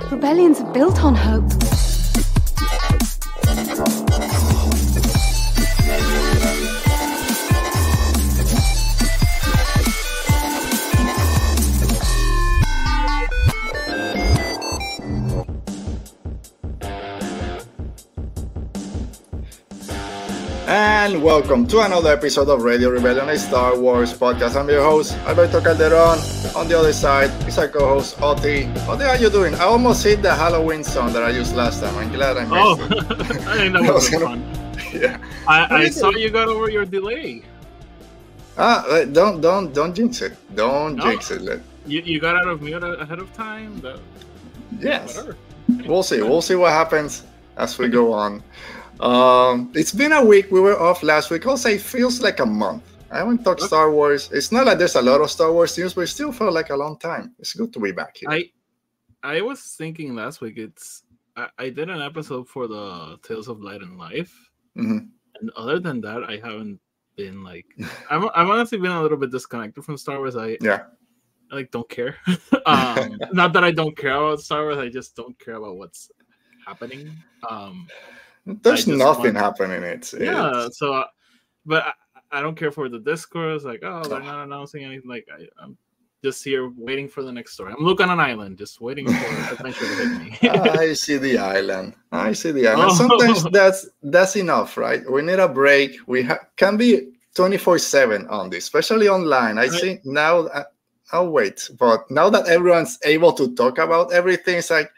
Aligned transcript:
Rebellions 0.00 0.60
are 0.60 0.72
built 0.72 1.04
on 1.04 1.14
hope. 1.14 1.71
And 21.12 21.22
welcome 21.22 21.66
to 21.66 21.80
another 21.80 22.10
episode 22.10 22.48
of 22.48 22.62
Radio 22.62 22.88
Rebellion, 22.88 23.28
a 23.28 23.36
Star 23.38 23.78
Wars 23.78 24.14
podcast. 24.16 24.56
I'm 24.58 24.66
your 24.70 24.82
host, 24.82 25.12
Alberto 25.28 25.60
Calderon. 25.60 26.18
On 26.56 26.66
the 26.68 26.78
other 26.78 26.94
side 26.94 27.28
is 27.46 27.58
our 27.58 27.68
co-host, 27.68 28.16
Oti. 28.22 28.64
Oti, 28.88 29.04
how 29.04 29.10
are 29.10 29.16
you 29.18 29.28
doing? 29.28 29.54
I 29.56 29.64
almost 29.64 30.02
hit 30.04 30.22
the 30.22 30.34
Halloween 30.34 30.82
song 30.82 31.12
that 31.12 31.22
I 31.22 31.28
used 31.28 31.54
last 31.54 31.82
time. 31.82 31.94
I'm 31.98 32.10
glad 32.10 32.38
I 32.38 32.44
missed 32.44 32.54
Oh, 32.56 33.28
it. 33.30 33.46
I 33.46 33.56
didn't 33.58 33.72
know 33.74 33.82
That 33.92 33.94
was 33.94 34.10
was 34.10 34.22
fun. 34.22 34.40
Yeah. 34.94 35.18
I, 35.46 35.84
I 35.84 35.90
saw 35.90 36.08
you- 36.10 36.30
got 36.30 36.48
over 36.48 36.70
your 36.70 36.86
delay. 36.86 37.42
Ah, 38.56 38.82
uh, 38.86 39.04
don't, 39.04 39.42
don't, 39.42 39.74
don't 39.74 39.94
jinx 39.94 40.22
it. 40.22 40.32
Don't 40.54 40.96
No. 40.96 41.04
jinx 41.10 41.30
it. 41.30 41.60
You, 41.86 42.00
you 42.00 42.20
got 42.20 42.36
out 42.36 42.48
of 42.48 42.62
mute 42.62 42.82
ahead 42.82 43.18
of 43.18 43.30
time. 43.34 43.80
That, 43.82 44.00
Yes. 44.80 45.16
Whatever. 45.18 45.36
We'll 45.84 46.02
see. 46.02 46.22
We'll 46.22 46.40
see 46.42 46.54
what 46.54 46.72
happens 46.72 47.24
as 47.58 47.76
we 47.78 47.88
go 47.88 48.12
on. 48.14 48.42
Um, 49.02 49.70
it's 49.74 49.92
been 49.92 50.12
a 50.12 50.24
week. 50.24 50.50
We 50.50 50.60
were 50.60 50.78
off 50.80 51.02
last 51.02 51.30
week. 51.30 51.46
I'll 51.46 51.56
say 51.56 51.74
it 51.74 51.80
feels 51.82 52.20
like 52.20 52.38
a 52.40 52.46
month. 52.46 52.84
I 53.10 53.18
haven't 53.18 53.44
talked 53.44 53.60
Star 53.62 53.90
Wars. 53.90 54.30
It's 54.32 54.52
not 54.52 54.64
like 54.66 54.78
there's 54.78 54.94
a 54.94 55.02
lot 55.02 55.20
of 55.20 55.30
Star 55.30 55.52
Wars 55.52 55.76
news, 55.76 55.92
but 55.92 56.02
it 56.02 56.06
still 56.06 56.32
felt 56.32 56.54
like 56.54 56.70
a 56.70 56.76
long 56.76 56.98
time. 56.98 57.34
It's 57.38 57.52
good 57.52 57.72
to 57.74 57.80
be 57.80 57.92
back 57.92 58.16
here. 58.16 58.30
I 58.30 58.50
I 59.22 59.40
was 59.42 59.60
thinking 59.76 60.14
last 60.14 60.40
week. 60.40 60.56
It's 60.56 61.02
I, 61.36 61.48
I 61.58 61.68
did 61.70 61.90
an 61.90 62.00
episode 62.00 62.48
for 62.48 62.66
the 62.68 63.18
Tales 63.22 63.48
of 63.48 63.60
Light 63.60 63.82
and 63.82 63.98
Life, 63.98 64.32
Mhm. 64.78 65.08
and 65.40 65.50
other 65.56 65.78
than 65.78 66.00
that, 66.02 66.24
I 66.24 66.36
haven't 66.42 66.80
been 67.16 67.42
like 67.44 67.66
I'm 68.10 68.24
I've 68.34 68.48
honestly 68.48 68.78
been 68.78 68.92
a 68.92 69.02
little 69.02 69.18
bit 69.18 69.30
disconnected 69.30 69.84
from 69.84 69.98
Star 69.98 70.18
Wars. 70.18 70.36
I 70.36 70.56
Yeah. 70.62 70.84
I 71.50 71.56
like 71.56 71.70
don't 71.70 71.88
care. 71.90 72.16
um, 72.66 73.18
not 73.32 73.52
that 73.52 73.64
I 73.64 73.72
don't 73.72 73.96
care 73.96 74.14
about 74.14 74.40
Star 74.40 74.62
Wars. 74.62 74.78
I 74.78 74.88
just 74.88 75.14
don't 75.16 75.38
care 75.38 75.56
about 75.56 75.76
what's 75.76 76.10
happening. 76.66 77.12
Um, 77.50 77.86
There's 78.46 78.86
nothing 78.86 79.34
happening. 79.34 79.82
It's, 79.82 80.12
yeah 80.18 80.48
it's- 80.50 80.78
so 80.78 81.04
but 81.66 81.84
I, 81.86 82.38
I 82.38 82.40
don't 82.40 82.56
care 82.56 82.72
for 82.72 82.88
the 82.88 82.98
discourse 82.98 83.62
like 83.64 83.80
oh 83.84 84.02
they're 84.04 84.20
Oh. 84.20 84.24
not 84.24 84.44
announcing 84.44 84.84
anything 84.84 85.08
like 85.08 85.26
I, 85.32 85.46
i'm 85.62 85.76
just 86.24 86.42
here 86.44 86.70
waiting 86.76 87.08
for 87.08 87.22
the 87.22 87.30
next 87.32 87.52
story 87.52 87.72
i'm 87.76 87.84
looking 87.84 88.06
on 88.08 88.18
an 88.18 88.20
island 88.20 88.56
just 88.58 88.80
waiting 88.80 89.06
for 89.06 89.26
adventure 89.52 89.84
to 89.90 89.94
hit 89.94 90.42
me 90.42 90.48
I 90.48 90.92
see 90.94 91.18
the 91.18 91.38
island. 91.38 91.94
I 92.10 92.32
see 92.32 92.52
the 92.52 92.68
island. 92.68 92.90
Oh. 92.92 92.94
Sometimes 92.94 93.44
that's 93.50 93.88
that's 94.02 94.34
enough, 94.36 94.76
right? 94.76 95.02
We 95.10 95.22
need 95.22 95.38
a 95.38 95.48
break. 95.48 95.96
We 96.06 96.22
ha- 96.22 96.46
can 96.56 96.76
be 96.76 97.12
24 97.34 97.78
7 97.78 98.26
on 98.28 98.50
this, 98.50 98.64
especially 98.64 99.08
online. 99.08 99.58
I 99.58 99.62
Right. 99.68 99.80
see 99.80 99.98
now. 100.04 100.46
uh, 100.58 100.64
I'll 101.12 101.30
wait, 101.30 101.68
but 101.78 102.10
now 102.10 102.30
that 102.30 102.48
everyone's 102.48 102.98
able 103.04 103.32
to 103.34 103.54
talk 103.54 103.78
about 103.78 104.12
everything, 104.12 104.56
it's 104.58 104.70
like, 104.70 104.90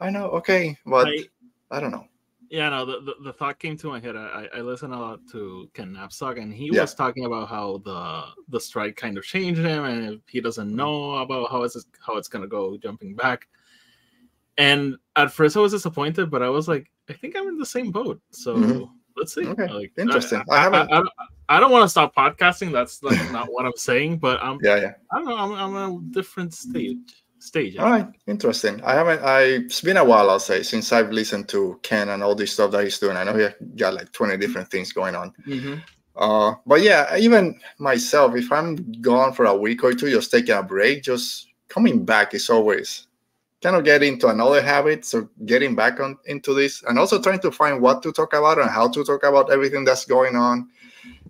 I 0.00 0.08
know, 0.10 0.26
okay, 0.40 0.76
but 0.86 1.06
I- 1.08 1.28
I 1.70 1.80
don't 1.80 1.90
know. 1.90 2.06
Yeah 2.50 2.68
no 2.70 2.84
the, 2.86 3.00
the, 3.00 3.14
the 3.24 3.32
thought 3.32 3.58
came 3.58 3.76
to 3.78 3.88
my 3.88 3.98
head 4.00 4.14
i, 4.16 4.48
I 4.54 4.60
listen 4.60 4.92
a 4.92 5.00
lot 5.00 5.20
to 5.32 5.68
Ken 5.74 5.92
Napzok 5.92 6.40
and 6.40 6.52
he 6.54 6.70
Yeah. 6.72 6.82
was 6.82 6.94
talking 6.94 7.24
about 7.24 7.48
how 7.48 7.78
the 7.84 8.24
the 8.48 8.60
strike 8.60 8.96
kind 8.96 9.18
of 9.18 9.24
changed 9.24 9.60
him 9.60 9.84
and 9.84 10.14
if 10.14 10.20
he 10.28 10.40
doesn't 10.40 10.74
know 10.74 11.16
about 11.16 11.50
how 11.50 11.62
it's 11.64 11.84
how 12.06 12.16
it's 12.16 12.28
gonna 12.28 12.46
go 12.46 12.76
jumping 12.78 13.14
back 13.16 13.48
and 14.58 14.96
at 15.16 15.30
first 15.30 15.56
i 15.56 15.60
was 15.60 15.72
disappointed 15.72 16.30
but 16.30 16.42
i 16.42 16.48
was 16.48 16.66
like 16.68 16.90
i 17.08 17.12
think 17.12 17.36
i'm 17.36 17.48
in 17.48 17.58
the 17.58 17.66
same 17.66 17.90
boat 17.90 18.20
so 18.30 18.56
Mhm. 18.56 18.90
let's 19.16 19.34
see 19.34 19.46
Okay, 19.46 19.66
like, 19.68 19.92
interesting. 19.98 20.42
I, 20.50 20.54
I 20.54 20.56
I, 20.58 20.62
haven't- 20.62 20.92
I, 20.92 20.98
I, 20.98 21.56
I 21.56 21.60
don't 21.60 21.70
want 21.70 21.84
to 21.84 21.88
stop 21.88 22.14
podcasting. 22.14 22.72
That's 22.72 23.02
like 23.04 23.20
not 23.30 23.46
what 23.52 23.64
I'm 23.66 23.76
saying, 23.76 24.18
but 24.18 24.42
I'm 24.42 24.58
Yeah, 24.62 24.76
yeah. 24.76 24.92
I 25.12 25.16
don't 25.18 25.26
know. 25.28 25.36
I'm, 25.36 25.52
I'm 25.54 25.74
a 25.76 26.00
different 26.10 26.52
stage. 26.52 27.24
Stage. 27.46 27.76
I 27.78 27.82
All 27.82 27.90
right, 27.90 28.08
interesting. 28.26 28.82
I 28.82 28.94
haven't. 28.94 29.22
I 29.22 29.40
it's 29.64 29.80
been 29.80 29.96
a 29.96 30.04
while, 30.04 30.30
I'll 30.30 30.40
say, 30.40 30.62
since 30.62 30.92
I've 30.92 31.10
listened 31.10 31.48
to 31.50 31.78
Ken 31.82 32.08
and 32.10 32.22
all 32.22 32.34
this 32.34 32.52
stuff 32.52 32.70
that 32.72 32.84
he's 32.84 32.98
doing. 32.98 33.16
I 33.16 33.24
know 33.24 33.36
he 33.36 33.48
got 33.76 33.94
like 33.94 34.12
20 34.12 34.36
different 34.36 34.70
things 34.70 34.92
going 34.92 35.14
on. 35.14 35.32
think. 35.32 35.62
Mhm. 35.62 35.82
Uh, 36.16 36.54
but 36.66 36.82
yeah, 36.82 37.16
even 37.16 37.60
myself, 37.78 38.34
if 38.36 38.50
I'm 38.50 38.76
gone 39.00 39.32
for 39.34 39.44
a 39.44 39.56
week 39.56 39.84
or 39.84 39.92
two, 39.92 40.10
just 40.10 40.30
taking 40.30 40.54
a 40.54 40.62
break, 40.62 41.02
just 41.02 41.48
coming 41.68 42.04
back 42.04 42.32
is 42.32 42.48
always 42.48 43.06
kind 43.62 43.76
of 43.76 43.84
get 43.84 44.02
into 44.02 44.28
another 44.28 44.62
habit. 44.62 45.04
So 45.04 45.28
getting 45.44 45.74
back 45.74 46.00
on 46.00 46.18
into 46.26 46.54
this 46.54 46.82
and 46.84 46.98
also 46.98 47.20
trying 47.20 47.40
to 47.40 47.50
find 47.50 47.80
what 47.80 48.02
to 48.02 48.12
talk 48.12 48.32
about 48.32 48.58
and 48.58 48.70
how 48.70 48.88
to 48.88 49.04
talk 49.04 49.24
about 49.24 49.52
everything 49.52 49.84
that's 49.84 50.04
going 50.04 50.36
on. 50.36 50.68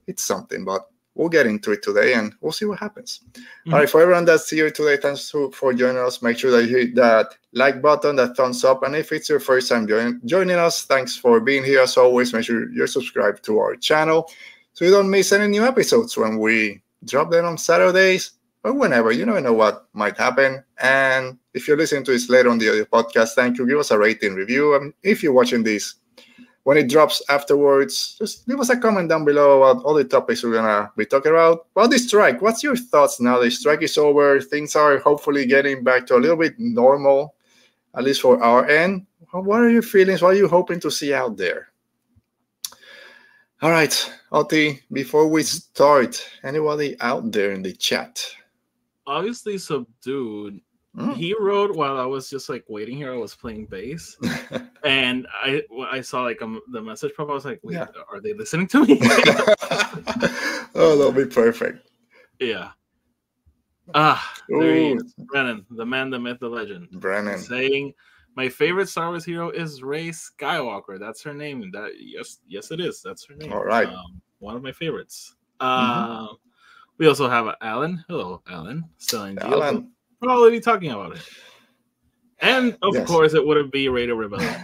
It's 0.07 0.23
something, 0.23 0.65
but 0.65 0.89
we'll 1.17 1.31
get 1.31 1.47
into 1.47 1.73
it 1.73 1.83
today 1.83 2.13
and 2.13 2.35
we'll 2.41 2.53
see 2.53 2.67
what 2.67 2.79
happens. 2.79 3.21
Mhm. 3.67 3.73
All 3.73 3.79
right, 3.81 3.91
for 3.91 4.01
everyone 4.01 4.27
that's 4.27 4.49
here 4.51 4.71
today, 4.71 4.99
thanks 4.99 5.31
for 5.31 5.73
joining 5.73 5.99
us. 5.99 6.23
Make 6.23 6.39
sure 6.39 6.51
that 6.51 6.65
you 6.69 6.77
hit 6.77 6.95
that 6.95 7.35
like 7.53 7.81
button, 7.83 8.17
that 8.17 8.37
thumbs 8.37 8.63
up. 8.65 8.83
And 8.83 8.95
if 8.95 9.11
it's 9.13 9.29
your 9.29 9.41
first 9.41 9.69
time 9.69 9.89
join, 9.89 10.21
joining 10.25 10.57
us, 10.57 10.85
thanks 10.85 11.17
for 11.17 11.41
being 11.41 11.65
here. 11.65 11.81
As 11.81 11.97
always, 11.97 12.33
make 12.33 12.45
sure 12.45 12.71
you're 12.71 12.87
subscribed 12.87 13.43
to 13.47 13.59
our 13.59 13.75
channel 13.77 14.31
so 14.75 14.85
you 14.85 14.91
don't 14.91 15.11
miss 15.11 15.33
any 15.33 15.49
new 15.49 15.65
episodes 15.65 16.17
when 16.17 16.39
we 16.39 16.83
drop 17.05 17.31
them 17.31 17.47
on 17.47 17.57
Saturdays 17.57 18.33
or 18.63 18.75
whenever. 18.75 19.11
You 19.11 19.25
never 19.25 19.41
know 19.41 19.55
what 19.55 19.87
might 19.95 20.19
happen. 20.19 20.63
And 20.83 21.39
if 21.55 21.67
you're 21.67 21.79
listening 21.79 22.05
to 22.05 22.13
this 22.13 22.29
later 22.29 22.51
on 22.51 22.59
the 22.59 22.69
audio 22.69 22.85
podcast, 22.85 23.31
thank 23.35 23.57
you. 23.57 23.67
Give 23.67 23.79
us 23.79 23.91
a 23.91 23.99
rating 23.99 24.35
review. 24.35 24.75
And 24.75 24.93
if 25.03 25.23
you're 25.23 25.33
watching 25.33 25.63
this 25.65 25.95
when 26.67 26.77
it 26.77 26.89
drops 26.89 27.23
afterwards, 27.29 28.17
just 28.19 28.49
leave 28.49 28.59
us 28.59 28.71
a 28.71 28.77
comment 28.77 29.09
down 29.09 29.25
below 29.25 29.63
about 29.63 29.85
all 29.85 29.95
the 29.95 30.03
topics 30.03 30.43
we're 30.43 30.53
gonna 30.53 30.91
be 30.97 31.07
talking 31.07 31.31
about. 31.31 31.69
About 31.77 31.91
the 31.91 31.99
strike, 31.99 32.43
what's 32.43 32.61
your 32.65 32.75
thoughts 32.75 33.21
now? 33.21 33.39
The 33.39 33.53
strike 33.53 33.83
is 33.83 33.97
over. 33.97 34.41
Things 34.41 34.75
are 34.75 34.99
hopefully 34.99 35.47
getting 35.47 35.85
back 35.85 36.09
to 36.09 36.17
a 36.17 36.19
little 36.19 36.37
bit 36.37 36.59
normal, 36.59 37.37
at 37.95 38.03
least 38.03 38.21
for 38.21 38.43
our 38.43 38.69
end. 38.69 39.07
What 39.31 39.61
are 39.61 39.71
your 39.71 39.81
feelings? 39.81 40.23
What 40.23 40.35
are 40.35 40.39
you 40.39 40.49
hoping 40.49 40.81
to 40.81 40.91
see 40.91 41.15
out 41.15 41.37
there? 41.37 41.69
All 43.63 43.71
right, 43.71 43.95
Oti, 44.33 44.81
before 44.91 45.29
we 45.29 45.45
start, 45.45 46.21
anybody 46.43 46.97
out 47.01 47.31
there 47.31 47.53
in 47.53 47.63
the 47.63 47.75
chat? 47.75 48.27
Obviously 49.07 49.57
subdued. 49.59 50.61
Hmm? 50.97 51.13
He 51.13 51.35
wrote 51.39 51.77
while 51.77 51.99
I 51.99 52.07
was 52.07 52.31
just 52.31 52.49
like 52.49 52.65
waiting 52.69 52.97
here. 52.97 53.13
I 53.13 53.19
was 53.19 53.35
playing 53.35 53.67
bass, 53.67 54.17
and 54.85 55.27
I 55.35 55.63
I 55.91 56.01
saw 56.01 56.23
like 56.23 56.41
um, 56.41 56.61
the 56.73 56.81
message 56.81 57.13
pop. 57.17 57.29
I 57.29 57.33
was 57.35 57.45
like, 57.45 57.61
wait, 57.63 57.75
Yeah. 57.75 57.87
are 58.11 58.21
they 58.21 58.33
listening 58.33 58.67
to 58.69 58.87
me? 58.87 58.99
oh, 60.75 60.97
that'll 60.97 61.13
be 61.13 61.27
perfect. 61.27 61.87
yeah. 62.41 62.71
Ah, 63.95 64.35
there 64.49 64.75
he 64.75 64.93
is. 64.93 65.15
Brennan, 65.19 65.65
the 65.71 65.87
man, 65.87 66.11
the 66.11 66.19
myth, 66.19 66.39
the 66.41 66.49
legend. 66.49 66.89
Brennan. 66.93 67.39
saying 67.39 67.93
my 68.35 68.49
favorite 68.49 68.89
Star 68.89 69.11
Wars 69.11 69.25
hero 69.25 69.51
is 69.51 69.83
Rey 69.83 70.09
Skywalker. 70.09 70.99
That's 70.99 71.23
her 71.23 71.33
name. 71.35 71.71
That 71.73 71.93
yes, 71.99 72.39
yes, 72.49 72.71
it 72.73 72.81
is. 72.81 73.01
That's 73.05 73.25
her 73.27 73.35
name. 73.37 73.53
All 73.53 73.65
right. 73.65 73.89
Um, 73.89 74.21
one 74.41 74.57
of 74.57 74.63
my 74.63 74.73
favorites. 74.73 75.37
Mhm. 75.61 76.31
Uh, 76.31 76.35
we 76.99 77.07
also 77.07 77.29
have 77.29 77.55
Alan. 77.61 78.03
Hello, 78.09 78.43
Alan. 78.49 78.85
Still 78.99 79.25
in 79.25 79.37
jail. 79.39 79.63
Alan. 79.63 79.93
Probably 80.23 80.51
be 80.51 80.61
talking 80.61 80.91
about 80.91 81.17
it. 81.17 81.23
And 82.41 82.77
of 82.83 82.95
Yes. 82.95 83.07
course, 83.07 83.35
it 83.35 83.47
wouldn't 83.47 83.73
be 83.73 83.89
Radio 83.89 84.15
Rebellion. 84.15 84.55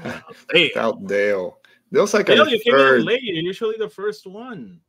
hey, 0.53 0.71
Out 0.77 1.07
Dale. 1.07 1.59
Feels 1.93 2.15
like 2.15 2.27
Dale, 2.27 2.47
a 2.47 2.51
you 2.51 2.59
came 2.61 2.75
in 2.75 2.79
third. 2.79 3.03
late. 3.05 3.23
You're 3.23 3.43
usually 3.43 3.77
the 3.79 3.89
first 3.89 4.27
one. 4.27 4.81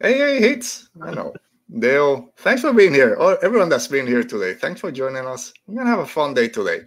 Hey, 0.00 0.18
hey, 0.18 0.40
hits. 0.40 0.88
I 1.02 1.12
know. 1.12 1.34
Dale, 1.78 2.28
thanks 2.38 2.60
for 2.60 2.72
being 2.72 2.92
here. 2.92 3.14
Or 3.14 3.42
everyone 3.44 3.68
that's 3.68 3.86
been 3.86 4.06
here 4.06 4.22
today. 4.22 4.54
Thanks 4.54 4.80
for 4.80 4.90
joining 4.92 5.26
us. 5.26 5.52
We're 5.66 5.76
gonna 5.78 5.90
have 5.90 6.00
a 6.00 6.06
fun 6.06 6.34
day 6.34 6.48
today. 6.48 6.80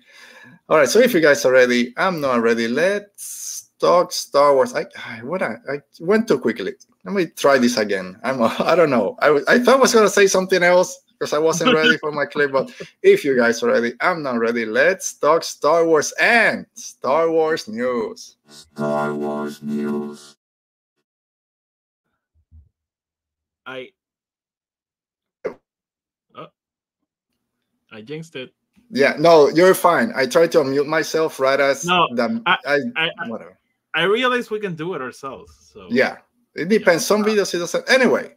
All 0.70 0.78
right. 0.78 0.90
So 0.90 1.00
if 1.00 1.14
you 1.14 1.22
guys 1.22 1.46
are 1.46 1.52
ready, 1.52 1.94
I'm 1.98 2.22
not 2.22 2.42
ready. 2.42 2.68
Let's 2.68 3.72
talk 3.80 4.12
Star 4.12 4.54
Wars. 4.54 4.76
I 4.76 4.86
I 5.04 5.24
what 5.24 5.42
I, 5.42 5.56
I 5.72 5.80
went 6.00 6.28
too 6.28 6.40
quickly. 6.40 6.74
Let 7.04 7.16
me 7.16 7.28
try 7.28 7.58
this 7.58 7.78
again. 7.78 8.20
I'm 8.24 8.42
I 8.60 8.76
don't 8.76 8.90
know. 8.92 9.16
I 9.22 9.40
I 9.48 9.60
thought 9.60 9.78
I 9.78 9.82
was 9.82 9.94
gonna 9.94 10.10
say 10.10 10.28
something 10.28 10.62
else 10.62 10.96
because 11.26 11.34
I 11.34 11.40
wasn't 11.40 11.74
ready 11.74 11.98
for 11.98 12.12
my 12.12 12.26
clip. 12.26 12.52
But 12.52 12.72
if 13.02 13.26
you 13.26 13.36
guys 13.36 13.64
are 13.64 13.68
ready, 13.72 13.94
I'm 14.00 14.22
not 14.22 14.38
ready. 14.38 14.66
Let's 14.66 15.14
talk 15.14 15.44
Star 15.44 15.86
Wars 15.86 16.14
and 16.20 16.66
Star 16.76 17.32
Wars 17.32 17.68
news. 17.68 18.38
Star 18.48 19.14
Wars 19.14 19.62
news. 19.64 20.36
I. 23.66 23.90
Oh, 26.36 26.48
I 27.92 28.02
jinxed 28.02 28.36
it. 28.36 28.54
Yeah, 28.92 29.16
no, 29.18 29.50
you're 29.50 29.74
fine. 29.74 30.14
I 30.16 30.28
tried 30.28 30.52
to 30.52 30.60
unmute 30.60 30.86
myself 30.86 31.40
right 31.40 31.60
as 31.60 31.86
No, 31.86 32.08
the 32.14 32.42
I- 32.46 32.58
I, 32.68 32.80
I, 32.96 33.12
I 33.18 33.30
whatever. 33.30 33.58
I 33.96 34.04
realize 34.04 34.52
we 34.52 34.60
can 34.60 34.76
do 34.76 34.94
it 34.94 35.02
ourselves. 35.02 35.52
So 35.74 35.88
Yeah, 35.90 36.18
it 36.54 36.70
depends. 36.70 37.04
Some 37.04 37.24
videos 37.24 37.54
it 37.56 37.60
doesn't. 37.60 37.90
Anyway, 37.90 38.26
I- 38.30 38.34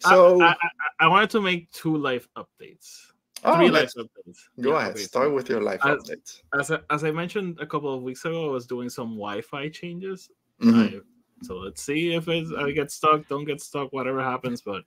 so 0.00 0.40
I, 0.42 0.50
I, 0.50 0.56
I 1.00 1.06
wanted 1.08 1.30
to 1.30 1.40
make 1.40 1.70
two 1.72 1.96
life 1.96 2.28
updates. 2.36 3.06
Oh, 3.44 3.56
three 3.56 3.70
life 3.70 3.90
updates. 3.96 4.38
Go 4.60 4.72
Yeah, 4.72 4.78
ahead. 4.78 4.90
okay, 4.92 5.02
Start 5.02 5.32
with 5.32 5.48
your 5.48 5.62
life 5.62 5.80
As- 5.84 5.98
updates. 5.98 6.42
As 6.58 6.70
I, 6.70 6.78
as 6.90 7.04
I 7.04 7.10
mentioned 7.10 7.58
a 7.60 7.66
couple 7.66 7.92
of 7.94 8.02
weeks 8.02 8.24
ago, 8.24 8.48
I 8.48 8.52
was 8.52 8.66
doing 8.66 8.90
some 8.90 9.10
Wi-Fi 9.16 9.68
changes. 9.70 10.30
Mhm. 10.62 10.98
I- 10.98 11.00
so 11.42 11.56
let's 11.56 11.82
see 11.82 12.12
if 12.14 12.28
it's, 12.28 12.52
I 12.52 12.70
get 12.72 12.90
stuck, 12.90 13.26
don't 13.28 13.46
get 13.46 13.62
stuck, 13.62 13.92
whatever 13.94 14.22
happens. 14.22 14.60
But 14.60 14.82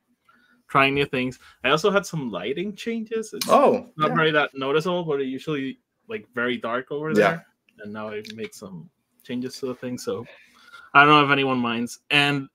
trying 0.67 0.93
new 0.93 1.05
things. 1.05 1.39
I 1.63 1.69
also 1.69 1.89
had 1.91 2.05
some 2.05 2.29
lighting 2.31 2.75
changes. 2.75 3.33
It's 3.33 3.47
Oh, 3.49 3.89
not 3.97 4.09
yeah. 4.09 4.15
very 4.15 4.31
that 4.31 4.51
noticeable, 4.53 5.03
but 5.03 5.19
it 5.21 5.25
usually 5.25 5.79
like 6.07 6.27
very 6.35 6.57
dark 6.57 6.91
over 6.91 7.09
Yeah. 7.09 7.15
there. 7.15 7.45
And 7.79 7.91
now 7.93 8.09
I 8.09 8.21
made 8.35 8.53
some 8.53 8.89
changes 9.23 9.59
to 9.59 9.65
the 9.67 9.75
thing, 9.75 9.97
so 9.97 10.25
I 10.93 11.05
don't 11.05 11.09
know 11.15 11.25
if 11.25 11.31
anyone 11.31 11.57
minds. 11.57 11.99
And 12.11 12.47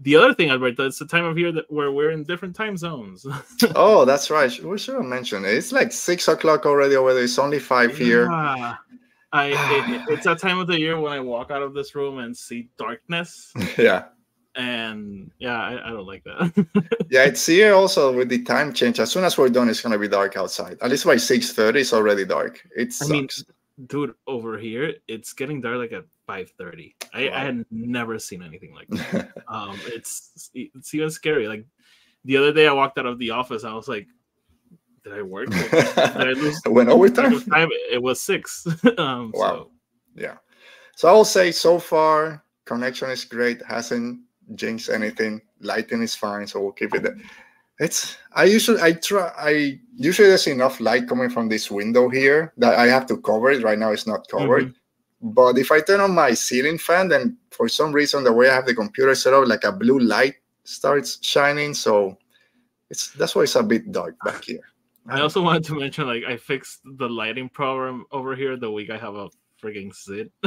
the 0.00 0.16
other 0.16 0.34
thing, 0.34 0.50
Alberto, 0.50 0.86
it's 0.86 0.98
the 0.98 1.06
time 1.06 1.24
of 1.24 1.38
year 1.38 1.52
that 1.52 1.70
where 1.70 1.92
we're 1.92 2.10
in 2.10 2.24
different 2.24 2.56
time 2.56 2.76
zones. 2.76 3.26
oh, 3.76 4.04
that's 4.04 4.30
right. 4.30 4.62
We 4.62 4.78
should 4.78 4.94
have 4.94 5.04
mentioned 5.04 5.46
it. 5.46 5.54
It's 5.54 5.72
like 5.72 5.92
six 5.92 6.28
o'clock 6.28 6.66
already 6.66 6.96
over 6.96 7.14
there. 7.14 7.24
It's 7.24 7.38
only 7.38 7.58
five 7.60 7.96
here. 7.96 8.28
I 9.34 9.48
it, 9.48 10.02
it's 10.08 10.24
that 10.24 10.38
time 10.38 10.58
of 10.58 10.66
the 10.66 10.78
year 10.78 10.98
when 10.98 11.12
I 11.12 11.20
walk 11.20 11.50
out 11.50 11.62
of 11.62 11.74
this 11.74 11.94
room 11.94 12.18
and 12.18 12.34
see 12.34 12.68
darkness, 12.78 13.52
yeah. 13.78 14.04
and 14.54 15.30
yeah, 15.38 15.60
I, 15.60 15.88
I 15.88 15.90
don't 15.90 16.06
like 16.06 16.24
that. 16.24 16.66
Yeah, 17.10 17.24
it's 17.24 17.46
here 17.46 17.74
also 17.74 18.12
with 18.12 18.28
the 18.28 18.42
time 18.42 18.72
change. 18.72 18.98
As 18.98 19.12
soon 19.12 19.22
as 19.22 19.38
we're 19.38 19.48
done, 19.48 19.68
it's 19.68 19.80
gonna 19.80 19.98
be 19.98 20.08
dark 20.08 20.36
outside. 20.36 20.78
At 20.80 20.90
least 20.90 21.04
by 21.04 21.16
six 21.16 21.52
thirty, 21.52 21.80
it's 21.80 21.92
already 21.92 22.24
dark. 22.24 22.66
It 22.76 22.92
I 23.02 23.06
mean, 23.06 23.28
Dude, 23.86 24.14
over 24.26 24.56
here 24.58 24.94
it's 25.08 25.32
getting 25.32 25.60
dark 25.60 25.78
like 25.78 25.92
at 25.92 26.04
five 26.26 26.50
thirty. 26.58 26.94
I, 27.12 27.28
Wow. 27.28 27.34
I 27.36 27.40
had 27.44 27.66
never 27.70 28.18
seen 28.18 28.42
anything 28.42 28.72
like 28.74 28.88
that. 28.88 29.32
um 29.48 29.78
it's 29.86 30.50
it's 30.54 30.94
even 30.94 31.10
scary 31.10 31.48
like 31.48 31.66
the 32.24 32.36
other 32.36 32.52
day 32.52 32.66
i 32.66 32.72
walked 32.72 32.96
out 32.98 33.04
of 33.06 33.18
the 33.18 33.30
office 33.30 33.64
i 33.64 33.72
was 33.74 33.86
like 33.88 34.06
did 35.04 35.12
i 35.12 35.20
work 35.22 35.48
Like, 35.50 35.70
did 35.70 35.98
i 35.98 36.32
lose 36.42 36.60
when 36.66 36.86
track 36.86 36.96
overtime. 36.96 37.40
time 37.42 37.68
it 37.92 38.00
was 38.02 38.20
six 38.20 38.66
um 38.98 39.32
Wow. 39.34 39.68
so 39.68 39.70
Yeah. 40.14 40.36
So 40.96 41.08
I'll 41.08 41.24
say 41.26 41.50
so 41.52 41.78
far 41.78 42.42
connection 42.64 43.10
is 43.10 43.24
great. 43.24 43.60
Hasn't 43.66 44.20
jinxed 44.54 44.88
anything. 44.88 45.42
Lighting 45.60 46.02
is 46.02 46.14
fine, 46.14 46.46
so 46.46 46.60
we'll 46.60 46.72
keep 46.72 46.94
it. 46.94 47.02
There. 47.02 47.18
It's 47.80 48.16
I 48.32 48.44
usually 48.44 48.80
I 48.80 48.92
try 48.92 49.32
I 49.36 49.80
usually 49.96 50.28
there's 50.28 50.46
enough 50.46 50.80
light 50.80 51.08
coming 51.08 51.28
from 51.28 51.48
this 51.48 51.70
window 51.70 52.08
here 52.08 52.52
that 52.58 52.74
I 52.78 52.86
have 52.86 53.06
to 53.06 53.16
cover 53.18 53.50
it. 53.50 53.62
Right 53.64 53.78
now 53.78 53.90
it's 53.90 54.06
not 54.06 54.28
covered. 54.28 54.74
But 55.20 55.58
if 55.58 55.72
I 55.72 55.80
turn 55.80 56.00
on 56.00 56.14
my 56.14 56.34
ceiling 56.34 56.78
fan, 56.78 57.08
then 57.08 57.36
for 57.50 57.68
some 57.68 57.92
reason 57.92 58.22
the 58.24 58.32
way 58.32 58.48
I 58.48 58.54
have 58.54 58.66
the 58.66 58.74
computer 58.74 59.14
set 59.14 59.32
up, 59.34 59.48
like 59.48 59.64
a 59.64 59.72
blue 59.72 59.98
light 59.98 60.34
starts 60.64 61.18
shining. 61.22 61.74
So 61.74 62.16
it's 62.90 63.10
that's 63.12 63.34
why 63.34 63.42
it's 63.42 63.56
a 63.56 63.62
bit 63.62 63.90
dark 63.90 64.16
back 64.24 64.44
here. 64.44 64.60
i 65.08 65.20
also 65.20 65.42
wanted 65.42 65.64
to 65.64 65.74
mention 65.74 66.06
like 66.06 66.24
i 66.24 66.34
fixed 66.36 66.80
the 66.96 67.08
lighting 67.08 67.48
problem 67.48 68.06
over 68.10 68.34
here 68.34 68.56
the 68.56 68.70
week 68.70 68.88
i 68.88 68.96
have 68.96 69.14
a 69.14 69.28
frigging 69.60 69.92
zit 69.92 70.32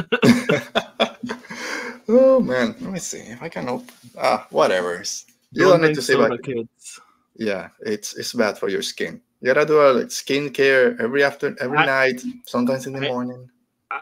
oh 2.10 2.40
man, 2.40 2.76
let 2.80 2.92
me 2.92 3.00
see 3.00 3.20
if 3.20 3.42
I 3.42 3.50
can 3.50 3.70
open. 3.70 3.88
Ah, 4.18 4.48
whatever. 4.50 5.04
You 5.52 5.66
don't 5.66 5.82
need 5.82 5.96
to 5.96 6.02
see, 6.02 6.14
soda, 6.14 6.30
but 6.30 6.44
kids 6.44 7.00
yeah, 7.38 7.70
it's 7.82 8.16
it's 8.16 8.34
bad 8.34 8.58
for 8.58 8.70
your 8.70 8.82
skin. 8.82 9.22
You 9.42 9.54
gotta 9.54 9.66
do 9.66 9.80
a 9.82 9.94
like, 9.94 10.12
skin 10.12 10.50
care 10.50 11.00
every 11.02 11.24
after 11.24 11.56
every 11.60 11.78
I- 11.78 11.86
night, 11.86 12.22
sometimes 12.46 12.88
in 12.88 12.94
the 12.94 13.06
I- 13.08 13.12
morning. 13.12 13.50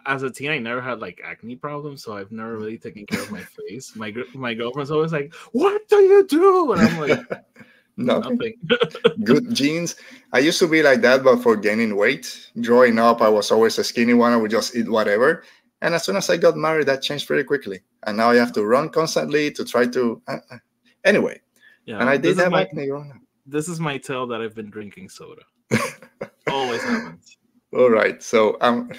As 0.07 0.23
a 0.23 0.31
teen 0.31 0.49
i 0.49 0.57
never 0.57 0.81
had 0.81 0.99
like 0.99 1.21
acne 1.23 1.55
problems 1.55 2.01
so 2.03 2.17
i've 2.17 2.31
never 2.31 2.57
really 2.57 2.75
taken 2.77 3.05
care 3.05 3.21
of 3.21 3.29
my 3.31 3.39
face 3.69 3.95
my 3.95 4.11
my 4.33 4.55
girlfriend's 4.55 4.89
always 4.89 5.13
like 5.13 5.31
what 5.51 5.87
do 5.87 5.97
you 5.97 6.25
do 6.25 6.71
and 6.73 6.81
i'm 6.81 6.99
like 6.99 7.19
Nothing. 7.97 8.37
nothing 8.37 8.53
Good 9.23 9.53
genes. 9.53 9.95
I 10.33 10.39
used 10.39 10.57
to 10.59 10.67
be 10.67 10.81
like 10.81 11.01
that, 11.01 11.23
but 11.23 11.41
for 11.43 11.55
gaining 11.55 11.95
weight. 11.95 12.49
Growing 12.61 12.97
up, 12.99 13.21
I 13.21 13.29
was 13.29 13.51
always 13.51 13.77
a 13.77 13.83
skinny 13.85 14.13
one. 14.13 14.33
I 14.33 14.37
would 14.37 14.51
just 14.51 14.75
eat 14.75 14.89
whatever. 14.89 15.43
And 15.81 15.93
as 15.93 16.03
soon 16.03 16.17
as 16.17 16.29
I 16.29 16.35
got 16.37 16.57
married, 16.57 16.87
that 16.87 17.01
changed 17.03 17.27
pretty 17.27 17.43
quickly. 17.45 17.79
And 18.05 18.17
now 18.17 18.31
I 18.31 18.35
have 18.35 18.51
to 18.53 18.65
run 18.65 18.89
constantly 18.89 19.49
to 19.51 19.63
try 19.63 19.85
to. 19.87 20.19
uh, 20.27 20.37
uh. 20.51 20.57
Anyway, 21.05 21.39
yeah 21.85 21.99
and 22.01 22.09
I 22.09 22.17
did 22.17 22.37
have 22.39 22.51
my- 22.51 22.63
acne 22.63 22.87
growing 22.87 23.11
up. 23.11 23.17
This 23.45 23.67
is 23.67 23.79
my 23.79 23.97
tale 23.97 24.27
that 24.27 24.41
I've 24.41 24.55
been 24.55 24.69
drinking 24.69 25.09
soda. 25.09 25.41
Always 26.47 26.81
happens. 26.83 27.37
All 27.73 27.89
right, 27.89 28.21
so 28.23 28.57
um, 28.61 28.91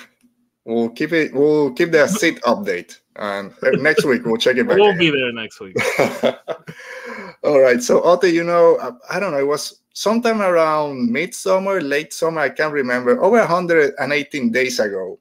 we'll 0.64 0.90
keep 0.90 1.12
it. 1.12 1.32
We'll 1.34 1.72
keep 1.72 1.92
the 1.92 2.06
seat 2.06 2.40
update, 2.42 2.98
and 3.16 3.52
uh, 3.62 3.70
next 3.70 4.04
week 4.04 4.24
we'll 4.24 4.36
check 4.36 4.56
it 4.56 4.68
back. 4.68 4.76
We'll 4.76 4.96
be 4.96 5.10
there 5.10 5.32
next 5.32 5.60
week. 5.60 5.76
All 7.44 7.60
right, 7.60 7.82
so 7.82 8.02
Otto, 8.02 8.26
you 8.26 8.44
know, 8.44 8.78
I, 8.80 9.16
I 9.16 9.20
don't 9.20 9.32
know. 9.32 9.38
It 9.38 9.46
was 9.46 9.80
sometime 9.94 10.42
around 10.42 11.10
midsummer, 11.10 11.80
late 11.80 12.12
summer. 12.12 12.40
I 12.40 12.50
can't 12.50 12.72
remember. 12.72 13.22
Over 13.22 13.38
118 13.38 14.50
days 14.52 14.78
ago, 14.80 15.18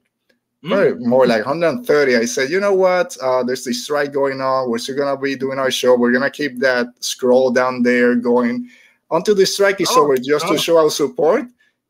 Mm. 0.64 0.72
or 0.72 0.98
more 0.98 1.26
like 1.26 1.44
130. 1.44 2.16
I 2.16 2.24
said, 2.24 2.50
you 2.50 2.58
know 2.58 2.74
what? 2.74 3.16
Uh, 3.22 3.44
there's 3.44 3.64
this 3.64 3.84
strike 3.84 4.12
going 4.12 4.40
on. 4.40 4.68
We're 4.68 4.78
still 4.78 4.96
gonna 4.96 5.20
be 5.20 5.36
doing 5.36 5.58
our 5.58 5.70
show. 5.70 5.96
We're 5.96 6.12
gonna 6.12 6.30
keep 6.30 6.58
that 6.60 6.88
scroll 7.00 7.50
down 7.50 7.82
there 7.82 8.16
going 8.16 8.68
until 9.10 9.34
the 9.34 9.46
strike 9.46 9.80
is 9.80 9.88
Oh, 9.92 10.04
over, 10.04 10.16
just 10.16 10.46
oh. 10.46 10.52
to 10.52 10.58
show 10.58 10.78
our 10.78 10.90
support. 10.90 11.44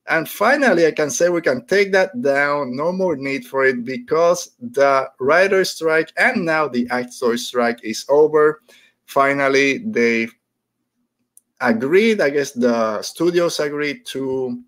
And 0.08 0.28
finally, 0.28 0.86
I 0.86 0.92
can 0.92 1.10
say 1.10 1.28
we 1.28 1.40
can 1.40 1.66
take 1.66 1.90
that 1.92 2.22
down. 2.22 2.76
No 2.76 2.92
more 2.92 3.16
need 3.16 3.44
for 3.44 3.64
it 3.64 3.84
because 3.84 4.52
the 4.60 5.10
writer 5.18 5.64
strike 5.64 6.12
and 6.16 6.44
now 6.44 6.68
the 6.68 6.86
actor 6.90 7.36
strike 7.36 7.82
is 7.82 8.06
over. 8.08 8.62
Finally, 9.06 9.78
they 9.78 10.28
agreed. 11.60 12.20
I 12.20 12.30
guess 12.30 12.52
the 12.52 13.02
studios 13.02 13.58
agreed 13.58 14.06
to 14.06 14.62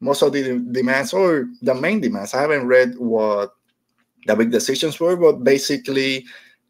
most 0.00 0.22
of 0.22 0.32
the 0.32 0.58
demands 0.72 1.12
or 1.12 1.48
the 1.60 1.74
main 1.74 2.00
demands. 2.00 2.32
I 2.32 2.40
haven't 2.40 2.66
read 2.66 2.96
what 2.96 3.54
the 4.26 4.36
big 4.36 4.50
decisions 4.50 4.98
were, 5.00 5.16
but 5.16 5.44
basically 5.44 6.24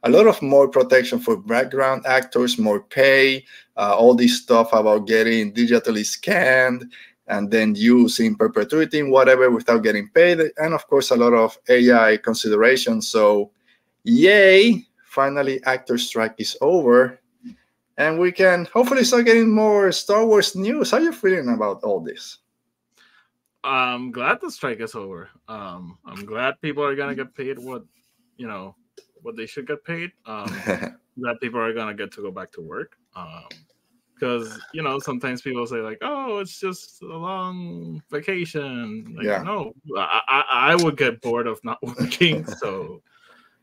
a 0.05 0.11
lot 0.11 0.27
of 0.27 0.41
more 0.43 0.69
protection 0.69 1.19
for 1.19 1.37
background 1.37 2.07
actors, 2.07 2.59
more 2.59 2.81
pay, 2.81 3.45
uh, 3.79 3.95
all 3.97 4.15
this 4.15 4.43
stuff 4.43 4.73
about 4.73 5.07
getting 5.07 5.53
digitally 5.55 6.05
scanned 6.05 6.93
and 7.29 7.51
then 7.51 7.75
used 7.75 8.21
in 8.21 8.35
perpetuity 8.35 9.01
and 9.01 9.13
whatever 9.13 9.51
without 9.51 9.83
getting 9.83 10.09
paid, 10.09 10.41
and 10.57 10.75
of 10.75 10.87
course 10.89 11.11
a 11.11 11.17
lot 11.17 11.33
of 11.33 11.57
AI 11.69 12.17
considerations. 12.19 13.09
So, 13.09 13.53
yay! 14.03 14.85
Finally, 15.05 15.63
actor 15.65 15.99
strike 15.99 16.35
is 16.39 16.57
over, 16.61 17.21
and 17.97 18.19
we 18.19 18.33
can 18.33 18.67
hopefully 18.73 19.05
start 19.05 19.27
getting 19.27 19.51
more 19.51 19.93
Star 19.93 20.27
Wars 20.27 20.57
news. 20.57 20.91
How 20.91 20.99
are 20.99 21.03
you 21.03 21.13
feeling 21.13 21.49
about 21.49 21.83
all 21.85 22.01
this? 22.01 22.39
I'm 23.65 24.11
glad 24.11 24.41
the 24.41 24.51
strike 24.51 24.81
is 24.81 24.95
over. 24.95 25.29
Um, 25.49 25.99
I'm 26.05 26.25
glad 26.25 26.61
people 26.61 26.85
are 26.85 26.97
gonna 26.97 27.15
get 27.15 27.35
paid 27.35 27.59
what 27.59 27.85
you 28.37 28.47
know 28.47 28.75
what 29.23 29.37
they 29.37 29.47
should 29.47 29.67
get 29.67 29.85
paid. 29.85 30.13
Um, 30.27 30.47
that 31.19 31.39
people 31.41 31.61
are 31.61 31.75
gonna 31.75 31.95
get 31.95 32.13
to 32.13 32.23
go 32.23 32.31
back 32.31 32.53
to 32.53 32.61
work. 32.61 32.97
Um, 33.19 33.49
because 34.15 34.59
you 34.73 34.83
know 34.83 34.99
sometimes 34.99 35.43
people 35.43 35.67
say 35.67 35.77
like, 35.81 35.99
"Oh, 36.03 36.39
it's 36.39 36.59
just 36.59 37.03
a 37.03 37.07
long 37.07 38.03
vacation." 38.11 39.15
Like, 39.17 39.27
Yeah. 39.27 39.43
no, 39.43 39.73
I, 39.97 40.21
I 40.29 40.73
I 40.73 40.75
would 40.75 40.97
get 40.97 41.21
bored 41.21 41.47
of 41.47 41.63
not 41.65 41.79
working. 41.83 42.45
so, 42.45 43.03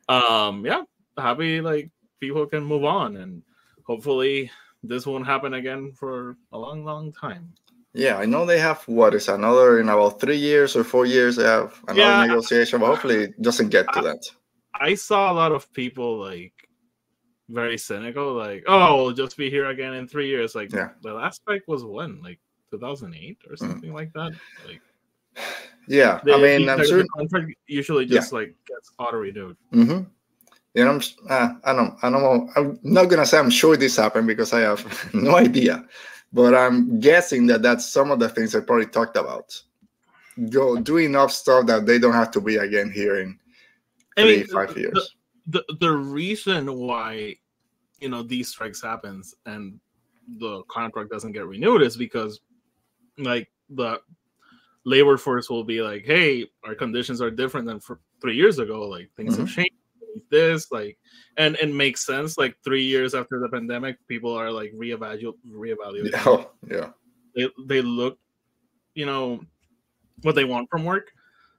um, 0.08 0.66
yeah, 0.66 0.84
happy 1.18 1.62
like 1.62 1.92
people 2.20 2.46
can 2.46 2.64
move 2.64 2.86
on, 2.86 3.18
and 3.18 3.44
hopefully 3.84 4.50
this 4.84 5.06
won't 5.06 5.26
happen 5.28 5.54
again 5.56 5.92
for 5.92 6.38
a 6.52 6.58
long, 6.58 6.86
long 6.86 7.12
time. 7.12 7.54
Yeah, 7.94 8.18
I 8.18 8.26
know 8.26 8.46
they 8.46 8.60
have 8.60 8.84
what 8.88 9.14
is 9.14 9.30
another 9.30 9.80
in 9.80 9.88
about 9.90 10.20
three 10.20 10.38
years 10.38 10.76
or 10.76 10.84
four 10.84 11.06
years. 11.06 11.38
They 11.38 11.46
have 11.46 11.80
another 11.88 12.16
Yeah. 12.18 12.26
negotiation, 12.28 12.80
but 12.80 12.88
hopefully 12.88 13.24
it 13.32 13.42
doesn't 13.42 13.70
get 13.70 13.92
to 13.94 14.02
that. 14.02 14.20
I 14.74 14.96
saw 14.96 15.32
a 15.32 15.36
lot 15.36 15.54
of 15.54 15.72
people 15.72 16.20
like 16.20 16.65
very 17.50 17.78
cynical, 17.78 18.34
like, 18.34 18.64
"Oh, 18.68 19.04
we'll 19.04 19.14
just 19.14 19.38
be 19.38 19.50
here 19.50 19.68
again 19.68 19.94
in 19.94 20.08
three 20.08 20.28
years." 20.28 20.56
Like, 20.56 20.72
Yeah. 20.72 20.90
the 21.02 21.14
last 21.14 21.42
strike 21.42 21.64
was 21.68 21.84
when, 21.84 22.22
like, 22.22 22.40
2008 22.72 23.40
Mm. 23.44 23.52
or 23.52 23.56
something 23.58 23.94
like 23.94 24.12
that. 24.14 24.34
Like, 24.66 24.82
Yeah, 25.88 26.20
I 26.26 26.38
mean, 26.42 26.68
I'm 26.68 26.84
sure. 26.84 27.06
contract 27.16 27.52
usually 27.68 28.06
Yeah. 28.06 28.16
just 28.18 28.34
like 28.34 28.56
gets 28.68 28.92
auto 28.98 29.18
renewed. 29.18 29.56
hmm 29.72 30.02
You 30.74 30.84
know, 30.84 30.92
I'm, 30.92 31.02
uh, 31.30 31.54
I 31.64 31.74
don't, 31.74 31.94
I 32.04 32.10
don't 32.10 32.22
know. 32.22 32.50
I'm 32.56 32.80
not 32.84 33.06
gonna 33.06 33.26
say 33.26 33.38
I'm 33.38 33.50
sure 33.52 33.78
this 33.78 33.96
happened 33.98 34.28
because 34.28 34.52
I 34.52 34.62
have 34.62 34.82
no 35.14 35.36
idea, 35.38 35.86
but 36.34 36.54
I'm 36.56 37.00
guessing 37.00 37.46
that 37.48 37.62
that's 37.62 37.86
some 37.88 38.12
of 38.12 38.20
the 38.20 38.28
things 38.30 38.56
I 38.56 38.60
probably 38.62 38.88
talked 38.88 39.16
about. 39.16 39.62
Go 40.50 40.76
do 40.78 40.98
enough 40.98 41.32
stuff 41.32 41.66
that 41.68 41.86
they 41.86 41.98
don't 42.00 42.14
have 42.14 42.32
to 42.32 42.42
be 42.42 42.58
again 42.58 42.92
here 42.92 43.20
in 43.22 43.40
I 44.18 44.24
three, 44.24 44.38
mean, 44.40 44.48
five 44.48 44.76
years. 44.78 44.94
the 44.94 45.08
the 45.48 45.64
the 45.80 45.92
reason 45.92 46.74
why 46.74 47.36
you 48.00 48.10
know 48.10 48.24
these 48.24 48.50
strikes 48.50 48.82
happens 48.82 49.36
and 49.46 49.80
the 50.40 50.64
contract 50.64 51.10
doesn't 51.10 51.34
get 51.34 51.46
renewed 51.46 51.82
is 51.82 51.96
because 51.96 52.40
like 53.18 53.50
the 53.70 54.00
labor 54.86 55.18
force 55.18 55.50
will 55.50 55.64
be 55.64 55.82
like 55.82 56.04
hey 56.06 56.46
our 56.64 56.76
conditions 56.76 57.22
are 57.22 57.32
different 57.32 57.68
than 57.68 57.80
for 57.80 58.00
three 58.22 58.36
years 58.36 58.60
ago. 58.60 58.88
Like 58.88 59.10
things 59.16 59.38
have 59.38 59.48
mm-hmm. 59.48 59.56
changed 59.56 59.72
this 60.32 60.72
like 60.72 60.98
and 61.38 61.56
it 61.58 61.72
makes 61.72 62.06
sense. 62.06 62.38
Like 62.38 62.56
three 62.64 62.84
years 62.84 63.14
after 63.14 63.40
the 63.40 63.50
pandemic 63.50 63.98
people 64.08 64.34
are 64.34 64.52
like 64.52 64.72
reevaluate 64.74 65.34
reevaluating. 65.48 66.14
Oh, 66.26 66.52
yeah. 66.70 66.90
they, 67.36 67.50
they 67.68 67.82
look 67.82 68.18
you 68.96 69.06
know, 69.06 69.42
what 70.22 70.34
they 70.34 70.46
want 70.46 70.70
from 70.72 70.86
work. 70.86 71.12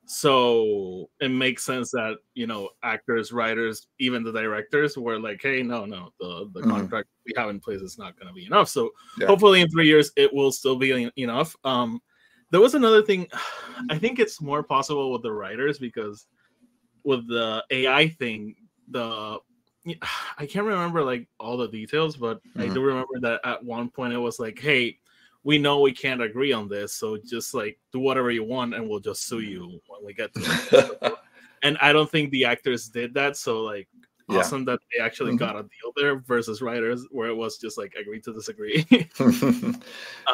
So 0.07 1.11
it 1.21 1.29
makes 1.31 1.65
sense 1.65 1.91
that 1.91 2.19
you 2.35 2.47
know 2.47 2.71
actors, 2.85 3.33
writers, 3.33 3.89
even 3.99 4.23
the 4.23 4.33
directors 4.33 4.97
were 4.97 5.19
like, 5.19 5.43
"Hey, 5.43 5.63
no, 5.63 5.85
no, 5.85 6.13
the 6.21 6.49
the 6.55 6.63
Mhm. 6.63 6.71
contract 6.71 7.09
we 7.27 7.33
have 7.37 7.51
in 7.51 7.59
place 7.61 7.81
is 7.81 7.99
not 7.99 8.17
going 8.17 8.29
to 8.29 8.33
be 8.35 8.47
enough." 8.47 8.69
So 8.69 8.93
Yeah. 9.19 9.27
hopefully, 9.27 9.61
in 9.63 9.69
three 9.69 9.87
years, 9.89 10.13
it 10.17 10.33
will 10.33 10.53
still 10.53 10.77
be 10.77 10.93
en- 10.93 11.13
enough. 11.17 11.57
Um, 11.65 12.01
there 12.51 12.61
was 12.61 12.75
another 12.75 13.03
thing. 13.03 13.27
I 13.91 13.99
think 13.99 14.19
it's 14.19 14.41
more 14.41 14.63
possible 14.63 15.13
with 15.13 15.23
the 15.23 15.33
writers 15.33 15.79
because 15.79 16.27
with 17.05 17.27
the 17.29 17.65
AI 17.71 18.09
thing, 18.09 18.55
the 18.89 19.39
I 20.39 20.47
can't 20.47 20.67
remember 20.67 21.03
like 21.03 21.29
all 21.41 21.57
the 21.57 21.69
details, 21.69 22.17
but 22.17 22.41
I 22.57 22.67
Mhm. 22.67 22.75
do 22.75 22.81
remember 22.83 23.19
that 23.23 23.41
at 23.45 23.65
one 23.65 23.91
point 23.91 24.13
it 24.13 24.19
was 24.19 24.39
like, 24.39 24.59
"Hey, 24.59 24.99
we 25.47 25.59
know 25.59 25.81
we 25.81 25.93
can't 25.93 26.21
agree 26.21 26.53
on 26.53 26.69
this, 26.69 26.93
so 26.93 27.17
just 27.25 27.55
like 27.55 27.79
do 27.93 28.00
whatever 28.00 28.33
you 28.33 28.43
want, 28.43 28.75
and 28.75 28.88
we'll 28.88 28.99
just 28.99 29.29
sue 29.29 29.38
you 29.38 29.81
when 29.87 30.05
we 30.05 30.12
get 30.12 30.35
to 30.35 30.41
it." 30.43 31.12
and 31.62 31.79
I 31.81 31.93
don't 31.93 32.11
think 32.11 32.31
the 32.33 32.45
actors 32.45 32.88
did 32.88 33.15
that. 33.15 33.37
So 33.37 33.62
like, 33.62 33.88
Yeah. 34.29 34.38
awesome 34.38 34.65
that 34.65 34.81
they 34.91 34.99
actually 35.00 35.35
Mhm. 35.35 35.38
got 35.38 35.55
a 35.55 35.62
deal 35.62 35.93
there 35.95 36.17
versus 36.19 36.61
writers 36.61 37.07
where 37.12 37.29
it 37.29 37.37
was 37.37 37.59
just 37.59 37.79
like 37.79 37.95
agree 37.95 38.21
to 38.23 38.33
disagree. 38.33 38.85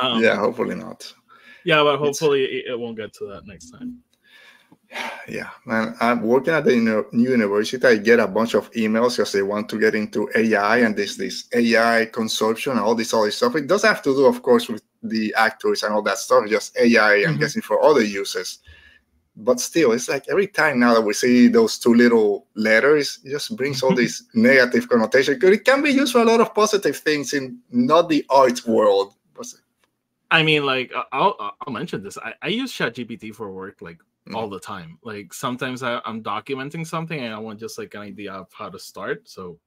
um, 0.01 0.23
yeah, 0.25 0.37
hopefully 0.37 0.77
not. 0.77 1.01
yeah, 1.65 1.83
but 1.83 1.99
hopefully 1.99 2.45
it, 2.45 2.73
it 2.73 2.79
won't 2.79 2.97
get 2.97 3.13
to 3.19 3.27
that 3.33 3.47
next 3.47 3.71
time. 3.71 3.99
Yeah, 5.29 5.51
man. 5.65 5.95
I'm 6.01 6.21
working 6.23 6.55
at 6.55 6.65
the 6.65 6.75
new 6.77 7.07
university. 7.13 7.87
I 7.87 7.97
get 7.97 8.19
a 8.19 8.27
bunch 8.27 8.55
of 8.55 8.71
emails 8.73 9.17
because 9.17 9.33
they 9.33 9.43
want 9.43 9.69
to 9.71 9.79
get 9.79 9.95
into 9.95 10.29
AI 10.35 10.79
and 10.87 10.95
this 10.97 11.17
this 11.17 11.37
AI 11.55 12.07
consumption 12.07 12.73
and 12.73 12.81
all 12.81 12.95
this 12.95 13.15
other 13.15 13.31
stuff. 13.31 13.57
It 13.57 13.67
does 13.67 13.85
have 13.85 14.03
to 14.03 14.15
do, 14.15 14.25
of 14.27 14.43
course, 14.43 14.69
with 14.69 14.83
the 15.03 15.35
actors 15.37 15.83
and 15.83 15.93
all 15.93 16.03
that 16.03 16.19
stuff. 16.19 16.49
Just 16.49 16.77
AI, 16.77 17.25
I'm 17.25 17.37
Mhm. 17.37 17.41
guessing 17.41 17.63
for 17.63 17.83
other 17.83 18.03
uses. 18.03 18.59
But 19.35 19.61
still, 19.61 19.93
it's 19.93 20.09
like 20.09 20.29
every 20.29 20.47
time 20.47 20.79
now 20.79 20.93
that 20.95 21.01
we 21.01 21.15
see 21.15 21.49
those 21.49 21.79
two 21.79 21.95
little 21.95 22.47
letters, 22.55 23.19
it 23.25 23.31
just 23.31 23.57
brings 23.57 23.83
all 23.83 23.95
this 24.03 24.25
negative 24.35 24.89
connotation. 24.89 25.35
Because 25.35 25.57
It 25.57 25.65
can 25.65 25.83
be 25.83 25.91
used 25.91 26.13
for 26.13 26.21
a 26.21 26.25
lot 26.25 26.41
of 26.41 26.55
positive 26.55 26.97
things 26.97 27.33
in 27.33 27.59
not 27.71 28.09
the 28.09 28.25
art 28.29 28.67
world. 28.67 29.15
I 30.31 30.43
mean, 30.43 30.65
like 30.65 30.91
I- 30.95 31.05
I'll 31.13 31.37
I'll 31.61 31.73
mention 31.73 32.03
this. 32.03 32.17
I, 32.19 32.35
I 32.41 32.49
use 32.49 32.73
ChatGPT 32.73 33.35
for 33.35 33.51
work 33.53 33.83
like 33.83 33.99
Mm. 34.29 34.37
all 34.37 34.49
the 34.49 34.61
time. 34.61 34.99
Like 35.03 35.35
sometimes 35.35 35.83
I, 35.83 36.01
I'm 36.05 36.23
documenting 36.23 36.87
something 36.87 37.19
and 37.19 37.35
I 37.35 37.39
want 37.39 37.59
just 37.59 37.77
like 37.77 37.93
an 37.95 38.03
idea 38.03 38.33
of 38.33 38.47
how 38.53 38.69
to 38.71 38.79
start. 38.79 39.29
So 39.29 39.59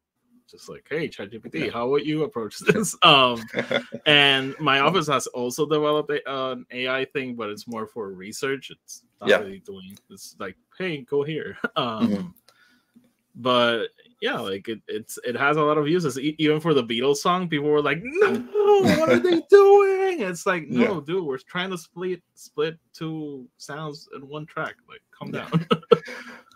just 0.50 0.70
like, 0.70 0.86
hey, 0.90 1.08
ChatGPT, 1.08 1.72
how 1.72 1.88
would 1.90 2.06
you 2.06 2.24
approach 2.24 2.60
this? 2.68 2.96
Um, 3.02 3.42
and 4.06 4.56
my 4.60 4.80
office 4.80 5.08
has 5.08 5.28
also 5.28 5.66
developed 5.66 6.12
a, 6.12 6.28
uh, 6.30 6.52
an 6.54 6.66
AI 6.72 7.06
thing, 7.06 7.36
but 7.36 7.50
it's 7.50 7.68
more 7.68 7.88
for 7.88 8.10
research. 8.12 8.72
It's 8.72 9.04
not 9.20 9.30
Yeah. 9.30 9.40
really 9.40 9.60
doing. 9.60 9.98
It's 10.10 10.36
like, 10.40 10.56
hey, 10.78 11.02
go 11.02 11.24
here. 11.24 11.58
Um, 11.76 12.10
Mhm. 12.10 12.34
but 13.36 13.88
yeah, 14.22 14.40
like 14.40 14.70
it, 14.70 14.82
it's 14.88 15.20
it 15.26 15.36
has 15.36 15.58
a 15.58 15.62
lot 15.62 15.78
of 15.78 15.88
uses. 15.90 16.18
E- 16.18 16.36
even 16.40 16.60
for 16.62 16.74
the 16.74 16.84
Beatles 16.84 17.18
song, 17.18 17.50
people 17.50 17.68
were 17.70 17.82
like, 17.82 18.00
"No, 18.02 18.80
what 18.98 19.10
are 19.10 19.20
they 19.20 19.42
doing?" 19.50 20.22
It's 20.22 20.46
like, 20.46 20.70
no, 20.70 20.96
Yeah. 20.96 21.02
dude, 21.06 21.26
we're 21.26 21.38
trying 21.40 21.70
to 21.72 21.78
split 21.78 22.24
split 22.36 22.78
two 22.94 23.46
sounds 23.58 24.08
in 24.16 24.26
one 24.28 24.46
track. 24.46 24.76
Like, 24.88 25.02
calm 25.12 25.34
Yeah. 25.34 25.50
down. 25.50 25.68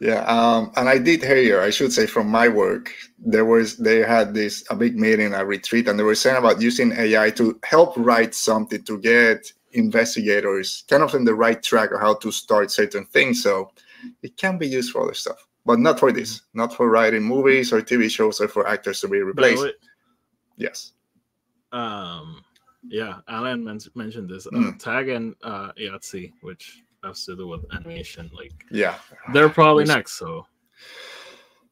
Yeah, 0.01 0.21
um, 0.25 0.71
and 0.77 0.87
I 0.87 0.97
did 0.97 1.21
hear, 1.23 1.59
I 1.61 1.71
should 1.71 1.91
say, 1.91 2.05
from 2.05 2.27
my 2.29 2.47
work, 2.47 2.93
there 3.17 3.43
was 3.43 3.75
they 3.77 3.97
had 3.99 4.33
this 4.33 4.63
a 4.69 4.75
big 4.75 4.97
meeting, 4.97 5.33
a 5.33 5.43
retreat, 5.43 5.87
and 5.89 5.99
they 5.99 6.03
were 6.03 6.15
saying 6.15 6.37
about 6.37 6.61
using 6.61 6.93
AI 6.93 7.31
to 7.31 7.59
help 7.63 7.93
write 7.97 8.33
something 8.33 8.81
to 8.83 8.97
get 8.99 9.51
investigators 9.73 10.85
kind 10.89 11.03
of 11.03 11.13
in 11.15 11.25
the 11.25 11.35
right 11.35 11.61
track 11.61 11.91
of 11.91 11.99
how 11.99 12.13
to 12.15 12.31
start 12.31 12.71
certain 12.71 13.05
things. 13.05 13.43
So 13.43 13.71
it 14.23 14.37
can 14.37 14.57
be 14.57 14.67
used 14.67 14.91
for 14.91 15.03
other 15.03 15.13
stuff, 15.13 15.45
but 15.65 15.79
not 15.79 15.99
for 15.99 16.11
this, 16.13 16.43
not 16.53 16.73
for 16.73 16.89
writing 16.89 17.23
movies 17.23 17.73
or 17.73 17.81
TV 17.81 18.09
shows 18.09 18.39
or 18.39 18.47
for 18.47 18.67
actors 18.67 19.01
to 19.01 19.09
be 19.09 19.19
replaced. 19.19 19.65
Yes. 20.57 20.93
um, 21.73 22.43
yeah, 22.87 23.19
Alan 23.27 23.63
men- 23.65 23.79
mentioned 23.95 24.29
this 24.29 24.47
uh, 24.47 24.51
Mm. 24.51 24.79
tag 24.79 25.09
and 25.09 25.35
uh, 25.43 25.73
Yahtzee, 25.73 26.31
which 26.41 26.81
has 27.03 27.25
to 27.25 27.35
do 27.35 27.47
with 27.47 27.61
animation. 27.73 28.29
Like, 28.33 28.65
Yeah. 28.71 28.95
they're 29.33 29.49
probably 29.49 29.83
Yes. 29.85 29.95
next. 29.95 30.11
So 30.13 30.45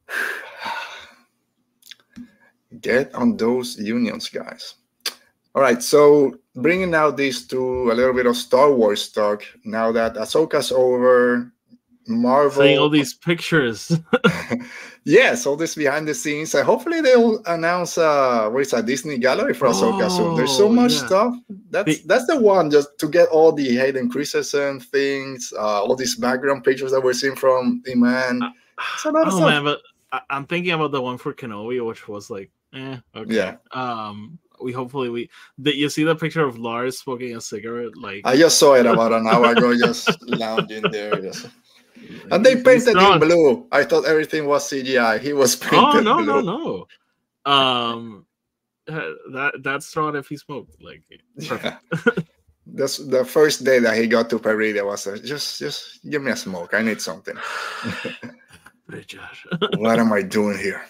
Get 2.80 3.14
on 3.14 3.36
those 3.36 3.78
unions, 3.78 4.28
guys. 4.28 4.74
All 5.54 5.62
right, 5.62 5.82
so 5.82 6.36
bringing 6.54 6.90
now 6.90 7.10
this 7.10 7.46
to 7.48 7.90
a 7.90 7.94
little 7.94 8.12
bit 8.12 8.26
of 8.26 8.36
Star 8.36 8.70
Wars 8.72 9.08
talk. 9.08 9.42
Now 9.64 9.90
that 9.92 10.14
Ahsoka's 10.14 10.70
over, 10.70 11.50
Marvel. 12.08 12.62
seeing 12.62 12.78
all 12.78 12.88
these 12.88 13.14
pictures. 13.14 13.92
yes, 15.04 15.46
all 15.46 15.56
this 15.56 15.74
behind 15.74 16.08
the 16.08 16.14
scenes. 16.14 16.54
And 16.54 16.64
hopefully 16.64 17.00
they'll 17.00 17.42
announce 17.46 17.98
uh 17.98 18.48
what 18.50 18.62
is 18.62 18.72
a 18.72 18.82
Disney 18.82 19.18
gallery 19.18 19.54
for 19.54 19.68
Ahsoka 19.68 20.10
soon. 20.10 20.36
There's 20.36 20.56
so 20.56 20.66
Oh, 20.66 20.72
much 20.72 20.92
yeah. 20.92 21.06
stuff. 21.06 21.34
That's 21.70 21.86
The- 21.86 22.02
that's 22.06 22.26
the 22.26 22.40
one 22.40 22.70
just 22.70 22.98
to 22.98 23.08
get 23.08 23.28
all 23.28 23.52
the 23.52 23.76
Hayden 23.76 24.10
Christensen 24.10 24.80
things, 24.80 25.52
uh, 25.56 25.82
all 25.82 25.96
these 25.96 26.16
background 26.16 26.64
pictures 26.64 26.92
that 26.92 27.02
we're 27.02 27.12
seeing 27.12 27.36
from 27.36 27.82
the 27.84 27.94
lot 29.10 29.28
of 29.28 29.34
oh 29.34 29.40
man, 29.40 29.64
but 29.64 29.80
I, 30.12 30.20
I'm 30.30 30.46
thinking 30.46 30.72
about 30.72 30.92
the 30.92 31.02
one 31.02 31.18
for 31.18 31.34
Kenobi, 31.34 31.84
which 31.86 32.08
was 32.08 32.30
like, 32.30 32.50
eh, 32.74 32.96
okay. 33.14 33.34
Yeah. 33.34 33.56
Um, 33.72 34.38
we 34.60 34.72
hopefully 34.72 35.08
we 35.08 35.30
did 35.60 35.76
you 35.76 35.88
see 35.88 36.04
the 36.04 36.16
picture 36.16 36.44
of 36.44 36.58
Lars 36.58 36.98
smoking 36.98 37.36
a 37.36 37.40
cigarette, 37.40 37.96
like 37.96 38.22
I 38.24 38.36
just 38.36 38.58
saw 38.58 38.74
it 38.74 38.86
about 38.86 39.12
an 39.12 39.26
hour 39.26 39.52
ago, 39.52 39.76
just 39.86 40.10
lounging 40.22 40.84
there. 40.90 41.14
Just... 41.20 41.46
And 42.30 42.44
they 42.44 42.56
painted 42.62 42.96
him 42.96 43.18
blue. 43.20 43.66
I 43.72 43.84
thought 43.84 44.04
everything 44.06 44.46
was 44.46 44.68
CGI. 44.70 45.20
He 45.20 45.32
was 45.32 45.56
painted 45.56 45.78
Oh 45.78 46.00
no, 46.00 46.16
blue. 46.18 46.42
no, 46.42 46.86
no. 47.46 47.50
Um, 47.50 48.26
that 48.86 49.60
that's 49.62 49.86
strong 49.86 50.16
if 50.16 50.28
he 50.28 50.36
smoked. 50.36 50.80
Like, 50.82 51.02
Yeah. 51.36 51.78
That's 52.70 52.98
the 52.98 53.24
first 53.24 53.64
day 53.64 53.78
that 53.78 53.96
he 53.96 54.06
got 54.06 54.28
to 54.28 54.38
Peridea 54.38 54.84
was 54.84 55.06
uh, 55.06 55.16
just 55.24 55.58
just 55.58 56.04
give 56.10 56.22
me 56.22 56.32
a 56.32 56.36
smoke. 56.36 56.74
I 56.74 56.82
need 56.82 57.00
something. 57.00 57.34
Richard. 58.86 59.20
what 59.78 59.98
am 59.98 60.12
I 60.12 60.20
doing 60.20 60.58
here? 60.58 60.84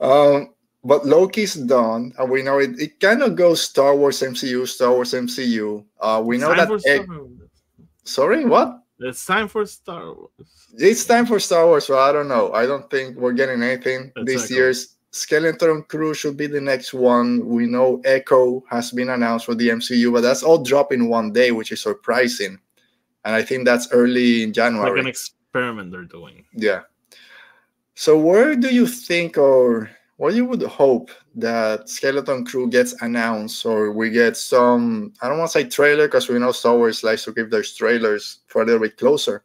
Um, 0.00 0.50
but 0.82 1.06
Loki's 1.06 1.54
done, 1.54 2.12
and 2.18 2.30
we 2.30 2.42
know 2.42 2.58
it. 2.58 2.78
It 2.80 2.98
kind 2.98 3.22
of 3.22 3.36
goes 3.36 3.62
Star 3.62 3.94
Wars 3.94 4.20
MCU, 4.20 4.66
Star 4.66 4.90
Wars 4.92 5.12
MCU. 5.12 5.84
Uh, 6.00 6.22
we 6.24 6.38
know 6.38 6.54
Time 6.54 6.68
that. 6.70 6.86
Egg- 6.86 7.08
Sorry, 8.04 8.44
what? 8.44 8.82
It's 8.98 9.24
time 9.26 9.48
for 9.48 9.66
Star 9.66 10.12
Wars. 10.14 10.30
It's 10.74 11.04
time 11.04 11.26
for 11.26 11.38
Star 11.38 11.66
Wars. 11.66 11.86
So 11.86 11.98
I 11.98 12.12
don't 12.12 12.28
know. 12.28 12.52
I 12.52 12.66
don't 12.66 12.90
think 12.90 13.16
we're 13.16 13.32
getting 13.32 13.62
anything 13.62 14.12
That's 14.14 14.26
this 14.26 14.50
year's. 14.50 14.96
Skeleton 15.12 15.82
Crew 15.84 16.12
should 16.12 16.36
be 16.36 16.46
the 16.46 16.60
next 16.60 16.92
one. 16.92 17.46
We 17.46 17.64
know 17.66 18.02
Echo 18.04 18.62
has 18.68 18.90
been 18.90 19.08
announced 19.08 19.46
for 19.46 19.54
the 19.54 19.68
MCU, 19.70 20.12
but 20.12 20.20
that's 20.20 20.42
all 20.42 20.62
dropping 20.62 21.08
one 21.08 21.32
day, 21.32 21.52
which 21.52 21.72
is 21.72 21.80
surprising. 21.80 22.58
And 23.24 23.34
I 23.34 23.42
think 23.42 23.64
that's 23.64 23.90
early 23.92 24.42
in 24.42 24.52
January. 24.52 24.90
Like 24.90 25.00
an 25.00 25.06
experiment 25.06 25.90
they're 25.90 26.02
doing. 26.02 26.44
Yeah. 26.52 26.82
So 27.94 28.18
where 28.18 28.54
do 28.54 28.74
you 28.74 28.86
think 28.86 29.38
or 29.38 29.90
what 30.16 30.34
you 30.34 30.44
would 30.46 30.62
hope 30.62 31.10
that 31.34 31.88
Skeleton 31.88 32.44
Crew 32.44 32.68
gets 32.70 32.94
announced 33.02 33.66
or 33.66 33.92
we 33.92 34.10
get 34.10 34.36
some 34.36 35.12
I 35.20 35.28
don't 35.28 35.38
want 35.38 35.50
to 35.50 35.58
say 35.58 35.68
trailer 35.68 36.06
because 36.08 36.28
we 36.28 36.38
know 36.38 36.52
Star 36.52 36.76
Wars 36.76 37.04
likes 37.04 37.24
to 37.24 37.34
keep 37.34 37.50
their 37.50 37.62
trailers 37.62 38.40
for 38.46 38.62
a 38.62 38.64
little 38.64 38.80
bit 38.80 38.96
closer. 38.96 39.42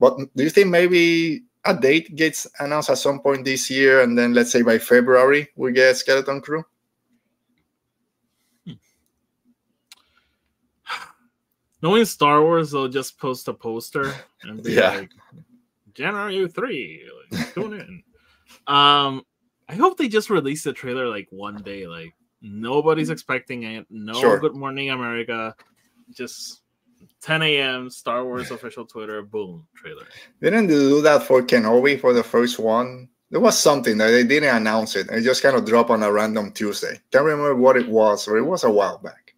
But 0.00 0.16
do 0.34 0.44
you 0.44 0.50
think 0.50 0.68
maybe 0.68 1.42
a 1.64 1.74
date 1.76 2.14
gets 2.16 2.46
announced 2.60 2.88
at 2.90 2.98
some 2.98 3.20
point 3.20 3.44
this 3.44 3.68
year 3.68 4.02
and 4.02 4.16
then 4.16 4.32
let's 4.32 4.50
say 4.50 4.62
by 4.62 4.78
February 4.78 5.48
we 5.56 5.72
get 5.72 5.96
Skeleton 5.96 6.40
Crew? 6.40 6.64
Knowing 11.82 12.04
Star 12.06 12.42
Wars, 12.42 12.70
they'll 12.70 12.88
just 12.88 13.18
post 13.18 13.48
a 13.48 13.52
poster 13.52 14.14
and 14.42 14.62
be 14.62 14.72
Yeah. 14.74 14.94
like, 14.94 15.10
January 15.94 16.48
3, 16.48 17.10
like, 17.32 17.54
tune 17.54 17.72
in. 17.74 18.02
Um, 18.66 19.24
I 19.68 19.74
hope 19.74 19.98
they 19.98 20.08
just 20.08 20.30
release 20.30 20.64
the 20.64 20.72
trailer 20.72 21.08
like 21.08 21.28
one 21.30 21.56
day. 21.62 21.86
Like, 21.86 22.14
nobody's 22.40 23.08
mm. 23.08 23.12
expecting 23.12 23.64
it. 23.64 23.86
No 23.90 24.14
Sure. 24.14 24.38
Good 24.38 24.54
Morning 24.54 24.90
America. 24.90 25.54
Just 26.10 26.62
10 27.20 27.42
a.m. 27.42 27.90
Star 27.90 28.24
Wars 28.24 28.50
official 28.50 28.86
Twitter. 28.86 29.22
Boom, 29.22 29.66
trailer. 29.74 30.06
Didn't 30.40 30.68
they 30.68 30.74
do 30.74 31.02
that 31.02 31.22
for 31.22 31.42
Kenobi 31.42 32.00
for 32.00 32.12
the 32.12 32.22
first 32.22 32.58
one? 32.58 33.08
There 33.30 33.40
was 33.40 33.58
something 33.58 33.98
that 33.98 34.10
they 34.10 34.24
didn't 34.24 34.56
announce 34.56 34.96
it. 34.96 35.08
It 35.10 35.20
just 35.20 35.42
kind 35.42 35.54
of 35.54 35.66
dropped 35.66 35.90
on 35.90 36.02
a 36.02 36.10
random 36.10 36.50
Tuesday. 36.52 36.98
Can't 37.12 37.26
remember 37.26 37.54
what 37.54 37.76
it 37.76 37.88
was, 37.88 38.26
or 38.26 38.38
it 38.38 38.44
was 38.44 38.64
a 38.64 38.70
while 38.70 38.98
back. 38.98 39.34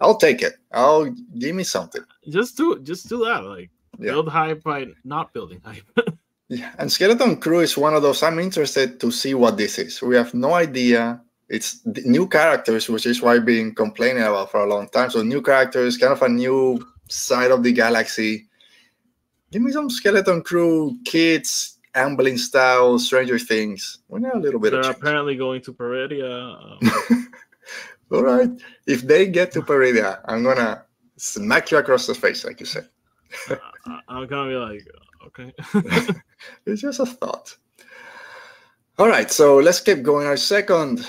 I'll 0.00 0.16
take 0.16 0.42
it. 0.42 0.54
I'll 0.70 1.10
give 1.38 1.54
me 1.56 1.64
something. 1.64 2.02
Just 2.28 2.56
do 2.56 2.78
just 2.82 3.08
do 3.08 3.24
that. 3.24 3.44
Like, 3.44 3.70
Yeah. 3.98 4.12
build 4.12 4.28
hype 4.28 4.62
by 4.62 4.86
not 5.04 5.32
building 5.32 5.60
hype. 5.64 5.82
Yeah, 6.52 6.70
and 6.78 6.92
Skeleton 6.92 7.36
Crew 7.40 7.60
is 7.60 7.78
one 7.78 7.94
of 7.94 8.02
those. 8.02 8.22
I'm 8.22 8.38
interested 8.38 9.00
to 9.00 9.10
see 9.10 9.32
what 9.32 9.56
this 9.56 9.78
is. 9.78 10.02
We 10.02 10.16
have 10.16 10.34
no 10.34 10.52
idea. 10.52 11.18
It's 11.48 11.80
new 11.86 12.28
characters, 12.28 12.88
which 12.90 13.06
is 13.06 13.22
why 13.22 13.36
I've 13.36 13.46
been 13.46 13.74
complaining 13.74 14.22
about 14.22 14.50
for 14.50 14.60
a 14.60 14.66
long 14.68 14.88
time. 14.90 15.08
So 15.10 15.22
new 15.22 15.40
characters, 15.40 15.96
kind 15.96 16.12
of 16.12 16.20
a 16.20 16.28
new 16.28 16.86
side 17.08 17.50
of 17.52 17.62
the 17.62 17.72
galaxy. 17.72 18.48
Give 19.50 19.62
me 19.62 19.72
some 19.72 19.88
Skeleton 19.88 20.42
Crew 20.42 20.98
kids 21.06 21.78
ambling 21.94 22.36
style 22.36 22.98
Stranger 22.98 23.38
Things. 23.38 23.98
We 24.08 24.20
need 24.20 24.32
a 24.34 24.38
little 24.38 24.60
bit 24.60 24.72
They're 24.72 24.80
of 24.80 24.96
apparently 24.96 25.36
going 25.36 25.62
to 25.62 25.72
Peridea. 25.72 26.80
Um, 26.82 27.28
All 28.12 28.22
right. 28.24 28.50
If 28.86 29.02
they 29.02 29.26
get 29.26 29.52
to 29.52 29.62
Peridea, 29.62 30.20
I'm 30.26 30.42
gonna 30.44 30.84
smack 31.16 31.70
you 31.70 31.78
across 31.78 32.06
the 32.06 32.14
face, 32.14 32.44
like 32.44 32.60
you 32.60 32.66
said. 32.66 32.88
I- 33.48 34.00
I'm 34.08 34.26
gonna 34.26 34.50
be 34.50 34.56
like, 34.56 34.86
okay. 35.26 35.52
It's 36.66 36.82
just 36.82 37.00
a 37.00 37.06
thought. 37.06 37.56
All 38.98 39.08
right, 39.08 39.30
so 39.30 39.56
let's 39.56 39.80
keep 39.80 40.02
going. 40.02 40.26
Our 40.26 40.36
second 40.36 41.08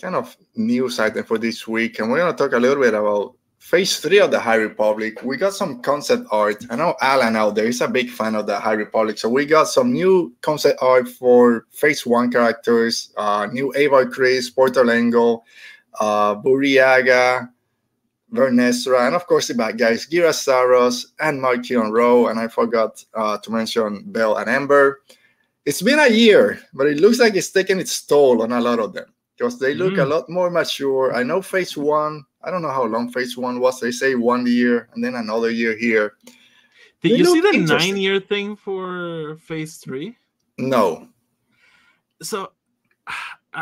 kind 0.00 0.14
of 0.14 0.36
news 0.54 0.98
item 1.00 1.24
for 1.24 1.38
this 1.38 1.66
week, 1.66 1.98
and 1.98 2.10
we're 2.10 2.18
going 2.18 2.34
to 2.34 2.38
talk 2.42 2.52
a 2.52 2.60
little 2.60 2.82
bit 2.82 2.94
about 2.94 3.34
phase 3.58 3.98
three 3.98 4.20
of 4.20 4.30
the 4.30 4.38
High 4.38 4.56
Republic. 4.56 5.22
We 5.22 5.36
got 5.36 5.52
some 5.52 5.82
concept 5.82 6.26
art. 6.30 6.64
I 6.70 6.76
know 6.76 6.94
Alan 7.00 7.36
out 7.36 7.54
there 7.54 7.66
is 7.66 7.80
a 7.80 7.88
big 7.88 8.08
fan 8.08 8.34
of 8.34 8.46
the 8.46 8.58
High 8.58 8.74
Republic, 8.74 9.18
so 9.18 9.28
we 9.28 9.46
got 9.46 9.68
some 9.68 9.92
new 9.92 10.34
concept 10.42 10.78
art 10.80 11.08
for 11.08 11.66
phase 11.70 12.06
one 12.06 12.30
characters, 12.30 13.12
uh, 13.16 13.48
new 13.52 13.72
Avar 13.76 14.06
Kriss, 14.06 14.54
Portalengo, 14.54 15.42
uh, 16.00 16.36
Burryaga, 16.36 17.48
Vernestra, 18.32 19.06
and 19.06 19.14
of 19.16 19.26
course 19.26 19.48
the 19.48 19.54
bad 19.54 19.78
guys, 19.78 20.06
Ghirra 20.06 20.30
Starros 20.32 21.06
and 21.20 21.40
Marchion 21.40 21.90
Ro, 21.92 22.28
and 22.28 22.38
I 22.38 22.48
forgot 22.48 23.02
uh, 23.14 23.38
to 23.38 23.50
mention 23.50 24.02
Bell 24.06 24.36
and 24.36 24.50
Ember. 24.50 25.00
It's 25.64 25.82
been 25.82 25.98
a 25.98 26.08
year, 26.08 26.60
but 26.74 26.86
it 26.86 27.00
looks 27.00 27.18
like 27.18 27.34
it's 27.36 27.50
taken 27.50 27.78
its 27.78 28.00
toll 28.06 28.42
on 28.42 28.52
a 28.52 28.60
lot 28.60 28.78
of 28.78 28.92
them 28.92 29.12
because 29.36 29.58
they 29.58 29.74
look 29.74 29.94
a 29.98 30.04
Mm. 30.04 30.08
lot 30.10 30.28
more 30.28 30.50
mature. 30.50 31.14
I 31.14 31.22
know 31.22 31.40
phase 31.42 31.76
one, 31.76 32.24
I 32.42 32.50
don't 32.50 32.62
know 32.62 32.70
how 32.70 32.84
long 32.84 33.10
phase 33.10 33.36
one 33.36 33.60
was. 33.60 33.80
They 33.80 33.92
say 33.92 34.14
one 34.14 34.46
year 34.46 34.88
and 34.94 35.02
then 35.02 35.14
another 35.14 35.50
year 35.50 35.76
here. 35.76 36.14
Did 37.02 37.12
They 37.12 37.16
you 37.18 37.24
see 37.26 37.40
the 37.40 37.58
nine 37.58 37.96
year 37.96 38.18
thing 38.20 38.56
for 38.56 39.36
phase 39.40 39.76
three? 39.78 40.16
No. 40.58 41.08
So 42.22 42.52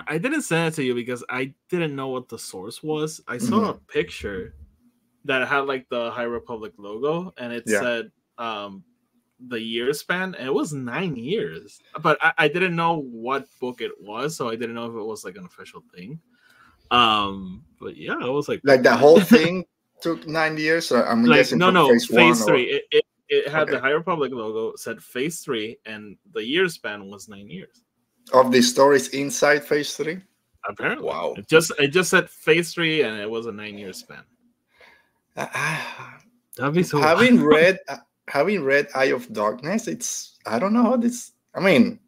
I 0.07 0.19
didn't 0.19 0.43
send 0.43 0.69
it 0.73 0.77
to 0.77 0.83
you 0.85 0.95
because 0.95 1.25
I 1.29 1.53
didn't 1.71 1.95
know 1.97 2.09
what 2.09 2.29
the 2.29 2.39
source 2.39 2.83
was. 2.83 3.21
I 3.29 3.39
saw 3.39 3.71
a 3.71 3.75
Mm-hmm. 3.75 3.85
picture 3.87 4.55
that 5.25 5.47
had 5.49 5.61
like 5.67 5.89
the 5.89 6.11
High 6.11 6.25
Republic 6.25 6.73
logo 6.79 7.33
and 7.39 7.53
it 7.53 7.65
Yeah. 7.67 7.81
said 7.81 8.11
um 8.39 8.85
the 9.49 9.61
year 9.61 9.93
span 9.93 10.35
and 10.35 10.47
it 10.49 10.53
was 10.55 10.73
nine 10.73 11.15
years. 11.17 11.79
But 12.01 12.17
I, 12.23 12.33
I 12.39 12.49
didn't 12.49 12.75
know 12.75 13.01
what 13.03 13.47
book 13.61 13.81
it 13.81 13.93
was, 14.01 14.35
so 14.37 14.49
I 14.49 14.57
didn't 14.57 14.75
know 14.75 14.87
if 14.87 14.97
it 14.97 15.05
was 15.05 15.25
like 15.25 15.37
an 15.37 15.45
official 15.45 15.83
thing. 15.95 16.19
Um, 16.91 17.65
but 17.81 17.97
yeah, 17.97 18.17
I 18.21 18.29
was 18.29 18.49
like 18.49 18.61
Like 18.65 18.83
the 18.83 18.97
whole 18.97 19.21
thing 19.21 19.65
took 20.01 20.27
nine 20.27 20.57
years. 20.57 20.87
So 20.87 21.03
I'm 21.03 21.25
like 21.25 21.39
guessing 21.41 21.59
no 21.59 21.71
no 21.71 21.89
phase, 21.91 22.07
phase, 22.07 22.17
one 22.17 22.31
or- 22.33 22.47
three. 22.47 22.65
It, 22.65 22.85
it 22.91 23.05
it 23.29 23.49
had 23.49 23.67
the 23.69 23.73
Okay. 23.75 23.83
High 23.83 23.91
Republic 23.91 24.31
logo, 24.33 24.77
said 24.77 25.03
phase 25.03 25.41
three, 25.41 25.79
and 25.85 26.17
the 26.33 26.45
year 26.45 26.69
span 26.69 27.07
was 27.11 27.29
nine 27.29 27.51
years. 27.51 27.83
Of 28.33 28.51
the 28.53 28.63
stories 28.63 29.09
inside 29.09 29.65
phase 29.65 29.95
three. 29.97 30.21
Apparently, 30.69 31.07
Wow. 31.07 31.35
It 31.37 31.49
just 31.49 31.71
it 31.79 31.89
just 31.89 32.11
said 32.11 32.29
phase 32.29 32.75
three, 32.75 33.03
and 33.03 33.19
it 33.21 33.31
was 33.31 33.47
a 33.47 33.53
nine 33.53 33.79
year 33.79 33.93
span. 33.93 34.25
Ah, 35.37 36.19
That'd 36.57 36.75
be 36.75 36.83
so. 36.83 36.99
having 37.01 37.41
read 37.43 37.79
uh, 37.89 37.99
having 38.29 38.63
read 38.65 38.89
Eye 38.95 39.07
of 39.13 39.31
Darkness, 39.33 39.87
it's 39.87 40.39
I 40.47 40.59
don't 40.59 40.73
know 40.73 40.83
how 40.83 40.97
this. 40.97 41.33
I 41.55 41.61
mean, 41.61 42.01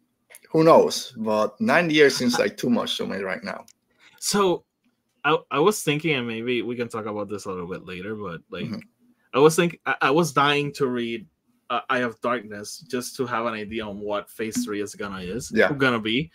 who 0.51 0.63
knows? 0.63 1.13
But 1.17 1.59
nine 1.61 1.89
years 1.89 2.15
seems 2.17 2.37
like 2.39 2.57
too 2.57 2.69
much 2.69 2.97
to 2.97 3.05
me 3.07 3.17
right 3.17 3.43
now. 3.43 3.65
So, 4.19 4.65
I 5.23 5.37
I 5.51 5.59
was 5.59 5.81
thinking, 5.83 6.15
and 6.15 6.27
maybe 6.27 6.61
we 6.61 6.75
can 6.75 6.89
talk 6.89 7.05
about 7.05 7.29
this 7.29 7.45
a 7.45 7.49
little 7.51 7.67
bit 7.69 7.85
later. 7.85 8.15
But 8.15 8.41
like, 8.49 8.65
Mhm. 8.65 8.81
I 9.33 9.39
was 9.39 9.55
thinking, 9.55 9.79
I, 9.85 9.95
I 10.01 10.11
was 10.11 10.33
dying 10.33 10.73
to 10.73 10.87
read 10.87 11.27
uh, 11.69 11.81
Eye 11.89 11.99
of 11.99 12.19
Darkness 12.21 12.79
just 12.89 13.15
to 13.17 13.25
have 13.25 13.45
an 13.45 13.53
idea 13.53 13.85
on 13.85 13.99
what 13.99 14.29
Phase 14.29 14.63
Three 14.63 14.81
is 14.81 14.95
gonna 14.95 15.19
is 15.19 15.51
Yeah. 15.53 15.71
gonna 15.73 15.99
be. 15.99 16.31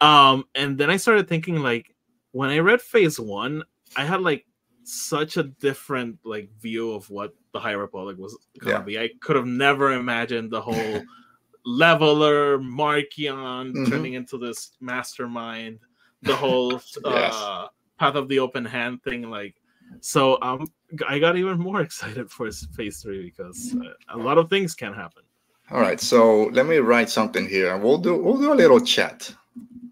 Um, 0.00 0.44
and 0.54 0.76
then 0.76 0.90
I 0.90 0.96
started 0.96 1.28
thinking, 1.28 1.56
like, 1.62 1.94
when 2.32 2.50
I 2.50 2.58
read 2.58 2.80
Phase 2.82 3.18
One, 3.20 3.62
I 3.96 4.04
had 4.04 4.20
like 4.22 4.44
such 4.82 5.36
a 5.36 5.44
different 5.44 6.18
like 6.24 6.50
view 6.60 6.92
of 6.92 7.08
what 7.08 7.34
the 7.52 7.60
High 7.60 7.72
Republic 7.72 8.18
was 8.18 8.36
gonna 8.58 8.78
Yeah. 8.78 8.82
be. 8.82 8.98
I 8.98 9.10
could 9.20 9.36
have 9.36 9.46
never 9.46 9.92
imagined 9.92 10.50
the 10.50 10.60
whole 10.60 11.02
leveler 11.64 12.58
Marchion 12.58 13.72
Mhm. 13.72 13.88
turning 13.88 14.14
into 14.14 14.36
this 14.38 14.72
mastermind, 14.80 15.78
the 16.22 16.36
whole 16.36 16.72
Yes. 17.04 17.34
uh, 17.34 17.68
path 17.98 18.16
of 18.16 18.28
the 18.28 18.40
open 18.40 18.64
hand 18.64 19.02
thing. 19.04 19.30
Like, 19.30 19.54
so 20.00 20.38
um, 20.42 20.66
I 21.08 21.18
got 21.18 21.36
even 21.36 21.58
more 21.58 21.80
excited 21.88 22.30
for 22.30 22.50
phase 22.50 23.02
three 23.02 23.24
because 23.30 23.74
uh, 23.76 24.16
a 24.16 24.18
lot 24.18 24.38
of 24.38 24.48
things 24.50 24.74
can 24.74 24.92
happen. 24.92 25.22
All 25.70 25.80
right, 25.80 25.98
so 26.00 26.44
let 26.52 26.66
me 26.66 26.76
write 26.78 27.08
something 27.08 27.48
here, 27.48 27.74
and 27.74 27.82
we'll 27.82 27.98
do 27.98 28.16
we'll 28.16 28.38
do 28.38 28.52
a 28.52 28.54
little 28.54 28.80
chat. 28.80 29.34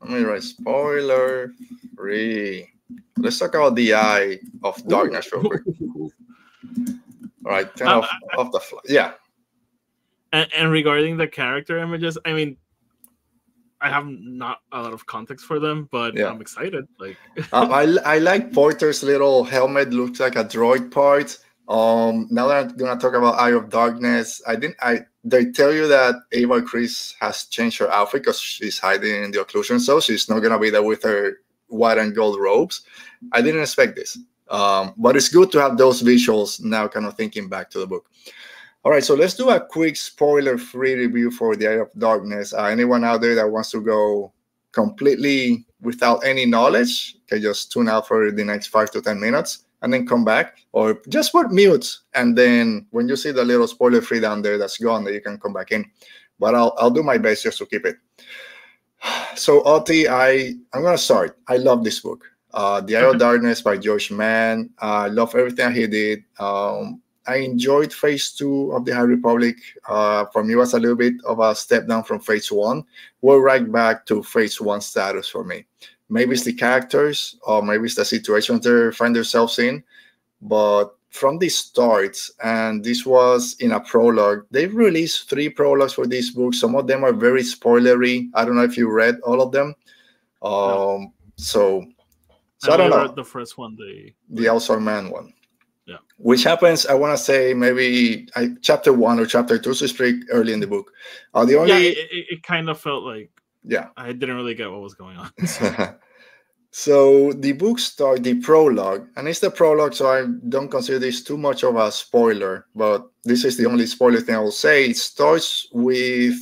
Let 0.02 0.10
me 0.10 0.20
write 0.22 0.42
spoiler 0.42 1.52
free. 1.96 2.68
Let's 3.16 3.38
talk 3.38 3.54
about 3.54 3.74
the 3.76 3.94
Eye 3.94 4.38
of 4.64 4.86
Darkness 4.86 5.32
real 5.32 5.44
quick. 5.44 5.62
All 7.44 7.50
right, 7.52 7.72
kind 7.74 7.90
Uh, 7.90 8.06
of 8.34 8.38
off 8.38 8.52
the 8.52 8.60
fly. 8.60 8.80
Yeah, 8.88 9.12
And, 10.32 10.48
and 10.54 10.70
regarding 10.70 11.16
the 11.16 11.26
character 11.26 11.78
images, 11.78 12.16
I 12.24 12.32
mean, 12.32 12.56
I 13.82 13.90
have 13.90 14.06
not 14.06 14.60
a 14.70 14.82
lot 14.82 14.92
of 14.92 15.04
context 15.06 15.44
for 15.44 15.58
them, 15.58 15.88
but 15.90 16.16
Yeah. 16.16 16.28
I'm 16.30 16.40
excited. 16.40 16.86
Like, 16.98 17.16
um, 17.52 17.72
I 17.72 17.82
I 18.04 18.18
like 18.18 18.52
Porter's 18.52 19.02
little 19.02 19.44
helmet. 19.44 19.92
Looks 19.92 20.20
like 20.20 20.36
a 20.36 20.44
droid 20.44 20.90
part. 20.90 21.38
Um, 21.68 22.28
now 22.30 22.48
that 22.48 22.70
I'm 22.70 22.76
gonna 22.76 23.00
talk 23.00 23.14
about 23.14 23.38
Eye 23.38 23.52
of 23.52 23.70
Darkness, 23.70 24.40
I 24.46 24.56
didn't. 24.56 24.76
I 24.80 25.00
they 25.24 25.46
tell 25.46 25.72
you 25.72 25.86
that 25.88 26.14
Avar 26.32 26.60
Kriss 26.60 27.14
has 27.20 27.44
changed 27.44 27.78
her 27.78 27.90
outfit 27.90 28.22
because 28.22 28.40
she's 28.40 28.78
hiding 28.78 29.24
in 29.24 29.30
the 29.30 29.38
occlusion, 29.38 29.80
so 29.80 30.00
she's 30.00 30.28
not 30.28 30.40
gonna 30.40 30.58
be 30.58 30.70
there 30.70 30.82
with 30.82 31.02
her 31.02 31.38
white 31.68 31.98
and 31.98 32.14
gold 32.14 32.38
robes. 32.40 32.82
I 33.32 33.42
didn't 33.42 33.62
expect 33.62 33.96
this, 33.96 34.18
um, 34.48 34.94
but 34.96 35.16
it's 35.16 35.28
good 35.28 35.50
to 35.52 35.60
have 35.60 35.76
those 35.76 36.02
visuals 36.02 36.62
now. 36.62 36.88
Kind 36.88 37.06
of 37.06 37.16
thinking 37.16 37.48
back 37.48 37.70
to 37.70 37.78
the 37.78 37.86
book. 37.86 38.06
All 38.84 38.90
right, 38.90 39.04
so 39.04 39.14
let's 39.14 39.34
do 39.34 39.50
a 39.50 39.60
quick 39.60 39.96
spoiler-free 39.96 40.94
review 40.94 41.30
for 41.30 41.54
the 41.54 41.68
Eye 41.68 41.80
of 41.82 41.92
Darkness. 41.98 42.52
Uh, 42.52 42.64
anyone 42.64 43.04
out 43.04 43.20
there 43.20 43.36
that 43.36 43.48
wants 43.48 43.70
to 43.70 43.80
go 43.80 44.32
completely 44.72 45.64
without 45.80 46.24
any 46.24 46.46
knowledge 46.46 47.16
can 47.28 47.40
just 47.40 47.70
tune 47.70 47.88
out 47.88 48.08
for 48.08 48.32
the 48.32 48.44
next 48.44 48.68
five 48.68 48.90
to 48.90 49.02
ten 49.02 49.20
minutes 49.20 49.66
and 49.82 49.92
then 49.92 50.06
come 50.06 50.24
back 50.24 50.58
or 50.72 51.00
just 51.08 51.32
put 51.32 51.52
mute 51.52 51.98
and 52.14 52.38
then 52.38 52.86
when 52.90 53.08
you 53.08 53.16
see 53.16 53.30
the 53.32 53.44
little 53.44 53.66
spoiler 53.66 54.00
free 54.00 54.20
down 54.20 54.40
there 54.40 54.56
that's 54.56 54.78
gone 54.78 55.04
then 55.04 55.12
you 55.12 55.20
can 55.20 55.38
come 55.38 55.52
back 55.52 55.72
in. 55.72 55.84
But 56.38 56.54
i'll, 56.54 56.74
I'll 56.78 56.90
do 56.90 57.02
my 57.02 57.18
best 57.18 57.42
just 57.42 57.58
to 57.58 57.66
keep 57.66 57.84
it. 57.86 57.96
So 59.36 59.62
Oti, 59.64 60.08
i 60.08 60.54
i'm 60.72 60.82
gonna 60.82 60.98
start. 60.98 61.38
I 61.48 61.56
love 61.56 61.84
this 61.84 62.00
book. 62.00 62.24
Uh 62.54 62.80
the 62.80 62.96
eye 62.96 63.04
of 63.04 63.18
darkness 63.18 63.60
by 63.60 63.76
george 63.76 64.10
mann. 64.10 64.70
I 64.78 65.08
love 65.08 65.34
everything 65.34 65.72
he 65.72 65.86
did. 65.86 66.24
Um 66.38 67.01
I 67.26 67.36
enjoyed 67.36 67.92
phase 67.92 68.32
two 68.32 68.72
of 68.72 68.84
the 68.84 68.94
High 68.94 69.02
Republic. 69.02 69.56
Uh, 69.88 70.26
for 70.32 70.42
me, 70.42 70.54
it 70.54 70.56
was 70.56 70.74
a 70.74 70.80
little 70.80 70.96
bit 70.96 71.14
of 71.24 71.38
a 71.38 71.54
step 71.54 71.86
down 71.86 72.04
from 72.04 72.20
phase 72.20 72.50
one. 72.50 72.84
We're 73.20 73.40
right 73.40 73.70
back 73.70 74.06
to 74.06 74.22
phase 74.22 74.60
one 74.60 74.80
status 74.80 75.28
for 75.28 75.44
me. 75.44 75.64
Maybe 76.08 76.32
it's 76.32 76.44
the 76.44 76.52
characters, 76.52 77.36
or 77.42 77.62
maybe 77.62 77.84
it's 77.84 77.94
the 77.94 78.04
situation 78.04 78.60
they 78.60 78.90
find 78.90 79.14
themselves 79.14 79.58
in. 79.58 79.82
But 80.42 80.96
from 81.10 81.38
the 81.38 81.48
start, 81.48 82.18
and 82.42 82.82
this 82.82 83.06
was 83.06 83.56
in 83.60 83.72
a 83.72 83.80
prologue, 83.80 84.46
they've 84.50 84.74
released 84.74 85.30
three 85.30 85.48
prologues 85.48 85.92
for 85.92 86.06
this 86.06 86.30
book. 86.30 86.54
Some 86.54 86.74
of 86.74 86.86
them 86.86 87.04
are 87.04 87.12
very 87.12 87.42
spoilery. 87.42 88.30
I 88.34 88.44
don't 88.44 88.56
know 88.56 88.64
if 88.64 88.76
you 88.76 88.90
read 88.90 89.20
all 89.20 89.40
of 89.40 89.52
them. 89.52 89.74
Um, 90.42 91.12
so, 91.36 91.86
so 92.58 92.72
I 92.72 92.76
don't 92.76 92.90
know 92.90 93.08
the 93.08 93.24
first 93.24 93.56
one. 93.58 93.76
the 93.76 94.12
the 94.30 94.46
Elzar 94.46 94.82
Mann 94.82 95.10
one. 95.10 95.32
Yeah. 95.86 95.96
Which 96.18 96.44
happens, 96.44 96.86
I 96.86 96.94
want 96.94 97.16
to 97.16 97.22
say 97.22 97.54
maybe 97.54 98.28
I, 98.36 98.50
chapter 98.60 98.92
one 98.92 99.18
or 99.18 99.26
chapter 99.26 99.58
two, 99.58 99.74
so 99.74 99.86
speak 99.86 100.22
early 100.30 100.52
in 100.52 100.60
the 100.60 100.66
book. 100.66 100.92
Uh, 101.34 101.44
the 101.44 101.54
yeah, 101.54 101.58
only, 101.58 101.86
it, 101.88 101.98
it, 101.98 102.26
it 102.30 102.42
kind 102.42 102.70
of 102.70 102.80
felt 102.80 103.02
like 103.02 103.30
yeah. 103.64 103.88
I 103.96 104.12
didn't 104.12 104.36
really 104.36 104.54
get 104.54 104.70
what 104.70 104.80
was 104.80 104.94
going 104.94 105.16
on. 105.16 105.32
so 106.70 107.32
the 107.32 107.52
book 107.52 107.78
start 107.78 108.22
the 108.22 108.34
prologue, 108.34 109.06
and 109.16 109.28
it's 109.28 109.40
the 109.40 109.50
prologue, 109.50 109.94
so 109.94 110.06
I 110.06 110.26
don't 110.48 110.70
consider 110.70 110.98
this 110.98 111.22
too 111.22 111.36
much 111.36 111.64
of 111.64 111.76
a 111.76 111.90
spoiler, 111.90 112.66
but 112.74 113.08
this 113.24 113.44
is 113.44 113.56
the 113.56 113.66
only 113.66 113.86
spoiler 113.86 114.20
thing 114.20 114.34
I 114.34 114.40
will 114.40 114.50
say. 114.52 114.86
It 114.86 114.96
starts 114.96 115.66
with 115.72 116.34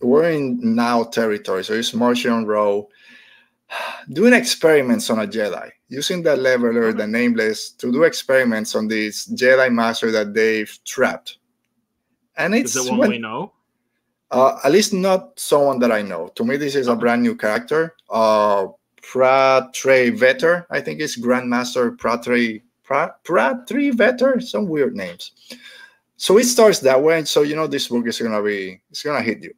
we're 0.00 0.30
in 0.30 0.74
now 0.74 1.04
territory, 1.04 1.64
so 1.64 1.74
it's 1.74 1.92
Marchion 1.92 2.46
Ro 2.46 2.88
doing 4.12 4.32
experiments 4.32 5.10
on 5.10 5.18
a 5.20 5.26
Jedi, 5.26 5.70
using 5.92 6.22
the 6.22 6.34
leveler, 6.34 6.92
the 6.92 7.06
nameless, 7.06 7.70
to 7.72 7.92
do 7.92 8.04
experiments 8.04 8.74
on 8.74 8.88
this 8.88 9.28
Jedi 9.28 9.70
master 9.70 10.10
that 10.10 10.32
they've 10.32 10.72
trapped. 10.84 11.36
And 12.36 12.54
it's 12.54 12.74
Is 12.74 12.86
it 12.86 12.90
one 12.90 12.98
when- 13.00 13.10
we 13.10 13.18
know? 13.18 13.52
uh, 14.30 14.58
at 14.64 14.72
least 14.72 14.94
not 14.94 15.38
someone 15.38 15.78
that 15.80 15.92
I 15.92 16.00
know. 16.00 16.28
To 16.36 16.44
me, 16.44 16.56
this 16.56 16.74
is 16.74 16.88
a 16.88 16.96
brand 16.96 17.22
new 17.22 17.36
character. 17.36 17.94
Uh, 18.08 18.68
Pra-Tre 19.02 20.10
Veter, 20.12 20.64
I 20.70 20.80
think 20.80 21.00
it's 21.00 21.20
Grandmaster 21.20 21.94
Pratre 21.98 22.62
Pratt, 22.82 23.22
Vetter, 23.26 24.40
some 24.42 24.66
weird 24.68 24.94
names. 24.94 25.32
So 26.16 26.38
it 26.38 26.44
starts 26.44 26.78
that 26.80 27.02
way. 27.02 27.24
So 27.24 27.42
you 27.42 27.56
know 27.56 27.66
this 27.66 27.88
book 27.88 28.06
is 28.06 28.18
gonna 28.20 28.42
be 28.42 28.80
it's 28.90 29.02
gonna 29.02 29.20
hit 29.22 29.42
you. 29.42 29.52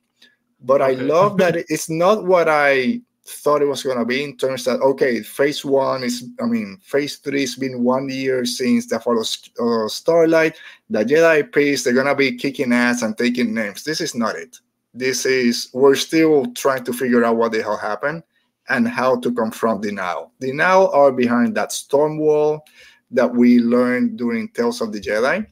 But 0.61 0.81
I 0.81 0.93
love 0.93 1.37
that 1.39 1.57
it's 1.69 1.91
not 1.91 2.25
what 2.25 2.49
I 2.49 3.03
thought 3.27 3.63
it 3.63 3.67
was 3.67 3.83
gonna 3.83 4.05
be 4.05 4.23
in 4.23 4.37
terms 4.37 4.65
that 4.65 4.81
okay, 4.81 5.23
phase 5.23 5.65
one 5.65 6.05
is 6.05 6.29
I 6.41 6.47
mean 6.47 6.79
phase 6.83 7.17
three 7.17 7.41
has 7.41 7.57
been 7.57 7.83
one 7.83 8.09
year 8.09 8.45
since 8.45 8.87
the 8.87 9.01
fall 9.01 9.19
of 9.21 9.91
Starlight. 9.91 10.57
The 10.91 11.05
Jedi 11.05 11.51
Priest 11.51 11.85
they're 11.85 11.95
gonna 11.95 12.15
be 12.15 12.37
kicking 12.37 12.73
ass 12.73 13.03
and 13.03 13.17
taking 13.17 13.55
names. 13.55 13.85
This 13.85 14.01
is 14.01 14.15
not 14.15 14.37
it. 14.37 14.59
This 14.93 15.25
is 15.25 15.71
we're 15.73 15.95
still 15.95 16.47
trying 16.55 16.85
to 16.85 16.93
figure 16.93 17.25
out 17.25 17.37
what 17.37 17.53
the 17.53 17.63
hell 17.63 17.79
happened 17.79 18.23
and 18.69 18.87
how 18.89 19.19
to 19.21 19.33
confront 19.33 19.83
the 19.83 19.93
now. 19.93 20.31
The 20.41 20.53
now 20.53 20.91
are 20.91 21.13
behind 21.13 21.55
that 21.57 21.73
storm 21.73 22.19
wall 22.19 22.65
that 23.11 23.33
we 23.33 23.59
learned 23.59 24.19
during 24.19 24.49
Tales 24.49 24.81
of 24.81 24.93
the 24.93 25.01
Jedi. 25.01 25.47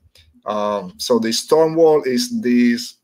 Um, 0.44 0.94
so 0.98 1.18
the 1.18 1.32
storm 1.32 1.74
wall 1.74 2.02
is 2.02 2.40
this 2.40 2.96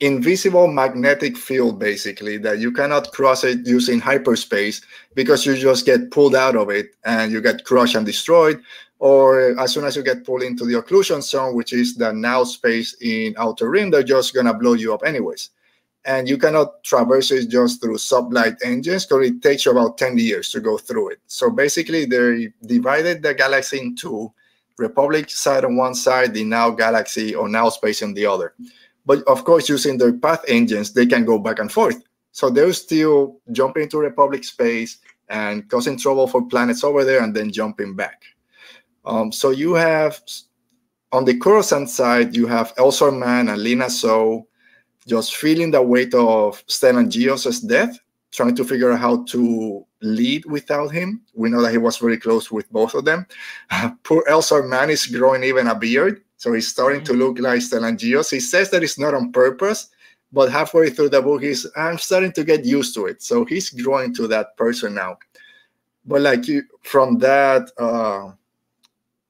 invisible 0.00 0.66
magnetic 0.66 1.36
field, 1.36 1.78
basically, 1.78 2.36
that 2.38 2.58
you 2.58 2.72
cannot 2.72 3.12
cross 3.12 3.44
it 3.44 3.66
using 3.66 4.00
hyperspace 4.00 4.80
because 5.14 5.46
you 5.46 5.56
just 5.56 5.86
get 5.86 6.10
pulled 6.10 6.34
out 6.34 6.56
of 6.56 6.70
it 6.70 6.94
and 7.04 7.32
you 7.32 7.40
get 7.40 7.64
crushed 7.64 7.94
and 7.94 8.06
destroyed. 8.06 8.60
Or 8.98 9.58
as 9.60 9.72
soon 9.72 9.84
as 9.84 9.96
you 9.96 10.02
get 10.02 10.24
pulled 10.24 10.42
into 10.42 10.64
the 10.64 10.74
occlusion 10.74 11.22
zone, 11.22 11.54
which 11.54 11.72
is 11.72 11.94
the 11.94 12.12
now 12.12 12.44
space 12.44 12.94
in 13.00 13.34
Outer 13.38 13.70
Rim, 13.70 13.90
they're 13.90 14.02
just 14.02 14.34
gonna 14.34 14.54
blow 14.54 14.74
you 14.74 14.94
up 14.94 15.04
anyways 15.04 15.50
and 16.04 16.28
you 16.28 16.36
cannot 16.36 16.82
traverse 16.84 17.30
it 17.30 17.48
just 17.48 17.80
through 17.80 17.96
sublight 17.96 18.56
engines 18.62 19.06
because 19.06 19.26
it 19.26 19.42
takes 19.42 19.64
you 19.64 19.72
about 19.72 19.96
10 19.96 20.18
years 20.18 20.50
to 20.50 20.60
go 20.60 20.76
through 20.76 21.10
it. 21.10 21.18
So 21.26 21.50
basically, 21.50 22.04
they 22.04 22.52
divided 22.66 23.22
the 23.22 23.34
galaxy 23.34 23.80
in 23.80 23.96
two 23.96 24.32
Republic 24.76 25.30
side 25.30 25.64
on 25.64 25.76
one 25.76 25.94
side, 25.94 26.34
the 26.34 26.44
now 26.44 26.70
galaxy 26.70 27.34
or 27.34 27.48
now 27.48 27.68
space 27.68 28.02
on 28.02 28.12
the 28.12 28.26
other. 28.26 28.54
But 29.06 29.22
of 29.24 29.44
course, 29.44 29.68
using 29.68 29.98
their 29.98 30.12
path 30.12 30.44
engines, 30.48 30.92
they 30.92 31.06
can 31.06 31.24
go 31.24 31.38
back 31.38 31.58
and 31.58 31.70
forth. 31.70 32.02
So 32.32 32.50
they're 32.50 32.72
still 32.72 33.40
jumping 33.52 33.84
into 33.84 33.98
Republic 33.98 34.44
space 34.44 34.98
and 35.28 35.68
causing 35.68 35.98
trouble 35.98 36.26
for 36.26 36.46
planets 36.46 36.82
over 36.82 37.04
there 37.04 37.22
and 37.22 37.34
then 37.34 37.52
jumping 37.52 37.94
back. 37.94 38.22
Um, 39.04 39.30
so 39.30 39.50
you 39.50 39.74
have 39.74 40.20
on 41.12 41.24
the 41.24 41.38
Coruscant 41.38 41.88
side, 41.88 42.34
you 42.34 42.48
have 42.48 42.74
Elzar 42.74 43.16
Mann 43.16 43.48
and 43.48 43.62
Lina 43.62 43.88
Soh 43.88 44.48
just 45.06 45.36
feeling 45.36 45.70
the 45.70 45.80
weight 45.80 46.12
of 46.12 46.66
Stellan 46.66 47.08
Gios's 47.08 47.60
death, 47.60 47.96
trying 48.32 48.56
to 48.56 48.64
figure 48.64 48.90
out 48.90 48.98
how 48.98 49.22
to 49.24 49.86
lead 50.02 50.44
without 50.46 50.88
him. 50.88 51.22
We 51.34 51.50
know 51.50 51.62
that 51.62 51.70
he 51.70 51.78
was 51.78 51.98
very 51.98 52.18
close 52.18 52.50
with 52.50 52.68
both 52.72 52.94
of 52.94 53.04
them. 53.04 53.26
poor 54.02 54.24
Elzar 54.28 54.68
Mann 54.68 54.90
is 54.90 55.06
growing 55.06 55.44
even 55.44 55.68
a 55.68 55.74
beard, 55.74 56.23
so 56.44 56.52
he's 56.52 56.68
starting 56.68 57.02
to 57.04 57.14
look 57.14 57.38
like 57.38 57.60
Stellan 57.60 57.96
Gios. 57.96 58.30
He 58.30 58.38
says 58.38 58.68
that 58.68 58.82
it's 58.82 58.98
not 58.98 59.14
on 59.14 59.32
purpose, 59.32 59.88
but 60.30 60.52
halfway 60.52 60.90
through 60.90 61.08
the 61.08 61.22
book, 61.22 61.42
he's 61.42 61.66
I'm 61.74 61.96
starting 61.96 62.32
to 62.32 62.44
get 62.44 62.66
used 62.66 62.94
to 62.96 63.06
it. 63.06 63.22
So 63.22 63.46
he's 63.46 63.70
growing 63.70 64.14
to 64.16 64.26
that 64.28 64.54
person 64.58 64.92
now. 64.92 65.16
But 66.04 66.20
like 66.20 66.46
you, 66.46 66.64
from 66.82 67.16
that 67.20 67.70
uh, 67.78 68.32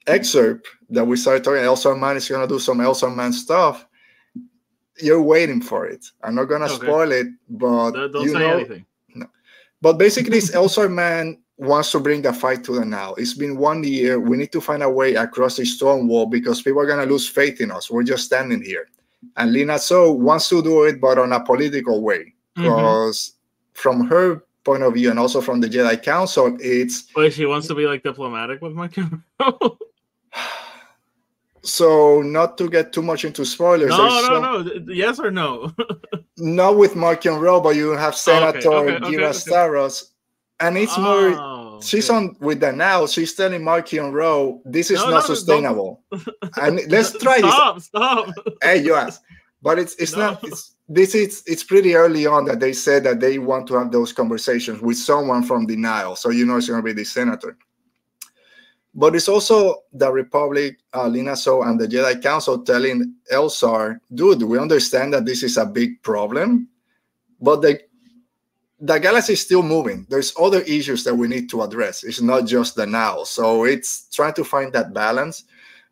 excerpt 0.08 0.66
that 0.90 1.04
we 1.04 1.16
started 1.16 1.44
talking, 1.44 1.62
Elzar 1.62 1.96
Mann 1.96 2.16
is 2.16 2.28
gonna 2.28 2.48
do 2.48 2.58
some 2.58 2.78
Elzar 2.78 3.14
Mann 3.14 3.32
stuff 3.32 3.86
you're 5.00 5.22
waiting 5.22 5.60
for 5.62 5.86
it. 5.86 6.04
I'm 6.24 6.34
not 6.34 6.46
gonna 6.46 6.64
Okay. 6.64 6.84
spoil 6.86 7.12
it, 7.12 7.28
but 7.48 7.92
Don't, 7.92 8.10
don't 8.12 8.24
you 8.24 8.32
say 8.32 8.40
know, 8.40 8.54
anything. 8.56 8.84
but 9.80 9.98
basically, 9.98 10.38
it's 10.38 10.50
Elzar 10.50 10.90
Mann 10.92 11.38
wants 11.56 11.92
to 11.92 12.00
bring 12.00 12.22
the 12.22 12.32
fight 12.32 12.64
to 12.64 12.72
the 12.72 12.84
now. 12.84 13.14
It's 13.14 13.34
been 13.34 13.56
one 13.56 13.84
year. 13.84 14.18
We 14.18 14.36
need 14.36 14.50
to 14.52 14.60
find 14.60 14.82
a 14.82 14.90
way 14.90 15.14
across 15.14 15.56
the 15.56 15.64
storm 15.64 16.08
wall 16.08 16.26
because 16.26 16.62
people 16.62 16.80
are 16.80 16.86
gonna 16.86 17.06
lose 17.06 17.28
faith 17.28 17.60
in 17.60 17.70
us. 17.70 17.90
We're 17.90 18.02
just 18.02 18.24
standing 18.24 18.62
here. 18.62 18.88
And 19.36 19.52
Lina 19.52 19.78
Soh 19.78 20.12
wants 20.12 20.48
to 20.50 20.62
do 20.62 20.82
it, 20.84 21.00
but 21.00 21.18
on 21.18 21.32
a 21.32 21.42
political 21.44 22.02
way. 22.02 22.34
Mhm. 22.58 22.64
Because 22.64 23.32
from 23.72 24.06
her 24.06 24.42
point 24.64 24.82
of 24.82 24.94
view 24.94 25.10
and 25.10 25.18
also 25.18 25.40
from 25.40 25.60
the 25.60 25.68
Jedi 25.68 26.02
Council, 26.02 26.56
it's 26.60 27.04
Wait, 27.14 27.32
she 27.32 27.46
wants 27.46 27.66
to 27.68 27.74
be 27.74 27.86
like 27.86 28.02
diplomatic 28.02 28.60
with 28.62 28.72
my 28.72 28.88
so 31.62 32.20
not 32.22 32.58
to 32.58 32.68
get 32.68 32.92
too 32.92 33.02
much 33.02 33.24
into 33.24 33.44
spoilers. 33.44 33.90
no, 33.90 33.96
no, 34.08 34.22
some- 34.22 34.42
no. 34.42 34.92
Yes 34.92 35.18
or 35.18 35.30
no? 35.30 35.72
not 36.36 36.76
with 36.76 36.94
Marchion 36.94 37.40
Ro, 37.40 37.60
but 37.60 37.76
you 37.76 37.90
have 37.92 38.14
Senator 38.16 38.68
okay, 38.72 38.96
okay, 38.96 39.06
Ghirra 39.06 39.30
okay. 39.30 39.38
Starros, 39.50 40.10
and 40.60 40.76
it's 40.78 40.96
more. 40.98 41.34
Oh, 41.38 41.80
She's 41.82 42.08
okay. 42.08 42.16
on 42.16 42.36
with 42.40 42.60
the 42.60 42.72
now. 42.72 43.06
She's 43.06 43.34
telling 43.34 43.60
Marchion 43.62 44.12
Ro, 44.12 44.62
this 44.64 44.90
is 44.90 45.00
No, 45.00 45.10
not 45.10 45.28
no, 45.28 45.34
sustainable. 45.34 46.02
and 46.62 46.80
let's 46.88 47.12
try 47.18 47.40
this. 47.40 47.52
Stop! 47.52 47.80
Stop! 47.80 48.34
Hey, 48.62 48.82
you 48.82 48.94
ask 48.94 49.20
But 49.60 49.78
it's 49.78 49.94
it's 49.96 50.12
No. 50.12 50.18
not 50.32 50.44
it's 50.44 50.74
this 50.88 51.14
is 51.14 51.42
it's 51.46 51.64
pretty 51.64 51.94
early 51.94 52.26
on 52.26 52.44
that 52.44 52.60
they 52.60 52.72
said 52.72 53.02
that 53.04 53.18
they 53.20 53.38
want 53.38 53.66
to 53.68 53.74
have 53.74 53.90
those 53.90 54.12
conversations 54.12 54.80
with 54.80 54.96
someone 54.96 55.42
from 55.42 55.66
the 55.66 55.76
Nihil. 55.76 56.16
So 56.16 56.30
you 56.30 56.46
know 56.46 56.56
it's 56.58 56.68
gonna 56.68 56.82
be 56.82 56.92
the 56.92 57.04
senator. 57.04 57.56
But 58.94 59.16
it's 59.16 59.28
also 59.28 59.82
the 59.92 60.12
Republic, 60.12 60.78
uh, 60.94 61.08
Lina 61.08 61.34
Soh 61.34 61.62
and 61.62 61.80
the 61.80 61.88
Jedi 61.88 62.22
Council 62.22 62.60
telling 62.62 63.14
Elzar, 63.32 63.98
dude, 64.14 64.44
we 64.44 64.56
understand 64.56 65.12
that 65.14 65.24
this 65.24 65.42
is 65.42 65.56
a 65.56 65.66
big 65.66 66.00
problem, 66.02 66.68
but 67.40 67.60
the 67.60 67.80
the 68.84 68.98
galaxy 68.98 69.32
is 69.32 69.40
still 69.40 69.62
moving. 69.62 70.06
There's 70.10 70.34
other 70.38 70.60
issues 70.60 71.04
that 71.04 71.14
we 71.14 71.26
need 71.26 71.48
to 71.50 71.62
address. 71.62 72.04
It's 72.04 72.20
not 72.20 72.46
just 72.46 72.76
the 72.76 72.86
now. 72.86 73.24
So 73.24 73.64
it's 73.64 74.10
trying 74.12 74.34
to 74.34 74.44
find 74.44 74.72
that 74.74 74.92
balance. 74.92 75.44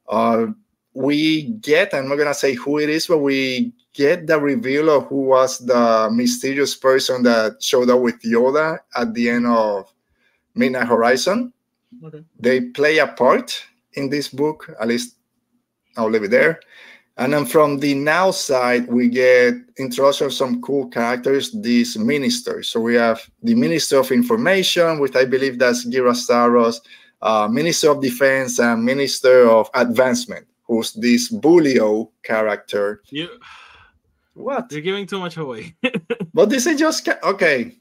Uh, 0.08 0.48
we 0.92 1.44
get, 1.62 1.94
I'm 1.94 2.08
not 2.08 2.16
gonna 2.16 2.34
say 2.34 2.52
who 2.52 2.78
it 2.78 2.90
is, 2.90 3.06
but 3.06 3.18
we 3.18 3.72
get 3.94 4.26
the 4.26 4.38
reveal 4.38 4.90
of 4.90 5.06
who 5.06 5.22
was 5.22 5.58
the 5.58 6.10
mysterious 6.12 6.74
person 6.76 7.22
that 7.22 7.62
showed 7.62 7.88
up 7.88 8.00
with 8.00 8.20
Yoda 8.20 8.78
at 8.94 9.14
the 9.14 9.30
end 9.30 9.46
of 9.46 9.90
Midnight 10.54 10.86
Horizon. 10.86 11.50
Okay. 12.04 12.22
They 12.38 12.60
play 12.60 12.98
a 12.98 13.06
part 13.06 13.64
in 13.94 14.10
this 14.10 14.28
book, 14.28 14.68
at 14.78 14.88
least 14.88 15.16
I'll 15.96 16.10
leave 16.10 16.24
it 16.24 16.30
there. 16.30 16.60
And 17.18 17.32
then 17.34 17.44
from 17.44 17.78
the 17.78 17.94
now 17.94 18.30
side, 18.30 18.88
we 18.88 19.08
get 19.08 19.54
introduction 19.78 20.26
of 20.26 20.32
some 20.32 20.62
cool 20.62 20.88
characters, 20.88 21.52
these 21.52 21.98
ministers. 21.98 22.68
So 22.70 22.80
we 22.80 22.94
have 22.94 23.20
the 23.42 23.54
Minister 23.54 23.98
of 23.98 24.10
Information, 24.10 24.98
which 24.98 25.14
I 25.14 25.26
believe 25.26 25.58
that's 25.58 25.84
Ghirra 25.84 26.14
Starros, 26.14 26.80
uh, 27.20 27.48
Minister 27.48 27.90
of 27.90 28.00
Defense, 28.00 28.58
and 28.58 28.82
Minister 28.84 29.48
of 29.50 29.68
Advancement, 29.74 30.46
who's 30.66 30.94
this 30.94 31.30
Bulio 31.30 32.10
character. 32.22 33.02
You, 33.10 33.28
What? 34.32 34.72
you're 34.72 34.80
giving 34.80 35.06
too 35.06 35.18
much 35.20 35.36
away. 35.36 35.76
But 36.34 36.48
this 36.48 36.66
is 36.66 36.78
just 36.80 37.06
okay. 37.22 37.76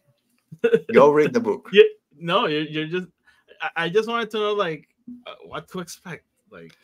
Go 0.93 1.09
read 1.11 1.31
the 1.33 1.39
book. 1.39 1.69
Yeah. 1.73 1.83
no, 2.19 2.47
you're, 2.47 2.63
you're 2.67 2.87
just. 2.87 3.07
I, 3.61 3.85
I 3.85 3.89
just 3.89 4.09
wanted 4.09 4.29
to 4.31 4.37
know, 4.39 4.53
like, 4.53 4.89
uh, 5.25 5.35
what 5.45 5.69
to 5.69 5.79
expect. 5.79 6.25
Like, 6.51 6.75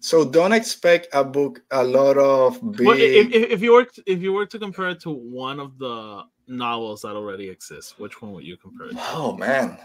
So 0.00 0.24
don't 0.28 0.52
expect 0.52 1.06
a 1.12 1.22
book 1.22 1.62
a 1.70 1.84
lot 1.84 2.18
of 2.18 2.60
big. 2.72 2.86
well, 2.86 2.96
if, 2.98 3.32
if, 3.32 3.50
if 3.52 3.62
you 3.62 3.72
were 3.72 3.84
to- 3.84 4.02
if 4.06 4.20
you 4.20 4.32
were 4.32 4.46
to 4.46 4.58
compare 4.58 4.88
it 4.90 5.00
to 5.00 5.10
one 5.10 5.60
of 5.60 5.78
the 5.78 6.22
novels 6.48 7.02
that 7.02 7.14
already 7.14 7.48
exist, 7.48 7.98
which 8.00 8.20
one 8.20 8.32
would 8.32 8.44
you 8.44 8.56
compare 8.56 8.88
it? 8.88 8.92
to? 8.94 8.98
Oh 9.14 9.36
man. 9.36 9.78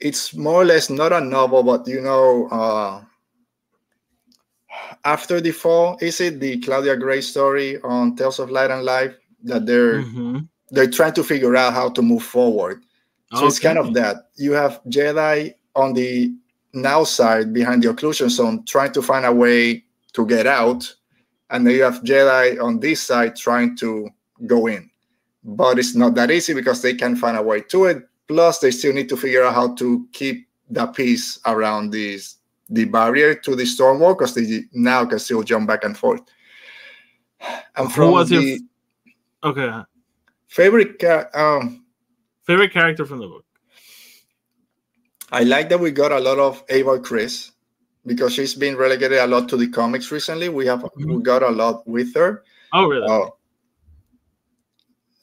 It's 0.00 0.34
more 0.34 0.62
or 0.62 0.64
less 0.64 0.90
not 0.90 1.12
a 1.12 1.20
novel, 1.20 1.62
but 1.62 1.86
you 1.86 2.00
know, 2.00 2.48
uh, 2.48 3.02
after 5.04 5.40
the 5.40 5.50
fall, 5.52 5.98
is 6.00 6.20
it 6.20 6.40
the 6.40 6.58
Claudia 6.60 6.96
Gray 6.96 7.20
story 7.20 7.80
on 7.82 8.16
Tales 8.16 8.38
of 8.38 8.50
Light 8.50 8.70
and 8.70 8.84
Life 8.84 9.14
that 9.44 9.66
they're 9.66 10.02
Mhm. 10.02 10.48
they're 10.70 10.90
trying 10.90 11.14
to 11.14 11.24
figure 11.24 11.56
out 11.56 11.72
how 11.72 11.88
to 11.90 12.02
move 12.02 12.22
forward. 12.22 12.82
So 13.34 13.46
it's 13.46 13.58
kind 13.58 13.78
of 13.78 13.92
that. 13.94 14.30
You 14.36 14.52
have 14.52 14.80
Jedi 14.88 15.54
on 15.76 15.92
the 15.92 16.34
now 16.72 17.04
side 17.04 17.52
behind 17.52 17.82
the 17.82 17.88
occlusion 17.92 18.30
zone 18.30 18.64
trying 18.64 18.92
to 18.92 19.02
find 19.02 19.26
a 19.26 19.32
way 19.32 19.84
to 20.14 20.26
get 20.26 20.46
out. 20.46 20.94
And 21.50 21.66
then 21.66 21.74
you 21.74 21.82
have 21.82 22.02
Jedi 22.02 22.62
on 22.62 22.80
this 22.80 23.02
side 23.02 23.36
trying 23.36 23.76
to 23.78 24.08
go 24.46 24.66
in. 24.66 24.90
But 25.44 25.78
it's 25.78 25.94
not 25.94 26.14
that 26.14 26.30
easy 26.30 26.54
because 26.54 26.82
they 26.82 26.94
can't 26.94 27.18
find 27.18 27.36
a 27.36 27.42
way 27.42 27.60
to 27.62 27.84
it. 27.86 28.02
Plus, 28.26 28.58
they 28.58 28.70
still 28.70 28.92
need 28.92 29.08
to 29.08 29.16
figure 29.16 29.44
out 29.44 29.54
how 29.54 29.74
to 29.76 30.06
keep 30.12 30.48
the 30.70 30.86
peace 30.86 31.38
around 31.46 31.90
this 31.90 32.36
the 32.70 32.84
barrier 32.84 33.34
to 33.34 33.56
the 33.56 33.64
storm 33.64 34.00
wall 34.00 34.14
because 34.14 34.34
they 34.34 34.64
now 34.72 35.04
can 35.04 35.18
still 35.18 35.42
jump 35.42 35.66
back 35.66 35.84
and 35.84 35.96
forth. 35.96 36.20
And 37.76 37.88
Who 37.88 37.94
from 37.94 38.10
was 38.12 38.30
your 38.30 38.42
f- 38.42 38.58
Okay. 39.44 39.70
favorite 40.48 41.02
um 41.34 41.84
Favorite 42.48 42.72
character 42.72 43.04
from 43.04 43.18
the 43.18 43.26
book? 43.28 43.44
I 45.30 45.42
like 45.44 45.68
that 45.68 45.78
we 45.78 45.90
got 45.90 46.12
a 46.12 46.18
lot 46.18 46.38
of 46.38 46.64
Avar 46.70 46.98
Kriss 46.98 47.50
because 48.06 48.32
she's 48.32 48.54
been 48.54 48.74
relegated 48.74 49.18
a 49.18 49.26
lot 49.26 49.50
to 49.50 49.58
the 49.58 49.68
comics 49.68 50.10
recently. 50.10 50.48
We 50.48 50.64
have 50.64 50.82
we 50.96 51.04
Mhm. 51.04 51.22
got 51.22 51.42
a 51.42 51.50
lot 51.50 51.86
with 51.86 52.14
her. 52.14 52.42
Oh, 52.72 52.86
really? 52.88 53.06
Uh, 53.06 53.28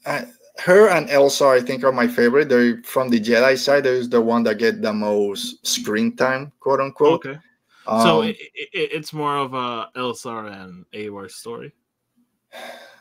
I 0.06 0.28
her 0.60 0.88
and 0.90 1.10
Elzar, 1.10 1.58
I 1.58 1.62
think, 1.62 1.84
are 1.84 1.92
my 1.92 2.08
favorite. 2.08 2.48
They're 2.48 2.78
from 2.84 3.10
the 3.10 3.20
Jedi 3.20 3.58
side. 3.58 3.84
There's 3.86 4.08
the 4.08 4.22
one 4.22 4.44
that 4.44 4.60
get 4.60 4.84
the 4.84 4.94
most 4.94 5.66
screen 5.66 6.16
time, 6.16 6.52
quote 6.60 6.80
unquote. 6.80 7.26
Okay. 7.26 7.40
so 7.88 8.22
Um, 8.22 8.28
it, 8.30 8.38
it, 8.54 8.90
it's 8.94 9.14
more 9.14 9.36
of 9.38 9.56
a 9.56 9.90
Elzar 9.96 10.46
and 10.62 10.86
Avar 10.94 11.28
story. 11.30 11.74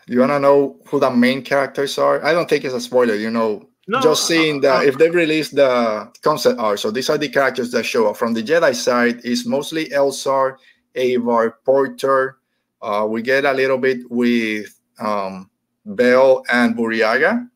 you 0.08 0.20
wanna 0.20 0.38
know 0.40 0.80
who 0.88 0.98
the 0.98 1.10
main 1.10 1.42
characters 1.42 1.98
are? 1.98 2.24
I 2.24 2.32
don't 2.32 2.48
think 2.48 2.64
it's 2.64 2.74
a 2.74 2.80
spoiler. 2.80 3.14
You 3.14 3.30
know, 3.30 3.68
No, 3.87 4.01
just 4.01 4.27
seeing 4.27 4.61
that 4.62 4.81
uh, 4.81 4.83
if 4.83 4.97
they 4.97 5.11
release 5.11 5.51
the 5.51 6.11
concept 6.23 6.59
art. 6.59 6.81
So 6.81 6.90
these 6.90 7.11
are 7.11 7.18
the 7.18 7.29
characters 7.29 7.70
that 7.73 7.85
show 7.85 8.09
up. 8.09 8.16
From 8.16 8.33
the 8.33 8.42
Jedi 8.42 8.75
side 8.75 9.20
is 9.25 9.44
mostly 9.47 9.87
Elzar, 9.90 10.57
Avar, 10.97 11.59
Porter. 11.64 12.38
Uh, 12.81 13.07
we 13.09 13.20
get 13.23 13.44
a 13.44 13.53
little 13.53 13.79
bit 13.79 13.99
with 14.11 14.79
um, 14.99 15.51
Bell 15.85 16.44
and 16.51 16.75
Burryaga. 16.77 17.49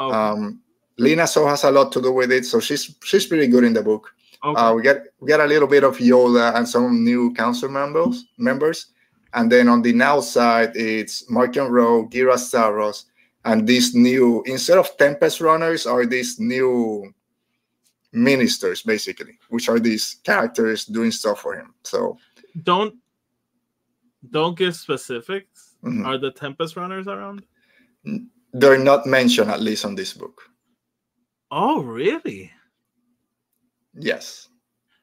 okay. 0.00 0.16
Um, 0.16 0.60
Lina 0.98 1.26
Soh 1.26 1.46
has 1.46 1.64
a 1.64 1.70
lot 1.70 1.92
to 1.92 2.02
do 2.02 2.12
with 2.12 2.30
it, 2.30 2.44
so 2.44 2.60
she's 2.60 2.94
she's 3.02 3.26
pretty 3.26 3.46
good 3.46 3.64
in 3.64 3.72
the 3.72 3.82
book. 3.82 4.12
okay. 4.44 4.60
Uh, 4.60 4.74
we 4.74 4.82
get 4.82 5.06
we 5.20 5.28
get 5.28 5.40
a 5.40 5.46
little 5.46 5.68
bit 5.68 5.84
of 5.84 5.96
Yoda 5.98 6.54
and 6.54 6.68
some 6.68 7.02
new 7.04 7.32
council 7.34 7.68
members 7.70 8.26
members, 8.36 8.86
and 9.32 9.50
then 9.50 9.68
on 9.68 9.82
the 9.82 9.92
now 9.92 10.20
side 10.20 10.72
it's 10.74 11.24
Marchion 11.30 11.70
Ro, 11.70 12.06
Ghirra 12.08 12.36
Starros, 12.36 13.04
and 13.44 13.66
these 13.66 13.94
new 13.94 14.42
instead 14.46 14.78
of 14.78 14.96
Tempest 14.98 15.40
runners 15.40 15.86
are 15.86 16.04
these 16.06 16.38
new 16.38 17.12
ministers 18.12 18.82
basically, 18.82 19.38
which 19.48 19.68
are 19.68 19.78
these 19.78 20.16
characters 20.24 20.84
doing 20.84 21.10
stuff 21.10 21.40
for 21.40 21.54
him. 21.54 21.74
So 21.84 22.18
don't 22.62 22.94
don't 24.30 24.56
give 24.58 24.76
specifics. 24.76 25.76
mhm. 25.82 26.04
Are 26.04 26.18
the 26.18 26.30
Tempest 26.32 26.76
runners 26.76 27.06
around? 27.08 27.42
they're 28.52 28.78
not 28.82 29.06
mentioned 29.06 29.48
at 29.50 29.60
least 29.60 29.84
on 29.84 29.94
this 29.94 30.12
book. 30.12 30.42
Oh, 31.52 31.82
really? 31.82 32.50
Yes. 33.94 34.48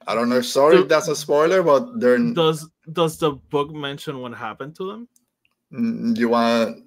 I 0.06 0.14
don't 0.14 0.28
know. 0.28 0.40
Sorry 0.42 0.76
So- 0.76 0.82
if 0.82 0.88
that's 0.88 1.08
a 1.08 1.16
spoiler, 1.16 1.62
but 1.62 1.98
they're. 2.00 2.18
Does 2.18 2.68
does 2.92 3.18
the 3.18 3.32
book 3.50 3.70
mention 3.72 4.18
what 4.20 4.32
happened 4.34 4.76
to 4.76 4.84
them? 4.90 5.08
Mm, 5.72 6.16
You 6.16 6.28
want? 6.30 6.84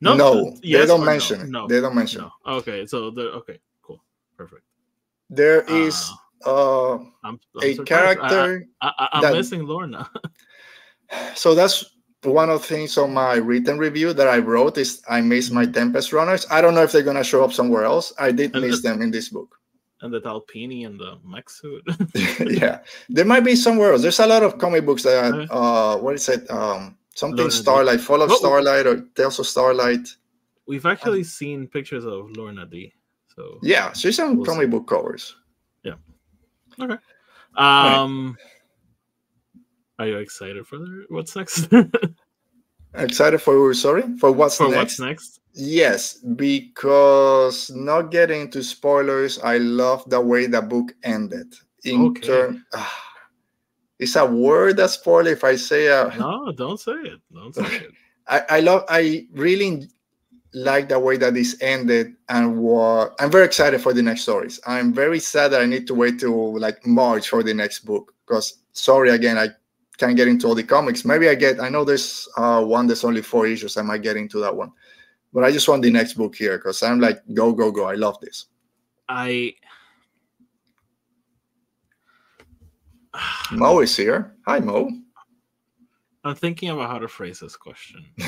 No, 0.00 0.14
No, 0.16 0.56
they 0.62 0.86
don't 0.86 1.04
mention 1.04 1.38
no? 1.38 1.44
it. 1.44 1.50
No, 1.50 1.68
They 1.68 1.80
don't 1.80 1.94
mention. 1.94 2.22
no. 2.22 2.54
Okay, 2.58 2.86
so 2.86 3.10
the 3.10 3.30
okay, 3.40 3.58
cool, 3.82 4.02
perfect. 4.36 4.62
There 5.30 5.62
is 5.62 6.10
uh, 6.46 6.94
I'm, 6.94 7.10
I'm 7.24 7.40
a 7.62 7.74
surprised. 7.74 7.86
Character. 7.86 8.66
I, 8.82 9.20
that- 9.22 9.32
missing 9.34 9.62
Lourna. 9.66 10.08
So 11.36 11.54
that's 11.54 11.84
one 12.24 12.48
of 12.50 12.60
the 12.62 12.66
things 12.66 12.96
on 12.98 13.12
my 13.12 13.34
written 13.36 13.78
review 13.78 14.12
that 14.14 14.26
I 14.26 14.38
wrote 14.38 14.78
is 14.78 15.02
I 15.08 15.20
miss 15.20 15.50
my 15.50 15.66
Tempest 15.66 16.12
runners. 16.12 16.46
I 16.50 16.60
don't 16.60 16.74
know 16.74 16.82
if 16.82 16.92
they're 16.92 17.02
gonna 17.04 17.22
show 17.22 17.44
up 17.44 17.52
somewhere 17.52 17.84
else. 17.84 18.12
I 18.18 18.32
did 18.32 18.54
And 18.54 18.64
miss 18.66 18.82
the- 18.82 18.88
them 18.88 19.02
in 19.02 19.10
this 19.10 19.28
book. 19.28 19.54
and 20.00 20.12
the 20.12 20.20
Talpini 20.20 20.84
and 20.86 20.98
the 20.98 21.16
mech 21.24 21.48
suit. 21.48 21.84
yeah, 22.60 22.80
there 23.08 23.24
might 23.24 23.44
be 23.44 23.54
somewhere 23.56 23.92
else. 23.92 24.02
There's 24.02 24.18
a 24.20 24.26
lot 24.26 24.42
of 24.42 24.58
comic 24.58 24.84
books 24.84 25.02
that 25.04 25.32
uh, 25.50 25.96
what 25.98 26.14
is 26.16 26.28
it? 26.28 26.50
Um, 26.50 26.96
something 27.14 27.38
Lorna. 27.38 27.50
Starlight, 27.50 28.00
Fall 28.00 28.22
of 28.22 28.30
Oh. 28.30 28.36
Starlight, 28.36 28.86
or 28.86 29.00
Tales 29.14 29.38
of 29.38 29.46
Starlight. 29.46 30.08
We've 30.66 30.86
actually 30.86 31.24
seen 31.24 31.66
pictures 31.68 32.04
of 32.04 32.26
Lourna 32.36 32.70
Dee 32.70 32.92
So 33.34 33.58
Yeah, 33.62 33.92
she's 33.92 34.18
on 34.20 34.36
We'll 34.36 34.46
see. 34.46 34.52
comic 34.52 34.70
book 34.70 34.86
covers. 34.86 35.36
Yeah. 35.82 35.96
Okay. 36.80 36.96
Um 37.56 38.36
are 39.98 40.06
you 40.08 40.16
excited 40.18 40.66
for 40.66 40.78
the, 40.78 41.04
what's 41.08 41.36
next? 41.36 41.68
Excited 42.96 43.38
for 43.40 43.74
sorry 43.74 44.02
for 44.18 44.30
what's 44.32 44.56
for 44.56 44.68
next? 44.68 44.76
what's 44.76 45.00
next? 45.00 45.40
Yes, 45.52 46.14
because 46.18 47.70
not 47.70 48.10
getting 48.10 48.42
into 48.42 48.62
spoilers, 48.62 49.38
I 49.38 49.58
love 49.58 50.08
the 50.10 50.20
way 50.20 50.46
the 50.46 50.62
book 50.62 50.94
ended. 51.04 51.54
In 51.84 52.06
Okay. 52.06 52.26
term, 52.26 52.64
ah, 52.72 53.13
it's 54.04 54.16
a 54.16 54.26
word 54.26 54.76
that 54.76 54.90
spoiler 54.90 55.32
if 55.32 55.44
I 55.44 55.56
say 55.56 55.88
uh, 55.88 56.14
No, 56.16 56.52
don't 56.52 56.78
say 56.78 56.92
it. 56.92 57.20
Don't 57.32 57.54
say 57.54 57.64
it. 57.64 57.90
I, 58.26 58.42
I 58.50 58.60
love 58.60 58.84
I 58.88 59.26
really 59.32 59.88
like 60.52 60.88
the 60.88 60.98
way 60.98 61.16
that 61.16 61.34
this 61.34 61.56
ended 61.60 62.14
and 62.28 62.58
what 62.58 63.14
I'm 63.18 63.30
very 63.30 63.44
excited 63.44 63.80
for 63.80 63.92
the 63.92 64.02
next 64.02 64.22
stories. 64.22 64.60
I'm 64.66 64.92
very 64.92 65.18
sad 65.18 65.48
that 65.52 65.62
I 65.62 65.66
need 65.66 65.86
to 65.88 65.94
wait 65.94 66.20
till 66.20 66.58
like 66.60 66.86
March 66.86 67.28
for 67.28 67.42
the 67.42 67.54
next 67.54 67.80
book 67.80 68.14
because 68.26 68.62
sorry 68.72 69.10
again 69.10 69.38
I 69.38 69.48
can't 69.96 70.16
get 70.16 70.28
into 70.28 70.46
all 70.46 70.54
the 70.54 70.62
comics. 70.62 71.04
Maybe 71.04 71.28
I 71.28 71.34
get 71.34 71.60
I 71.60 71.70
know 71.70 71.84
there's 71.84 72.28
uh 72.36 72.62
one 72.62 72.86
that's 72.86 73.04
only 73.04 73.22
four 73.22 73.46
issues. 73.46 73.76
I 73.76 73.82
might 73.82 74.02
get 74.02 74.16
into 74.16 74.38
that 74.40 74.54
one. 74.54 74.72
But 75.32 75.44
I 75.44 75.50
just 75.50 75.68
want 75.68 75.82
the 75.82 75.90
next 75.90 76.14
book 76.14 76.36
here 76.36 76.58
because 76.58 76.82
I'm 76.82 77.00
like 77.00 77.20
go 77.32 77.52
go 77.52 77.70
go. 77.70 77.84
I 77.86 77.94
love 77.94 78.20
this. 78.20 78.46
I 79.08 79.54
Mo 83.52 83.80
is 83.80 83.96
here. 83.96 84.34
Hi 84.46 84.60
Mo. 84.60 84.90
I'm 86.24 86.34
thinking 86.34 86.70
about 86.70 86.90
how 86.90 86.98
to 86.98 87.08
phrase 87.08 87.40
this 87.40 87.56
question. 87.56 88.04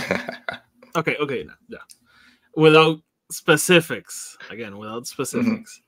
Okay, 0.97 1.17
okay, 1.21 1.45
no, 1.45 1.53
yeah. 1.69 1.79
Without 2.57 3.01
specifics, 3.31 4.37
again, 4.51 4.79
without 4.79 5.07
specifics. 5.07 5.83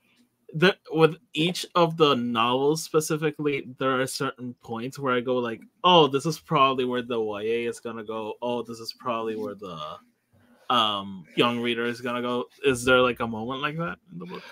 The, 0.53 0.75
with 0.91 1.15
each 1.33 1.65
of 1.75 1.97
the 1.97 2.15
novels 2.15 2.83
specifically, 2.83 3.67
there 3.79 3.99
are 3.99 4.05
certain 4.05 4.53
points 4.63 4.99
where 4.99 5.15
I 5.15 5.21
go 5.21 5.37
like, 5.37 5.61
"Oh, 5.83 6.07
this 6.07 6.25
is 6.27 6.39
probably 6.39 6.85
where 6.85 7.01
the 7.01 7.19
YA 7.19 7.67
is 7.69 7.79
gonna 7.79 8.03
go. 8.03 8.35
Oh, 8.41 8.61
this 8.61 8.79
is 8.79 8.93
probably 8.93 9.35
where 9.35 9.55
the 9.55 9.79
um 10.69 11.25
young 11.35 11.59
reader 11.59 11.85
is 11.85 12.01
gonna 12.01 12.21
go." 12.21 12.45
Is 12.63 12.83
there 12.83 13.01
like 13.01 13.19
a 13.19 13.27
moment 13.27 13.61
like 13.61 13.77
that 13.77 13.97
in 14.11 14.19
the 14.19 14.25
book? 14.25 14.43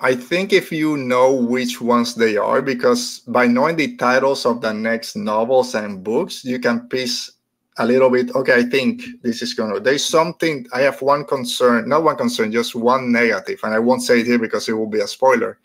I 0.00 0.14
think 0.14 0.52
if 0.52 0.70
you 0.70 0.96
know 0.96 1.32
which 1.32 1.80
ones 1.80 2.14
they 2.14 2.36
are, 2.36 2.62
because 2.62 3.20
by 3.26 3.48
knowing 3.48 3.76
the 3.76 3.96
titles 3.96 4.46
of 4.46 4.60
the 4.60 4.72
next 4.72 5.16
novels 5.16 5.74
and 5.74 6.04
books, 6.04 6.44
you 6.44 6.60
can 6.60 6.88
piece 6.88 7.32
a 7.78 7.86
little 7.86 8.08
bit. 8.08 8.30
Okay, 8.34 8.54
I 8.54 8.62
think 8.62 9.02
this 9.22 9.42
is 9.42 9.54
gonna. 9.54 9.80
There's 9.80 10.04
something. 10.04 10.66
I 10.72 10.82
have 10.82 11.02
one 11.02 11.24
concern, 11.24 11.88
not 11.88 12.04
one 12.04 12.16
concern, 12.16 12.52
just 12.52 12.76
one 12.76 13.10
negative, 13.10 13.58
and 13.64 13.74
I 13.74 13.80
won't 13.80 14.02
say 14.02 14.20
it 14.20 14.26
here 14.26 14.38
because 14.38 14.68
it 14.68 14.74
will 14.74 14.86
be 14.86 15.00
a 15.00 15.08
spoiler. 15.08 15.58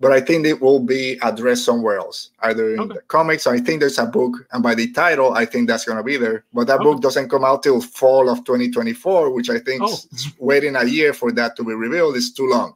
But 0.00 0.12
I 0.12 0.20
think 0.20 0.46
it 0.46 0.60
will 0.60 0.80
be 0.80 1.18
addressed 1.22 1.64
somewhere 1.64 1.98
else, 1.98 2.30
either 2.40 2.74
in 2.74 2.80
Okay. 2.80 2.94
the 2.96 3.00
comics. 3.08 3.46
I 3.46 3.58
think 3.58 3.80
there's 3.80 3.98
a 3.98 4.06
book, 4.06 4.46
and 4.52 4.62
by 4.62 4.74
the 4.74 4.90
title, 4.92 5.32
I 5.32 5.44
think 5.44 5.68
that's 5.68 5.84
gonna 5.84 6.02
be 6.02 6.16
there. 6.16 6.44
But 6.52 6.66
that 6.68 6.80
Okay. 6.80 6.84
book 6.84 7.02
doesn't 7.02 7.28
come 7.28 7.44
out 7.44 7.62
till 7.62 7.82
fall 7.82 8.30
of 8.30 8.44
2024, 8.44 9.30
which 9.30 9.50
I 9.50 9.58
think 9.58 9.82
Oh. 9.82 9.98
waiting 10.38 10.76
a 10.76 10.84
year 10.84 11.12
for 11.12 11.30
that 11.32 11.56
to 11.56 11.64
be 11.64 11.74
revealed 11.74 12.16
is 12.16 12.32
too 12.32 12.46
long 12.48 12.74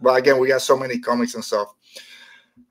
but 0.00 0.16
again 0.16 0.38
we 0.38 0.48
got 0.48 0.62
so 0.62 0.76
many 0.76 0.98
comics 0.98 1.34
and 1.34 1.44
stuff. 1.44 1.74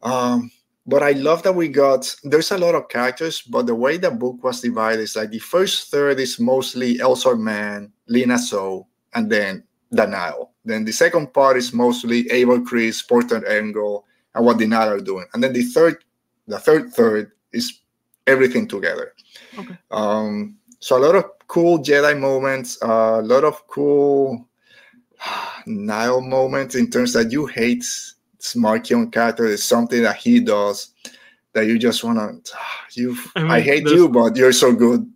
Um 0.01 0.51
but 0.89 1.03
i 1.03 1.11
love 1.11 1.43
that 1.43 1.53
we 1.53 1.67
got 1.67 2.15
there's 2.23 2.51
a 2.51 2.57
lot 2.57 2.73
of 2.73 2.87
characters 2.87 3.41
but 3.41 3.67
the 3.67 3.75
way 3.75 3.97
the 3.97 4.09
book 4.09 4.41
was 4.41 4.61
divided 4.61 5.01
is 5.01 5.17
like 5.17 5.29
the 5.29 5.39
first 5.39 5.91
third 5.91 6.17
is 6.17 6.39
mostly 6.39 6.97
Elzar 6.99 7.37
Mann 7.37 7.91
Lina 8.07 8.39
Soh 8.39 8.87
and 9.13 9.29
then 9.29 9.63
the 9.91 10.05
Nihil 10.05 10.51
then 10.67 10.85
the 10.85 10.91
second 10.91 11.33
part 11.33 11.57
is 11.57 11.73
mostly 11.73 12.29
Avar 12.29 12.59
Kriss 12.59 13.07
Porter 13.07 13.45
Engle 13.45 14.05
and 14.35 14.45
what 14.45 14.57
the 14.57 14.67
Nihil 14.67 14.93
are 14.93 14.99
doing. 14.99 15.25
And 15.33 15.43
then 15.43 15.53
the 15.53 15.63
third 15.63 16.03
the 16.47 16.59
third 16.59 16.93
third 16.93 17.31
is 17.53 17.79
everything 18.27 18.67
together. 18.67 19.13
Okay. 19.57 19.77
um 19.91 20.57
so 20.79 20.97
a 20.97 21.03
lot 21.03 21.15
of 21.15 21.25
cool 21.47 21.79
jedi 21.79 22.19
moments 22.19 22.77
a 22.81 23.21
lot 23.21 23.43
of 23.43 23.65
cool 23.67 24.46
Nihil 25.65 26.21
moment 26.21 26.75
in 26.75 26.89
terms 26.89 27.13
that 27.13 27.32
you 27.32 27.45
hate 27.45 27.84
Smarkion 28.39 29.12
character 29.12 29.45
is 29.45 29.63
something 29.63 30.03
that 30.03 30.15
he 30.17 30.39
does 30.39 30.93
that 31.53 31.65
you 31.65 31.77
just 31.80 32.03
wanna 32.03 32.34
you 32.93 33.17
I 33.36 33.58
I, 33.58 33.62
hate 33.62 33.88
you, 33.88 34.10
but 34.10 34.36
you're 34.36 34.53
so 34.53 34.73
good. 34.73 35.10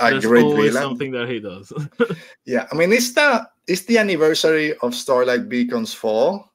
A 0.00 0.10
There's 0.10 0.24
great 0.24 0.44
always 0.44 0.72
villain. 0.72 0.82
something 0.82 1.10
that 1.12 1.28
he 1.28 1.40
does. 1.40 1.72
Yeah, 2.44 2.66
I 2.70 2.74
mean 2.74 2.92
it's 2.92 3.12
the 3.12 3.46
it's 3.66 3.82
the 3.82 3.98
anniversary 3.98 4.74
of 4.82 4.94
Starlight 4.94 5.48
Beacon's 5.48 5.94
fall. 5.94 6.52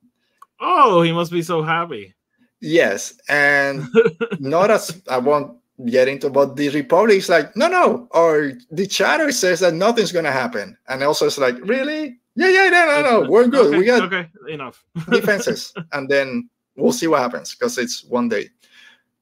oh, 0.60 1.02
he 1.02 1.12
must 1.12 1.32
be 1.32 1.42
so 1.42 1.62
happy. 1.62 2.14
Yes, 2.62 3.14
and 3.30 3.88
not 4.40 4.72
as 4.72 5.02
I 5.10 5.18
won't 5.18 5.58
get 5.88 6.08
into, 6.08 6.30
but 6.30 6.56
the 6.56 6.70
Republic 6.70 7.18
is 7.18 7.30
like, 7.30 7.56
no, 7.56 7.68
no, 7.68 8.08
or 8.12 8.54
the 8.72 8.88
chatter 8.88 9.32
says 9.32 9.60
that 9.60 9.74
nothing's 9.74 10.12
gonna 10.12 10.32
happen, 10.32 10.78
and 10.88 11.04
also 11.04 11.26
it's 11.28 11.38
like, 11.38 11.58
really? 11.64 12.18
Yeah, 12.36 12.50
yeah, 12.50 12.70
no, 12.70 12.86
no, 12.86 13.02
no, 13.24 13.30
we're 13.30 13.48
good. 13.48 13.68
Okay, 13.68 13.78
we 13.78 13.86
got 13.86 14.04
okay 14.04 14.28
enough. 14.50 14.84
defenses 15.10 15.74
and 15.94 16.10
then 16.10 16.50
we'll 16.76 16.92
see 16.92 17.08
what 17.08 17.22
happens 17.22 17.56
because 17.56 17.78
it's 17.78 18.04
one 18.04 18.28
day. 18.30 18.50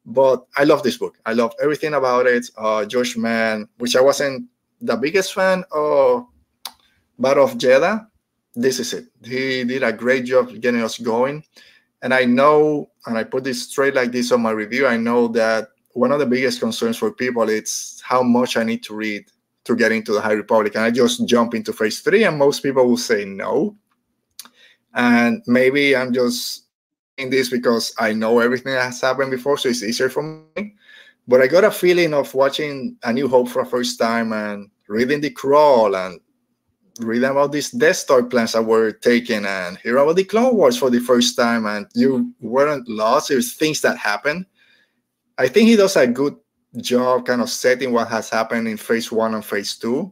But 0.05 0.45
i 0.57 0.63
love 0.63 0.83
this 0.83 0.97
book. 0.97 1.17
I 1.25 1.33
love 1.33 1.53
everything 1.61 1.93
about 1.93 2.25
it 2.25 2.49
uh 2.57 2.85
George 2.85 3.15
Mann 3.15 3.67
which 3.77 3.95
i 3.95 4.01
wasn't 4.01 4.47
the 4.81 4.97
biggest 4.97 5.33
fan 5.33 5.63
of 5.71 6.25
battle 7.19 7.45
of 7.45 7.57
Jedha. 7.57 8.07
This 8.55 8.79
is 8.79 8.93
it. 8.93 9.05
He 9.23 9.63
did 9.63 9.83
a 9.83 9.93
great 9.93 10.25
job 10.25 10.49
getting 10.59 10.81
us 10.81 10.97
going. 10.97 11.43
And 12.01 12.13
i 12.13 12.25
know 12.25 12.89
and 13.05 13.17
i 13.17 13.23
put 13.23 13.43
this 13.43 13.69
straight 13.69 13.93
like 13.95 14.11
this 14.11 14.31
on 14.31 14.41
my 14.41 14.51
review 14.51 14.87
i 14.87 14.97
know 14.97 15.27
that 15.29 15.69
one 15.93 16.11
of 16.11 16.19
the 16.19 16.25
biggest 16.25 16.59
concerns 16.59 16.97
for 16.97 17.11
people 17.11 17.47
is 17.47 18.01
how 18.03 18.23
much 18.23 18.57
i 18.57 18.63
need 18.63 18.83
to 18.83 18.93
read 18.95 19.23
to 19.65 19.75
get 19.75 19.91
into 19.91 20.11
the 20.13 20.21
High 20.21 20.33
Republic, 20.33 20.75
and 20.75 20.83
I 20.83 20.91
just 20.91 21.27
jump 21.27 21.53
into 21.53 21.73
phase 21.73 22.01
three, 22.01 22.23
and 22.23 22.37
most 22.37 22.61
people 22.61 22.85
will 22.85 22.97
say 22.97 23.25
no. 23.25 23.75
And 24.93 25.41
maybe 25.47 25.95
I'm 25.95 26.13
just 26.13 26.65
in 27.17 27.29
this 27.29 27.49
because 27.49 27.93
I 27.97 28.13
know 28.13 28.39
everything 28.39 28.73
that 28.73 28.83
has 28.83 29.01
happened 29.01 29.31
before, 29.31 29.57
so 29.57 29.69
it's 29.69 29.83
easier 29.83 30.09
for 30.09 30.23
me. 30.23 30.75
But 31.27 31.41
I 31.41 31.47
got 31.47 31.63
a 31.63 31.71
feeling 31.71 32.13
of 32.13 32.33
watching 32.33 32.97
A 33.03 33.13
New 33.13 33.27
Hope 33.27 33.47
for 33.47 33.63
the 33.63 33.69
first 33.69 33.97
time 33.97 34.33
and 34.33 34.69
reading 34.87 35.21
the 35.21 35.29
crawl 35.29 35.95
and 35.95 36.19
reading 36.99 37.29
about 37.29 37.51
these 37.51 37.71
Death 37.71 37.95
Star 37.95 38.21
plans 38.23 38.51
that 38.53 38.63
were 38.63 38.91
taken 38.91 39.45
and 39.45 39.77
hear 39.77 39.97
about 39.97 40.17
the 40.17 40.25
Clone 40.25 40.55
Wars 40.55 40.77
for 40.77 40.89
the 40.89 40.99
first 40.99 41.35
time, 41.37 41.65
and 41.65 41.87
you 41.95 42.33
weren't 42.41 42.87
lost. 42.89 43.29
There's 43.29 43.53
things 43.53 43.81
that 43.81 43.97
happen. 43.97 44.45
I 45.37 45.47
think 45.47 45.69
he 45.69 45.75
does 45.75 45.95
a 45.95 46.05
good 46.05 46.35
job 46.77 47.25
kind 47.25 47.41
of 47.41 47.49
setting 47.49 47.91
what 47.91 48.07
has 48.07 48.29
happened 48.29 48.67
in 48.67 48.77
phase 48.77 49.11
one 49.11 49.33
and 49.35 49.45
phase 49.45 49.75
two. 49.75 50.11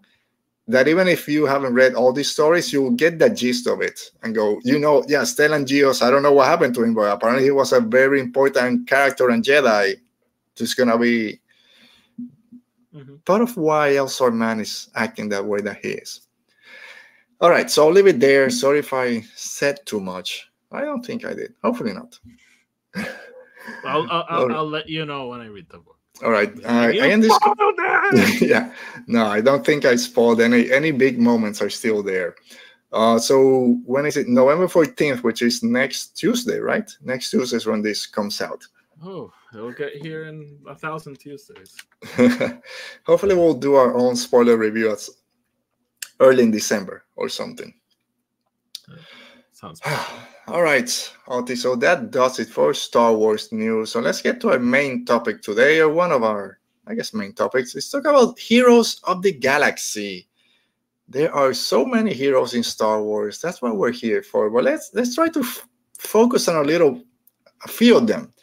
That 0.68 0.88
even 0.88 1.08
if 1.08 1.28
you 1.28 1.46
haven't 1.46 1.74
read 1.74 1.96
all 1.96 2.14
these 2.14 2.32
stories, 2.32 2.72
you'll 2.72 2.92
get 2.92 3.20
the 3.20 3.30
gist 3.30 3.68
of 3.68 3.82
it 3.82 4.00
and 4.24 4.34
go, 4.34 4.60
you 4.64 4.80
know, 4.80 5.04
yeah, 5.08 5.24
Stellan 5.24 5.66
Gios, 5.66 6.02
I 6.02 6.12
don't 6.12 6.24
know 6.24 6.32
what 6.32 6.48
happened 6.48 6.76
to 6.76 6.84
him, 6.84 6.94
but 6.94 7.12
apparently 7.12 7.44
he 7.44 7.52
was 7.52 7.74
a 7.74 7.82
very 7.82 8.20
important 8.20 8.88
character 8.88 9.30
and 9.30 9.44
Jedi. 9.44 9.96
Just 10.56 10.78
gonna 10.78 10.98
be 10.98 11.42
Mhm. 12.94 13.24
part 13.26 13.42
of 13.42 13.58
why 13.58 13.92
Elzar 13.94 14.34
Mann 14.34 14.60
is 14.60 14.90
acting 14.96 15.30
that 15.30 15.46
way 15.46 15.62
that 15.62 15.78
he 15.82 15.90
is. 15.92 16.28
All 17.40 17.50
right, 17.50 17.72
so 17.72 17.88
I'll 17.88 17.92
leave 17.92 18.08
it 18.08 18.20
there. 18.20 18.50
Sorry 18.50 18.80
if 18.80 18.94
I 18.94 19.22
said 19.36 19.80
too 19.86 20.00
much. 20.00 20.48
I 20.72 20.82
don't 20.82 21.04
think 21.04 21.26
I 21.26 21.34
did. 21.34 21.56
Hopefully 21.64 21.94
not. 21.94 22.20
I'll, 22.96 24.08
I'll, 24.12 24.26
I'll, 24.30 24.52
I'll 24.54 24.70
let 24.70 24.88
you 24.88 25.06
know 25.06 25.28
when 25.30 25.42
I 25.42 25.48
read 25.48 25.68
the 25.70 25.80
book. 25.80 25.98
All 26.24 26.32
right, 26.32 26.54
uh, 26.66 26.90
I 26.94 27.10
end 27.10 27.24
this. 27.24 27.36
spoiled 27.36 27.76
it! 27.80 28.42
yeah, 28.42 28.72
no, 29.08 29.26
I 29.26 29.42
don't 29.42 29.66
think 29.66 29.86
I 29.86 29.96
spoiled 29.96 30.42
any. 30.42 30.72
Any 30.72 30.92
big 30.92 31.20
moments 31.20 31.62
are 31.62 31.70
still 31.70 32.04
there. 32.04 32.36
Uh, 32.94 33.18
so 33.18 33.78
when 33.86 34.06
is 34.06 34.18
it? 34.18 34.28
November 34.28 34.68
fourteenth, 34.68 35.24
which 35.24 35.42
is 35.42 35.64
next 35.64 36.18
Tuesday, 36.18 36.60
right? 36.60 36.90
Next 37.02 37.32
Tuesday 37.32 37.58
is 37.58 37.66
when 37.66 37.82
this 37.82 38.06
comes 38.06 38.42
out. 38.42 38.64
Oh, 39.04 39.34
it'll 39.54 39.72
get 39.72 39.96
here 39.96 40.26
in 40.26 40.60
a 40.68 40.76
thousand 40.76 41.18
Tuesdays. 41.20 41.76
Hopefully, 43.06 43.36
we'll 43.36 43.56
do 43.56 43.76
our 43.76 43.96
own 43.96 44.16
spoiler 44.16 44.58
review 44.58 44.92
at 44.92 45.08
early 46.20 46.44
in 46.44 46.52
December 46.52 47.04
or 47.16 47.30
something. 47.30 47.74
Sounds 49.54 49.82
All 50.48 50.64
right, 50.64 51.14
Oti. 51.28 51.56
So 51.56 51.76
that 51.78 52.12
does 52.12 52.40
it 52.40 52.50
for 52.50 52.74
Star 52.74 53.14
Wars 53.14 53.52
news. 53.52 53.92
So 53.92 54.00
let's 54.00 54.22
get 54.22 54.42
to 54.42 54.52
our 54.52 54.60
main 54.60 55.06
topic 55.06 55.42
today, 55.42 55.80
or 55.80 55.90
one 55.90 56.12
of 56.12 56.24
our, 56.24 56.60
I 56.88 56.96
guess, 56.96 57.14
main 57.14 57.34
topics. 57.34 57.76
Let's 57.76 57.90
talk 57.90 58.06
about 58.06 58.40
heroes 58.40 59.00
of 59.04 59.22
the 59.22 59.32
galaxy. 59.32 60.28
There 61.08 61.34
are 61.34 61.54
so 61.54 61.86
many 61.86 62.14
heroes 62.14 62.54
in 62.54 62.64
Star 62.64 63.04
Wars. 63.04 63.40
That's 63.40 63.62
what 63.62 63.78
we're 63.78 63.92
here 63.92 64.24
for. 64.24 64.50
But 64.50 64.64
let's 64.64 64.92
let's 64.94 65.16
try 65.16 65.30
to 65.30 65.44
focus 65.98 66.48
on 66.48 66.56
a 66.56 66.68
little, 66.68 67.02
a 67.64 67.68
few 67.68 67.98
of 67.98 68.08
them. 68.08 68.34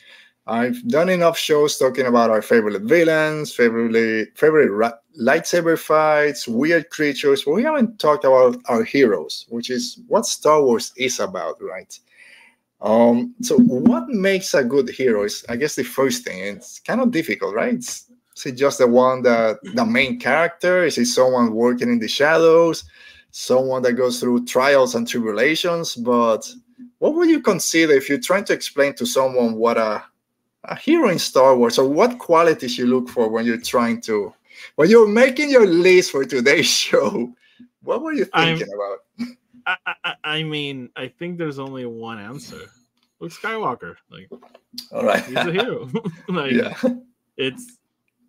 I've 0.49 0.83
done 0.89 1.11
enough 1.11 1.37
shows 1.37 1.77
talking 1.77 2.07
about 2.07 2.31
our 2.31 2.41
favorite 2.41 2.81
villains, 2.83 3.55
favorite 3.55 4.37
favorite 4.39 4.71
ra- 4.71 4.99
lightsaber 5.21 5.79
fights, 5.79 6.49
weird 6.49 6.89
creatures, 6.89 7.45
but 7.45 7.53
we 7.53 7.63
haven't 7.63 7.99
talked 7.99 8.25
about 8.25 8.57
our 8.65 8.83
heroes, 8.83 9.45
which 9.51 9.69
is 9.69 10.01
what 10.09 10.25
Star 10.25 10.63
Wars 10.63 10.93
is 10.97 11.21
about, 11.21 11.57
right? 11.61 11.99
Um, 12.81 13.35
so 13.43 13.59
what 13.59 14.09
makes 14.09 14.55
a 14.55 14.65
good 14.65 14.89
hero 14.89 15.25
is 15.25 15.45
I 15.51 15.57
guess 15.57 15.77
the 15.77 15.85
first 15.85 16.25
thing. 16.25 16.43
It's 16.43 16.79
kind 16.79 17.03
of 17.03 17.11
difficult, 17.11 17.55
right? 17.55 17.75
It's, 17.75 18.07
is 18.35 18.47
it 18.47 18.53
just 18.53 18.79
the 18.79 18.87
one 18.87 19.21
that 19.23 19.59
the 19.75 19.85
main 19.85 20.19
character? 20.19 20.83
Is 20.83 20.97
it 20.97 21.07
someone 21.07 21.53
working 21.53 21.91
in 21.91 21.99
the 21.99 22.09
shadows? 22.09 22.85
Someone 23.33 23.83
that 23.83 23.95
goes 23.95 24.19
through 24.19 24.47
trials 24.47 24.95
and 24.95 25.07
tribulations? 25.07 25.95
But 25.95 26.51
what 27.01 27.15
would 27.15 27.29
you 27.29 27.43
consider 27.43 27.93
if 27.93 28.09
you're 28.09 28.19
trying 28.19 28.45
to 28.45 28.55
explain 28.55 28.95
to 28.95 29.05
someone 29.05 29.57
what 29.57 29.77
a 29.77 30.03
a 30.65 30.75
hero 30.77 31.09
in 31.09 31.19
Star 31.19 31.57
Wars, 31.57 31.79
or 31.79 31.89
what 31.89 32.19
qualities 32.19 32.77
you 32.79 32.87
look 32.87 33.09
for 33.09 33.29
when 33.29 33.45
you're 33.47 33.61
trying 33.61 34.01
to, 34.03 34.33
when 34.77 34.91
you're 34.91 35.09
making 35.09 35.51
your 35.51 35.67
list 35.67 36.11
for 36.13 36.25
today's 36.25 36.67
show? 36.89 37.33
What 37.83 38.03
were 38.03 38.13
you 38.13 38.27
I'm- 38.33 38.59
thinking 38.59 38.75
about? 38.75 38.99
I, 39.67 39.95
I, 40.05 40.15
I- 40.25 40.43
mean, 40.43 40.91
I 40.97 41.09
think 41.09 41.39
there's 41.39 41.59
only 41.59 41.85
one 41.87 42.19
answer. 42.19 42.61
Luke 43.21 43.33
Skywalker, 43.33 43.97
like 44.11 44.31
All 44.93 45.05
right. 45.05 45.25
he's 45.25 45.35
a 45.37 45.51
hero. 45.53 45.91
like 46.29 46.53
yeah. 46.53 46.75
it's 47.37 47.79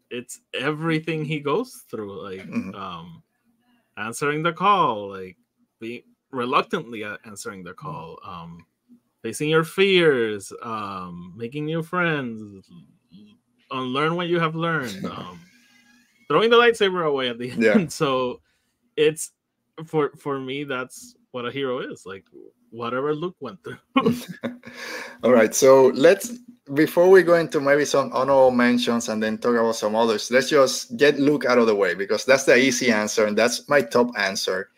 it's 0.10 0.42
everything 0.56 1.24
he 1.24 1.40
goes 1.40 1.84
through, 1.90 2.24
like 2.24 2.42
Mhm. 2.48 2.74
um 2.74 3.22
answering 3.98 4.42
the 4.42 4.52
call, 4.52 5.10
like 5.12 5.38
being 5.80 6.02
reluctantly 6.32 7.04
answering 7.26 7.64
the 7.64 7.74
call, 7.74 8.18
um 8.26 8.66
facing 9.22 9.50
your 9.50 9.64
fears, 9.64 10.52
um 10.64 11.34
making 11.36 11.66
new 11.66 11.82
friends, 11.84 12.68
unlearn 13.72 14.16
what 14.16 14.28
you 14.28 14.40
have 14.40 14.56
learned, 14.56 15.06
um 15.12 15.40
throwing 16.28 16.50
the 16.50 16.56
lightsaber 16.58 17.06
away 17.06 17.30
at 17.30 17.38
the 17.40 17.52
end. 17.52 17.64
Yeah. 17.64 17.86
So 17.90 18.42
it's 18.96 19.32
for 19.86 20.12
for 20.18 20.40
me 20.40 20.64
that's 20.66 21.16
what 21.32 21.46
a 21.46 21.52
hero 21.52 21.80
is, 21.80 22.06
like 22.06 22.26
whatever 22.72 23.16
Luke 23.16 23.36
went 23.40 23.60
through. 23.64 23.78
All 25.24 25.32
right. 25.32 25.54
So 25.56 25.88
let's 25.96 26.38
before 26.74 27.10
we 27.10 27.24
go 27.24 27.34
into 27.36 27.60
maybe 27.60 27.86
some 27.86 28.12
honorable 28.14 28.52
mentions 28.52 29.10
and 29.10 29.22
then 29.24 29.38
talk 29.38 29.56
about 29.56 29.76
some 29.76 29.96
others, 29.96 30.30
let's 30.32 30.50
just 30.50 30.96
get 30.98 31.20
Luke 31.20 31.46
out 31.46 31.58
of 31.58 31.66
the 31.68 31.76
way 31.76 31.96
because 31.96 32.26
that's 32.26 32.44
the 32.44 32.56
easy 32.58 32.92
answer 32.92 33.26
and 33.26 33.38
that's 33.38 33.68
my 33.70 33.82
top 33.82 34.10
answer. 34.18 34.70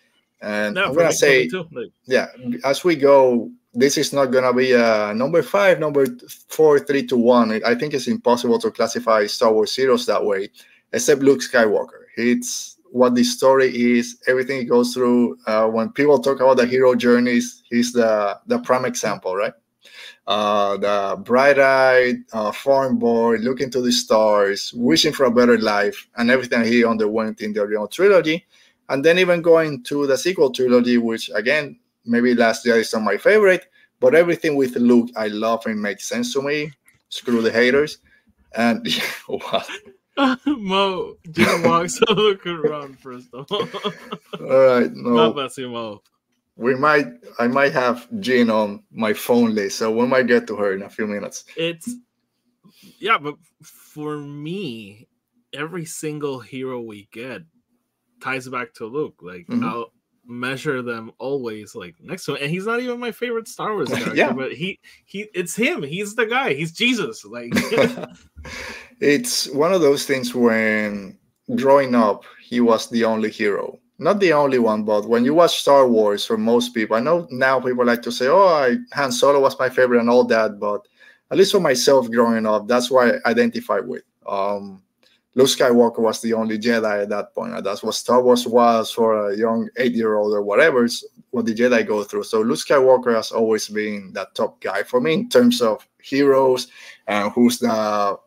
And 0.42 0.76
No, 0.76 0.86
I'm 0.86 0.94
gonna 0.96 1.10
me- 1.10 1.14
say 1.14 1.48
too. 1.48 1.68
Like, 1.72 1.92
yeah, 2.06 2.28
as 2.64 2.84
we 2.84 2.96
go, 2.96 3.52
this 3.74 3.98
is 3.98 4.12
not 4.14 4.28
gonna 4.28 4.54
be 4.54 4.74
a 4.74 5.14
number 5.14 5.42
five, 5.42 5.80
number 5.80 6.06
four, 6.48 6.80
three 6.80 7.06
to 7.08 7.16
one. 7.16 7.62
I 7.64 7.76
think 7.76 7.94
it's 7.94 8.08
impossible 8.08 8.60
to 8.60 8.72
classify 8.72 9.26
Star 9.28 9.54
Wars 9.54 9.76
heroes 9.76 10.06
that 10.08 10.24
way, 10.24 10.50
except 10.92 11.22
Luke 11.22 11.42
Skywalker. 11.42 12.06
It's 12.18 12.78
what 12.92 13.16
the 13.16 13.24
story 13.24 13.70
is, 13.70 14.22
everything 14.28 14.60
he 14.60 14.66
goes 14.66 14.94
through. 14.94 15.38
Uh, 15.48 15.68
when 15.68 15.90
people 15.90 16.20
talk 16.20 16.42
about 16.42 16.58
the 16.58 16.66
hero 16.66 16.96
journeys, 16.96 17.64
he's 17.70 17.94
the 17.94 18.38
the 18.48 18.60
prime 18.60 18.86
example, 18.86 19.36
right? 19.36 19.54
Uh, 20.28 20.78
the 20.78 21.18
bright-eyed 21.24 22.18
uh, 22.32 22.52
farm 22.52 22.98
boy 23.00 23.38
looking 23.38 23.72
to 23.72 23.82
the 23.82 23.92
stars, 23.92 24.72
wishing 24.76 25.12
for 25.12 25.26
a 25.26 25.32
better 25.32 25.58
life, 25.58 26.08
and 26.18 26.30
everything 26.30 26.64
he 26.64 26.86
underwent 26.86 27.42
in 27.42 27.54
the 27.54 27.62
original 27.62 27.88
trilogy 27.88 28.46
and 28.92 29.06
then 29.06 29.18
even 29.18 29.42
going 29.42 29.82
to 29.84 30.06
the 30.06 30.18
sequel 30.18 30.52
trilogy, 30.52 30.98
which 30.98 31.32
again, 31.34 31.80
maybe 32.06 32.34
Last 32.36 32.66
Jedi 32.66 32.80
is 32.80 32.94
not 32.94 33.04
my 33.04 33.18
favorite, 33.18 33.68
but 34.00 34.16
everything 34.16 34.56
with 34.56 34.76
Luke, 34.76 35.10
I 35.16 35.28
love 35.28 35.66
and 35.66 35.82
makes 35.82 36.08
sense 36.08 36.34
to 36.34 36.42
me. 36.42 36.72
Screw 37.10 37.42
the 37.42 37.52
haters. 37.52 38.00
And 38.56 38.88
what? 39.28 39.70
Mo, 40.46 41.16
Gina 41.32 41.58
walks 41.68 41.98
so 41.98 42.14
Luke 42.14 42.42
could 42.42 42.60
run 42.60 42.94
first 42.96 43.30
of 43.34 43.46
all. 43.52 43.70
All 44.40 44.66
right, 44.66 44.90
God 44.94 44.94
no, 44.94 45.34
bless 45.34 45.58
you, 45.58 45.70
Mo. 45.70 46.02
we 46.58 46.76
might. 46.76 47.08
I 47.40 47.48
might 47.48 47.74
have 47.74 48.08
Jean 48.20 48.50
on 48.50 48.84
my 48.92 49.14
phone 49.14 49.56
list, 49.56 49.78
so 49.78 49.92
we 49.92 50.06
might 50.06 50.28
get 50.28 50.48
to 50.48 50.56
her 50.58 50.74
in 50.74 50.84
a 50.84 50.90
few 50.90 51.08
minutes. 51.08 51.46
It's 51.56 51.96
yeah, 53.00 53.18
but 53.18 53.36
for 53.64 54.18
me, 54.18 55.08
every 55.54 55.86
single 55.86 56.40
hero 56.40 56.82
we 56.82 57.08
get 57.12 57.42
ties 58.22 58.48
back 58.50 58.74
to 58.76 58.86
Luke. 58.86 59.20
Like 59.22 59.48
Mhm. 59.48 59.64
I'll 59.64 59.92
measure 60.32 60.82
them 60.82 61.12
always 61.20 61.76
like 61.76 61.96
next 62.02 62.26
to 62.26 62.36
him. 62.36 62.40
And 62.44 62.52
he's 62.52 62.66
not 62.66 62.80
even 62.80 63.00
my 63.00 63.12
favorite 63.12 63.48
Star 63.48 63.74
Wars 63.74 63.90
character, 63.94 64.16
Yeah. 64.16 64.32
but 64.32 64.54
he 64.54 64.80
he 65.06 65.28
it's 65.34 65.56
him. 65.56 65.84
He's 65.84 66.16
the 66.16 66.26
guy. 66.26 66.54
He's 66.54 66.72
Jesus. 66.72 67.26
Like 67.26 67.52
it's 69.00 69.48
one 69.50 69.74
of 69.74 69.82
those 69.82 70.06
things 70.06 70.34
when 70.34 71.18
growing 71.56 71.96
up, 71.96 72.24
he 72.42 72.62
was 72.62 72.90
the 72.90 73.04
only 73.04 73.30
hero. 73.30 73.78
Not 74.00 74.20
the 74.20 74.34
only 74.34 74.58
one, 74.58 74.84
but 74.84 75.08
when 75.08 75.24
you 75.26 75.36
watch 75.36 75.62
Star 75.62 75.88
Wars, 75.88 76.26
for 76.26 76.36
most 76.38 76.74
people, 76.74 76.96
I 76.96 77.02
know 77.02 77.28
now 77.30 77.60
people 77.60 77.86
like 77.86 78.02
to 78.04 78.12
say, 78.12 78.28
"Oh, 78.28 78.48
I, 78.48 78.78
Han 78.96 79.12
Solo 79.12 79.40
was 79.40 79.60
my 79.60 79.70
favorite" 79.70 80.00
and 80.00 80.10
all 80.10 80.24
that, 80.26 80.60
but 80.60 80.88
at 81.30 81.38
least 81.38 81.52
for 81.52 81.60
myself, 81.60 82.10
growing 82.10 82.48
up, 82.48 82.68
that's 82.68 82.90
what 82.90 83.16
I 83.24 83.30
identify 83.30 83.80
with. 83.80 84.02
Um, 84.28 84.82
Luke 85.36 85.48
Skywalker 85.48 86.00
was 86.00 86.22
the 86.22 86.34
only 86.34 86.60
Jedi 86.60 87.04
at 87.04 87.10
that 87.10 87.34
point. 87.34 87.64
That's 87.64 87.84
what 87.84 87.96
Star 87.96 88.22
Wars 88.22 88.46
was 88.46 88.92
for 88.92 89.30
a 89.30 89.38
young 89.38 89.70
eight-year-old 89.78 90.34
or 90.34 90.42
whatever. 90.42 90.84
It's 90.84 91.06
what 91.30 91.46
the 91.46 91.56
Jedi 91.56 91.88
go 91.88 92.04
through. 92.04 92.24
So 92.24 92.42
Luke 92.42 92.60
Skywalker 92.60 93.16
has 93.16 93.32
always 93.32 93.70
been 93.70 94.12
that 94.14 94.36
top 94.36 94.60
guy 94.60 94.84
for 94.84 95.00
me 95.00 95.14
in 95.14 95.30
terms 95.30 95.62
of 95.62 95.88
heroes 96.02 96.68
and 97.08 97.32
who's 97.32 97.60
the 97.60 98.18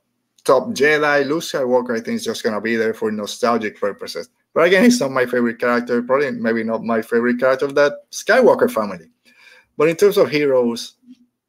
top 0.45 0.69
Jedi. 0.69 1.27
Luke 1.27 1.43
Skywalker, 1.43 1.99
I 1.99 2.01
think, 2.01 2.17
is 2.17 2.25
just 2.25 2.43
gonna 2.43 2.61
be 2.61 2.77
there 2.77 2.95
for 2.95 3.13
nostalgic 3.13 3.79
purposes. 3.79 4.31
But 4.55 4.69
again, 4.69 4.85
he's 4.85 5.01
not 5.01 5.11
my 5.11 5.27
favorite 5.27 5.59
character. 5.59 6.01
Probably, 6.03 6.31
maybe 6.31 6.65
not 6.65 6.85
my 6.85 7.03
favorite 7.03 7.39
character 7.39 7.67
of 7.67 7.75
that 7.75 8.11
Skywalker 8.13 8.71
family. 8.71 9.11
But 9.77 9.89
in 9.89 9.97
terms 9.97 10.17
of 10.17 10.31
heroes, 10.31 10.95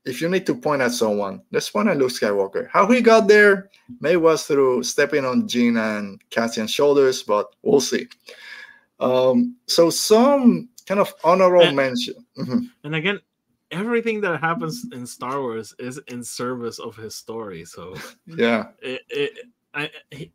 if 0.06 0.22
you 0.22 0.30
need 0.30 0.46
to 0.46 0.56
point 0.56 0.82
at 0.82 0.92
someone, 0.92 1.42
let's 1.52 1.70
point 1.70 1.90
at 1.90 1.98
Luke 1.98 2.12
Skywalker. 2.12 2.68
How 2.70 2.88
he 2.90 3.02
got 3.02 3.28
there, 3.28 3.70
maybe 4.00 4.18
was 4.18 4.44
through 4.46 4.84
stepping 4.84 5.26
on 5.26 5.48
Jyn 5.48 5.78
and 5.80 6.22
Cassian's 6.30 6.72
shoulders, 6.72 7.24
but 7.24 7.56
we'll 7.64 7.82
see. 7.82 8.08
Um, 9.00 9.56
so 9.68 9.90
some 9.90 10.70
kind 10.86 11.00
of 11.00 11.14
honorable 11.24 11.66
And- 11.66 11.76
mention. 11.76 12.16
Mhm. 12.38 12.70
And 12.84 12.96
again, 12.96 13.20
everything 13.72 14.22
that 14.22 14.40
happens 14.40 14.86
in 14.94 15.06
Star 15.06 15.42
Wars 15.42 15.74
is 15.80 16.00
in 16.08 16.24
service 16.24 16.80
of 16.80 16.96
his 16.96 17.16
story. 17.16 17.66
So 17.66 17.96
Yeah, 18.28 18.68
it, 18.82 19.02
it, 19.10 19.32
I, 19.74 19.90
he, 20.12 20.32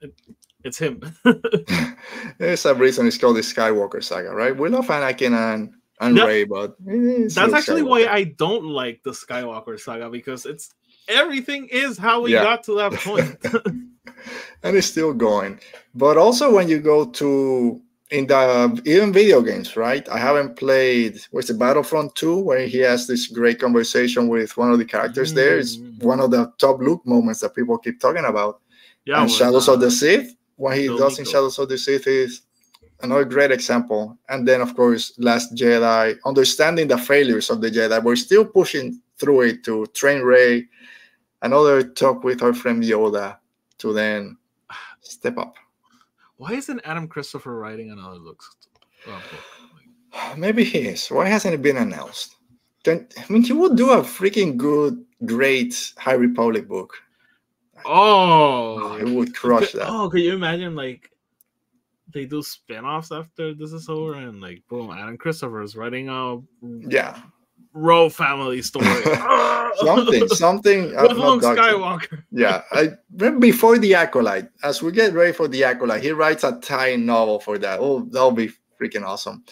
it 0.00 0.14
it's 0.62 0.78
him. 0.78 1.00
there's 2.38 2.64
a 2.66 2.74
reason 2.74 3.06
it's 3.06 3.18
called 3.18 3.36
the 3.36 3.40
Skywalker 3.40 4.02
saga, 4.04 4.30
right? 4.30 4.56
We 4.56 4.68
love 4.68 4.86
Anakin 4.88 5.32
and 5.34 5.72
and 6.00 6.16
That- 6.16 6.26
Rey, 6.26 6.44
but 6.44 6.76
That's 6.84 7.36
Luke 7.36 7.54
actually 7.54 7.82
why 7.82 8.06
I 8.06 8.24
don't 8.24 8.64
like 8.64 9.02
the 9.02 9.10
Skywalker 9.12 9.78
saga 9.78 10.08
because 10.10 10.46
it's 10.46 10.74
everything 11.08 11.68
is 11.70 11.98
how 11.98 12.22
we 12.22 12.32
Yeah. 12.32 12.42
got 12.44 12.64
to 12.64 12.74
that 12.76 12.92
point. 13.04 13.36
and 14.62 14.76
it's 14.76 14.86
still 14.86 15.12
going. 15.12 15.60
But 15.94 16.16
also 16.16 16.52
when 16.54 16.68
you 16.68 16.78
go 16.80 17.04
to 17.06 17.80
in 18.10 18.26
the 18.26 18.82
even 18.86 19.12
video 19.12 19.40
games, 19.40 19.76
right? 19.76 20.08
I 20.08 20.18
haven't 20.18 20.56
played 20.56 21.20
what's 21.30 21.46
the 21.48 21.54
Battlefront 21.54 22.14
2 22.16 22.38
where 22.38 22.66
he 22.66 22.78
has 22.78 23.06
this 23.06 23.28
great 23.28 23.60
conversation 23.60 24.26
with 24.28 24.56
one 24.56 24.72
of 24.72 24.78
the 24.78 24.84
characters 24.84 25.32
there. 25.32 25.58
It's 25.58 25.76
Mm. 25.76 26.02
one 26.02 26.18
of 26.20 26.30
the 26.32 26.52
top 26.58 26.80
look 26.80 27.06
moments 27.06 27.40
that 27.40 27.54
people 27.54 27.78
keep 27.78 28.00
talking 28.00 28.24
about. 28.24 28.60
yeah, 29.06 29.16
and 29.16 29.24
with, 29.30 29.32
Shadows 29.32 29.68
uh, 29.68 29.74
of 29.74 29.80
the 29.80 29.90
Sith, 29.90 30.34
what 30.56 30.76
he 30.76 30.88
does 30.88 31.18
in 31.18 31.24
Shadows 31.24 31.58
of 31.58 31.68
the 31.68 31.78
Sith 31.78 32.06
is 32.06 32.42
another 33.02 33.24
great 33.24 33.50
example. 33.50 34.18
And 34.28 34.46
then 34.46 34.60
of 34.60 34.74
course, 34.76 35.12
Last 35.18 35.54
Jedi, 35.54 36.16
understanding 36.24 36.88
the 36.88 36.98
failures 36.98 37.50
of 37.50 37.60
the 37.60 37.70
Jedi, 37.70 38.02
we're 38.02 38.16
still 38.16 38.44
pushing 38.44 39.00
through 39.18 39.42
it 39.42 39.64
to 39.64 39.86
train 39.94 40.22
Rey. 40.22 40.66
Another 41.42 41.82
talk 41.82 42.22
with 42.24 42.42
our 42.42 42.52
friend 42.52 42.82
Yoda 42.82 43.36
to 43.78 43.92
then 43.92 44.36
step 45.00 45.38
up. 45.38 45.56
Why 46.36 46.52
isn't 46.52 46.80
Adam 46.84 47.08
Christopher 47.08 47.56
writing 47.56 47.90
another 47.90 48.18
book? 48.18 48.42
Oh, 49.06 50.34
Maybe 50.36 50.64
he 50.64 50.78
is. 50.88 51.08
Why 51.08 51.28
hasn't 51.28 51.54
it 51.54 51.62
been 51.62 51.76
announced? 51.76 52.36
Then 52.84 53.08
I 53.18 53.30
mean, 53.32 53.42
he 53.42 53.52
would 53.52 53.76
do 53.76 53.90
a 53.90 53.98
freaking 54.02 54.56
good, 54.56 55.04
great 55.24 55.92
High 55.98 56.14
Republic 56.14 56.66
book. 56.66 56.94
oh, 57.84 58.78
Oh, 58.82 58.96
he 59.04 59.14
would 59.14 59.34
crush 59.34 59.72
that. 59.72 59.88
Oh, 59.88 60.08
could 60.10 60.20
you 60.20 60.34
imagine 60.34 60.74
like 60.74 61.10
they 62.12 62.26
do 62.26 62.42
spin-offs 62.42 63.12
after 63.12 63.54
this 63.54 63.72
is 63.72 63.88
over 63.88 64.14
and 64.14 64.40
like 64.40 64.62
boom, 64.68 64.90
Adam 64.90 65.16
Christopher 65.16 65.62
is 65.62 65.76
writing 65.76 66.08
a 66.08 66.38
Yeah, 66.62 67.20
Ro 67.72 68.08
family 68.08 68.62
story. 68.62 68.86
something, 69.76 70.28
something. 70.28 70.94
With 70.96 71.12
Luke 71.12 71.42
Skywalker. 71.42 72.24
Yeah, 72.30 72.62
I 72.72 72.90
remember 73.16 73.40
before 73.40 73.78
the 73.78 73.94
acolyte. 73.94 74.48
As 74.62 74.82
we 74.82 74.92
get 74.92 75.12
ready 75.12 75.32
for 75.32 75.48
the 75.48 75.64
acolyte, 75.64 76.02
he 76.02 76.10
writes 76.10 76.44
a 76.44 76.58
tie-in 76.60 77.06
novel 77.06 77.40
for 77.40 77.58
that. 77.58 77.78
Oh, 77.80 78.00
that'll 78.10 78.32
be 78.32 78.50
freaking 78.80 79.04
awesome. 79.04 79.44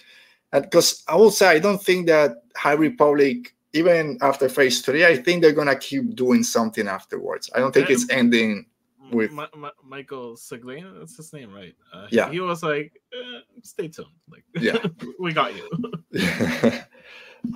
And 0.52 0.64
because 0.64 1.04
I 1.08 1.16
will 1.16 1.30
say, 1.30 1.48
I 1.48 1.58
don't 1.58 1.82
think 1.82 2.06
that 2.06 2.42
High 2.56 2.72
Republic, 2.72 3.54
even 3.74 4.18
after 4.22 4.48
Phase 4.48 4.80
Three, 4.80 5.04
I 5.04 5.16
think 5.16 5.42
they're 5.42 5.52
gonna 5.52 5.76
keep 5.76 6.14
doing 6.14 6.42
something 6.42 6.88
afterwards. 6.88 7.50
I 7.54 7.60
don't 7.60 7.72
think 7.72 7.90
it's 7.90 8.08
ending. 8.10 8.66
With- 9.10 9.32
Mi- 9.32 9.46
Mi- 9.56 9.78
Michael 9.84 10.36
Siglain, 10.36 10.98
that's 10.98 11.16
his 11.16 11.32
name, 11.32 11.52
right? 11.52 11.74
Uh, 11.92 12.06
he- 12.08 12.16
Yeah. 12.16 12.30
he, 12.30 12.40
was 12.40 12.62
like, 12.62 12.92
eh, 13.12 13.40
"Stay 13.62 13.88
tuned, 13.88 14.08
like, 14.30 14.44
Yeah. 14.54 14.78
we 15.18 15.32
got 15.32 15.54
you. 15.56 15.68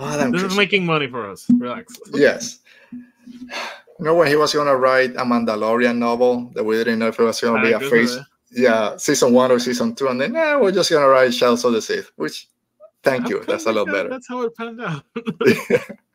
Adam 0.00 0.30
this 0.32 0.42
is 0.42 0.56
making 0.56 0.86
money 0.86 1.08
for 1.08 1.28
us. 1.28 1.46
Relax." 1.58 1.98
yes. 2.12 2.60
You 3.98 4.04
know 4.06 4.14
when 4.14 4.28
he 4.28 4.36
was 4.36 4.52
gonna 4.54 4.76
write 4.76 5.10
a 5.16 5.24
Mandalorian 5.24 5.96
novel 5.98 6.50
that 6.54 6.64
we 6.64 6.76
didn't 6.76 6.98
know 6.98 7.08
if 7.08 7.18
it 7.18 7.22
was 7.24 7.40
gonna 7.40 7.62
be 7.62 7.72
a 7.72 7.80
phase, 7.80 8.18
yeah, 8.50 8.96
season 8.96 9.32
one 9.32 9.50
or 9.50 9.58
season 9.58 9.94
two, 9.94 10.08
and 10.08 10.20
then 10.20 10.34
yeah, 10.34 10.56
we're 10.56 10.72
just 10.72 10.90
gonna 10.90 11.08
write 11.08 11.32
Shadows 11.34 11.64
of 11.64 11.72
the 11.72 11.82
Sith, 11.82 12.10
which 12.16 12.48
thank 13.02 13.28
you, 13.28 13.42
that's 13.46 13.66
a 13.66 13.72
lot 13.72 13.86
better. 13.86 14.08
That's 14.08 14.28
how 14.28 14.42
it 14.42 14.56
panned 14.56 14.80
out. 14.80 15.04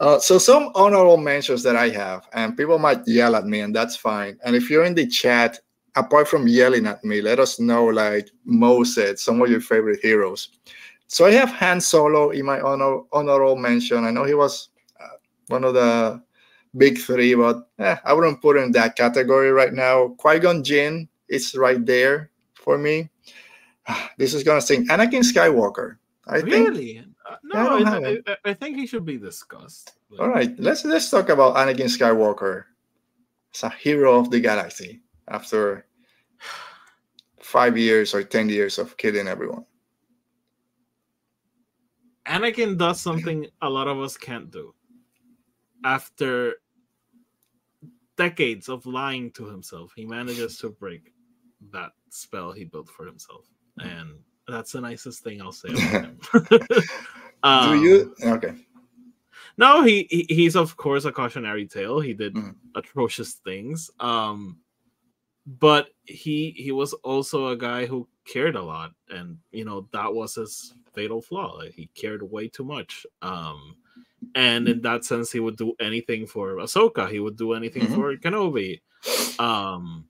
Uh, 0.00 0.18
so 0.18 0.38
some 0.38 0.70
honorable 0.74 1.16
mentions 1.16 1.62
that 1.62 1.76
I 1.76 1.88
have, 1.90 2.28
and 2.32 2.56
people 2.56 2.78
might 2.78 3.06
yell 3.06 3.34
at 3.34 3.46
me, 3.46 3.60
and 3.60 3.74
that's 3.74 3.96
fine. 3.96 4.38
And 4.44 4.54
if 4.54 4.70
you're 4.70 4.84
in 4.84 4.94
the 4.94 5.06
chat, 5.06 5.58
apart 5.96 6.28
from 6.28 6.46
yelling 6.46 6.86
at 6.86 7.04
me, 7.04 7.20
let 7.20 7.40
us 7.40 7.58
know, 7.58 7.86
like 7.86 8.30
Mo 8.44 8.84
said, 8.84 9.18
some 9.18 9.42
of 9.42 9.50
your 9.50 9.60
favorite 9.60 10.00
heroes. 10.00 10.50
So 11.08 11.24
I 11.24 11.32
have 11.32 11.50
Han 11.50 11.80
Solo 11.80 12.30
in 12.30 12.44
my 12.44 12.60
honor, 12.60 13.00
honorable 13.12 13.56
mention. 13.56 14.04
I 14.04 14.10
know 14.10 14.24
he 14.24 14.34
was 14.34 14.68
uh, 15.00 15.16
one 15.48 15.64
of 15.64 15.74
the 15.74 16.22
big 16.76 16.98
three, 16.98 17.34
but 17.34 17.68
eh, 17.78 17.96
I 18.04 18.12
wouldn't 18.12 18.42
put 18.42 18.56
him 18.56 18.64
in 18.64 18.72
that 18.72 18.94
category 18.94 19.50
right 19.50 19.72
now. 19.72 20.08
Qui 20.18 20.38
Gon 20.38 20.62
Jinn 20.62 21.08
is 21.28 21.54
right 21.54 21.84
there 21.84 22.30
for 22.54 22.78
me. 22.78 23.08
This 24.18 24.34
is 24.34 24.44
gonna 24.44 24.60
sing 24.60 24.86
Anakin 24.88 25.24
Skywalker. 25.24 25.96
I 26.26 26.40
think 26.42 26.68
really? 26.68 26.98
I 26.98 27.04
no, 27.42 27.58
I, 27.78 27.82
I. 27.82 28.18
I- 28.26 28.36
I 28.50 28.54
think 28.54 28.76
he 28.76 28.86
should 28.86 29.04
be 29.04 29.18
discussed. 29.18 29.96
Like, 30.10 30.20
All 30.20 30.28
right, 30.28 30.52
let's 30.58 30.84
let's 30.84 31.10
talk 31.10 31.28
about 31.28 31.56
Anakin 31.56 31.88
Skywalker 31.90 32.64
as 33.54 33.62
a 33.62 33.70
hero 33.70 34.18
of 34.18 34.30
the 34.30 34.40
galaxy 34.40 35.02
after 35.28 35.86
five 37.40 37.76
years 37.76 38.14
or 38.14 38.22
ten 38.22 38.48
years 38.48 38.78
of 38.78 38.96
killing 38.96 39.28
everyone. 39.28 39.64
Anakin 42.26 42.76
does 42.76 43.00
something 43.00 43.46
a 43.62 43.68
lot 43.68 43.88
of 43.88 43.98
us 44.00 44.16
can't 44.16 44.50
do. 44.50 44.74
After 45.84 46.56
decades 48.16 48.68
of 48.68 48.84
lying 48.84 49.30
to 49.32 49.46
himself, 49.46 49.92
he 49.96 50.04
manages 50.04 50.58
to 50.58 50.70
break 50.70 51.12
that 51.70 51.92
spell 52.10 52.52
he 52.52 52.64
built 52.64 52.88
for 52.88 53.06
himself, 53.06 53.46
and 53.80 54.18
that's 54.48 54.72
the 54.72 54.80
nicest 54.80 55.22
thing 55.22 55.40
I'll 55.42 55.52
say 55.52 55.68
about 55.70 56.04
him. 56.06 56.18
Do 56.60 56.82
Um, 57.44 57.82
you? 57.84 58.14
Okay. 58.24 58.52
No, 59.56 59.82
he, 59.82 60.06
he 60.10 60.26
he's 60.28 60.56
of 60.56 60.76
course 60.76 61.04
a 61.04 61.12
cautionary 61.12 61.66
tale. 61.66 62.00
He 62.00 62.14
did 62.14 62.34
Mhm. 62.34 62.54
atrocious 62.74 63.34
things. 63.34 63.90
Um 64.00 64.58
but 65.46 65.88
he 66.04 66.50
he 66.56 66.72
was 66.72 66.92
also 67.04 67.48
a 67.48 67.56
guy 67.56 67.86
who 67.86 68.06
cared 68.26 68.56
a 68.56 68.62
lot 68.62 68.92
and 69.08 69.38
you 69.52 69.64
know 69.64 69.88
that 69.92 70.12
was 70.12 70.34
his 70.34 70.74
fatal 70.94 71.22
flaw. 71.22 71.60
He 71.62 71.88
cared 71.94 72.22
way 72.22 72.48
too 72.48 72.64
much. 72.64 73.06
Um 73.22 73.76
and 74.34 74.68
in 74.68 74.80
that 74.82 75.04
sense 75.04 75.30
he 75.32 75.40
would 75.40 75.56
do 75.56 75.74
anything 75.80 76.26
for 76.26 76.56
Ahsoka. 76.56 77.08
He 77.10 77.20
would 77.20 77.36
do 77.36 77.52
anything 77.54 77.82
Mhm. 77.84 77.94
for 77.94 78.16
Kenobi. 78.16 78.80
Um 79.38 80.04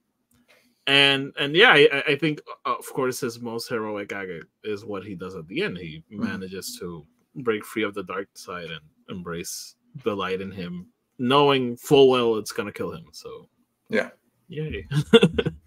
and 0.89 1.31
and 1.39 1.55
yeah, 1.55 1.71
I, 1.71 2.03
I 2.13 2.15
think 2.17 2.41
uh, 2.65 2.75
of 2.77 2.87
course 2.97 3.19
his 3.21 3.39
most 3.39 3.69
heroic 3.69 4.11
act 4.11 4.31
is 4.63 4.83
what 4.85 5.03
he 5.05 5.13
does 5.15 5.35
at 5.35 5.47
the 5.47 5.61
end. 5.63 5.77
He 5.77 6.03
Mhm. 6.11 6.19
manages 6.29 6.75
to 6.79 7.05
break 7.47 7.63
free 7.65 7.83
of 7.83 7.93
the 7.93 8.03
dark 8.03 8.27
side 8.33 8.69
and 8.75 8.81
embrace 9.09 9.75
the 10.03 10.15
light 10.15 10.41
in 10.41 10.51
him, 10.51 10.87
knowing 11.19 11.77
full 11.77 12.09
well 12.09 12.37
it's 12.37 12.51
gonna 12.51 12.71
kill 12.79 12.91
him. 12.91 13.05
So 13.11 13.47
Yeah. 13.89 14.09
yay. 14.47 14.87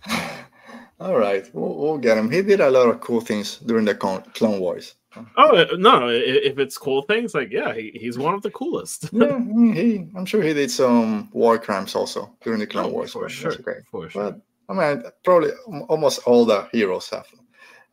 All 1.01 1.19
right, 1.19 1.49
we'll, 1.53 1.75
we'll 1.77 1.99
get 1.99 2.17
him. 2.17 2.31
He 2.31 2.43
did 2.43 2.61
a 2.61 2.71
lot 2.71 2.89
of 2.89 3.01
cool 3.01 3.21
things 3.21 3.59
during 3.67 3.85
the 3.85 3.95
Clone 3.95 4.23
Clone 4.35 4.61
Wars. 4.61 4.95
oh 5.37 5.57
uh, 5.57 5.77
no, 5.77 6.09
if 6.09 6.59
it's 6.59 6.79
cool 6.79 7.03
things, 7.03 7.35
like 7.35 7.51
yeah, 7.51 7.75
he, 7.75 7.91
he's 7.95 8.19
one 8.19 8.35
of 8.35 8.43
the 8.43 8.51
coolest. 8.51 9.11
Yeah, 9.13 9.39
he. 9.75 10.07
I'm 10.17 10.25
sure 10.27 10.43
he 10.43 10.55
did 10.55 10.71
some 10.71 11.29
war 11.33 11.59
crimes 11.59 11.95
also 11.97 12.31
during 12.45 12.61
the 12.61 12.67
Clone 12.69 12.87
Oh, 12.87 12.95
Wars. 12.95 13.13
for 13.13 13.29
sure, 13.29 13.53
okay. 13.53 13.81
for 13.91 14.09
sure. 14.09 14.23
But 14.33 14.41
I 14.69 14.73
mean, 14.75 15.03
probably 15.25 15.51
almost 15.89 16.21
all 16.27 16.45
the 16.45 16.69
heroes 16.73 17.11
have. 17.11 17.27
them. 17.31 17.41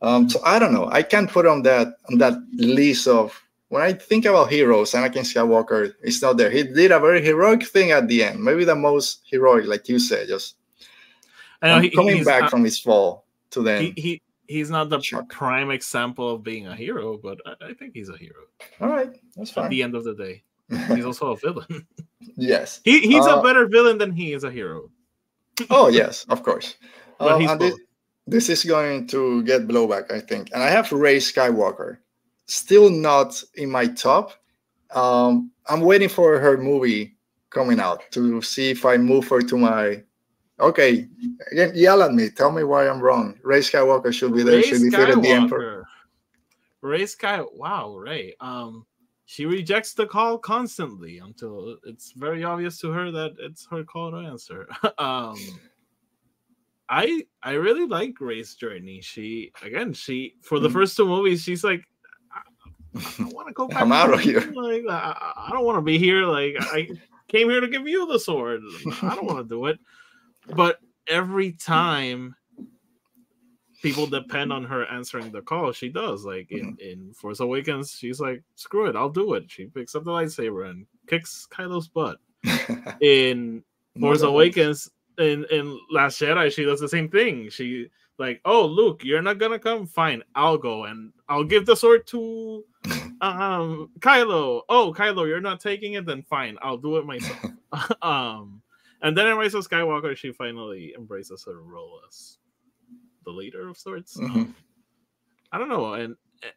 Um, 0.02 0.30
so 0.30 0.40
I 0.44 0.58
don't 0.58 0.72
know. 0.72 0.88
I 0.90 1.02
can't 1.02 1.30
put 1.30 1.46
on 1.46 1.62
that 1.62 1.88
on 2.10 2.18
that 2.18 2.34
list 2.54 3.06
of 3.06 3.38
when 3.68 3.82
I 3.82 3.92
think 3.92 4.24
about 4.24 4.50
heroes. 4.50 4.92
Anakin 4.92 5.24
Skywalker 5.28 5.92
is 6.02 6.22
not 6.22 6.36
there. 6.38 6.50
He 6.50 6.62
did 6.62 6.90
a 6.92 6.98
very 7.00 7.22
heroic 7.22 7.64
thing 7.66 7.90
at 7.90 8.08
the 8.08 8.24
end. 8.24 8.42
Maybe 8.42 8.64
the 8.64 8.74
most 8.76 9.20
heroic, 9.30 9.66
like 9.66 9.88
you 9.88 9.98
said, 9.98 10.28
just 10.28 10.56
I 11.60 11.68
know 11.68 11.80
he, 11.80 11.90
coming 11.90 12.24
back 12.24 12.42
not- 12.42 12.50
from 12.50 12.64
his 12.64 12.78
fall 12.80 13.26
to 13.50 13.62
then. 13.62 13.82
he, 13.82 13.92
he 13.96 14.22
he's 14.48 14.70
not 14.70 14.88
the 14.88 14.98
Chuck. 15.00 15.28
prime 15.28 15.70
example 15.70 16.30
of 16.30 16.42
being 16.42 16.66
a 16.66 16.74
hero, 16.74 17.18
but 17.18 17.38
I, 17.44 17.70
I 17.70 17.74
think 17.74 17.92
he's 17.94 18.08
a 18.08 18.16
hero 18.16 18.44
all 18.80 18.88
right, 18.88 19.10
that's 19.36 19.50
at 19.50 19.54
fine. 19.54 19.70
the 19.70 19.82
end 19.82 19.94
of 19.94 20.04
the 20.04 20.14
day. 20.14 20.42
He's 20.94 21.04
also 21.04 21.32
a 21.32 21.36
villain. 21.36 21.84
yes. 22.36 22.80
he 22.84 23.00
he's 23.00 23.26
Uh, 23.26 23.40
a 23.40 23.42
better 23.42 23.66
villain 23.66 23.98
than 23.98 24.12
he 24.12 24.32
is 24.32 24.44
a 24.44 24.50
hero. 24.52 24.88
Oh 25.68 25.88
yes, 25.88 26.24
of 26.28 26.42
course. 26.42 26.76
Um, 27.20 27.38
he's 27.38 27.50
and 27.50 27.60
thi- 27.60 27.74
this 28.26 28.48
is 28.48 28.64
going 28.64 29.06
to 29.08 29.42
get 29.42 29.68
blowback, 29.68 30.10
I 30.10 30.20
think. 30.20 30.48
And 30.54 30.62
I 30.62 30.70
have 30.70 30.90
Rey 30.90 31.18
Skywalker, 31.18 31.98
still 32.46 32.88
not 32.88 33.42
in 33.56 33.70
my 33.70 33.88
top. 33.88 34.32
Um, 34.94 35.50
I'm 35.68 35.82
waiting 35.82 36.08
for 36.08 36.38
her 36.38 36.56
movie 36.56 37.18
coming 37.50 37.78
out 37.78 38.10
to 38.12 38.40
see 38.40 38.70
if 38.70 38.86
I 38.86 38.96
move 38.96 39.28
her 39.28 39.42
to 39.42 39.58
my. 39.58 40.02
Okay, 40.60 41.08
again, 41.52 41.72
yell 41.74 42.02
at 42.02 42.14
me. 42.14 42.30
Tell 42.30 42.52
me 42.52 42.64
why 42.64 42.88
I'm 42.88 43.00
wrong. 43.00 43.38
Rey 43.42 43.60
Skywalker 43.60 44.14
should 44.14 44.34
be 44.34 44.42
there. 44.42 44.56
Rey 44.56 44.62
She 44.62 44.78
defeated 44.78 45.22
the 45.22 45.32
Emperor. 45.32 45.86
Rey 46.80 47.04
Sky. 47.04 47.42
Wow, 47.52 47.96
Rey. 47.96 48.34
Um, 48.40 48.86
she 49.30 49.46
rejects 49.46 49.94
the 49.94 50.04
call 50.04 50.36
constantly 50.38 51.18
until 51.18 51.76
it's 51.86 52.10
very 52.10 52.42
obvious 52.42 52.80
to 52.80 52.90
her 52.90 53.12
that 53.12 53.36
it's 53.38 53.64
her 53.70 53.84
call 53.84 54.10
to 54.10 54.16
answer. 54.16 54.66
um, 54.98 55.36
I 56.88 57.22
I 57.40 57.52
really 57.52 57.86
like 57.86 58.20
Rey's 58.20 58.56
journey. 58.56 59.00
She 59.00 59.52
again, 59.62 59.92
she 59.92 60.34
for 60.42 60.58
the 60.58 60.68
Mhm. 60.68 60.72
first 60.72 60.96
two 60.96 61.06
movies, 61.06 61.44
she's 61.44 61.62
like, 61.62 61.84
I, 62.34 62.40
want 63.32 63.46
to 63.46 63.54
go 63.54 63.68
back. 63.68 63.80
I'm 63.80 63.92
out 63.92 64.12
of 64.12 64.18
here. 64.18 64.40
Like, 64.52 64.82
I, 64.90 65.34
I 65.36 65.50
don't 65.52 65.64
want 65.64 65.78
to 65.78 65.82
be 65.82 65.96
here. 65.96 66.26
Like, 66.26 66.56
I 66.58 66.88
came 67.28 67.48
here 67.48 67.60
to 67.60 67.68
give 67.68 67.86
you 67.86 68.08
the 68.08 68.18
sword. 68.18 68.62
I 69.00 69.14
don't 69.14 69.26
want 69.26 69.38
to 69.38 69.44
do 69.48 69.66
it. 69.66 69.78
But 70.56 70.80
every 71.06 71.52
time 71.52 72.34
people 73.82 74.06
depend 74.06 74.52
on 74.52 74.64
her 74.64 74.86
answering 74.86 75.30
the 75.30 75.42
call, 75.42 75.72
she 75.72 75.88
does. 75.88 76.24
Like 76.24 76.50
in, 76.50 76.76
in 76.80 77.12
Force 77.14 77.40
Awakens, 77.40 77.92
she's 77.92 78.20
like, 78.20 78.42
screw 78.54 78.86
it, 78.86 78.96
I'll 78.96 79.10
do 79.10 79.34
it. 79.34 79.50
She 79.50 79.66
picks 79.66 79.94
up 79.94 80.04
the 80.04 80.10
lightsaber 80.10 80.70
and 80.70 80.86
kicks 81.06 81.46
Kylo's 81.50 81.88
butt. 81.88 82.18
In 83.00 83.62
Force 83.98 84.22
Awakens, 84.22 84.90
in, 85.18 85.44
in 85.50 85.78
Last 85.90 86.20
Jedi, 86.20 86.50
she 86.50 86.64
does 86.64 86.80
the 86.80 86.88
same 86.88 87.08
thing. 87.10 87.50
She 87.50 87.90
like, 88.18 88.40
oh 88.44 88.64
Luke, 88.66 89.02
you're 89.04 89.22
not 89.22 89.38
gonna 89.38 89.58
come? 89.58 89.86
Fine, 89.86 90.22
I'll 90.34 90.58
go 90.58 90.84
and 90.84 91.12
I'll 91.28 91.44
give 91.44 91.66
the 91.66 91.74
sword 91.74 92.06
to 92.08 92.64
um 93.20 93.90
Kylo. 93.98 94.62
Oh, 94.68 94.94
Kylo, 94.96 95.26
you're 95.26 95.40
not 95.40 95.60
taking 95.60 95.94
it, 95.94 96.06
then 96.06 96.22
fine, 96.22 96.56
I'll 96.62 96.78
do 96.78 96.96
it 96.98 97.06
myself. 97.06 97.38
um 98.02 98.62
and 99.02 99.16
then 99.16 99.26
in 99.26 99.36
Rise 99.36 99.54
of 99.54 99.66
Skywalker, 99.66 100.14
she 100.16 100.30
finally 100.32 100.94
embraces 100.96 101.44
her 101.44 101.60
role 101.62 102.00
as 102.06 102.36
the 103.24 103.30
leader 103.30 103.68
of 103.68 103.76
sorts. 103.76 104.16
Mhm. 104.16 104.30
Um, 104.30 104.54
I 105.52 105.58
don't 105.58 105.68
know, 105.68 105.94
and 105.94 106.16
uh, 106.44 106.48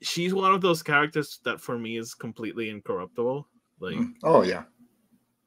she's 0.00 0.34
one 0.34 0.52
of 0.52 0.60
those 0.60 0.82
characters 0.82 1.40
that 1.44 1.60
for 1.60 1.78
me 1.78 1.96
is 1.96 2.14
completely 2.14 2.70
incorruptible. 2.70 3.46
Like, 3.80 3.98
oh 4.22 4.42
yeah, 4.42 4.64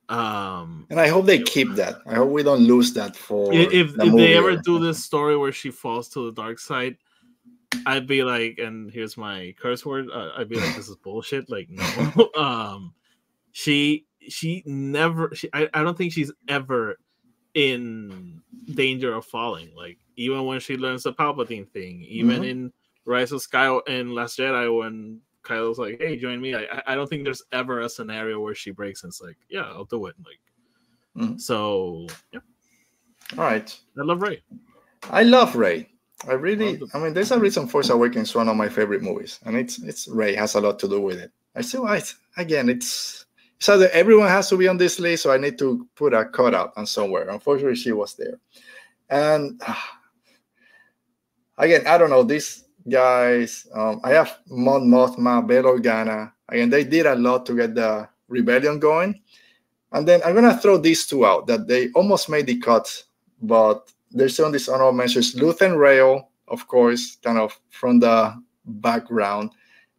um, 0.09 0.85
and 0.89 0.99
I 0.99 1.07
hope 1.07 1.25
they 1.25 1.39
keep 1.39 1.73
that. 1.75 1.95
I 2.05 2.15
hope 2.15 2.29
we 2.29 2.43
don't 2.43 2.61
lose 2.61 2.93
that 2.93 3.15
for 3.15 3.51
if, 3.51 3.95
the 3.95 4.05
if 4.05 4.15
they 4.15 4.35
ever 4.35 4.55
do 4.57 4.77
this 4.77 5.03
story 5.03 5.35
where 5.35 5.51
she 5.51 5.71
falls 5.71 6.09
to 6.09 6.25
the 6.25 6.31
dark 6.31 6.59
side, 6.59 6.97
I'd 7.87 8.05
be 8.05 8.23
like, 8.23 8.59
and 8.59 8.91
here's 8.91 9.17
my 9.17 9.55
curse 9.59 9.83
word. 9.83 10.09
Uh, 10.13 10.31
I'd 10.37 10.49
be 10.49 10.59
like, 10.59 10.75
this 10.75 10.89
is 10.89 10.95
bullshit. 10.97 11.49
Like, 11.49 11.69
no. 11.69 12.29
um, 12.37 12.93
she 13.51 14.05
she 14.27 14.61
never. 14.65 15.31
She, 15.33 15.49
I, 15.53 15.69
I 15.73 15.83
don't 15.83 15.97
think 15.97 16.13
she's 16.13 16.31
ever 16.47 16.97
in 17.55 18.41
danger 18.73 19.13
of 19.15 19.25
falling. 19.25 19.71
Like 19.75 19.97
even 20.17 20.45
when 20.45 20.59
she 20.59 20.77
learns 20.77 21.03
the 21.03 21.13
Palpatine 21.13 21.67
thing, 21.71 22.03
even 22.03 22.41
Mhm. 22.41 22.47
in 22.49 22.73
Rise 23.05 23.31
of 23.31 23.41
Sky 23.41 23.79
and 23.87 24.13
Last 24.13 24.37
Jedi, 24.37 24.77
when 24.77 25.21
Kylo's 25.43 25.77
like, 25.79 25.99
"Hey, 25.99 26.17
join 26.17 26.41
me," 26.41 26.55
I 26.55 26.81
I- 26.87 26.95
don't 26.95 27.07
think 27.07 27.23
there's 27.23 27.43
ever 27.51 27.81
a 27.81 27.89
scenario 27.89 28.39
where 28.39 28.55
she 28.55 28.71
breaks 28.71 29.03
and 29.03 29.11
it's 29.11 29.21
like, 29.21 29.37
"Yeah, 29.49 29.63
I'll 29.71 29.85
do 29.85 30.05
it." 30.07 30.15
Like, 30.25 30.39
Mhm. 31.15 31.39
so 31.41 32.07
yeah, 32.33 32.39
All 33.37 33.43
right, 33.43 33.79
I 33.97 34.03
love 34.03 34.21
Rey. 34.21 34.41
I 35.09 35.23
love 35.23 35.55
Rey. 35.55 35.89
I 36.27 36.33
really, 36.33 36.79
I 36.93 36.99
mean, 36.99 37.13
there's 37.13 37.31
a 37.31 37.39
reason 37.39 37.67
Force 37.67 37.89
Awakens 37.89 38.29
is 38.29 38.35
one 38.35 38.47
of 38.49 38.55
my 38.55 38.69
favorite 38.69 39.01
movies, 39.03 39.39
and 39.45 39.55
it's 39.55 39.79
it's 39.83 40.07
Rey 40.07 40.35
has 40.35 40.55
a 40.55 40.61
lot 40.61 40.79
to 40.79 40.87
do 40.87 40.99
with 41.01 41.19
it. 41.19 41.31
I 41.55 41.61
still, 41.61 41.85
I 41.87 42.01
again, 42.37 42.69
it's 42.69 43.24
it's 43.57 43.67
that 43.67 43.91
everyone 43.91 44.27
has 44.27 44.49
to 44.49 44.57
be 44.57 44.67
on 44.67 44.77
this 44.77 44.99
list, 44.99 45.23
so 45.23 45.31
I 45.31 45.37
need 45.37 45.57
to 45.59 45.87
put 45.95 46.13
a 46.13 46.25
cutout 46.25 46.73
on 46.75 46.85
somewhere. 46.85 47.29
Unfortunately, 47.29 47.75
she 47.75 47.91
was 47.91 48.13
there, 48.15 48.39
and 49.09 49.59
ah, 49.65 49.99
again, 51.57 51.87
I 51.87 51.97
don't 51.97 52.09
know 52.09 52.23
these 52.23 52.65
guys. 52.89 53.67
Um, 53.73 54.01
I 54.03 54.11
have 54.11 54.39
Mon 54.49 54.87
Mothma, 54.87 55.45
Bail 55.45 55.63
Organa. 55.63 56.31
Again, 56.49 56.69
they 56.69 56.83
did 56.83 57.05
a 57.05 57.15
lot 57.15 57.45
to 57.47 57.55
get 57.55 57.75
the 57.75 58.07
rebellion 58.27 58.79
going, 58.79 59.21
and 59.93 60.07
then 60.07 60.21
I'm 60.25 60.35
gonna 60.35 60.57
throw 60.57 60.77
these 60.77 61.07
two 61.07 61.25
out 61.25 61.47
that 61.47 61.67
they 61.67 61.89
almost 61.91 62.29
made 62.29 62.47
the 62.47 62.59
cut, 62.59 63.03
but 63.41 63.91
they're 64.11 64.29
still 64.29 64.45
on 64.45 64.51
this 64.51 64.69
honorable 64.69 64.93
mentions. 64.97 65.33
Luthen 65.35 65.77
Rael, 65.77 66.29
of 66.49 66.67
course, 66.67 67.17
kind 67.23 67.37
of 67.37 67.57
from 67.69 67.99
the 67.99 68.35
background, 68.65 69.51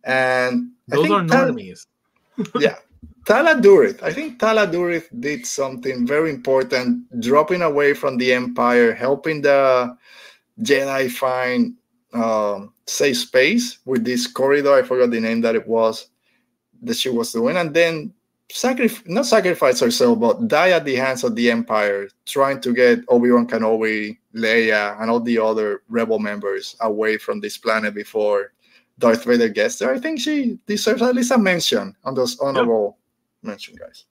and 0.05 0.71
I 0.93 0.97
Those 0.97 1.07
think 1.09 1.15
are 1.15 1.25
normies. 1.25 1.87
yeah. 2.61 2.77
Tala 3.27 3.57
Durith. 3.57 4.01
I 4.05 4.12
think 4.12 4.39
Tala 4.39 4.68
Durith 4.68 5.09
did 5.18 5.45
something 5.47 6.07
very 6.07 6.31
important, 6.31 7.11
dropping 7.20 7.61
away 7.61 7.93
from 7.93 8.18
the 8.18 8.33
Empire, 8.33 8.95
helping 8.95 9.43
the 9.43 9.99
Jedi 10.62 11.11
find 11.11 11.74
um, 12.12 12.72
safe 12.87 13.18
space 13.18 13.79
with 13.85 14.05
this 14.05 14.29
corridor. 14.29 14.74
I 14.74 14.83
forgot 14.83 15.11
the 15.11 15.18
name 15.18 15.41
that 15.41 15.57
it 15.57 15.66
was 15.66 16.09
that 16.83 16.97
she 16.97 17.09
was 17.09 17.33
doing, 17.33 17.57
and 17.57 17.74
then 17.74 18.14
sacrifice 18.49 19.03
not 19.07 19.27
sacrifice 19.27 19.81
herself, 19.81 20.20
but 20.20 20.47
die 20.47 20.70
at 20.70 20.85
the 20.85 20.95
hands 20.95 21.24
of 21.24 21.35
the 21.35 21.51
Empire, 21.51 22.09
trying 22.27 22.61
to 22.61 22.72
get 22.72 23.01
Obi 23.09 23.33
Wan 23.33 23.49
Kenobi, 23.49 24.18
Leia, 24.37 25.03
and 25.03 25.11
all 25.11 25.18
the 25.18 25.39
other 25.39 25.83
Rebel 25.89 26.20
members 26.20 26.77
away 26.79 27.18
from 27.18 27.41
this 27.41 27.59
planet 27.59 27.93
before 27.93 28.53
Darth 29.01 29.24
Vader 29.24 29.49
gets 29.49 29.81
there. 29.81 29.93
I 29.93 29.99
think 29.99 30.20
she 30.20 30.61
deserves 30.66 31.03
at 31.03 31.16
least 31.16 31.33
a 31.33 31.39
mention 31.39 31.97
on 32.05 32.14
those 32.14 32.39
honorable 32.39 32.99
mention, 33.47 33.77
guys. 33.77 34.05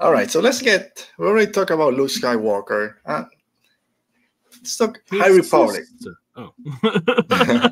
All 0.00 0.12
right, 0.12 0.30
so 0.30 0.40
let's 0.40 0.62
get. 0.62 1.08
We 1.18 1.26
already 1.26 1.50
talked 1.50 1.70
about 1.70 1.94
Luke 1.94 2.10
Skywalker. 2.10 2.94
Uh, 3.04 3.24
let's 4.52 4.76
talk 4.76 5.00
High 5.10 5.28
His 5.28 5.36
Republic. 5.38 5.84
sister. 5.84 6.14
Oh. 6.36 6.54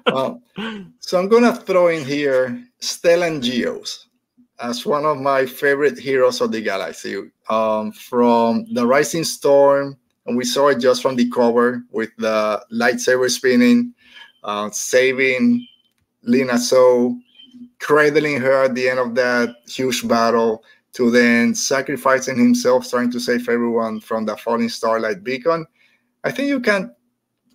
Uh, 0.06 0.34
so 0.98 1.20
I'm 1.20 1.28
gonna 1.28 1.54
throw 1.54 1.86
in 1.86 2.04
here 2.04 2.60
Stellan 2.80 3.40
Gios 3.40 4.06
as 4.58 4.84
one 4.84 5.04
of 5.04 5.18
my 5.18 5.46
favorite 5.46 5.96
heroes 5.98 6.40
of 6.40 6.50
the 6.50 6.60
galaxy. 6.60 7.30
Um, 7.48 7.92
from 7.92 8.66
the 8.74 8.84
Rising 8.84 9.22
Storm, 9.22 9.96
and 10.26 10.36
we 10.36 10.44
saw 10.44 10.68
it 10.68 10.80
just 10.80 11.00
from 11.02 11.14
the 11.14 11.30
cover 11.30 11.84
with 11.92 12.10
the 12.18 12.60
lightsaber 12.72 13.30
spinning, 13.30 13.94
uh, 14.42 14.70
saving 14.70 15.64
Lina 16.22 16.58
Soh, 16.58 17.16
cradling 17.80 18.40
her 18.40 18.64
at 18.64 18.74
the 18.74 18.88
end 18.88 18.98
of 18.98 19.14
that 19.16 19.56
huge 19.66 20.06
battle, 20.06 20.62
to 20.92 21.10
then 21.10 21.54
sacrificing 21.54 22.36
himself, 22.36 22.88
trying 22.88 23.10
to 23.12 23.20
save 23.20 23.48
everyone 23.48 24.00
from 24.00 24.24
the 24.26 24.36
falling 24.36 24.68
starlight 24.68 25.22
beacon. 25.22 25.66
I 26.24 26.30
think 26.30 26.48
you 26.48 26.60
can. 26.60 26.94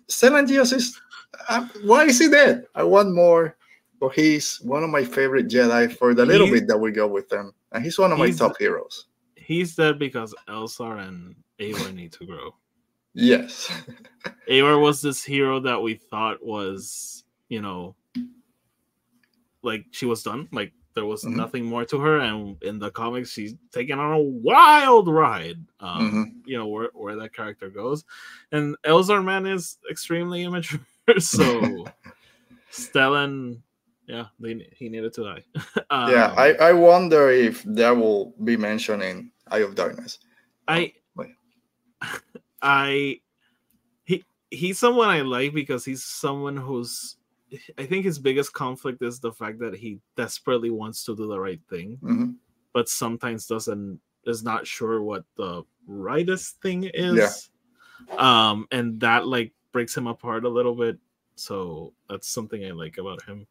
Stellan 0.08 0.46
Gios 0.46 0.72
is 0.72 0.98
uh, 1.48 1.66
why 1.84 2.04
is 2.04 2.18
he 2.18 2.28
dead? 2.28 2.66
I 2.74 2.82
want 2.82 3.14
more. 3.14 3.56
But 3.98 4.14
he's 4.14 4.58
one 4.60 4.84
of 4.84 4.90
my 4.90 5.04
favorite 5.04 5.48
Jedi 5.48 5.90
for 5.96 6.12
the 6.14 6.26
little 6.26 6.50
bit 6.50 6.68
that 6.68 6.76
we 6.76 6.92
go 6.92 7.06
with 7.06 7.30
them, 7.30 7.52
and 7.72 7.82
he's 7.82 7.98
one 7.98 8.12
of 8.12 8.18
my 8.18 8.30
top 8.30 8.58
heroes. 8.58 9.06
He's 9.36 9.74
dead 9.74 9.98
because 9.98 10.34
Elzar 10.48 11.06
and 11.08 11.34
Avar 11.60 11.92
need 11.92 12.12
to 12.12 12.26
grow. 12.26 12.54
Yes, 13.14 13.72
Avar 14.48 14.78
was 14.78 15.00
this 15.00 15.24
hero 15.24 15.60
that 15.60 15.80
we 15.80 15.94
thought 15.94 16.44
was, 16.44 17.24
you 17.48 17.62
know, 17.62 17.96
like 19.66 19.84
she 19.90 20.06
was 20.06 20.22
done. 20.22 20.48
Like 20.52 20.72
there 20.94 21.04
was 21.04 21.24
Mhm. 21.24 21.36
nothing 21.36 21.64
more 21.66 21.84
to 21.84 21.98
her, 22.00 22.20
and 22.20 22.56
in 22.62 22.78
the 22.78 22.90
comics, 22.90 23.30
she's 23.30 23.54
taken 23.72 23.98
on 23.98 24.12
a 24.14 24.22
wild 24.22 25.08
ride. 25.08 25.58
Um, 25.80 26.00
Mhm. 26.10 26.48
You 26.48 26.56
know 26.58 26.68
where 26.68 26.90
where 26.94 27.16
that 27.16 27.34
character 27.34 27.68
goes, 27.68 28.04
and 28.52 28.76
Elzar 28.84 29.22
Mann 29.22 29.44
is 29.46 29.76
extremely 29.90 30.42
immature. 30.48 30.80
so 31.18 31.84
Stellan, 32.72 33.60
yeah, 34.06 34.26
they, 34.40 34.68
he 34.76 34.88
needed 34.88 35.12
to 35.14 35.24
die. 35.24 35.44
yeah. 35.90 36.30
Um, 36.32 36.38
I, 36.38 36.54
I 36.60 36.72
wonder 36.72 37.30
if 37.30 37.62
that 37.64 37.90
will 37.96 38.34
be 38.44 38.56
mentioned 38.56 39.02
in 39.02 39.30
Eye 39.48 39.58
of 39.60 39.74
Darkness. 39.74 40.18
I 40.68 40.92
Wait. 41.14 41.30
I 42.62 43.20
he 44.04 44.24
he's 44.50 44.78
someone 44.78 45.08
I 45.08 45.20
like 45.22 45.52
because 45.54 45.84
he's 45.84 46.04
someone 46.04 46.56
who's 46.56 47.16
I 47.78 47.86
think 47.86 48.04
his 48.04 48.18
biggest 48.18 48.52
conflict 48.52 49.02
is 49.02 49.20
the 49.20 49.32
fact 49.32 49.58
that 49.60 49.74
he 49.74 49.98
desperately 50.16 50.70
wants 50.70 51.04
to 51.04 51.16
do 51.16 51.26
the 51.26 51.38
right 51.40 51.60
thing, 51.68 51.98
Mhm. 52.02 52.36
but 52.72 52.88
sometimes 52.88 53.46
doesn't 53.46 54.00
is 54.24 54.42
not 54.42 54.66
sure 54.66 55.02
what 55.02 55.24
the 55.36 55.62
rightest 55.86 56.60
thing 56.62 56.90
is. 56.94 57.50
Um 58.18 58.66
and 58.72 58.98
that 59.00 59.26
like 59.26 59.52
breaks 59.72 59.96
him 59.96 60.06
apart 60.06 60.44
a 60.44 60.48
little 60.48 60.74
bit. 60.74 60.98
So 61.36 61.92
that's 62.08 62.28
something 62.28 62.64
I 62.64 62.70
like 62.72 62.98
about 62.98 63.22
him. 63.22 63.46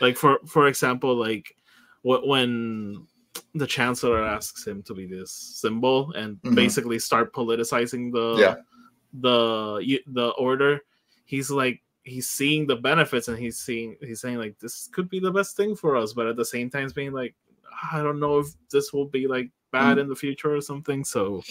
Like 0.00 0.16
for 0.16 0.38
for 0.46 0.66
example, 0.68 1.14
like 1.14 1.54
what 2.02 2.26
when 2.26 3.06
the 3.54 3.66
chancellor 3.66 4.22
asks 4.22 4.66
him 4.66 4.82
to 4.84 4.94
be 4.94 5.06
this 5.06 5.32
symbol 5.32 6.12
and 6.12 6.40
Mhm. 6.42 6.54
basically 6.54 6.98
start 6.98 7.32
politicizing 7.32 8.12
the 8.12 8.38
Yeah. 8.38 8.56
the 9.12 10.00
the 10.06 10.28
order 10.38 10.80
he's 11.24 11.50
like 11.50 11.82
he's 12.02 12.28
seeing 12.30 12.66
the 12.66 12.76
benefits 12.76 13.28
and 13.28 13.38
he's 13.38 13.58
seeing 13.58 13.96
he's 14.00 14.20
saying 14.20 14.38
like 14.38 14.58
this 14.58 14.88
could 14.92 15.08
be 15.10 15.20
the 15.20 15.30
best 15.30 15.56
thing 15.56 15.76
for 15.76 15.96
us 15.96 16.12
but 16.12 16.26
at 16.26 16.36
the 16.36 16.44
same 16.44 16.70
time 16.70 16.88
being 16.94 17.12
like 17.12 17.34
i 17.92 18.02
don't 18.02 18.18
know 18.18 18.38
if 18.38 18.46
this 18.70 18.92
will 18.92 19.06
be 19.06 19.26
like 19.28 19.50
bad 19.70 19.96
Mhm. 19.96 20.00
in 20.02 20.08
the 20.08 20.16
future 20.16 20.54
or 20.54 20.60
something 20.60 21.04
so 21.04 21.42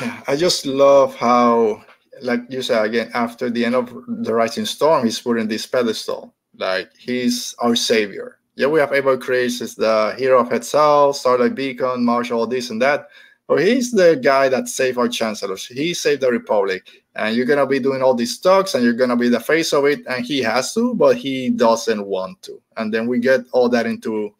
Yeah, 0.00 0.22
I 0.28 0.36
just 0.36 0.64
love 0.64 1.16
how, 1.16 1.82
like 2.20 2.42
you 2.48 2.62
said 2.62 2.84
again, 2.84 3.10
after 3.14 3.50
the 3.50 3.64
end 3.64 3.74
of 3.74 3.92
the 4.06 4.32
Rising 4.32 4.64
Storm, 4.64 5.04
he's 5.04 5.20
put 5.20 5.38
in 5.40 5.48
this 5.48 5.66
pedestal. 5.66 6.32
Like 6.56 6.94
he's 6.96 7.54
our 7.58 7.74
savior. 7.74 8.38
Yeah, 8.54 8.68
we 8.68 8.78
have 8.78 8.92
Avar 8.92 9.16
Kriss 9.16 9.60
is 9.60 9.74
the 9.74 10.14
hero 10.16 10.38
of 10.40 10.48
Hetzal, 10.50 11.14
Starlight 11.14 11.56
Beacon, 11.56 12.04
Marshall, 12.04 12.46
this 12.46 12.70
and 12.70 12.80
that. 12.80 13.08
But 13.48 13.64
he's 13.64 13.90
the 13.90 14.20
guy 14.22 14.48
that 14.50 14.68
saved 14.68 14.98
our 14.98 15.08
chancellors. 15.08 15.66
He 15.66 15.94
saved 15.94 16.20
the 16.22 16.30
Republic. 16.30 17.01
And 17.14 17.36
you're 17.36 17.46
gonna 17.46 17.66
be 17.66 17.78
doing 17.78 18.02
all 18.02 18.14
these 18.14 18.38
talks 18.38 18.74
and 18.74 18.82
you're 18.82 18.94
gonna 18.94 19.16
be 19.16 19.28
the 19.28 19.40
face 19.40 19.72
of 19.72 19.84
it. 19.84 20.00
And 20.06 20.24
he 20.24 20.42
has 20.42 20.72
to, 20.74 20.94
but 20.94 21.16
he 21.16 21.50
doesn't 21.50 22.06
want 22.06 22.42
to. 22.42 22.60
And 22.76 22.92
then 22.92 23.06
we 23.06 23.18
get 23.18 23.42
all 23.52 23.68
that 23.68 23.86
into 23.86 24.34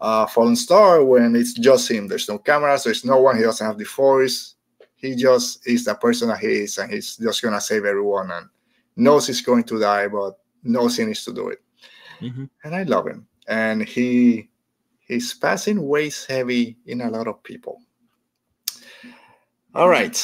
uh, 0.00 0.26
Fallen 0.26 0.56
Star 0.56 1.04
when 1.04 1.34
it's 1.36 1.54
just 1.54 1.90
him. 1.90 2.08
There's 2.08 2.28
no 2.28 2.38
cameras, 2.38 2.84
there's 2.84 3.04
no 3.04 3.20
one, 3.20 3.36
he 3.36 3.42
doesn't 3.42 3.66
have 3.66 3.78
the 3.78 3.84
force. 3.84 4.56
He 4.96 5.14
just 5.14 5.66
is 5.66 5.84
the 5.84 5.94
person 5.94 6.28
that 6.28 6.38
he 6.38 6.62
is, 6.64 6.78
and 6.78 6.92
he's 6.92 7.16
just 7.16 7.42
gonna 7.42 7.60
save 7.60 7.84
everyone 7.84 8.30
and 8.30 8.48
knows 8.96 9.26
he's 9.26 9.40
going 9.40 9.64
to 9.64 9.80
die, 9.80 10.08
but 10.08 10.38
knows 10.62 10.96
he 10.96 11.04
needs 11.04 11.24
to 11.24 11.32
do 11.32 11.48
it. 11.48 11.60
Mhm. 12.20 12.48
And 12.64 12.74
I 12.74 12.82
love 12.84 13.06
him. 13.06 13.26
And 13.48 13.82
he 13.82 14.48
his 15.00 15.34
passing 15.34 15.86
weighs 15.86 16.24
heavy 16.24 16.78
in 16.86 17.00
a 17.00 17.10
lot 17.10 17.26
of 17.26 17.42
people. 17.42 17.82
All 19.74 19.88
right. 19.88 20.16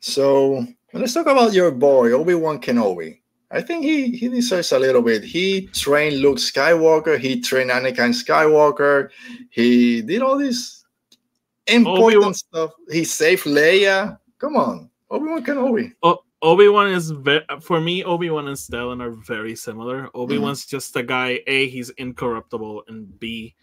So 0.00 0.66
let's 0.92 1.14
talk 1.14 1.26
about 1.26 1.52
your 1.52 1.70
boy, 1.70 2.12
Obi-Wan 2.12 2.60
Kenobi. 2.60 3.20
I 3.50 3.60
think 3.60 3.84
he 3.84 4.16
he 4.16 4.28
deserves 4.28 4.70
a 4.72 4.78
little 4.78 5.02
bit. 5.02 5.24
He 5.24 5.66
trained 5.68 6.20
Luke 6.20 6.38
Skywalker, 6.38 7.18
he 7.18 7.40
trained 7.40 7.70
Anakin 7.70 8.14
Skywalker, 8.14 9.10
he 9.50 10.02
did 10.02 10.22
all 10.22 10.38
this 10.38 10.84
important 11.66 12.04
Obi-Wan- 12.04 12.34
stuff. 12.34 12.70
He 12.90 13.04
saved 13.04 13.44
Leia. 13.44 14.18
Come 14.38 14.56
on, 14.56 14.90
Obi-Wan 15.10 15.44
Kenobi. 15.44 15.92
O- 16.02 16.22
Obi 16.42 16.68
Wan 16.68 16.88
is 16.88 17.10
ve- 17.10 17.44
for 17.60 17.80
me. 17.80 18.02
Obi 18.04 18.30
Wan 18.30 18.48
and 18.48 18.56
Stellan 18.56 19.02
are 19.02 19.10
very 19.10 19.54
similar. 19.54 20.08
Obi 20.14 20.38
Wan's 20.38 20.64
mm-hmm. 20.64 20.76
just 20.76 20.96
a 20.96 21.02
guy. 21.02 21.40
A, 21.46 21.68
he's 21.68 21.90
incorruptible, 21.90 22.84
and 22.88 23.18
B, 23.18 23.54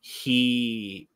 he 0.00 1.08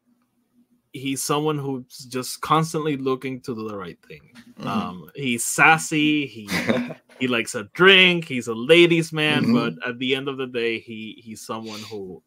he's 0.98 1.22
someone 1.22 1.58
who's 1.58 1.98
just 2.08 2.40
constantly 2.40 2.96
looking 2.96 3.40
to 3.42 3.54
do 3.54 3.68
the 3.68 3.76
right 3.76 3.98
thing. 4.08 4.32
Mhm. 4.58 4.66
Um, 4.66 5.10
he's 5.14 5.44
sassy. 5.44 6.26
He 6.26 6.48
he 7.20 7.28
likes 7.28 7.54
a 7.54 7.64
drink. 7.74 8.24
He's 8.26 8.48
a 8.48 8.54
ladies' 8.54 9.12
man, 9.12 9.44
Mhm. 9.46 9.54
but 9.78 9.88
at 9.88 9.98
the 9.98 10.14
end 10.14 10.28
of 10.28 10.36
the 10.38 10.46
day, 10.46 10.78
he 10.78 11.20
he's 11.24 11.40
someone 11.44 11.80
who, 11.90 12.22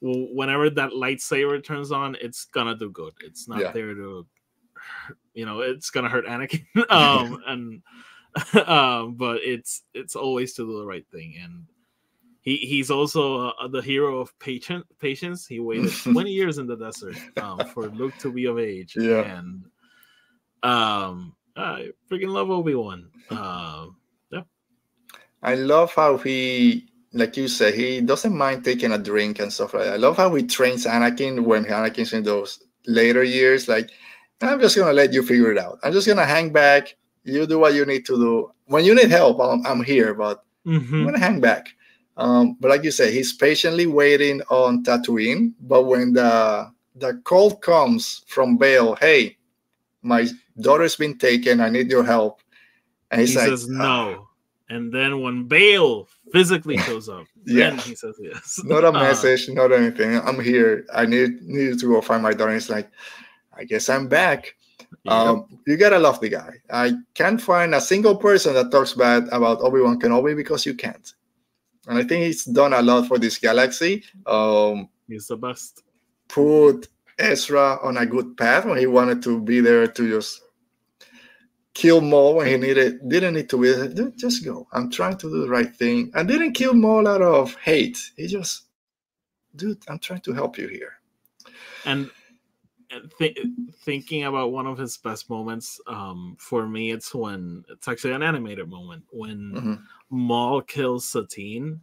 whenever 0.00 0.70
that 0.70 0.90
lightsaber 0.92 1.62
turns 1.62 1.92
on, 1.92 2.16
it's 2.20 2.44
gonna 2.46 2.76
do 2.76 2.90
good. 2.90 3.14
It's 3.24 3.48
not 3.48 3.60
Yeah. 3.60 3.72
there 3.72 3.94
to, 3.94 4.26
you 5.34 5.46
know, 5.46 5.60
it's 5.60 5.90
gonna 5.90 6.08
hurt 6.08 6.26
Anakin. 6.26 6.64
um, 6.90 7.42
and 7.46 7.82
um, 8.68 9.14
but 9.14 9.40
it's 9.42 9.82
it's 9.94 10.14
always 10.16 10.54
to 10.54 10.66
do 10.66 10.78
the 10.78 10.86
right 10.86 11.06
thing, 11.10 11.34
and 11.42 11.64
he 12.48 12.56
he's 12.56 12.90
also 12.90 13.48
uh, 13.48 13.68
the 13.68 13.82
hero 13.82 14.18
of 14.20 14.36
patient 14.38 14.84
patience. 14.98 15.46
He 15.46 15.60
waited 15.60 15.92
twenty 16.02 16.32
years 16.32 16.56
in 16.58 16.66
the 16.66 16.76
desert 16.76 17.16
um, 17.36 17.58
for 17.74 17.88
Luke 17.88 18.16
to 18.18 18.32
be 18.32 18.46
of 18.46 18.58
age, 18.58 18.96
Yeah. 18.96 19.20
and 19.22 19.64
um, 20.62 21.34
I 21.56 21.90
freaking 22.10 22.32
love 22.32 22.50
Obi 22.50 22.74
Wan. 22.74 23.10
Um, 23.30 23.96
I 25.40 25.54
love 25.54 25.94
how 25.94 26.16
he, 26.16 26.88
like 27.12 27.36
you 27.36 27.46
said, 27.46 27.74
he 27.74 28.00
doesn't 28.00 28.36
mind 28.36 28.64
taking 28.64 28.90
a 28.90 28.98
drink 28.98 29.38
and 29.38 29.52
stuff 29.52 29.72
like 29.72 29.84
that. 29.84 29.94
I 29.94 29.96
love 29.96 30.16
how 30.16 30.34
he 30.34 30.42
trains 30.42 30.84
Anakin 30.84 31.44
when 31.44 31.64
Anakin's 31.64 32.12
in 32.12 32.24
those 32.24 32.58
later 32.86 33.22
years. 33.22 33.68
Like, 33.68 33.90
I'm 34.40 34.58
just 34.60 34.76
gonna 34.76 34.92
let 34.92 35.12
you 35.12 35.22
figure 35.22 35.52
it 35.52 35.58
out. 35.58 35.78
I'm 35.84 35.92
just 35.92 36.08
gonna 36.08 36.26
hang 36.26 36.50
back. 36.50 36.96
You 37.22 37.46
do 37.46 37.60
what 37.60 37.74
you 37.74 37.84
need 37.86 38.04
to 38.06 38.16
do. 38.16 38.50
When 38.66 38.84
you 38.84 38.94
need 38.96 39.10
help, 39.10 39.38
I'm, 39.40 39.64
I'm 39.64 39.84
here, 39.84 40.12
but 40.12 40.42
I'm 40.66 40.80
mhm. 40.80 41.04
gonna 41.04 41.20
hang 41.20 41.40
back. 41.40 41.68
Um, 42.18 42.56
but 42.60 42.68
like 42.68 42.82
you 42.84 42.90
said, 42.90 43.12
he's 43.14 43.32
patiently 43.32 43.86
waiting 43.86 44.42
on 44.50 44.82
Tatooine. 44.82 45.54
But 45.60 45.84
when 45.84 46.12
the 46.12 46.70
the 46.96 47.14
call 47.24 47.54
comes 47.56 48.24
from 48.26 48.58
Bail, 48.58 48.96
hey, 48.96 49.38
my 50.02 50.26
daughter's 50.60 50.96
been 50.96 51.16
taken. 51.16 51.60
I 51.60 51.70
need 51.70 51.90
your 51.90 52.04
help. 52.04 52.40
And 53.10 53.20
he's 53.20 53.30
he 53.32 53.38
like, 53.38 53.48
says 53.48 53.68
"Ah." 53.70 53.78
no, 53.78 54.28
and 54.68 54.92
then 54.92 55.22
when 55.22 55.44
Bail 55.46 56.08
physically 56.32 56.76
shows 56.88 57.08
up, 57.08 57.24
Yeah. 57.46 57.70
then 57.70 57.78
he 57.78 57.94
says 57.94 58.16
yes. 58.20 58.60
not 58.64 58.82
a 58.84 58.88
Uh, 58.88 58.92
message, 58.92 59.48
not 59.48 59.70
anything. 59.72 60.18
I'm 60.20 60.40
here. 60.40 60.84
I 60.92 61.06
need 61.06 61.40
need 61.42 61.78
to 61.78 61.86
go 61.86 62.00
find 62.02 62.22
my 62.22 62.32
daughter. 62.34 62.54
It's 62.54 62.68
like, 62.68 62.90
I 63.56 63.62
guess 63.64 63.88
I'm 63.88 64.08
back. 64.08 64.56
yep. 65.04 65.12
Um, 65.14 65.46
you 65.66 65.76
gotta 65.76 65.98
love 66.00 66.18
the 66.20 66.28
guy. 66.30 66.50
I 66.68 66.94
can't 67.14 67.40
find 67.40 67.74
a 67.76 67.80
single 67.80 68.16
person 68.16 68.54
that 68.54 68.70
talks 68.72 68.92
bad 68.94 69.28
about 69.30 69.60
Obi 69.62 69.80
Wan 69.80 70.00
Kenobi 70.00 70.34
because 70.34 70.66
you 70.66 70.74
can't. 70.74 71.14
And 71.88 71.98
I 71.98 72.04
think 72.04 72.24
he's 72.26 72.44
done 72.44 72.74
a 72.74 72.82
lot 72.82 73.08
for 73.08 73.18
this 73.18 73.38
galaxy. 73.38 74.04
Um, 74.26 74.88
he's 75.08 75.26
the 75.26 75.36
best. 75.36 75.82
put 76.28 76.86
Ezra 77.18 77.78
on 77.82 77.96
a 77.96 78.06
good 78.06 78.36
path 78.36 78.66
when 78.66 78.78
he 78.78 78.86
wanted 78.86 79.22
to 79.22 79.40
be 79.40 79.60
there 79.60 79.86
to 79.86 80.08
just 80.08 80.42
kill 81.74 82.00
Maul 82.00 82.36
when 82.36 82.46
he 82.46 82.56
needed 82.56 83.08
didn't 83.08 83.34
need 83.34 83.48
to 83.48 83.58
be 83.58 83.72
there. 83.72 83.88
Dude, 83.88 84.18
just 84.18 84.44
go. 84.44 84.68
I'm 84.72 84.90
trying 84.90 85.16
to 85.18 85.30
do 85.30 85.40
the 85.40 85.48
right 85.48 85.74
thing. 85.74 86.12
And 86.14 86.28
didn't 86.28 86.52
kill 86.52 86.74
Maul 86.74 87.08
out 87.08 87.22
of 87.22 87.56
hate. 87.56 87.98
He 88.16 88.26
just 88.26 88.64
dude, 89.56 89.82
I'm 89.88 89.98
trying 89.98 90.20
to 90.20 90.32
help 90.32 90.58
you 90.58 90.68
here. 90.68 90.92
and 91.86 92.10
thi- 93.18 93.36
thinking 93.84 94.24
about 94.24 94.52
one 94.52 94.66
of 94.66 94.78
his 94.78 94.96
best 94.96 95.28
moments 95.30 95.80
um 95.86 96.36
for 96.38 96.66
me 96.66 96.90
it's 96.90 97.14
when 97.14 97.64
it's 97.70 97.86
actually 97.88 98.12
an 98.12 98.22
animated 98.22 98.68
moment 98.68 99.04
when 99.10 99.52
Mhm. 99.54 99.82
Maul 100.10 100.62
kills 100.62 101.04
Satine 101.06 101.80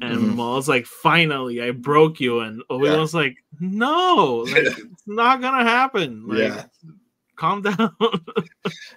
and 0.00 0.18
Mhm. 0.20 0.34
Maul's 0.36 0.68
like 0.68 0.86
finally 0.86 1.60
I 1.62 1.70
broke 1.72 2.18
you 2.20 2.40
and 2.40 2.62
Obi-Wan's 2.70 3.14
like 3.14 3.36
no 3.60 4.46
like 4.48 4.62
it's 4.92 5.06
not 5.06 5.40
gonna 5.42 5.64
happen 5.64 6.26
like 6.26 6.38
Yeah. 6.38 6.64
calm 7.36 7.60
down 7.68 7.94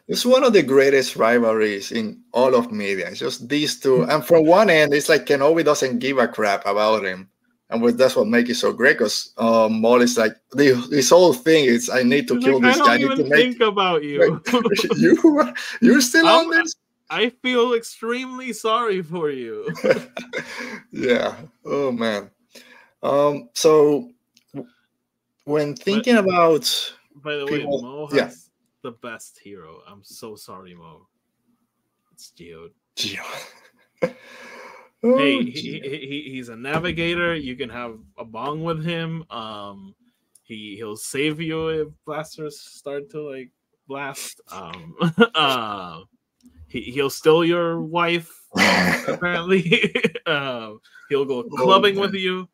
It's 0.07 0.25
one 0.25 0.43
of 0.43 0.53
the 0.53 0.63
greatest 0.63 1.15
rivalries 1.15 1.91
in 1.91 2.21
all 2.33 2.55
of 2.55 2.71
media. 2.71 3.07
It's 3.09 3.19
just 3.19 3.47
these 3.47 3.79
two. 3.79 4.03
And 4.03 4.25
from 4.25 4.45
one 4.45 4.69
end, 4.69 4.93
it's 4.93 5.07
like 5.09 5.25
Kenobi 5.25 5.63
doesn't 5.63 5.99
give 5.99 6.17
a 6.17 6.27
crap 6.27 6.65
about 6.65 7.05
him. 7.05 7.29
And 7.71 7.81
what- 7.81 7.97
that's 7.97 8.15
what 8.15 8.27
makes 8.27 8.49
it 8.49 8.55
so 8.55 8.73
great 8.73 8.97
because 8.97 9.33
um, 9.37 9.81
Maul 9.81 10.01
is 10.01 10.17
like, 10.17 10.35
the, 10.51 10.73
this 10.89 11.09
whole 11.09 11.33
thing 11.33 11.65
is, 11.65 11.89
I 11.89 12.03
need 12.03 12.27
to 12.27 12.35
He's 12.35 12.43
kill 12.43 12.59
like, 12.59 12.75
this 12.75 12.77
guy. 12.85 12.93
I 12.93 12.97
don't 12.97 13.09
need 13.09 13.15
to 13.15 13.21
even 13.25 13.29
make 13.29 13.57
think 13.57 13.61
about 13.61 14.03
you. 14.03 14.41
You 14.97 15.53
you're 15.81 16.01
still 16.01 16.27
I'm- 16.27 16.45
on 16.45 16.51
this? 16.51 16.75
I 17.09 17.29
feel 17.43 17.73
extremely 17.73 18.53
sorry 18.53 19.01
for 19.01 19.29
you. 19.31 19.67
Yeah. 20.93 21.35
Oh 21.65 21.91
man. 21.91 22.29
Um 23.03 23.49
so 23.53 24.09
when 25.45 25.75
thinking 25.75 26.17
about 26.17 26.67
by 27.15 27.35
the 27.35 27.45
way 27.45 27.63
Mo 27.65 28.07
has 28.07 28.15
yeah. 28.15 28.31
the 28.83 28.91
best 28.91 29.39
hero. 29.43 29.81
I'm 29.87 30.03
so 30.03 30.35
sorry 30.35 30.73
Mo. 30.73 31.07
It's 32.13 32.31
Geode. 32.31 32.71
Geo. 32.95 33.23
oh, 35.03 35.17
hey, 35.17 35.43
he, 35.43 35.51
he, 35.51 35.79
he, 35.81 36.29
he's 36.31 36.49
a 36.49 36.55
navigator. 36.55 37.35
You 37.35 37.55
can 37.55 37.69
have 37.69 37.97
a 38.17 38.25
bong 38.25 38.63
with 38.63 38.83
him. 38.83 39.25
Um, 39.29 39.95
he 40.43 40.75
he'll 40.75 40.97
save 40.97 41.39
you 41.39 41.69
if 41.69 41.87
blasters 42.05 42.59
start 42.59 43.09
to 43.11 43.21
like 43.21 43.51
blast. 43.87 44.41
Um, 44.51 44.95
uh, 45.35 46.01
he 46.67 46.81
he'll 46.81 47.09
steal 47.09 47.43
your 47.43 47.81
wife. 47.81 48.31
Apparently, 49.07 49.93
uh, 50.25 50.71
he'll 51.09 51.25
go 51.25 51.43
clubbing 51.43 51.97
with 51.97 52.13
you, 52.13 52.49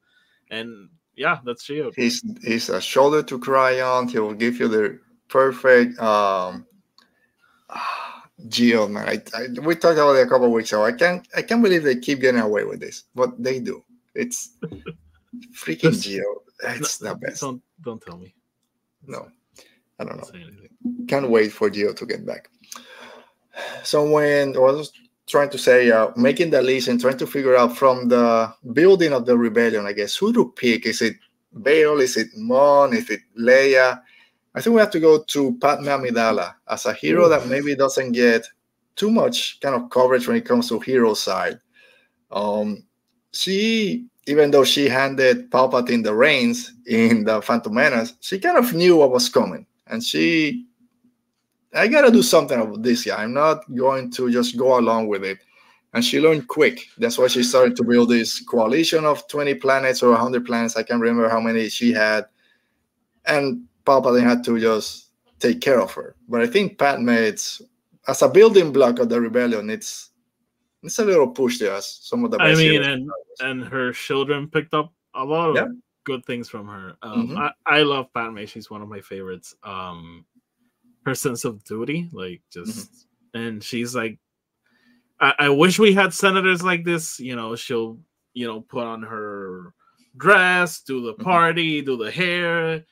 and 0.51 0.89
yeah, 1.15 1.39
that's 1.43 1.63
Shield. 1.63 1.95
he's 1.95 2.23
he's 2.43 2.69
a 2.69 2.79
shoulder 2.79 3.23
to 3.23 3.39
cry 3.39 3.81
on 3.81 4.07
he 4.07 4.19
will 4.19 4.35
give 4.35 4.59
you 4.59 4.67
the 4.67 4.99
perfect 5.27 5.99
um 5.99 6.65
Geo, 8.47 8.87
man, 8.87 9.09
I, 9.09 9.21
I, 9.35 9.47
we 9.61 9.75
talked 9.75 9.97
about 9.97 10.15
it 10.15 10.27
a 10.27 10.29
couple 10.29 10.51
weeks 10.51 10.71
ago. 10.71 10.85
I 10.85 10.91
can't, 10.91 11.27
I 11.35 11.41
can't 11.41 11.63
believe 11.63 11.83
they 11.83 11.95
keep 11.95 12.21
getting 12.21 12.39
away 12.39 12.63
with 12.65 12.79
this, 12.79 13.05
but 13.15 13.41
they 13.41 13.59
do. 13.59 13.83
It's 14.13 14.51
freaking 15.53 16.01
Geo. 16.01 16.43
It's 16.63 16.97
the 16.97 17.15
best. 17.15 17.41
Don't 17.41 17.61
don't 17.81 18.01
tell 18.01 18.17
me. 18.17 18.33
No, 19.05 19.27
I 19.99 20.03
don't 20.03 20.21
Don't 20.21 20.35
know. 20.35 21.05
Can't 21.07 21.29
wait 21.29 21.51
for 21.51 21.69
Geo 21.69 21.93
to 21.93 22.05
get 22.05 22.25
back. 22.25 22.49
So 23.83 24.09
when 24.09 24.55
I 24.55 24.59
was 24.59 24.91
trying 25.25 25.49
to 25.49 25.57
say, 25.57 25.91
uh, 25.91 26.11
making 26.15 26.51
the 26.51 26.61
list 26.61 26.87
and 26.87 26.99
trying 26.99 27.17
to 27.17 27.27
figure 27.27 27.55
out 27.55 27.75
from 27.75 28.07
the 28.07 28.53
building 28.73 29.13
of 29.13 29.25
the 29.25 29.37
rebellion, 29.37 29.85
I 29.85 29.93
guess 29.93 30.15
who 30.15 30.31
to 30.33 30.51
pick? 30.55 30.85
Is 30.85 31.01
it 31.01 31.15
Bail? 31.61 31.99
Is 31.99 32.17
it 32.17 32.27
Mon? 32.35 32.93
Is 32.93 33.09
it 33.09 33.21
Leia? 33.37 34.01
I 34.57 34.61
think 34.61 34.73
we 34.73 34.79
have 34.79 34.89
to 34.89 34.99
go 34.99 35.21
to 35.21 35.55
Padme 35.59 35.85
Amidala 35.85 36.55
as 36.67 36.87
a 36.87 36.93
hero 36.93 37.29
that 37.29 37.45
maybe 37.45 37.75
doesn't 37.75 38.13
get 38.13 38.43
too 38.95 39.11
much 39.11 39.59
kind 39.59 39.75
of 39.75 39.91
coverage 39.91 40.27
when 40.27 40.35
it 40.35 40.45
comes 40.45 40.67
to 40.69 40.79
hero 40.79 41.13
side. 41.13 41.59
Um, 42.31 42.83
she, 43.31 44.07
even 44.25 44.49
though 44.49 44.63
she 44.63 44.89
handed 44.89 45.51
Palpatine 45.51 46.03
the 46.03 46.15
reins 46.15 46.73
in 46.87 47.23
the 47.23 47.39
Phantom 47.39 47.71
Menace, 47.71 48.15
she 48.19 48.39
kind 48.39 48.57
of 48.57 48.73
knew 48.73 48.95
what 48.97 49.11
was 49.11 49.29
coming, 49.29 49.67
and 49.85 50.03
she, 50.03 50.65
I 51.75 51.87
gotta 51.87 52.09
do 52.09 52.23
something 52.23 52.59
about 52.59 52.81
this 52.81 53.05
guy. 53.05 53.21
I'm 53.21 53.35
not 53.35 53.63
going 53.75 54.09
to 54.13 54.31
just 54.31 54.57
go 54.57 54.79
along 54.79 55.07
with 55.07 55.23
it. 55.23 55.37
and 55.93 56.03
she 56.03 56.19
learned 56.19 56.47
quick. 56.47 56.87
That's 56.97 57.19
why 57.19 57.27
she 57.27 57.43
started 57.43 57.75
to 57.75 57.83
build 57.83 58.09
this 58.09 58.41
coalition 58.41 59.05
of 59.05 59.27
20 59.27 59.53
planets 59.53 60.01
or 60.01 60.09
100 60.09 60.47
planets. 60.47 60.75
I 60.75 60.81
can't 60.81 60.99
remember 60.99 61.29
how 61.29 61.39
many 61.39 61.69
she 61.69 61.93
had. 61.93 62.25
And 63.27 63.66
Palpatine 63.87 64.23
had 64.23 64.43
to 64.43 64.59
just 64.59 65.11
take 65.39 65.61
care 65.61 65.79
of 65.79 65.91
her. 65.93 66.15
But 66.27 66.41
I 66.41 66.47
think 66.47 66.77
Padme, 66.77 67.09
it's, 67.09 67.61
as 68.07 68.21
a 68.21 68.27
building 68.29 68.71
block 68.73 68.99
of 68.99 69.07
the 69.09 69.19
rebellion, 69.21 69.69
it's 69.69 70.11
it's 70.83 70.99
a 70.99 71.05
little 71.05 71.27
push 71.27 71.57
to 71.59 71.73
us. 71.73 71.99
Some 72.03 72.23
of 72.23 72.31
the 72.31 72.37
I 72.39 72.53
mean, 72.55 72.83
and 72.83 73.09
and 73.39 73.63
her 73.63 73.91
children 73.93 74.47
picked 74.47 74.73
up 74.73 74.93
a 75.15 75.23
lot 75.23 75.49
of 75.49 75.55
Yeah. 75.55 75.67
good 76.03 76.23
things 76.25 76.47
from 76.49 76.67
her. 76.67 76.95
Um, 77.01 77.29
Mhm. 77.29 77.37
I, 77.37 77.79
I 77.79 77.81
love 77.81 78.13
Padme. 78.13 78.45
She's 78.45 78.69
one 78.69 78.81
of 78.81 78.87
my 78.87 79.01
favorites. 79.01 79.55
Um, 79.63 80.25
her 81.05 81.15
sense 81.15 81.45
of 81.45 81.63
duty, 81.63 82.09
like 82.13 82.41
just, 82.51 82.91
Mm-hmm. 82.91 83.37
and 83.39 83.63
she's 83.63 83.95
like, 83.95 84.19
I, 85.19 85.33
I 85.39 85.49
wish 85.49 85.79
we 85.79 85.93
had 85.93 86.13
senators 86.13 86.61
like 86.63 86.83
this. 86.85 87.19
You 87.19 87.35
know, 87.35 87.55
she'll, 87.55 87.97
you 88.33 88.45
know, 88.47 88.61
put 88.61 88.85
on 88.85 89.01
her 89.03 89.73
dress, 90.15 90.81
do 90.81 91.01
the 91.01 91.15
Mhm. 91.15 91.23
party, 91.23 91.81
do 91.81 91.97
the 91.97 92.11
hair. 92.11 92.85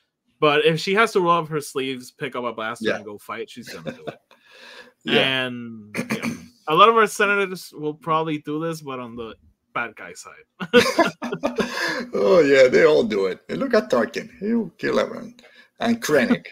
But 0.45 0.63
if 0.63 0.79
she 0.79 0.93
has 0.93 1.11
to 1.13 1.21
roll 1.21 1.39
up 1.41 1.47
her 1.49 1.59
sleeves, 1.61 2.11
pick 2.11 2.35
up 2.35 2.43
a 2.43 2.53
blaster, 2.53 2.85
Yeah. 2.89 2.97
and 2.97 3.05
go 3.05 3.17
fight, 3.17 3.49
she's 3.49 3.67
gonna 3.69 3.91
do 3.99 4.03
it. 4.05 4.19
yeah. 5.03 5.45
And 5.47 5.95
yeah, 5.97 6.33
a 6.67 6.75
lot 6.75 6.87
of 6.89 6.95
our 7.01 7.07
senators 7.07 7.73
will 7.75 7.95
probably 7.95 8.37
do 8.49 8.59
this, 8.65 8.81
but 8.81 8.99
on 8.99 9.15
the 9.15 9.33
bad 9.73 9.95
guy 9.95 10.13
side. 10.13 10.45
oh 12.13 12.39
yeah, 12.45 12.67
they 12.67 12.85
all 12.85 13.03
do 13.03 13.25
it. 13.25 13.39
And 13.49 13.57
look 13.59 13.73
at 13.73 13.89
Tarkin; 13.89 14.29
he'll 14.39 14.69
kill 14.77 14.99
everyone, 14.99 15.33
and 15.79 16.01
Krennic, 16.01 16.45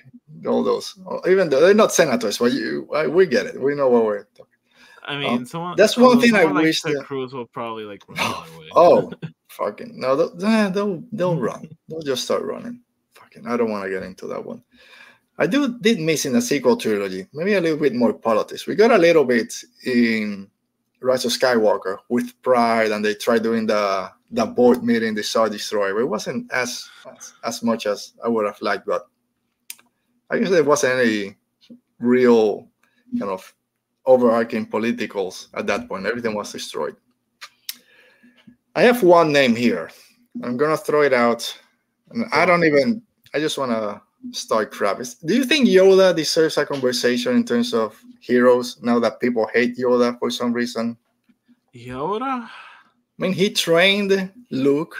all 0.47 0.63
those. 0.63 0.97
Oh, 1.07 1.21
Even 1.29 1.49
though 1.49 1.61
they're 1.61 1.73
not 1.83 1.93
senators, 1.93 2.37
but 2.39 2.51
you, 2.51 2.87
I, 2.95 3.05
we 3.07 3.25
get 3.27 3.45
it. 3.45 3.59
We 3.61 3.75
know 3.75 3.89
what 3.89 4.05
we're. 4.05 4.23
Talking. 4.35 4.45
I 5.05 5.17
mean, 5.17 5.45
someone. 5.45 5.71
Um, 5.71 5.77
that's 5.77 5.97
one 5.97 6.19
thing 6.21 6.33
I 6.35 6.43
like 6.45 6.63
wish 6.65 6.81
Ted 6.81 6.95
that- 6.95 7.05
Cruz 7.05 7.33
will 7.33 7.45
probably 7.47 7.83
like 7.83 8.01
run 8.07 8.17
the 8.17 8.23
other 8.23 8.57
way. 8.59 8.69
Oh, 8.73 9.11
fucking 9.49 9.99
no! 9.99 10.15
They'll, 10.15 10.71
they'll 10.71 11.03
they'll 11.11 11.37
run. 11.37 11.69
They'll 11.89 12.01
just 12.01 12.23
start 12.23 12.43
running. 12.43 12.79
Fucking, 13.34 13.47
I 13.49 13.57
don't 13.57 13.71
want 13.71 13.84
to 13.84 13.89
get 13.89 14.03
into 14.03 14.27
that 14.27 14.43
one. 14.45 14.63
I 15.38 15.47
do 15.47 15.77
did 15.79 15.99
miss 15.99 16.25
in 16.25 16.34
the 16.34 16.41
sequel 16.41 16.77
trilogy. 16.77 17.27
Maybe 17.34 17.53
a 17.53 17.61
little 17.61 17.79
bit 17.79 17.95
more 17.95 18.13
politics. 18.13 18.67
We 18.67 18.75
got 18.75 18.91
a 18.91 18.97
little 18.97 19.25
bit 19.25 19.53
in 19.86 20.49
Rise 21.01 21.25
of 21.25 21.31
Skywalker 21.31 21.97
with 22.09 22.39
Pryde, 22.43 22.91
and 22.91 23.03
they 23.03 23.15
tried 23.15 23.43
doing 23.43 23.65
the 23.65 24.11
the 24.31 24.45
board 24.45 24.84
meeting, 24.84 25.15
the 25.15 25.23
Star 25.23 25.49
Destroyer. 25.49 25.99
It 25.99 26.05
wasn't 26.05 26.51
as, 26.51 26.89
as 27.05 27.34
as 27.43 27.63
much 27.63 27.88
as 27.88 28.13
I 28.23 28.27
would 28.27 28.45
have 28.45 28.61
liked, 28.61 28.86
but 28.86 29.07
I 30.29 30.38
guess 30.38 30.49
there 30.49 30.63
wasn't 30.63 30.99
any 30.99 31.36
real 31.99 32.67
kind 33.17 33.31
of 33.31 33.53
overarching 34.05 34.65
politicals 34.65 35.47
at 35.53 35.65
that 35.67 35.88
point. 35.88 36.05
Everything 36.05 36.36
was 36.36 36.51
destroyed. 36.51 36.95
I 38.75 38.84
have 38.84 39.03
one 39.03 39.31
name 39.31 39.55
here. 39.55 39.89
I'm 40.43 40.57
gonna 40.57 40.77
throw 40.77 41.01
it 41.01 41.13
out, 41.13 41.59
and 42.11 42.25
I 42.31 42.45
don't 42.45 42.63
even. 42.63 43.01
I 43.34 43.39
just 43.39 43.57
wanna 43.57 44.01
start 44.31 44.71
crap. 44.71 45.01
Do 45.25 45.36
you 45.36 45.43
think 45.43 45.67
Yoda 45.67 46.15
deserves 46.15 46.57
a 46.57 46.65
conversation 46.65 47.36
in 47.36 47.43
terms 47.43 47.73
of 47.73 47.99
heroes 48.19 48.79
now 48.81 48.99
that 48.99 49.19
people 49.19 49.47
hate 49.53 49.77
Yoda 49.77 50.17
for 50.19 50.29
some 50.29 50.53
reason? 50.53 50.97
Yoda. 51.75 52.47
I 52.47 52.49
mean, 53.17 53.34
he 53.34 53.49
trained 53.49 54.31
Luke. 54.51 54.95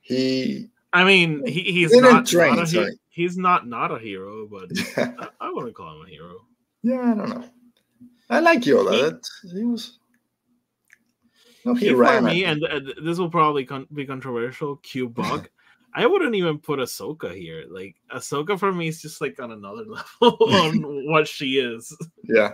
He 0.00 0.70
I 0.92 1.04
mean, 1.04 1.46
he, 1.46 1.62
he's 1.62 1.92
not, 1.96 2.26
train, 2.26 2.56
not 2.56 2.72
a 2.74 2.84
he- 2.90 2.98
he's 3.08 3.36
not 3.38 3.66
not 3.66 3.90
a 3.92 3.98
hero, 3.98 4.46
but 4.46 4.68
I, 5.18 5.28
I 5.40 5.50
wouldn't 5.52 5.74
call 5.74 6.00
him 6.00 6.06
a 6.06 6.10
hero. 6.10 6.36
yeah, 6.82 7.00
I 7.00 7.14
don't 7.14 7.28
know. 7.30 7.44
I 8.28 8.40
like 8.40 8.60
Yoda. 8.62 9.18
He- 9.42 9.58
he 9.58 9.64
was. 9.64 9.98
No, 11.64 11.74
he 11.74 11.86
He, 11.86 11.92
for 11.92 11.98
ran. 11.98 12.24
me, 12.24 12.44
and 12.44 12.64
uh, 12.64 12.80
this 13.04 13.18
will 13.18 13.30
probably 13.30 13.64
con- 13.64 13.86
be 13.94 14.04
controversial. 14.04 14.76
Q 14.76 15.08
Bug. 15.08 15.48
I 15.94 16.06
wouldn't 16.06 16.34
even 16.34 16.58
put 16.58 16.78
Ahsoka 16.78 17.34
here. 17.34 17.64
Like 17.68 17.96
Ahsoka 18.14 18.58
for 18.58 18.72
me 18.72 18.88
is 18.88 19.02
just 19.02 19.20
like 19.20 19.38
on 19.40 19.52
another 19.52 19.84
level 20.22 20.38
on 20.54 20.82
what 21.12 21.28
she 21.28 21.58
is. 21.58 21.94
Yeah, 22.24 22.52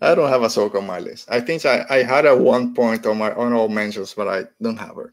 I 0.00 0.14
don't 0.14 0.28
have 0.28 0.42
Ahsoka 0.42 0.76
on 0.76 0.86
my 0.86 1.00
list. 1.00 1.28
I 1.30 1.40
think 1.40 1.64
I, 1.66 1.84
I 1.90 2.02
had 2.02 2.26
at 2.26 2.38
one 2.38 2.74
point 2.74 3.04
on 3.06 3.18
my 3.18 3.32
honorable 3.32 3.68
mentions, 3.68 4.14
but 4.14 4.28
I 4.28 4.44
don't 4.62 4.76
have 4.78 4.94
her. 4.96 5.12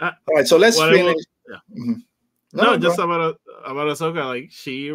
Uh, 0.00 0.10
All 0.28 0.36
right, 0.36 0.46
so 0.46 0.56
let's 0.58 0.76
what 0.76 0.90
I 0.90 0.92
will- 0.92 0.98
finish. 1.14 1.24
yeah. 1.50 1.56
Mhm. 1.78 2.02
No, 2.52 2.64
go 2.64 2.78
just 2.78 2.98
about 2.98 3.38
about 3.64 3.88
Ahsoka. 3.88 4.24
Like 4.26 4.48
she 4.50 4.92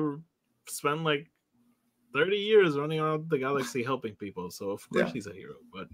spent 0.68 1.04
like 1.04 1.30
thirty 2.14 2.38
years 2.38 2.78
running 2.78 3.00
around 3.00 3.30
the 3.30 3.38
galaxy 3.38 3.84
helping 3.84 4.16
people. 4.16 4.50
So 4.52 4.72
of 4.72 4.88
course 4.90 5.06
Yeah. 5.08 5.12
she's 5.12 5.28
a 5.28 5.34
hero, 5.34 5.56
but 5.74 5.88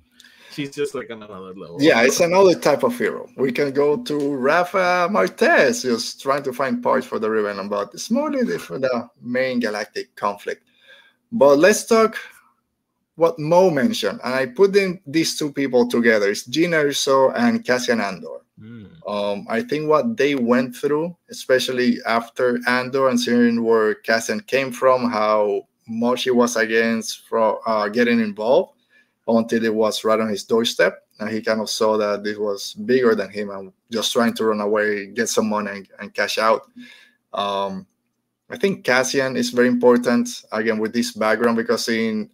she's 0.51 0.71
just 0.71 0.93
like 0.95 1.09
on 1.11 1.23
another 1.23 1.53
level. 1.53 1.77
yeah, 1.79 2.01
it's 2.03 2.19
another 2.19 2.55
type 2.55 2.83
of 2.83 2.97
hero. 2.97 3.27
We 3.37 3.51
can 3.51 3.71
go 3.71 3.97
to 4.03 4.35
Rafa 4.35 5.07
Martez, 5.11 5.83
just 5.83 6.21
trying 6.21 6.43
to 6.43 6.53
find 6.53 6.83
parts 6.83 7.05
for 7.07 7.19
the 7.19 7.29
but 7.69 7.91
it's 7.93 8.11
more 8.11 8.29
really 8.29 8.57
for 8.57 8.77
the 8.79 9.09
main 9.21 9.59
galactic 9.59 10.15
conflict. 10.15 10.63
But 11.31 11.57
let's 11.59 11.85
talk 11.85 12.17
what 13.15 13.37
Mo 13.37 13.69
mentioned, 13.69 14.19
and 14.23 14.33
I 14.33 14.45
put 14.47 14.75
in 14.75 14.99
these 15.05 15.37
two 15.37 15.51
people 15.51 15.87
together. 15.87 16.29
It's 16.29 16.47
Jyn 16.47 16.71
Erso 16.71 17.33
and 17.35 17.63
Cassian 17.65 17.99
Andor. 18.01 18.39
Mm. 18.59 18.87
Um, 19.07 19.45
I 19.49 19.61
think 19.61 19.87
what 19.89 20.17
they 20.17 20.35
went 20.35 20.75
through, 20.75 21.15
especially 21.29 21.97
after 22.05 22.59
Andor 22.67 23.09
and 23.09 23.19
seeing 23.19 23.63
where 23.63 23.95
Cassian 23.95 24.39
came 24.41 24.71
from, 24.71 25.09
how 25.09 25.67
much 25.89 26.23
he 26.23 26.31
was 26.31 26.55
against 26.55 27.27
from 27.27 27.57
uh, 27.65 27.89
getting 27.89 28.19
involved 28.19 28.73
until 29.27 29.65
it 29.65 29.73
was 29.73 30.03
right 30.03 30.19
on 30.19 30.29
his 30.29 30.43
doorstep. 30.43 31.03
And 31.19 31.29
he 31.29 31.41
kind 31.41 31.59
of 31.59 31.69
saw 31.69 31.97
that 31.97 32.23
this 32.23 32.37
was 32.37 32.73
bigger 32.73 33.13
than 33.15 33.29
him 33.29 33.49
and 33.49 33.73
just 33.91 34.13
trying 34.13 34.33
to 34.35 34.45
run 34.45 34.61
away, 34.61 35.07
get 35.07 35.27
some 35.29 35.49
money, 35.49 35.71
and, 35.71 35.87
and 35.99 36.13
cash 36.13 36.37
out. 36.37 36.61
Um, 37.33 37.85
I 38.49 38.57
think 38.57 38.83
Cassian 38.83 39.35
is 39.37 39.51
very 39.51 39.67
important 39.67 40.43
again 40.51 40.79
with 40.79 40.93
this 40.93 41.11
background 41.11 41.57
because 41.57 41.87
in 41.89 42.29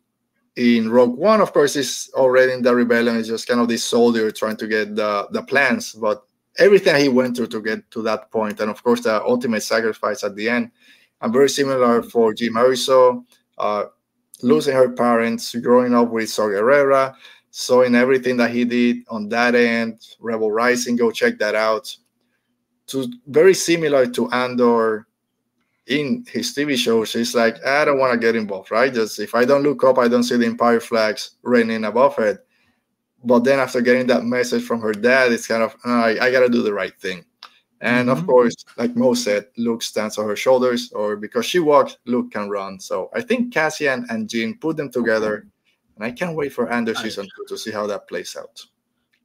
in 0.56 0.89
Rogue 0.89 1.18
One, 1.18 1.41
of 1.41 1.51
course, 1.51 1.76
is 1.76 2.10
already 2.14 2.53
in 2.53 2.62
the 2.62 2.74
rebellion. 2.74 3.18
He's 3.18 3.28
just 3.28 3.47
kind 3.47 3.60
of 3.60 3.68
this 3.68 3.84
soldier 3.84 4.32
trying 4.32 4.56
to 4.58 4.68
get 4.68 4.95
the 4.95 5.28
the 5.32 5.43
plans, 5.43 5.91
but 5.93 6.24
everything 6.58 6.95
he 6.95 7.10
went 7.10 7.36
through 7.36 7.47
to 7.47 7.62
get 7.62 7.89
to 7.91 8.01
that 8.03 8.32
point, 8.32 8.62
and 8.62 8.72
of 8.72 8.82
course 8.82 9.01
the 9.01 9.22
ultimate 9.24 9.64
sacrifice 9.64 10.24
at 10.24 10.36
the 10.36 10.47
end. 10.47 10.72
And 11.22 11.34
very 11.34 11.49
similar 11.49 12.03
for 12.03 12.34
Jim 12.34 12.53
Mariso, 12.53 13.26
uh, 13.58 13.86
losing 14.41 14.76
her 14.76 14.89
parents, 14.89 15.56
growing 15.56 15.93
up 15.93 16.10
with 16.10 16.30
Saw 16.30 16.47
Gerrera, 16.47 17.16
showing 17.51 17.95
everything 17.95 18.38
that 18.38 18.51
he 18.51 18.66
did 18.66 18.97
on 19.10 19.30
that 19.30 19.56
end. 19.56 20.01
Rebel 20.20 20.51
Rising, 20.51 20.95
go 20.95 21.12
check 21.12 21.38
that 21.39 21.56
out. 21.56 21.95
To 22.88 23.08
very 23.28 23.53
similar 23.53 24.06
to 24.08 24.30
Andor 24.32 25.08
in 25.88 26.26
his 26.28 26.53
TV 26.53 26.76
shows, 26.76 27.14
he's 27.14 27.34
like, 27.34 27.64
I 27.66 27.86
don't 27.86 27.97
want 27.97 28.14
to 28.14 28.20
get 28.20 28.36
involved, 28.36 28.72
right? 28.72 28.93
Just 28.93 29.20
if 29.20 29.34
I 29.34 29.45
don't 29.45 29.64
look 29.64 29.84
up, 29.84 29.97
I 29.97 30.08
don't 30.08 30.24
see 30.24 30.38
the 30.38 30.45
Empire 30.45 30.80
flags 30.80 31.32
raining 31.41 31.86
above 31.86 32.20
it. 32.20 32.45
But 33.24 33.43
then 33.43 33.60
after 33.60 33.82
getting 33.82 34.06
that 34.08 34.24
message 34.24 34.64
from 34.64 34.82
her 34.82 34.91
dad, 34.91 35.32
it's 35.32 35.47
kind 35.47 35.64
of, 35.64 35.76
"Uh, 35.84 35.89
I, 35.89 36.26
I 36.28 36.32
got 36.32 36.41
to 36.41 36.49
do 36.49 36.62
the 36.62 36.74
right 36.74 36.93
thing. 36.99 37.26
And 37.82 38.10
of 38.10 38.20
Mhm. 38.20 38.26
course, 38.28 38.56
like 38.78 38.96
Mo 38.96 39.14
said, 39.14 39.48
Luke 39.58 39.84
stands 39.84 40.18
on 40.18 40.28
her 40.28 40.36
shoulders, 40.36 40.92
or 40.94 41.16
because 41.18 41.46
she 41.46 41.60
walks, 41.60 41.98
Luke 42.06 42.32
can 42.32 42.50
run. 42.50 42.80
So 42.80 43.10
I 43.14 43.22
think 43.22 43.54
Cassian 43.54 44.06
and 44.10 44.30
Jean 44.30 44.58
put 44.58 44.78
them 44.78 44.90
together. 44.90 45.46
And 45.96 46.04
I 46.06 46.12
can't 46.12 46.36
wait 46.36 46.54
for 46.54 46.70
Andor 46.72 46.94
I- 46.98 47.04
season 47.04 47.26
two 47.26 47.46
to 47.48 47.58
see 47.58 47.72
how 47.72 47.86
that 47.88 48.08
plays 48.08 48.36
out. 48.36 48.66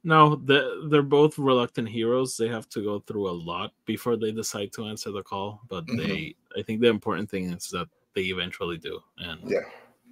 No, 0.03 0.35
the, 0.35 0.87
they're 0.89 1.03
both 1.03 1.37
reluctant 1.37 1.87
heroes. 1.87 2.35
They 2.35 2.47
have 2.47 2.67
to 2.69 2.81
go 2.83 2.99
through 2.99 3.29
a 3.29 3.31
lot 3.31 3.71
before 3.85 4.17
they 4.17 4.31
decide 4.31 4.71
to 4.73 4.85
answer 4.85 5.11
the 5.11 5.21
call. 5.23 5.61
But 5.69 5.85
Mhm. 5.85 5.97
they, 5.97 6.35
I 6.57 6.63
think 6.63 6.81
the 6.81 6.87
important 6.89 7.29
thing 7.29 7.51
is 7.53 7.69
that 7.69 7.87
they 8.15 8.23
eventually 8.23 8.77
do 8.77 8.99
and 9.19 9.39
Yeah. 9.49 9.59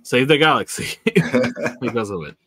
save 0.03 0.27
the 0.27 0.37
galaxy 0.37 0.97
because 1.81 2.09
of 2.11 2.21
it. 2.23 2.37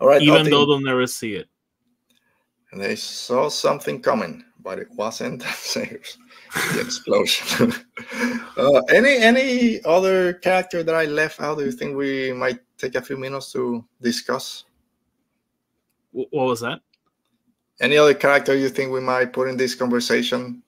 All 0.00 0.08
right. 0.08 0.20
Even 0.22 0.50
though 0.50 0.66
they'll 0.66 0.80
never 0.80 1.06
see 1.06 1.34
it. 1.34 1.48
And 2.74 2.82
they 2.82 2.96
saw 2.96 3.48
something 3.48 4.02
coming, 4.02 4.42
but 4.58 4.80
it 4.80 4.88
wasn't 4.90 5.42
serious. 5.54 6.18
The 6.72 6.80
explosion. 6.80 7.72
uh, 8.56 8.80
any 8.90 9.14
any 9.14 9.80
other 9.84 10.32
character 10.32 10.82
that 10.82 10.92
I 10.92 11.04
left 11.04 11.40
out? 11.40 11.58
Do 11.58 11.64
you 11.64 11.70
think 11.70 11.96
we 11.96 12.32
might 12.32 12.58
take 12.76 12.96
a 12.96 13.00
few 13.00 13.16
minutes 13.16 13.52
to 13.52 13.84
discuss? 14.02 14.64
What 16.10 16.32
was 16.32 16.62
that? 16.62 16.80
Any 17.80 17.96
other 17.96 18.14
character 18.14 18.56
you 18.56 18.68
think 18.68 18.90
we 18.90 19.00
might 19.00 19.32
put 19.32 19.46
in 19.48 19.56
this 19.56 19.76
conversation? 19.76 20.60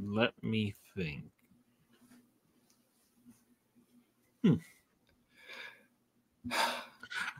Let 0.00 0.32
me 0.44 0.76
think. 0.94 1.24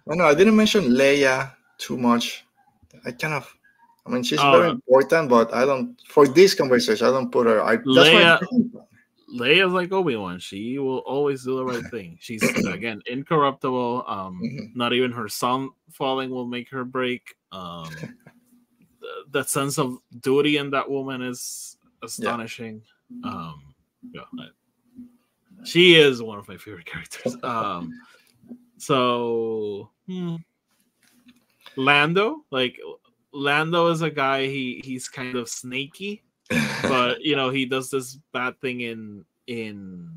No, 0.06 0.14
no, 0.14 0.24
I 0.26 0.34
didn't 0.34 0.56
mention 0.56 0.90
Leia 0.90 1.54
too 1.78 1.96
much. 1.96 2.44
I 3.06 3.12
kind 3.12 3.34
of, 3.34 3.52
I 4.06 4.10
mean, 4.10 4.22
she's 4.22 4.40
Oh, 4.40 4.52
very 4.52 4.68
uh, 4.68 4.72
important, 4.72 5.28
but 5.28 5.52
I 5.54 5.64
don't 5.64 6.00
for 6.08 6.26
this 6.28 6.54
conversation. 6.54 7.06
I 7.06 7.10
don't 7.10 7.30
put 7.30 7.46
her. 7.46 7.62
I, 7.62 7.76
that's 7.76 7.86
Leia- 7.86 8.40
Leia's 9.34 9.72
like 9.72 9.92
Obi 9.92 10.16
Wan. 10.16 10.38
She 10.38 10.78
will 10.78 10.98
always 10.98 11.44
do 11.44 11.56
the 11.56 11.64
right 11.64 11.84
thing. 11.90 12.18
She's 12.20 12.44
again 12.66 13.02
incorruptible. 13.06 14.04
Um, 14.06 14.40
Mhm. 14.42 14.76
not 14.76 14.92
even 14.92 15.12
her 15.12 15.28
son 15.28 15.70
falling 15.90 16.30
will 16.30 16.46
make 16.46 16.68
her 16.70 16.84
break. 16.84 17.34
Um, 17.52 17.84
th- 19.00 19.24
that 19.32 19.48
sense 19.48 19.78
of 19.78 19.98
duty 20.20 20.56
in 20.58 20.70
that 20.70 20.88
woman 20.90 21.22
is 21.22 21.76
astonishing. 22.02 22.82
Um, 23.22 23.62
yeah, 24.12 24.22
I- 24.38 24.48
she 25.64 25.94
is 25.94 26.22
one 26.22 26.38
of 26.38 26.46
my 26.46 26.56
favorite 26.58 26.84
characters. 26.86 27.36
Um, 27.42 27.92
so 28.76 29.90
hmm. 30.06 30.36
Lando, 31.76 32.44
like 32.50 32.78
Lando 33.32 33.88
is 33.88 34.02
a 34.02 34.10
guy. 34.10 34.46
He 34.46 34.80
he's 34.84 35.08
kind 35.08 35.36
of 35.36 35.48
snaky 35.48 36.22
but 36.82 37.22
you 37.22 37.36
know 37.36 37.50
he 37.50 37.64
does 37.64 37.90
this 37.90 38.18
bad 38.32 38.58
thing 38.60 38.80
in 38.80 39.24
in 39.46 40.10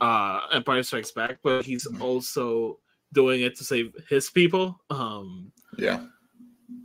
uh 0.00 0.40
empire 0.52 0.82
strikes 0.82 1.10
back 1.10 1.38
but 1.42 1.64
he's 1.64 1.86
also 2.00 2.78
doing 3.12 3.42
it 3.42 3.56
to 3.56 3.64
save 3.64 3.92
his 4.08 4.30
people 4.30 4.78
um 4.90 5.50
yeah, 5.76 6.00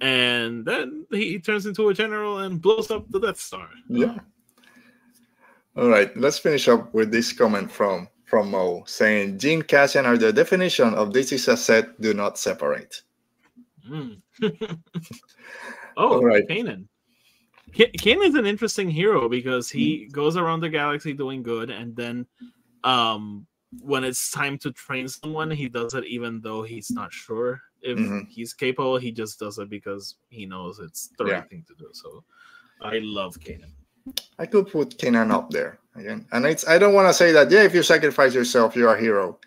and 0.01 0.65
then 0.65 1.05
he 1.11 1.39
turns 1.39 1.65
into 1.65 1.89
a 1.89 1.93
general 1.93 2.39
and 2.39 2.61
blows 2.61 2.91
up 2.91 3.09
the 3.09 3.19
death 3.19 3.39
star 3.39 3.69
yeah. 3.89 4.17
All 5.76 5.89
right, 5.89 6.15
let's 6.15 6.38
finish 6.38 6.67
up 6.67 6.93
with 6.93 7.11
this 7.11 7.34
comment 7.34 7.71
from 7.71 8.07
from 8.26 8.51
Mo 8.51 8.84
saying 8.86 9.39
Gene 9.39 9.63
Cassian 9.63 10.05
are 10.05 10.17
the 10.19 10.32
definition 10.32 10.93
of 10.93 11.13
this 11.13 11.32
is 11.32 11.47
a 11.47 11.57
set, 11.57 11.99
do 11.99 12.13
not 12.13 12.38
separate. 12.38 13.01
Mm. 13.89 14.21
oh 15.97 16.13
All 16.15 16.23
right. 16.23 16.47
kanan 16.47 16.86
Ka- 17.77 17.91
Kanan's 17.97 18.36
an 18.36 18.45
interesting 18.45 18.89
hero 18.89 19.27
because 19.27 19.69
he 19.69 20.07
goes 20.11 20.38
around 20.38 20.61
the 20.61 20.69
galaxy 20.69 21.13
doing 21.13 21.43
good 21.43 21.69
and 21.69 21.95
then 21.95 22.25
um 22.84 23.45
when 23.81 24.03
it's 24.03 24.29
time 24.31 24.57
to 24.59 24.71
train 24.71 25.07
someone 25.07 25.49
he 25.51 25.67
does 25.67 25.93
it 25.95 26.05
even 26.05 26.39
though 26.41 26.61
he's 26.63 26.91
not 26.91 27.11
sure 27.11 27.59
if 27.81 27.97
Mhm. 27.97 28.27
he's 28.29 28.53
capable 28.53 28.97
he 28.97 29.11
just 29.11 29.39
does 29.39 29.57
it 29.57 29.69
because 29.69 30.15
he 30.29 30.45
knows 30.45 30.79
it's 30.79 31.09
the 31.17 31.25
Yeah. 31.25 31.39
right 31.39 31.49
thing 31.49 31.65
to 31.67 31.75
do 31.75 31.89
so 31.91 32.23
i 32.81 32.99
love 32.99 33.38
Kanan. 33.39 33.71
I 34.39 34.45
could 34.45 34.67
put 34.67 34.97
Kanan 34.97 35.31
up 35.31 35.49
there 35.49 35.79
again, 35.95 36.25
and 36.34 36.45
it's 36.45 36.67
I 36.67 36.77
don't 36.77 36.93
want 36.93 37.07
to 37.07 37.13
say 37.13 37.31
that 37.31 37.49
yeah, 37.51 37.63
if 37.63 37.73
you 37.73 37.84
sacrifice 37.84 38.34
yourself, 38.36 38.75
you're 38.75 38.93
a 38.93 38.99
hero, 38.99 39.39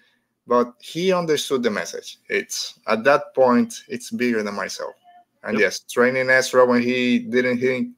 but 0.47 0.75
he 0.81 1.13
understood 1.13 1.63
the 1.63 1.71
message. 1.71 2.19
It's 2.29 2.79
at 2.87 3.05
that 3.05 3.35
point, 3.35 3.83
it's 3.89 4.11
bigger 4.11 4.43
than 4.43 4.55
myself. 4.55 4.95
And 5.43 5.55
Yep. 5.55 5.61
yes, 5.61 5.81
training 5.81 6.31
Ezra 6.31 6.67
when 6.67 6.83
he 6.83 7.21
didn't 7.21 7.61
think 7.61 7.91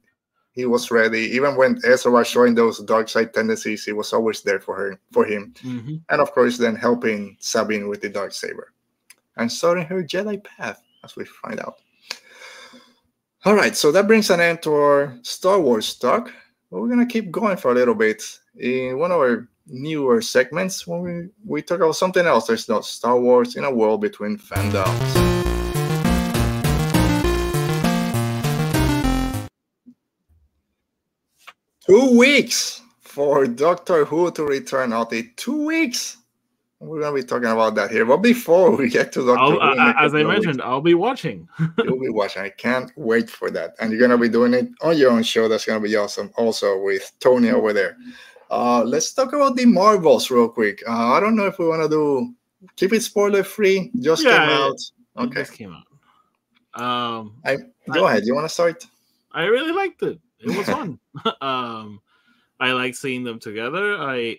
he 0.53 0.67
was 0.67 0.91
ready, 0.91 1.21
even 1.21 1.57
when 1.57 1.81
Ezra 1.85 2.11
was 2.11 2.27
showing 2.27 2.55
those 2.55 2.81
dark 2.81 3.09
side 3.09 3.33
tendencies, 3.33 3.85
he 3.85 3.93
was 3.93 4.13
always 4.13 4.43
there 4.43 4.61
for 4.61 4.75
her, 4.77 4.99
for 5.13 5.25
him, 5.25 5.55
mm-hmm. 5.63 5.97
and 6.11 6.21
of 6.21 6.33
course, 6.33 6.59
then 6.59 6.75
helping 6.75 7.37
Sabine 7.39 7.89
with 7.89 8.01
the 8.01 8.09
dark 8.09 8.33
saber, 8.33 8.73
and 9.37 9.51
starting 9.51 9.87
her 9.87 10.03
Jedi 10.03 10.43
path, 10.43 10.83
as 11.05 11.17
we 11.17 11.25
find 11.25 11.61
out. 11.61 11.77
All 13.45 13.55
right, 13.55 13.77
so 13.77 13.93
that 13.93 14.09
brings 14.09 14.31
an 14.31 14.41
end 14.41 14.63
to 14.63 14.75
our 14.75 15.19
Star 15.23 15.61
Wars 15.61 15.95
talk. 15.95 16.33
But 16.71 16.81
we're 16.81 16.89
gonna 16.89 17.07
keep 17.07 17.31
going 17.31 17.57
for 17.57 17.71
a 17.71 17.75
little 17.75 17.95
bit 17.95 18.23
in 18.57 18.99
one 18.99 19.13
of 19.13 19.19
our 19.19 19.49
newer 19.69 20.21
segments 20.21 20.87
when 20.87 21.01
we, 21.03 21.29
we 21.45 21.63
talk 21.63 21.79
about 21.79 21.97
something 21.97 22.27
else. 22.27 22.47
There's 22.47 22.69
no 22.69 22.81
Star 22.81 23.19
Wars 23.19 23.57
in 23.57 23.65
a 23.65 23.71
world 23.71 24.01
between 24.01 24.39
fandoms. 24.39 25.25
Two 31.87 32.19
weeks 32.19 32.83
for 33.01 33.47
Doctor 33.47 34.05
Who 34.05 34.31
to 34.33 34.45
return 34.45 34.93
out. 34.93 35.13
in 35.13 35.31
Two 35.37 35.65
weeks. 35.65 36.17
We're 36.81 37.01
gonna 37.01 37.17
be 37.17 37.25
talking 37.25 37.49
about 37.49 37.75
that 37.75 37.91
here. 37.91 38.05
But 38.05 38.19
before 38.19 38.71
we 38.77 38.89
get 38.89 39.11
to 39.13 39.27
Doctor 39.27 39.41
I'll, 39.41 39.51
Who, 39.51 39.73
in 39.73 39.79
a 39.79 39.83
I- 39.83 40.05
as 40.05 40.15
i 40.15 40.21
of 40.21 40.29
weeks- 40.29 40.45
mentioned 40.45 40.63
i'll 40.63 40.81
be 40.81 40.95
watching 40.95 41.49
you'll 41.85 41.99
be 41.99 42.09
watching. 42.11 42.43
I 42.43 42.51
can't 42.51 42.93
wait 42.97 43.29
for 43.29 43.51
that. 43.51 43.75
And 43.81 43.91
you're 43.91 44.01
gonna 44.01 44.19
be 44.19 44.29
doing 44.29 44.55
it 44.55 44.69
on 44.83 44.97
your 44.97 45.11
own 45.11 45.23
show. 45.25 45.49
That's 45.49 45.65
gonna 45.65 45.81
be 45.81 45.97
awesome. 45.97 46.31
Also 46.37 46.81
with 46.81 47.11
Tony 47.21 47.51
over 47.51 47.73
there. 47.73 47.97
Uh, 48.51 48.83
let's 48.85 49.13
talk 49.13 49.33
about 49.33 49.57
the 49.57 49.67
Marvels 49.67 50.31
real 50.31 50.49
quick. 50.49 50.83
Uh, 50.89 51.13
I 51.13 51.21
don't 51.21 51.37
know 51.37 51.47
if 51.47 51.59
we 51.59 51.69
want 51.69 51.83
to 51.83 51.89
do 51.89 52.35
keep 52.77 52.93
it 52.93 53.03
spoiler 53.03 53.45
free. 53.45 53.91
Just 54.01 54.25
Yeah, 54.25 54.41
came 54.41 54.49
out. 54.49 54.75
It 54.75 55.23
Okay, 55.23 55.41
just 55.41 55.53
came 55.53 55.73
out 55.73 55.85
um 56.75 57.41
I 57.45 57.57
go 57.91 58.07
ahead. 58.07 58.25
You 58.25 58.35
want 58.35 58.45
to 58.45 58.53
start? 58.53 58.87
I 59.33 59.45
really 59.45 59.73
liked 59.73 60.03
it. 60.03 60.21
It 60.41 60.51
was 60.51 60.67
fun. 60.67 60.99
um, 61.41 62.01
I 62.61 62.73
like 62.73 62.95
seeing 62.95 63.25
them 63.25 63.39
together. 63.39 63.97
I 63.99 64.39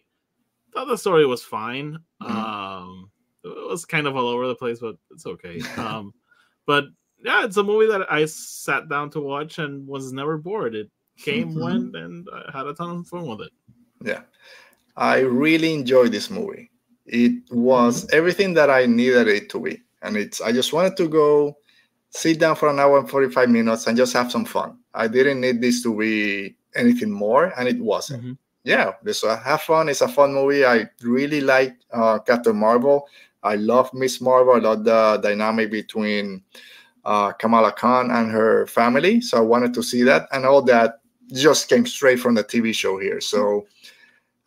thought 0.73 0.85
the 0.87 0.97
story 0.97 1.25
was 1.25 1.43
fine. 1.43 1.97
Mhm. 2.21 2.29
Um, 2.29 3.11
it 3.43 3.69
was 3.69 3.85
kind 3.85 4.07
of 4.07 4.15
all 4.15 4.27
over 4.27 4.47
the 4.47 4.55
place, 4.55 4.79
but 4.79 4.95
it's 5.11 5.25
okay. 5.25 5.59
Um, 5.77 6.13
but 6.65 6.85
yeah, 7.23 7.43
it's 7.43 7.57
a 7.57 7.63
movie 7.63 7.87
that 7.87 8.11
I 8.11 8.25
sat 8.25 8.87
down 8.89 9.09
to 9.11 9.19
watch 9.19 9.59
and 9.59 9.85
was 9.87 10.13
never 10.13 10.37
bored. 10.37 10.75
It 10.75 10.89
came, 11.17 11.53
Mhm. 11.55 11.61
went, 11.61 11.95
and 11.95 12.27
I 12.31 12.51
had 12.57 12.67
a 12.67 12.73
ton 12.73 12.99
of 12.99 13.07
fun 13.07 13.27
with 13.27 13.41
it. 13.41 13.51
Yeah, 14.03 14.21
I 14.97 15.19
really 15.19 15.73
enjoyed 15.73 16.11
this 16.11 16.29
movie. 16.29 16.71
It 17.05 17.33
was 17.51 18.07
everything 18.11 18.53
that 18.53 18.69
I 18.69 18.85
needed 18.85 19.27
it 19.27 19.49
to 19.51 19.59
be, 19.59 19.81
and 20.01 20.15
it's. 20.17 20.41
I 20.41 20.51
just 20.51 20.73
wanted 20.73 20.95
to 20.97 21.07
go 21.07 21.57
sit 22.11 22.39
down 22.39 22.55
for 22.55 22.69
an 22.69 22.79
hour 22.79 22.99
and 22.99 23.09
forty 23.09 23.29
five 23.29 23.49
minutes 23.49 23.87
and 23.87 23.97
just 23.97 24.13
have 24.13 24.31
some 24.31 24.45
fun. 24.45 24.77
I 24.93 25.07
didn't 25.07 25.41
need 25.41 25.61
this 25.61 25.83
to 25.83 25.95
be 25.97 26.55
anything 26.75 27.11
more, 27.11 27.53
and 27.57 27.67
it 27.67 27.79
wasn't. 27.79 28.23
Mhm. 28.23 28.37
Yeah, 28.63 28.93
this 29.03 29.23
uh, 29.23 29.37
have 29.39 29.61
fun. 29.61 29.89
It's 29.89 30.01
a 30.01 30.07
fun 30.07 30.33
movie. 30.33 30.65
I 30.65 30.89
really 31.01 31.41
like 31.41 31.75
uh, 31.91 32.19
Captain 32.19 32.55
Marvel. 32.55 33.07
I 33.41 33.55
love 33.55 33.93
Miss 33.93 34.19
Marvel. 34.21 34.53
I 34.53 34.59
love 34.59 34.83
the 34.83 35.17
dynamic 35.23 35.71
between 35.71 36.43
uh, 37.05 37.31
Kamala 37.31 37.71
Khan 37.71 38.11
and 38.11 38.29
her 38.31 38.67
family. 38.67 39.21
So 39.21 39.37
I 39.37 39.41
wanted 39.41 39.73
to 39.75 39.81
see 39.83 40.03
that, 40.03 40.27
and 40.31 40.45
all 40.45 40.61
that 40.63 40.99
just 41.31 41.69
came 41.69 41.85
straight 41.85 42.19
from 42.19 42.35
the 42.35 42.43
TV 42.43 42.73
show 42.73 42.99
here. 42.99 43.21
So 43.21 43.65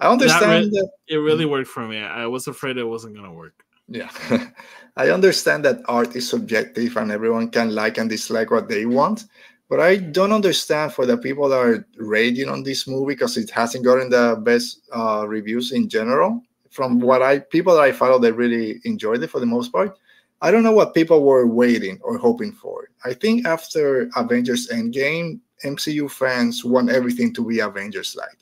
I 0.02 0.10
understand 0.10 0.64
re- 0.64 0.70
that. 0.70 0.88
It 1.08 1.16
really 1.16 1.46
worked 1.46 1.68
for 1.68 1.86
me. 1.86 1.98
I 1.98 2.26
was 2.26 2.48
afraid 2.48 2.76
it 2.76 2.84
wasn't 2.84 3.14
gonna 3.14 3.32
work. 3.32 3.64
Yeah, 3.88 4.10
I 4.96 5.10
understand 5.10 5.64
that 5.64 5.80
art 5.86 6.16
is 6.16 6.28
subjective 6.28 6.96
and 6.96 7.12
everyone 7.12 7.50
can 7.50 7.74
like 7.74 7.98
and 7.98 8.10
dislike 8.10 8.50
what 8.50 8.68
they 8.68 8.84
want. 8.84 9.24
But 9.68 9.80
I 9.80 9.96
don't 9.96 10.32
understand 10.32 10.92
for 10.92 11.06
the 11.06 11.16
people 11.16 11.48
that 11.48 11.56
are 11.56 11.86
raging 11.96 12.48
on 12.48 12.62
this 12.62 12.86
movie 12.86 13.14
because 13.14 13.36
it 13.36 13.48
hasn't 13.50 13.84
gotten 13.84 14.10
the 14.10 14.36
best 14.42 14.80
uh, 14.92 15.24
reviews 15.26 15.72
in 15.72 15.88
general. 15.88 16.42
From 16.70 16.98
what 16.98 17.22
I 17.22 17.38
people 17.38 17.74
that 17.74 17.82
I 17.82 17.92
follow, 17.92 18.18
they 18.18 18.32
really 18.32 18.80
enjoyed 18.84 19.22
it 19.22 19.30
for 19.30 19.40
the 19.40 19.46
most 19.46 19.72
part. 19.72 19.96
I 20.42 20.50
don't 20.50 20.64
know 20.64 20.72
what 20.72 20.94
people 20.94 21.22
were 21.22 21.46
waiting 21.46 22.00
or 22.02 22.18
hoping 22.18 22.50
for. 22.50 22.90
I 23.04 23.14
think 23.14 23.46
after 23.46 24.10
Avengers 24.16 24.68
Endgame, 24.68 25.38
MCU 25.64 26.10
fans 26.10 26.64
want 26.64 26.90
everything 26.90 27.32
to 27.34 27.46
be 27.46 27.60
Avengers 27.60 28.16
like, 28.16 28.38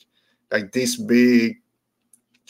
like 0.51 0.73
this 0.73 0.97
big 0.97 1.57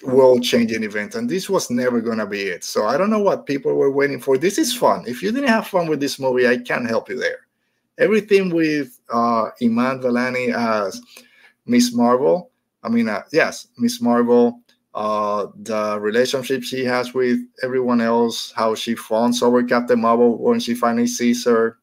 world 0.03 0.43
changing 0.43 0.83
event. 0.83 1.15
And 1.15 1.29
this 1.29 1.51
was 1.51 1.71
never 1.71 2.01
to 2.01 2.27
be 2.27 2.43
it. 2.43 2.65
So 2.65 2.87
I 2.87 2.97
don't 2.97 3.11
know 3.11 3.21
what 3.21 3.47
people 3.47 3.75
were 3.75 3.91
waiting 3.91 4.21
for. 4.21 4.39
This 4.39 4.59
is 4.59 4.75
fun. 4.75 5.05
If 5.07 5.23
you 5.23 5.33
didn't 5.33 5.49
have 5.49 5.67
fun 5.67 5.89
with 5.89 6.01
this 6.01 6.19
movie, 6.19 6.49
I 6.49 6.59
can't 6.59 6.89
help 6.89 7.09
you 7.09 7.19
there. 7.19 7.47
Everything 7.99 8.55
with 8.55 8.99
uh, 9.13 9.51
Iman 9.63 10.01
Vellani 10.01 10.55
as 10.55 11.01
Miss 11.67 11.95
Marvel. 11.95 12.51
I 12.83 12.89
mean, 12.89 13.09
uh, 13.09 13.23
yes, 13.33 13.69
Miss 13.77 14.01
Marvel. 14.01 14.61
Uh, 14.93 15.47
the 15.55 16.01
relationship 16.01 16.65
she 16.65 16.85
has 16.85 17.15
with 17.15 17.39
everyone 17.63 18.01
else, 18.01 18.53
how 18.57 18.75
she 18.75 18.97
fawns 18.97 19.41
over 19.41 19.63
Captain 19.63 20.01
Marvel 20.01 20.37
when 20.39 20.59
she 20.59 20.75
finally 20.75 21.07
sees 21.07 21.45
her, 21.45 21.79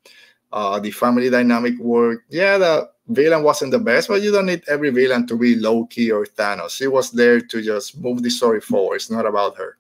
uh, 0.52 0.78
the 0.80 0.92
family 0.92 1.30
dynamic 1.30 1.78
work. 1.80 2.24
Yeah, 2.30 2.58
the 2.58 2.90
villain 3.08 3.44
wasn't 3.44 3.72
the 3.72 3.80
best, 3.80 4.08
but 4.08 4.22
you 4.22 4.32
don't 4.32 4.46
need 4.46 4.64
every 4.68 4.90
villain 4.90 5.28
to 5.28 5.38
be 5.38 5.56
Loki 5.56 6.12
or 6.12 6.26
Thanos. 6.26 6.72
She 6.72 6.88
was 6.88 7.12
there 7.12 7.40
to 7.42 7.62
just 7.62 7.98
move 8.00 8.24
the 8.24 8.30
story 8.30 8.62
forward. 8.62 8.96
It's 8.96 9.10
not 9.10 9.26
about 9.26 9.58
her. 9.58 9.78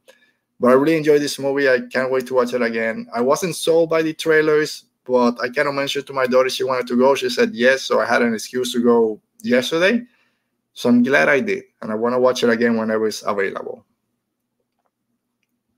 But 0.59 0.69
I 0.69 0.73
really 0.73 0.97
enjoyed 0.97 1.21
this 1.21 1.37
movie. 1.37 1.69
I 1.69 1.81
can't 1.81 2.11
wait 2.11 2.25
to 2.27 2.33
watch 2.33 2.53
it 2.53 2.61
again. 2.61 3.07
I 3.13 3.21
wasn't 3.21 3.55
sold 3.55 3.89
by 3.89 4.01
the 4.01 4.13
trailers, 4.13 4.85
but 5.05 5.39
I 5.41 5.49
kind 5.49 5.67
of 5.67 5.75
mentioned 5.75 6.07
to 6.07 6.13
my 6.13 6.25
daughter 6.25 6.49
she 6.49 6.63
wanted 6.63 6.87
to 6.87 6.97
go. 6.97 7.15
She 7.15 7.29
said 7.29 7.53
yes, 7.53 7.83
so 7.83 7.99
I 7.99 8.05
had 8.05 8.21
an 8.21 8.33
excuse 8.33 8.73
to 8.73 8.81
go 8.81 9.21
yesterday. 9.43 10.01
So 10.73 10.89
I'm 10.89 11.03
glad 11.03 11.29
I 11.29 11.39
did, 11.39 11.63
and 11.81 11.91
I 11.91 11.95
want 11.95 12.13
to 12.13 12.19
watch 12.19 12.43
it 12.43 12.49
again 12.49 12.77
whenever 12.77 13.07
it's 13.07 13.23
available. 13.23 13.85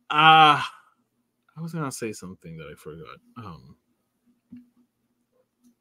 Uh 0.09 0.61
I 1.55 1.61
was 1.61 1.73
gonna 1.73 1.91
say 1.91 2.13
something 2.13 2.57
that 2.57 2.67
I 2.71 2.75
forgot. 2.75 3.17
Um 3.37 3.75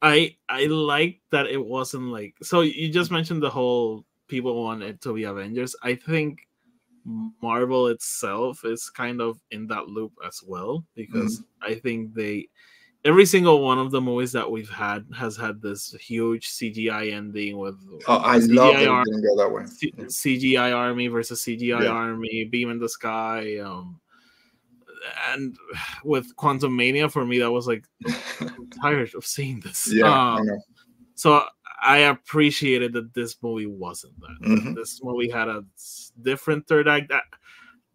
I 0.01 0.35
I 0.47 0.65
like 0.65 1.19
that 1.31 1.47
it 1.47 1.63
wasn't 1.63 2.05
like 2.05 2.35
so 2.41 2.61
you 2.61 2.89
just 2.89 3.11
mentioned 3.11 3.43
the 3.43 3.49
whole 3.49 4.05
people 4.27 4.63
want 4.63 4.83
it 4.83 5.01
to 5.01 5.13
be 5.13 5.23
Avengers. 5.25 5.75
I 5.83 5.95
think 5.95 6.47
Marvel 7.41 7.87
itself 7.87 8.63
is 8.65 8.89
kind 8.89 9.21
of 9.21 9.39
in 9.51 9.67
that 9.67 9.87
loop 9.87 10.13
as 10.25 10.41
well 10.45 10.85
because 10.95 11.43
I 11.61 11.75
think 11.75 12.13
they 12.13 12.47
every 13.05 13.25
single 13.25 13.61
one 13.63 13.79
of 13.79 13.91
the 13.91 14.01
movies 14.01 14.31
that 14.33 14.49
we've 14.49 14.69
had 14.69 15.05
has 15.15 15.35
had 15.37 15.61
this 15.61 15.93
huge 15.99 16.47
CGI 16.49 17.13
ending 17.13 17.57
with 17.57 17.79
Oh, 18.07 18.19
I 18.19 18.37
CGI 18.39 18.55
love 18.55 18.73
that 18.75 18.87
ar- 18.87 19.01
it 19.01 19.05
didn't 19.05 19.23
go 19.23 19.37
that 19.37 19.51
way. 19.51 19.65
C- 19.65 19.93
CGI 19.97 20.75
army 20.75 21.07
versus 21.07 21.41
CGI 21.43 21.83
Yeah. 21.83 21.89
army, 21.89 22.43
beam 22.45 22.69
in 22.69 22.79
the 22.79 22.89
sky. 22.89 23.57
Um, 23.59 23.99
and 25.29 25.55
with 26.03 26.35
Quantumania, 26.35 27.11
for 27.11 27.25
me, 27.25 27.39
that 27.39 27.51
was 27.51 27.67
like 27.67 27.85
I'm 28.41 28.67
tired 28.81 29.13
of 29.15 29.25
seeing 29.25 29.59
this. 29.59 29.91
yeah, 29.91 30.11
Um, 30.35 30.45
know. 30.45 30.57
so 31.15 31.43
I 31.81 31.99
appreciated 31.99 32.93
that 32.93 33.13
this 33.13 33.37
movie 33.41 33.65
wasn't 33.65 34.19
that. 34.21 34.47
Mhm. 34.47 34.75
This 34.75 34.99
movie 35.03 35.29
had 35.29 35.47
a 35.47 35.63
different 36.21 36.67
third 36.67 36.87
act. 36.87 37.11
I 37.11 37.21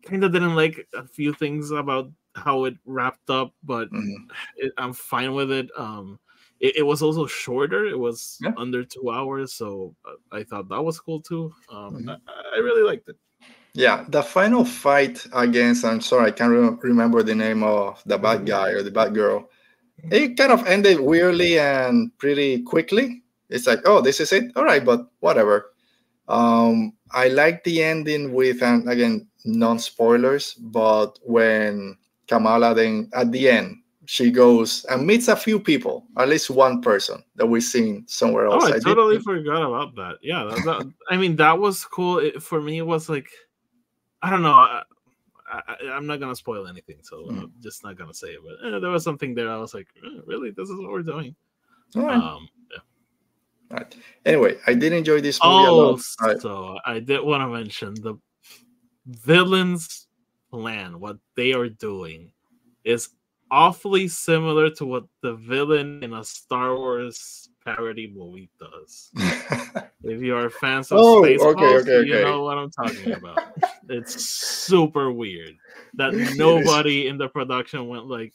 kind 0.07 0.25
of 0.25 0.33
didn't 0.33 0.55
like 0.57 0.87
a 0.95 1.07
few 1.07 1.33
things 1.35 1.71
about 1.71 2.11
how 2.35 2.65
it 2.65 2.75
wrapped 2.85 3.31
up, 3.31 3.55
but 3.63 3.91
Mhm. 3.91 4.29
it, 4.57 4.73
I'm 4.79 4.93
fine 4.93 5.35
with 5.35 5.51
it. 5.53 5.71
Um, 5.77 6.19
it, 6.61 6.77
it 6.79 6.83
was 6.83 7.03
also 7.03 7.27
shorter. 7.27 7.85
It 7.87 7.99
was 7.99 8.39
Yeah. 8.43 8.53
under 8.57 8.85
two 8.85 9.11
hours, 9.11 9.53
so 9.53 9.95
uh, 10.05 10.15
I 10.33 10.45
thought 10.45 10.69
that 10.69 10.83
was 10.85 10.99
cool 11.01 11.21
too. 11.21 11.53
Um, 11.69 11.95
Mhm. 11.97 12.21
I, 12.27 12.43
I 12.57 12.59
really 12.59 12.83
liked 12.83 13.09
it. 13.09 13.17
Yeah, 13.75 14.05
the 14.09 14.23
final 14.23 14.65
fight 14.65 15.27
against, 15.33 15.85
I'm 15.85 16.01
sorry, 16.01 16.29
I 16.29 16.31
can't 16.31 16.53
re- 16.53 16.89
remember 16.89 17.23
the 17.25 17.35
name 17.35 17.65
of 17.65 18.01
the 18.07 18.17
bad 18.17 18.47
guy 18.47 18.71
or 18.71 18.83
the 18.83 18.91
bad 18.91 19.15
girl. 19.15 19.51
It 20.11 20.37
kind 20.37 20.53
of 20.53 20.65
ended 20.67 21.01
weirdly 21.01 21.59
and 21.59 22.17
pretty 22.19 22.63
quickly. 22.63 23.23
It's 23.51 23.67
like, 23.67 23.81
oh, 23.85 24.01
this 24.01 24.21
is 24.21 24.33
it. 24.33 24.53
All 24.55 24.65
right, 24.65 24.85
but 24.85 25.09
whatever. 25.21 25.73
Um, 26.29 26.93
I 27.11 27.29
like 27.29 27.65
the 27.65 27.83
ending 27.83 28.33
with, 28.33 28.63
and 28.63 28.89
again, 28.89 29.27
non 29.45 29.79
spoilers, 29.79 30.55
but 30.55 31.19
when 31.23 31.97
Kamala 32.29 32.75
then 32.75 33.11
at 33.13 33.33
the 33.33 33.49
end, 33.51 33.79
she 34.07 34.31
goes 34.31 34.85
and 34.87 35.07
meets 35.07 35.29
a 35.29 35.37
few 35.37 35.59
people, 35.59 36.07
at 36.19 36.29
least 36.29 36.51
one 36.51 36.81
person 36.81 37.23
that 37.37 37.47
we've 37.47 37.63
seen 37.63 38.05
somewhere 38.07 38.47
else. 38.47 38.65
Oh, 38.65 38.67
else. 38.67 38.71
I 38.71 38.75
did- 38.75 38.85
totally 38.85 39.19
forgot 39.19 39.63
about 39.63 39.95
that. 39.97 40.19
Yeah, 40.23 40.45
that, 40.45 40.65
that, 40.65 40.93
I 41.11 41.17
mean 41.17 41.37
that 41.37 41.59
was 41.59 41.85
cool. 41.85 42.19
It, 42.19 42.43
for 42.43 42.61
me, 42.61 42.79
it 42.79 42.87
was 42.87 43.09
like, 43.09 43.29
I 44.25 44.31
don't 44.31 44.43
know. 44.43 44.53
I, 44.53 44.83
I, 45.47 45.75
I'm 45.93 46.07
not 46.07 46.19
gonna 46.19 46.35
spoil 46.35 46.67
anything, 46.67 46.97
so 47.03 47.27
Mm. 47.27 47.43
I'm 47.43 47.53
just 47.61 47.85
not 47.85 47.97
gonna 47.97 48.15
say 48.15 48.29
it. 48.29 48.41
But 48.43 48.67
eh, 48.67 48.79
there 48.79 48.91
was 48.91 49.05
something 49.05 49.35
there. 49.35 49.51
I 49.51 49.57
was 49.59 49.75
like, 49.75 49.89
eh, 50.03 50.21
really, 50.27 50.51
this 50.51 50.71
is 50.71 50.81
what 50.81 50.91
we're 50.91 51.03
doing. 51.03 51.37
All 51.97 52.03
right. 52.03 52.17
Um, 52.17 52.49
yeah. 52.73 53.77
Right. 53.77 53.97
Anyway, 54.25 54.57
I 54.67 54.73
did 54.73 54.93
enjoy 54.93 55.21
this 55.21 55.39
movie 55.45 55.65
a 55.65 55.71
Oh, 55.71 55.97
so 56.39 56.79
I 56.87 57.01
did 57.01 57.23
want 57.23 57.43
to 57.43 57.49
mention 57.49 57.95
the 57.95 58.15
villains' 59.07 60.07
plan. 60.51 61.01
What 61.01 61.19
they 61.37 61.53
are 61.53 61.69
doing 61.69 62.33
is 62.85 63.11
awfully 63.51 64.09
similar 64.09 64.71
to 64.71 64.87
what 64.87 65.05
the 65.21 65.35
villain 65.35 66.03
in 66.03 66.15
a 66.15 66.25
Star 66.25 66.75
Wars 66.77 67.51
parody 67.65 68.13
movie 68.15 68.51
does. 68.59 69.11
If 70.07 70.21
you 70.21 70.37
are 70.37 70.51
fans 70.51 70.93
of 70.93 70.99
Oh, 70.99 71.23
Spaceballs, 71.23 71.55
okay, 71.55 71.77
okay, 71.93 72.07
you 72.07 72.21
know 72.21 72.43
what 72.43 72.59
I'm 72.59 72.71
talking 72.71 73.13
about. 73.13 73.41
it's 73.89 74.23
super 74.23 75.11
weird 75.11 75.57
that 75.95 76.13
nobody 76.37 77.09
in 77.09 77.17
the 77.17 77.29
production 77.29 77.89
went 77.89 78.07
like, 78.07 78.35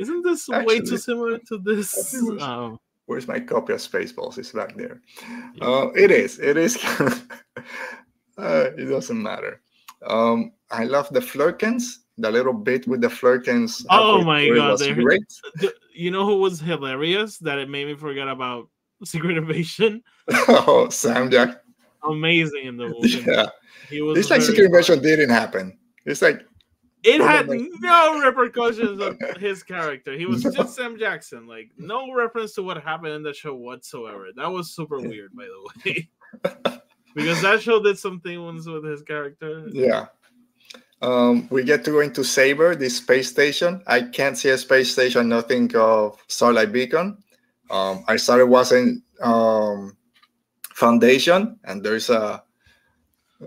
"Isn't 0.00 0.22
this 0.24 0.48
way 0.48 0.80
too 0.80 0.98
similar 0.98 1.38
to 1.38 1.58
this?" 1.58 2.10
think 2.10 2.24
it 2.24 2.32
was- 2.34 2.42
Um, 2.42 2.78
Where's 3.06 3.28
my 3.28 3.38
copy 3.38 3.74
of 3.74 3.80
Spaceballs? 3.80 4.38
It's 4.38 4.50
back 4.50 4.74
there. 4.76 5.02
Yeah. 5.54 5.64
Uh, 5.68 5.86
it 5.94 6.10
is. 6.10 6.40
It 6.40 6.56
is. 6.56 6.82
uh, 8.38 8.70
it 8.76 8.88
doesn't 8.90 9.22
matter. 9.22 9.60
Um, 10.06 10.52
I 10.70 10.84
love 10.84 11.08
the 11.10 11.20
Flerkens. 11.20 12.00
The 12.16 12.30
little 12.30 12.52
bit 12.52 12.86
with 12.86 13.00
the 13.00 13.08
Flerkens. 13.08 13.84
Oh 13.90 14.22
my 14.22 14.48
God, 14.48 14.80
you 15.94 16.10
know 16.10 16.24
who 16.24 16.38
was 16.38 16.60
hilarious 16.60 17.38
that 17.38 17.58
it 17.58 17.68
made 17.68 17.86
me 17.88 17.94
forget 17.96 18.28
about 18.28 18.68
Secret 19.04 19.36
Invasion? 19.36 20.02
oh, 20.48 20.88
Sam 20.90 21.30
Jack. 21.30 21.60
Amazing 22.04 22.66
in 22.66 22.76
the 22.76 22.88
movie. 22.88 23.24
Yeah, 23.26 23.46
He 23.88 24.00
was 24.00 24.18
it's 24.18 24.30
like 24.30 24.42
Secret 24.42 24.66
Invasion 24.66 25.02
didn't 25.02 25.30
happen. 25.30 25.76
It's 26.06 26.22
like 26.22 26.46
It 27.02 27.20
had 27.20 27.48
no 27.48 28.20
repercussions 28.20 29.00
of 29.00 29.18
his 29.38 29.62
character. 29.64 30.12
He 30.16 30.26
was 30.26 30.42
just 30.44 30.76
Sam 30.76 30.96
Jackson. 30.98 31.48
Like 31.48 31.70
no 31.78 32.12
reference 32.12 32.54
to 32.54 32.62
what 32.62 32.80
happened 32.82 33.14
in 33.14 33.22
the 33.22 33.34
show 33.34 33.54
whatsoever. 33.56 34.28
That 34.36 34.52
was 34.52 34.70
super 34.74 35.00
weird, 35.00 35.32
by 35.34 35.46
the 35.46 35.90
way. 35.90 36.08
because 37.14 37.42
that 37.42 37.60
show 37.60 37.82
did 37.82 37.98
some 37.98 38.20
things 38.20 38.68
with 38.68 38.84
his 38.84 39.02
character. 39.02 39.66
yeah. 39.72 40.06
Um, 41.04 41.46
we 41.50 41.64
get 41.64 41.84
to 41.84 41.90
go 41.90 42.00
into 42.00 42.24
Saber, 42.24 42.74
this 42.74 42.96
space 42.96 43.28
station. 43.28 43.82
I 43.86 44.00
can't 44.00 44.38
see 44.38 44.48
a 44.48 44.56
space 44.56 44.90
station, 44.90 45.28
nothing 45.28 45.70
of 45.76 46.16
Starlight 46.28 46.72
Beacon. 46.72 47.18
Um, 47.70 48.04
I 48.08 48.16
started 48.16 48.46
watching 48.46 49.02
um, 49.20 49.98
Foundation, 50.72 51.58
and 51.64 51.82
there's 51.82 52.08
a 52.08 52.42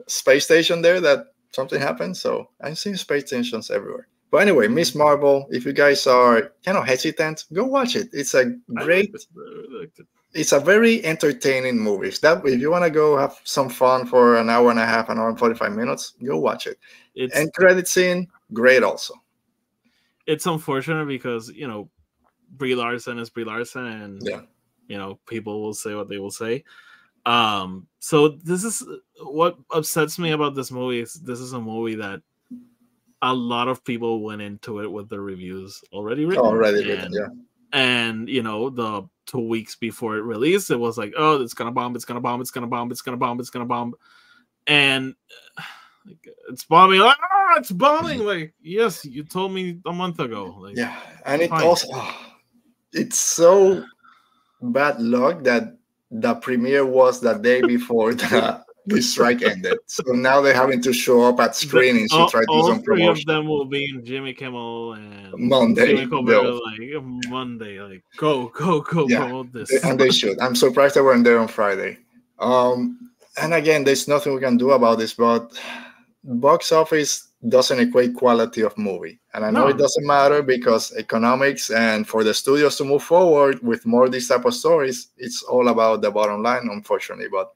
space 0.05 0.45
station 0.45 0.84
there 0.84 1.01
that 1.01 1.34
something 1.51 1.82
happened. 1.82 2.16
So 2.16 2.47
I'm 2.62 2.76
seeing 2.76 2.95
space 2.95 3.26
stations 3.26 3.72
everywhere. 3.72 4.08
But 4.30 4.39
anyway, 4.43 4.68
Miss 4.68 4.93
Marvel, 4.93 5.47
if 5.49 5.66
you 5.66 5.74
guys 5.74 6.05
are 6.05 6.51
kind 6.64 6.78
of 6.78 6.86
hesitant, 6.86 7.45
go 7.53 7.64
watch 7.66 7.95
it. 7.95 8.10
It's 8.14 8.36
a 8.36 8.53
great 8.76 9.12
liked 9.14 9.16
it. 9.16 9.28
I 9.36 9.80
liked 9.80 9.99
it. 9.99 10.08
It's 10.34 10.52
a 10.52 10.60
very 10.60 11.04
entertaining 11.06 11.80
movie. 11.80 12.10
If 12.10 12.22
that 12.22 12.46
if 12.46 12.60
you 12.60 12.70
want 12.72 12.84
to 12.84 12.90
go 12.90 13.18
have 13.18 13.36
some 13.44 13.70
fun 13.70 14.06
for 14.06 14.38
an 14.38 14.50
hour 14.50 14.70
and 14.70 14.80
a 14.80 14.86
half, 14.86 15.10
an 15.10 15.18
hour 15.18 15.30
and 15.30 15.40
45 15.40 15.72
minutes, 15.74 16.14
go 16.24 16.38
watch 16.38 16.68
it. 16.68 16.78
It's 17.16 17.36
And 17.36 17.52
credit 17.54 17.88
scene, 17.88 18.28
great 18.54 18.84
also. 18.84 19.14
it's 20.28 20.46
unfortunate 20.46 21.06
because 21.08 21.50
you 21.50 21.68
know 21.68 21.90
Brie 22.52 22.76
Larson 22.76 23.18
is 23.20 23.30
Brie 23.30 23.44
Larson, 23.46 23.86
and 23.86 24.22
Yeah. 24.24 24.42
you 24.88 24.98
know 24.98 25.20
people 25.28 25.62
will 25.62 25.74
say 25.74 25.96
what 25.96 26.10
they 26.10 26.18
will 26.20 26.32
say. 26.32 26.64
Um, 27.26 27.88
so 28.00 28.30
this 28.30 28.64
is 28.64 28.84
what 29.22 29.58
upsets 29.72 30.18
me 30.20 30.32
about 30.32 30.56
this 30.56 30.72
movie. 30.72 31.00
Is 31.02 31.14
this 31.14 31.40
is 31.40 31.54
a 31.54 31.60
movie 31.60 31.96
that 31.96 32.22
a 33.22 33.34
lot 33.34 33.68
of 33.68 33.84
people 33.84 34.22
went 34.24 34.42
into 34.42 34.80
it 34.82 34.92
with 34.92 35.10
the 35.10 35.20
reviews 35.20 35.82
already 35.92 36.24
written. 36.26 36.46
Already 36.46 36.80
and, 36.80 36.88
written, 36.90 37.14
yeah. 37.14 37.28
and 37.74 38.30
you 38.30 38.44
know 38.44 38.70
the 38.70 39.04
two 39.28 39.48
weeks 39.48 39.76
before 39.76 40.18
it 40.18 40.22
released, 40.22 40.72
it 40.72 40.80
was 40.80 40.98
like, 40.98 41.14
oh, 41.18 41.42
it's 41.42 41.54
gonna 41.54 41.72
bomb, 41.72 41.96
it's 41.96 42.06
gonna 42.06 42.22
bomb, 42.22 42.42
it's 42.42 42.52
gonna 42.52 42.68
bomb, 42.68 42.90
it's 42.92 43.02
gonna 43.02 43.18
bomb, 43.18 43.40
it's 43.40 43.50
gonna 43.52 43.66
bomb, 43.66 43.94
and 44.66 45.14
like, 46.06 46.28
it's 46.50 46.64
bombing. 46.64 47.00
Like, 47.00 47.18
ah, 47.22 47.56
it's 47.58 47.72
bombing. 47.72 48.20
Like, 48.26 48.54
yes, 48.62 49.06
you 49.06 49.24
told 49.24 49.52
me 49.52 49.80
a 49.86 49.94
month 49.94 50.20
ago. 50.20 50.58
Like, 50.60 50.76
Yeah. 50.76 50.98
And 51.26 51.42
it 51.42 51.50
Fine. 51.50 51.64
also 51.64 51.88
it's 52.94 53.20
so 53.20 53.84
bad 54.62 55.00
luck 55.00 55.44
that 55.44 55.78
the 56.10 56.36
premiere 56.36 56.86
was 56.86 57.20
the 57.20 57.34
day 57.34 57.62
before 57.62 58.14
the, 58.14 58.64
the 58.88 59.02
strike 59.02 59.42
ended. 59.54 59.78
So 59.86 60.04
now 60.14 60.42
they're 60.42 60.54
having 60.54 60.82
to 60.82 60.94
show 60.94 61.24
up 61.24 61.40
at 61.40 61.56
screenings 61.56 62.12
to 62.12 62.28
try 62.30 62.42
to 62.42 62.46
do 62.48 62.54
all 62.54 62.68
some 62.68 62.82
three 62.82 63.06
of 63.06 63.24
them 63.26 63.48
will 63.48 63.66
be 63.66 63.86
in 63.90 64.04
Jimmy 64.04 64.34
Kimmel 64.34 64.94
and 64.94 65.34
Monday, 65.38 65.96
Jimmy 65.98 66.24
they'll- 66.26 66.62
like 66.66 67.04
Monday, 67.30 67.80
like 67.80 68.04
go, 68.18 68.48
go, 68.50 68.82
go, 68.82 69.08
Yeah. 69.08 69.26
promote 69.26 69.52
this. 69.54 69.72
and 69.84 70.00
they 70.00 70.10
should. 70.10 70.40
I'm 70.40 70.56
surprised 70.56 70.96
they 70.96 71.02
weren't 71.02 71.24
there 71.24 71.40
on 71.40 71.48
Friday. 71.48 71.98
Um, 72.40 73.12
and 73.42 73.54
again, 73.54 73.84
there's 73.84 74.08
nothing 74.08 74.34
we 74.34 74.42
can 74.42 74.58
do 74.58 74.72
about 74.72 74.98
this, 75.00 75.14
but 75.14 75.60
box 76.24 76.72
office 76.72 77.30
doesn't 77.50 77.80
equate 77.80 78.16
quality 78.16 78.62
of 78.64 78.76
movie. 78.78 79.20
And 79.34 79.46
I 79.46 79.52
know 79.52 79.66
No. 79.66 79.68
it 79.68 79.78
doesn't 79.78 80.06
matter 80.06 80.42
because 80.42 80.92
economics 80.98 81.70
and 81.70 82.08
for 82.08 82.24
the 82.24 82.34
studios 82.34 82.78
to 82.78 82.84
move 82.84 83.04
forward 83.04 83.62
with 83.62 83.86
more 83.86 84.06
of 84.06 84.12
these 84.12 84.28
type 84.28 84.46
of 84.46 84.56
stories, 84.56 85.10
it's 85.18 85.44
all 85.44 85.68
about 85.68 86.02
the 86.02 86.10
bottom 86.10 86.42
line, 86.42 86.68
unfortunately. 86.72 87.28
But 87.32 87.52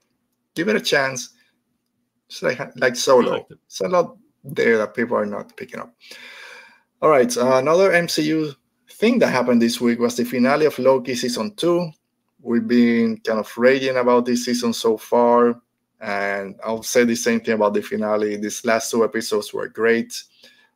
give 0.56 0.70
it 0.70 0.76
a 0.76 0.82
chance. 0.82 1.30
It's 2.28 2.42
like 2.42 2.60
like 2.78 2.96
solo. 2.96 3.36
it. 3.36 3.46
It's 3.66 3.82
a 3.82 3.88
lot 3.88 4.18
there 4.44 4.78
that 4.78 4.94
people 4.94 5.18
are 5.18 5.26
not 5.26 5.56
picking 5.58 5.80
up. 5.80 5.94
All 7.02 7.10
right, 7.10 7.36
uh, 7.36 7.58
another 7.58 7.92
MCU 7.92 8.56
thing 8.92 9.20
that 9.20 9.30
happened 9.30 9.62
this 9.62 9.82
week 9.82 10.00
was 10.00 10.16
the 10.16 10.24
finale 10.24 10.66
of 10.66 10.78
Loki 10.80 11.16
season 11.16 11.56
two. 11.56 11.92
We've 12.42 12.68
been 12.68 13.18
kind 13.18 13.40
of 13.40 13.52
raging 13.58 13.98
about 13.98 14.26
this 14.26 14.46
season 14.46 14.74
so 14.74 14.98
far, 14.98 15.62
and 16.00 16.56
I'll 16.64 16.84
say 16.84 17.04
the 17.04 17.16
same 17.16 17.42
thing 17.42 17.56
about 17.56 17.74
the 17.74 17.82
finale. 17.82 18.38
These 18.38 18.66
last 18.66 18.92
two 18.92 19.04
episodes 19.04 19.54
were 19.54 19.68
great. 19.68 20.24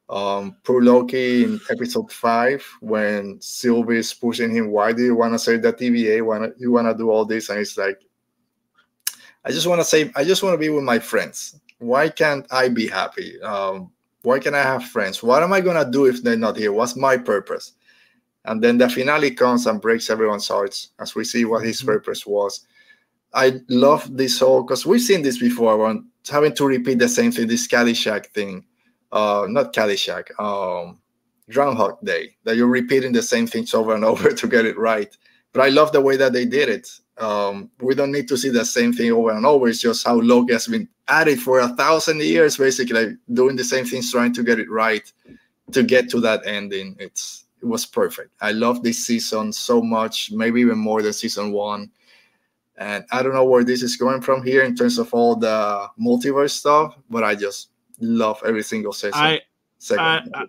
Um, 0.07 0.57
poor 0.63 0.83
Loki 0.83 1.43
in 1.43 1.59
episode 1.71 2.11
five, 2.11 2.63
when 2.79 3.41
Sylvie 3.41 3.97
is 3.97 4.13
pushing 4.13 4.51
him, 4.51 4.69
why 4.69 4.93
do 4.93 5.03
you 5.03 5.15
want 5.15 5.33
to 5.33 5.39
save 5.39 5.63
the 5.63 5.73
TVA? 5.73 6.23
Why 6.23 6.49
you 6.57 6.71
want 6.71 6.87
to 6.87 6.95
do 6.95 7.09
all 7.09 7.25
this? 7.25 7.49
And 7.49 7.59
it's 7.59 7.77
like, 7.77 8.04
I 9.45 9.51
just 9.51 9.67
want 9.67 9.79
to 9.79 9.85
say, 9.85 10.11
I 10.15 10.23
just 10.23 10.43
want 10.43 10.53
to 10.55 10.57
be 10.57 10.69
with 10.69 10.83
my 10.83 10.99
friends. 10.99 11.59
Why 11.79 12.09
can't 12.09 12.45
I 12.51 12.67
be 12.69 12.87
happy? 12.87 13.39
Um, 13.41 13.91
why 14.23 14.39
can 14.39 14.55
I 14.55 14.63
have 14.63 14.83
friends? 14.85 15.21
What 15.21 15.43
am 15.43 15.53
I 15.53 15.61
gonna 15.61 15.89
do 15.89 16.05
if 16.05 16.23
they're 16.23 16.35
not 16.35 16.57
here? 16.57 16.71
What's 16.73 16.95
my 16.95 17.15
purpose? 17.15 17.73
And 18.45 18.63
then 18.63 18.77
the 18.77 18.89
finale 18.89 19.31
comes 19.31 19.67
and 19.67 19.79
breaks 19.81 20.09
everyone's 20.09 20.47
hearts 20.47 20.89
as 20.99 21.13
we 21.15 21.23
see 21.23 21.45
what 21.45 21.63
his 21.63 21.81
Mhm. 21.81 21.85
purpose 21.85 22.25
was. 22.25 22.65
I 23.33 23.61
love 23.69 24.15
this 24.17 24.39
whole 24.39 24.63
because 24.63 24.85
we've 24.85 25.01
seen 25.01 25.21
this 25.21 25.37
before 25.37 25.85
on 25.85 26.07
having 26.29 26.55
to 26.55 26.65
repeat 26.65 26.99
the 26.99 27.09
same 27.09 27.31
thing, 27.31 27.47
this 27.47 27.67
Caddyshack 27.67 28.27
thing. 28.27 28.65
Uh, 29.11 29.45
not 29.49 29.73
Caddyshack. 29.73 30.27
Um, 30.39 30.99
Groundhog 31.51 32.03
Day, 32.03 32.35
that 32.45 32.55
you're 32.55 32.67
repeating 32.67 33.11
the 33.11 33.21
same 33.21 33.45
things 33.45 33.73
over 33.75 33.93
and 33.93 34.03
over 34.03 34.31
to 34.33 34.47
get 34.47 34.65
it 34.65 34.77
right. 34.77 35.15
But 35.53 35.61
I 35.61 35.69
love 35.69 35.91
the 35.91 36.01
way 36.01 36.17
that 36.17 36.33
they 36.33 36.45
did 36.45 36.69
it. 36.69 36.89
Um, 37.17 37.69
we 37.79 37.95
don't 37.95 38.11
need 38.11 38.27
to 38.27 38.37
see 38.37 38.49
the 38.49 38.65
same 38.65 38.91
thing 38.91 39.11
over 39.11 39.31
and 39.31 39.45
over. 39.45 39.67
It's 39.67 39.79
just 39.79 40.05
how 40.05 40.19
Loki 40.19 40.53
has 40.53 40.67
been 40.67 40.87
at 41.07 41.27
it 41.27 41.39
for 41.39 41.59
a 41.59 41.69
thousand 41.69 42.21
years, 42.21 42.57
basically 42.57 43.15
doing 43.33 43.55
the 43.55 43.63
same 43.63 43.85
things, 43.85 44.11
trying 44.11 44.33
to 44.33 44.43
get 44.43 44.59
it 44.59 44.69
right 44.69 45.11
to 45.71 45.83
get 45.83 46.09
to 46.09 46.19
that 46.21 46.45
ending. 46.45 46.95
It's 46.99 47.45
it 47.61 47.65
was 47.65 47.85
perfect. 47.85 48.31
I 48.41 48.51
love 48.51 48.83
this 48.83 49.05
season 49.05 49.51
so 49.53 49.81
much, 49.81 50.31
maybe 50.31 50.61
even 50.61 50.77
more 50.77 51.01
than 51.01 51.13
season 51.13 51.51
one. 51.51 51.89
And 52.77 53.05
I 53.11 53.23
don't 53.23 53.33
know 53.33 53.45
where 53.45 53.63
this 53.63 53.81
is 53.81 53.95
going 53.95 54.21
from 54.21 54.43
here 54.43 54.63
in 54.63 54.75
terms 54.75 54.97
of 54.97 55.13
all 55.13 55.35
the 55.35 55.87
multiverse 55.99 56.51
stuff, 56.51 56.95
but 57.09 57.23
I 57.23 57.33
just 57.33 57.69
love 57.99 58.41
every 58.45 58.63
single 58.63 58.91
season. 58.91 59.13
I, 59.15 59.41
segment. 59.77 60.35
I, 60.35 60.45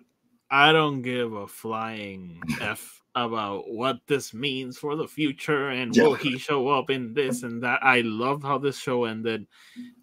I, 0.51 0.69
I 0.69 0.71
don't 0.73 1.01
give 1.01 1.33
a 1.33 1.47
flying 1.47 2.41
f 2.61 2.96
about 3.25 3.69
what 3.69 3.99
this 4.07 4.33
means 4.33 4.77
for 4.77 4.95
the 4.95 5.07
future 5.07 5.69
and 5.69 5.95
Yeah. 5.95 6.03
will 6.03 6.15
he 6.15 6.37
show 6.37 6.67
up 6.69 6.89
in 6.89 7.13
this 7.13 7.43
and 7.43 7.61
that. 7.63 7.83
I 7.83 8.01
love 8.01 8.43
how 8.43 8.57
this 8.57 8.77
show 8.79 9.05
ended. 9.05 9.47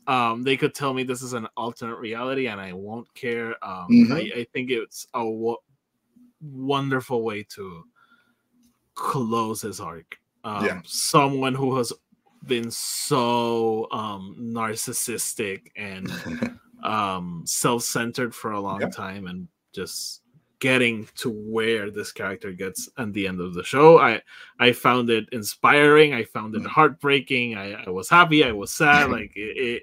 Um, 0.06 0.42
they 0.42 0.56
could 0.56 0.74
tell 0.74 0.92
me 0.92 1.02
this 1.02 1.22
is 1.22 1.32
an 1.32 1.46
alternate 1.56 1.98
reality 1.98 2.48
and 2.48 2.60
I 2.60 2.72
won't 2.72 3.12
care. 3.14 3.52
Um, 3.64 3.86
Mhm. 3.90 4.12
I, 4.12 4.40
I 4.40 4.44
think 4.52 4.70
it's 4.70 5.06
a 5.14 5.18
w- 5.20 5.56
wonderful 6.42 7.22
way 7.22 7.42
to 7.54 7.84
close 8.94 9.62
his 9.62 9.80
arc. 9.80 10.18
Um, 10.44 10.64
Yeah. 10.64 10.80
Someone 10.84 11.54
who 11.54 11.76
has 11.76 11.92
been 12.46 12.70
so 12.70 13.88
um, 13.92 14.36
narcissistic 14.38 15.68
and 15.76 16.10
um 16.82 17.42
self-centered 17.46 18.34
for 18.34 18.50
a 18.52 18.60
long 18.60 18.78
Yep. 18.82 18.92
time 18.92 19.26
and 19.26 19.48
just 19.72 20.20
getting 20.68 21.06
to 21.22 21.28
where 21.30 21.90
this 21.90 22.10
character 22.20 22.50
gets 22.62 22.80
at 23.02 23.12
the 23.12 23.24
end 23.30 23.38
of 23.40 23.52
the 23.56 23.62
show 23.72 23.98
i 24.10 24.12
i 24.66 24.68
found 24.72 25.10
it 25.10 25.24
inspiring 25.32 26.14
i 26.14 26.22
found 26.36 26.54
it 26.56 26.62
Mm. 26.62 26.66
heartbreaking 26.76 27.48
i, 27.64 27.66
I 27.86 27.90
was 27.98 28.08
happy 28.18 28.40
i 28.50 28.52
was 28.52 28.70
sad 28.70 29.10
like 29.18 29.32
it 29.36 29.82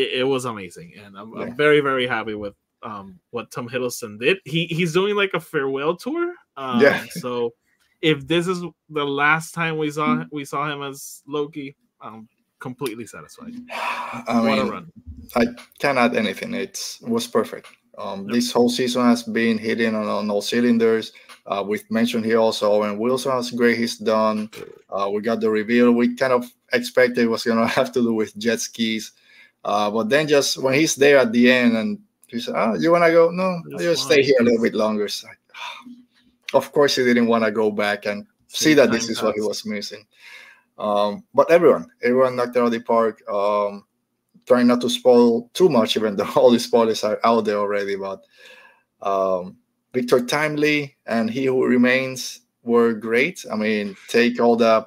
it, 0.00 0.08
it, 0.20 0.26
was 0.34 0.44
amazing 0.44 0.88
and 1.02 1.16
I'm, 1.18 1.30
Yeah. 1.34 1.42
I'm 1.44 1.56
very 1.56 1.80
very 1.80 2.06
happy 2.16 2.34
with 2.44 2.54
um 2.82 3.06
what 3.34 3.50
tom 3.50 3.66
hiddleston 3.68 4.18
did 4.24 4.36
he 4.44 4.60
he's 4.78 4.92
doing 4.92 5.14
like 5.22 5.32
a 5.34 5.40
farewell 5.40 5.96
tour 5.96 6.24
um, 6.56 6.80
Yeah. 6.84 7.04
so 7.24 7.54
if 8.10 8.26
this 8.32 8.46
is 8.52 8.60
the 8.98 9.06
last 9.22 9.48
time 9.54 9.74
we 9.78 9.88
Mm. 9.88 9.94
saw 9.98 10.24
we 10.38 10.44
saw 10.44 10.62
him 10.72 10.82
as 10.90 11.22
loki 11.26 11.68
i'm 12.00 12.28
completely 12.66 13.06
satisfied 13.06 13.54
I 13.72 14.40
what 14.40 14.58
mean, 14.58 14.68
run 14.74 14.86
I 15.40 15.44
can't 15.78 15.98
add 16.04 16.14
anything. 16.16 16.52
It 16.52 16.98
was 17.14 17.26
perfect. 17.26 17.66
Um, 17.98 18.26
Yep. 18.26 18.34
This 18.34 18.52
whole 18.52 18.68
season 18.68 19.02
has 19.02 19.22
been 19.22 19.58
hitting 19.58 19.94
on, 19.94 20.06
on 20.06 20.30
all 20.30 20.42
cylinders. 20.42 21.12
Uh, 21.46 21.64
we've 21.66 21.88
mentioned 21.90 22.24
here 22.24 22.38
also 22.38 22.70
Owen 22.70 22.98
Wilson 22.98 23.32
has 23.32 23.50
great. 23.50 23.76
He's 23.76 23.98
done. 23.98 24.48
Uh, 24.88 25.10
we 25.12 25.20
got 25.20 25.40
the 25.40 25.50
reveal. 25.50 25.92
We 25.92 26.14
kind 26.14 26.32
of 26.32 26.50
expected 26.72 27.18
it 27.24 27.26
was 27.26 27.42
going 27.44 27.58
to 27.58 27.66
have 27.66 27.92
to 27.92 28.02
do 28.02 28.14
with 28.14 28.36
jet 28.38 28.60
skis. 28.60 29.12
Uh, 29.64 29.90
but 29.90 30.08
then 30.08 30.26
just 30.26 30.58
when 30.58 30.74
he's 30.74 30.94
there 30.94 31.18
at 31.18 31.32
the 31.32 31.50
end 31.50 31.76
and 31.76 31.98
he 32.26 32.40
said, 32.40 32.54
oh, 32.56 32.74
you 32.74 32.90
want 32.90 33.04
to 33.04 33.10
go? 33.10 33.30
No, 33.30 33.42
I 33.42 33.70
Just 33.72 33.84
just 33.84 34.04
stay 34.04 34.22
here 34.22 34.36
a 34.40 34.44
little 34.44 34.62
bit 34.62 34.74
longer. 34.74 35.04
Like, 35.24 35.38
of 36.54 36.72
course, 36.72 36.96
he 36.96 37.04
didn't 37.04 37.26
want 37.26 37.44
to 37.44 37.50
go 37.50 37.70
back 37.70 38.06
and 38.06 38.26
see 38.48 38.74
that 38.74 38.90
this 38.90 39.08
is 39.08 39.22
what 39.22 39.34
he 39.34 39.40
was 39.40 39.66
missing. 39.66 40.06
Um, 40.78 41.24
but 41.34 41.50
everyone, 41.50 41.90
everyone 42.02 42.36
knocked 42.36 42.56
out 42.56 42.66
of 42.66 42.72
the 42.72 42.80
park. 42.80 43.22
Um, 43.28 43.84
trying 44.46 44.66
not 44.66 44.80
to 44.80 44.90
spoil 44.90 45.48
too 45.54 45.68
much, 45.68 45.96
even 45.96 46.16
though 46.16 46.28
all 46.36 46.50
the 46.50 46.58
spoilers 46.58 47.04
are 47.04 47.20
out 47.24 47.44
there 47.44 47.58
already. 47.58 47.96
But 47.96 48.24
um, 49.02 49.56
Victor 49.92 50.24
Timely 50.24 50.96
and 51.06 51.30
He 51.30 51.46
Who 51.46 51.64
Remains 51.64 52.40
were 52.62 52.92
great. 52.92 53.44
I 53.50 53.56
mean, 53.56 53.96
take 54.08 54.40
all 54.40 54.56
the 54.56 54.86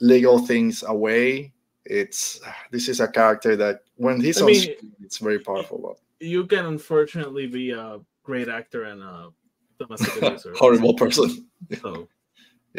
legal 0.00 0.38
things 0.38 0.82
away. 0.86 1.52
It's 1.84 2.40
this 2.70 2.88
is 2.88 3.00
a 3.00 3.08
character 3.08 3.56
that 3.56 3.80
when 3.96 4.20
he's 4.20 4.38
I 4.38 4.42
on 4.42 4.46
mean, 4.46 4.60
screen, 4.60 4.92
it's 5.02 5.18
very 5.18 5.38
powerful. 5.38 5.78
But 5.82 6.26
you 6.26 6.46
can 6.46 6.66
unfortunately 6.66 7.46
be 7.46 7.70
a 7.72 8.00
great 8.22 8.48
actor 8.48 8.84
and 8.84 9.02
a 9.02 9.30
domestic 9.78 10.22
abuser. 10.22 10.52
horrible 10.56 10.94
person. 10.94 11.48
So 11.80 12.08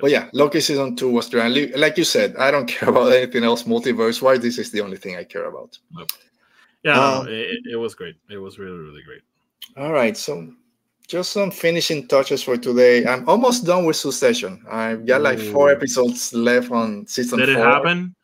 But 0.00 0.10
yeah, 0.10 0.28
Loki 0.32 0.60
season 0.60 0.94
two 0.96 1.10
was 1.10 1.28
there. 1.30 1.40
And 1.40 1.72
like 1.80 1.96
you 1.96 2.04
said, 2.04 2.36
I 2.36 2.50
don't 2.50 2.66
care 2.74 2.88
about 2.88 3.12
anything 3.12 3.44
else 3.44 3.62
multiverse 3.64 4.20
wise. 4.22 4.40
This 4.40 4.58
is 4.58 4.70
the 4.70 4.80
only 4.80 4.96
thing 4.96 5.16
I 5.16 5.24
care 5.24 5.46
about. 5.46 5.78
yeah, 6.82 6.92
Um, 6.92 7.26
no, 7.26 7.30
it, 7.32 7.58
it 7.72 7.76
was 7.76 7.94
great. 7.94 8.16
It 8.30 8.38
was 8.38 8.58
really 8.58 8.78
really 8.78 9.02
great. 9.02 9.22
All 9.76 9.92
right, 9.92 10.16
so 10.16 10.52
just 11.08 11.32
some 11.32 11.50
finishing 11.50 12.08
touches 12.08 12.42
for 12.42 12.56
today. 12.56 13.06
I'm 13.06 13.28
almost 13.28 13.64
done 13.64 13.84
with 13.84 13.96
Succession. 13.96 14.64
I've 14.70 15.06
got 15.06 15.22
like 15.22 15.38
four 15.38 15.68
Ooh. 15.70 15.72
episodes 15.76 16.32
left 16.34 16.70
on 16.70 17.06
season 17.06 17.38
Did 17.38 17.50
it 17.50 17.56
happen? 17.58 18.14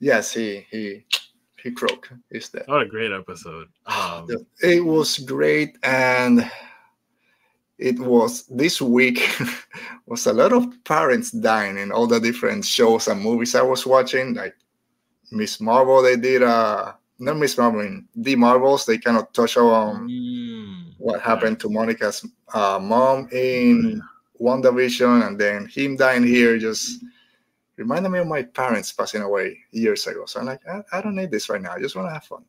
Yes, 0.00 0.32
he 0.32 0.66
he 0.70 1.04
he 1.62 1.70
croaked. 1.72 2.12
He's 2.30 2.48
dead. 2.48 2.64
What 2.66 2.82
a 2.82 2.86
great 2.86 3.12
episode. 3.12 3.68
Um, 3.86 4.26
It 4.62 4.84
was 4.84 5.18
great, 5.18 5.76
and 5.82 6.48
it 7.78 7.98
was 7.98 8.44
this 8.46 8.80
week 8.80 9.28
was 10.06 10.26
a 10.26 10.32
lot 10.32 10.52
of 10.52 10.66
parents 10.84 11.30
dying 11.30 11.78
in 11.78 11.92
all 11.92 12.06
the 12.06 12.18
different 12.20 12.64
shows 12.64 13.08
and 13.08 13.22
movies 13.22 13.54
I 13.54 13.62
was 13.62 13.86
watching. 13.86 14.34
Like 14.34 14.54
Miss 15.30 15.60
Marvel, 15.60 16.02
they 16.02 16.16
did 16.16 16.42
uh 16.42 16.92
not 17.18 17.36
Miss 17.36 17.58
Marvel, 17.58 17.80
I 17.80 17.84
mean, 17.84 18.08
the 18.14 18.36
Marvels. 18.36 18.86
They 18.86 18.98
kind 18.98 19.16
of 19.16 19.32
touch 19.32 19.56
on 19.56 20.08
mm, 20.08 20.92
what 20.98 21.20
happened 21.20 21.58
to 21.60 21.68
Monica's 21.68 22.24
uh, 22.54 22.78
mom 22.80 23.28
in 23.32 24.00
WandaVision, 24.40 25.26
and 25.26 25.38
then 25.38 25.66
him 25.66 25.96
dying 25.96 26.24
here 26.24 26.58
just 26.58 27.02
reminded 27.76 28.10
me 28.10 28.20
of 28.20 28.26
my 28.26 28.42
parents 28.42 28.92
passing 28.92 29.22
away 29.22 29.58
years 29.72 30.06
ago. 30.06 30.26
So 30.26 30.40
I'm 30.40 30.46
like, 30.46 30.60
I, 30.68 30.82
I 30.92 31.00
don't 31.00 31.16
need 31.16 31.30
this 31.30 31.48
right 31.48 31.60
now. 31.60 31.72
I 31.72 31.80
just 31.80 31.96
want 31.96 32.08
to 32.08 32.12
have 32.12 32.24
fun. 32.24 32.44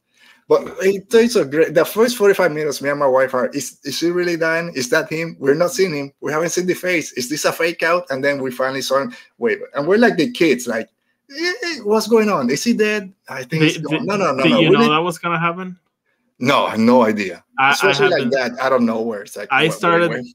But 0.50 0.64
it, 0.82 1.06
it's 1.14 1.36
a 1.36 1.46
great. 1.46 1.76
The 1.76 1.86
first 1.86 2.18
45 2.18 2.52
minutes, 2.52 2.82
me 2.82 2.90
and 2.90 3.00
my 3.00 3.06
wife 3.08 3.34
are, 3.36 3.48
is, 3.50 3.78
is 3.84 4.00
he 4.00 4.10
really 4.10 4.36
dying? 4.36 4.74
Is 4.76 4.90
that 4.90 5.08
him? 5.08 5.38
We're 5.40 5.54
not 5.54 5.72
seeing 5.72 5.94
him. 5.96 6.12
We 6.22 6.32
haven't 6.32 6.50
seen 6.50 6.66
the 6.66 6.74
face. 6.74 7.12
Is 7.14 7.30
this 7.30 7.46
a 7.46 7.52
fake 7.54 7.84
out? 7.84 8.08
And 8.10 8.24
then 8.24 8.42
we 8.42 8.50
finally 8.50 8.82
saw 8.82 9.00
him. 9.04 9.14
Wait, 9.38 9.60
and 9.76 9.88
we're 9.88 10.00
like 10.00 10.18
the 10.18 10.32
kids, 10.32 10.66
like, 10.66 10.90
"Eh, 11.30 11.54
eh, 11.64 11.76
what's 11.84 12.08
going 12.08 12.30
on? 12.30 12.50
Is 12.50 12.64
he 12.64 12.74
dead? 12.74 13.14
I 13.30 13.44
think 13.44 13.62
Did, 13.74 13.84
did- 13.86 14.02
no, 14.04 14.18
no, 14.18 14.34
no, 14.34 14.42
did 14.44 14.50
no. 14.50 14.60
you 14.60 14.70
We 14.72 14.76
know 14.76 14.82
need- 14.82 14.90
that 14.90 15.04
was 15.04 15.20
gonna 15.20 15.40
happen? 15.40 15.78
no, 16.40 16.74
no 16.76 17.04
idea. 17.04 17.44
I, 17.60 17.78
I 17.84 18.08
like 18.08 18.32
that 18.32 18.58
out 18.60 18.74
of 18.74 18.82
nowhere. 18.82 19.22
It's 19.22 19.38
like 19.38 19.50
I 19.52 19.62
wait, 19.64 19.70
wait, 19.70 19.78
started- 19.78 20.10
wait. 20.12 20.26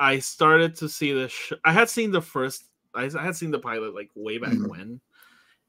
I 0.00 0.18
started 0.18 0.74
to 0.78 0.88
see 0.88 1.12
the. 1.12 1.28
Sh- 1.28 1.52
I 1.64 1.70
had 1.72 1.88
seen 1.88 2.10
the 2.10 2.20
first. 2.20 2.64
I 2.92 3.04
I 3.04 3.22
had 3.22 3.36
seen 3.36 3.52
the 3.52 3.60
pilot 3.60 3.94
like 3.94 4.10
way 4.16 4.38
back 4.38 4.52
Mhm. 4.54 4.68
when, 4.68 5.00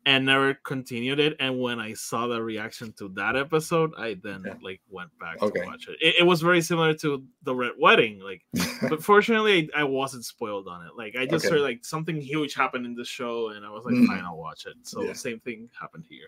and 0.08 0.26
never 0.26 0.54
continued 0.54 1.20
it. 1.20 1.36
And 1.40 1.60
when 1.60 1.80
I 1.80 1.94
saw 1.94 2.28
the 2.28 2.42
reaction 2.42 2.94
to 3.00 3.10
that 3.16 3.36
episode, 3.36 3.92
I 3.98 4.18
then 4.24 4.44
Yeah. 4.46 4.54
like 4.62 4.82
went 4.90 5.10
back 5.20 5.42
Okay. 5.42 5.62
to 5.62 5.66
watch 5.66 5.88
it. 5.88 5.98
it. 6.02 6.16
It 6.20 6.24
was 6.24 6.42
very 6.42 6.62
similar 6.62 6.94
to 6.96 7.24
the 7.44 7.56
Red 7.56 7.72
Wedding, 7.80 8.20
like, 8.20 8.44
but 8.90 9.04
fortunately, 9.04 9.70
I, 9.76 9.82
I 9.82 9.84
wasn't 9.84 10.26
spoiled 10.26 10.68
on 10.68 10.86
it. 10.86 10.92
Like, 10.96 11.16
I 11.16 11.26
just 11.26 11.46
Okay. 11.46 11.56
heard 11.56 11.62
like 11.62 11.84
something 11.84 12.20
huge 12.22 12.54
happened 12.54 12.86
in 12.86 12.94
the 12.96 13.06
show, 13.06 13.50
and 13.50 13.66
I 13.66 13.70
was 13.72 13.84
like, 13.86 13.96
Mhm. 13.96 14.06
fine, 14.08 14.24
I'll 14.24 14.38
watch 14.38 14.66
it. 14.68 14.76
So 14.84 15.04
Yeah. 15.04 15.14
same 15.14 15.40
thing 15.40 15.70
happened 15.80 16.06
here. 16.08 16.28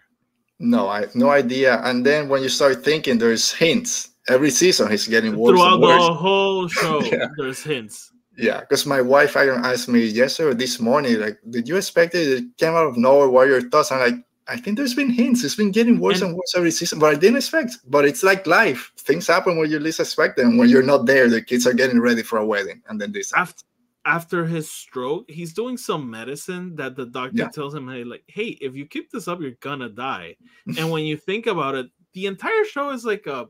No, 0.60 0.88
I 0.88 1.06
no 1.14 1.30
idea. 1.30 1.80
And 1.84 2.04
then 2.04 2.30
when 2.30 2.42
you 2.42 2.50
start 2.50 2.84
thinking, 2.84 3.20
there's 3.20 3.54
hints. 3.54 4.10
Every 4.28 4.49
season, 4.49 4.90
he's 4.91 5.08
getting 5.08 5.38
worse 5.38 5.52
Throughout 5.52 5.76
and 5.76 5.84
the 5.84 6.14
whole 6.14 6.68
show, 6.80 7.02
Yeah. 7.04 7.28
there's 7.38 7.62
hints. 7.64 8.12
Yeah, 8.38 8.59
because 8.61 8.85
my 8.85 9.01
wife 9.01 9.35
I 9.35 9.47
asked 9.47 9.89
me 9.89 10.05
yesterday 10.05 10.49
or 10.49 10.53
this 10.53 10.80
morning, 10.80 11.19
like, 11.19 11.39
did 11.49 11.68
you 11.68 11.76
expect 11.77 12.14
it? 12.15 12.27
It 12.27 12.57
came 12.57 12.73
out 12.73 12.88
of 12.88 12.95
nowhere. 12.97 13.30
What 13.30 13.47
are 13.47 13.51
your 13.51 13.69
thoughts? 13.69 13.91
I'm 13.91 13.99
like, 13.99 14.23
I 14.47 14.55
think 14.57 14.77
there's 14.77 14.93
been 14.93 15.09
hints. 15.09 15.43
It's 15.43 15.55
been 15.55 15.72
getting 15.72 15.99
worse 15.99 16.22
and, 16.22 16.30
And- 16.30 16.38
worse 16.38 16.53
every 16.55 16.72
season, 16.72 16.99
but 16.99 17.14
I 17.14 17.18
didn't 17.18 17.38
expect. 17.38 17.77
But 17.88 18.05
it's 18.05 18.23
like 18.23 18.45
life. 18.47 18.91
Things 18.97 19.27
happen 19.27 19.57
when 19.57 19.69
you 19.69 19.80
least 19.80 19.99
expect 19.99 20.38
them. 20.38 20.57
When 20.57 20.69
you're 20.69 20.84
not 20.84 21.05
there, 21.05 21.27
the 21.30 21.41
kids 21.41 21.65
are 21.68 21.73
getting 21.73 21.99
ready 21.99 22.23
for 22.23 22.38
a 22.38 22.45
wedding, 22.45 22.81
and 22.88 23.01
then 23.01 23.11
this. 23.11 23.34
after 23.34 23.64
after 24.05 24.45
his 24.45 24.72
stroke, 24.72 25.30
he's 25.30 25.51
doing 25.53 25.76
some 25.76 26.09
medicine 26.09 26.77
that 26.77 26.95
the 26.95 27.07
doctor 27.07 27.39
Yeah. 27.39 27.49
tells 27.49 27.76
him, 27.76 27.89
"Hey, 27.89 28.05
like, 28.05 28.23
hey, 28.27 28.57
if 28.61 28.73
you 28.73 28.85
keep 28.85 29.11
this 29.11 29.27
up, 29.27 29.41
you're 29.41 29.57
gonna 29.59 29.89
die." 29.89 30.38
and 30.77 30.89
when 30.91 31.03
you 31.03 31.18
think 31.18 31.45
about 31.47 31.76
it, 31.76 31.88
the 32.14 32.27
entire 32.27 32.64
show 32.64 32.91
is 32.91 33.03
like 33.03 33.27
a 33.27 33.47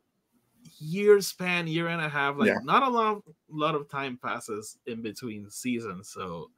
year 0.80 1.22
span, 1.22 1.68
year 1.68 1.88
and 1.90 2.02
a 2.02 2.10
half. 2.10 2.38
Like, 2.38 2.48
Yeah. 2.48 2.60
not 2.62 2.84
a 2.84 2.90
lot, 2.90 3.24
lot 3.50 3.76
of 3.76 3.90
time 3.90 4.18
passes 4.18 4.78
in 4.86 5.02
between 5.02 5.50
seasons, 5.50 6.10
so 6.10 6.52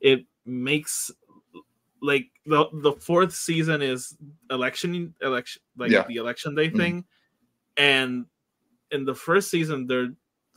it 0.00 0.26
makes 0.46 1.10
like 2.02 2.30
the 2.46 2.66
the 2.82 2.92
fourth 2.94 3.34
season 3.34 3.82
is 3.82 4.16
election 4.50 5.14
election 5.22 5.62
like 5.76 5.90
Yeah. 5.92 6.06
the 6.08 6.16
election 6.16 6.54
day 6.54 6.70
Mhm. 6.70 6.76
thing 6.76 7.04
and 7.76 8.26
in 8.92 9.04
the 9.04 9.14
first 9.14 9.50
season 9.50 9.86
they're 9.86 10.14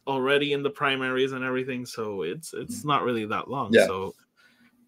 already 0.07 0.53
in 0.53 0.63
the 0.63 0.69
primaries 0.69 1.33
and 1.33 1.43
everything 1.43 1.85
so 1.85 2.23
it's 2.23 2.53
it's 2.53 2.85
not 2.85 3.03
really 3.03 3.25
that 3.25 3.49
long 3.49 3.67
Mm-hmm. 3.71 3.75
Yeah. 3.75 3.87
so 3.87 4.15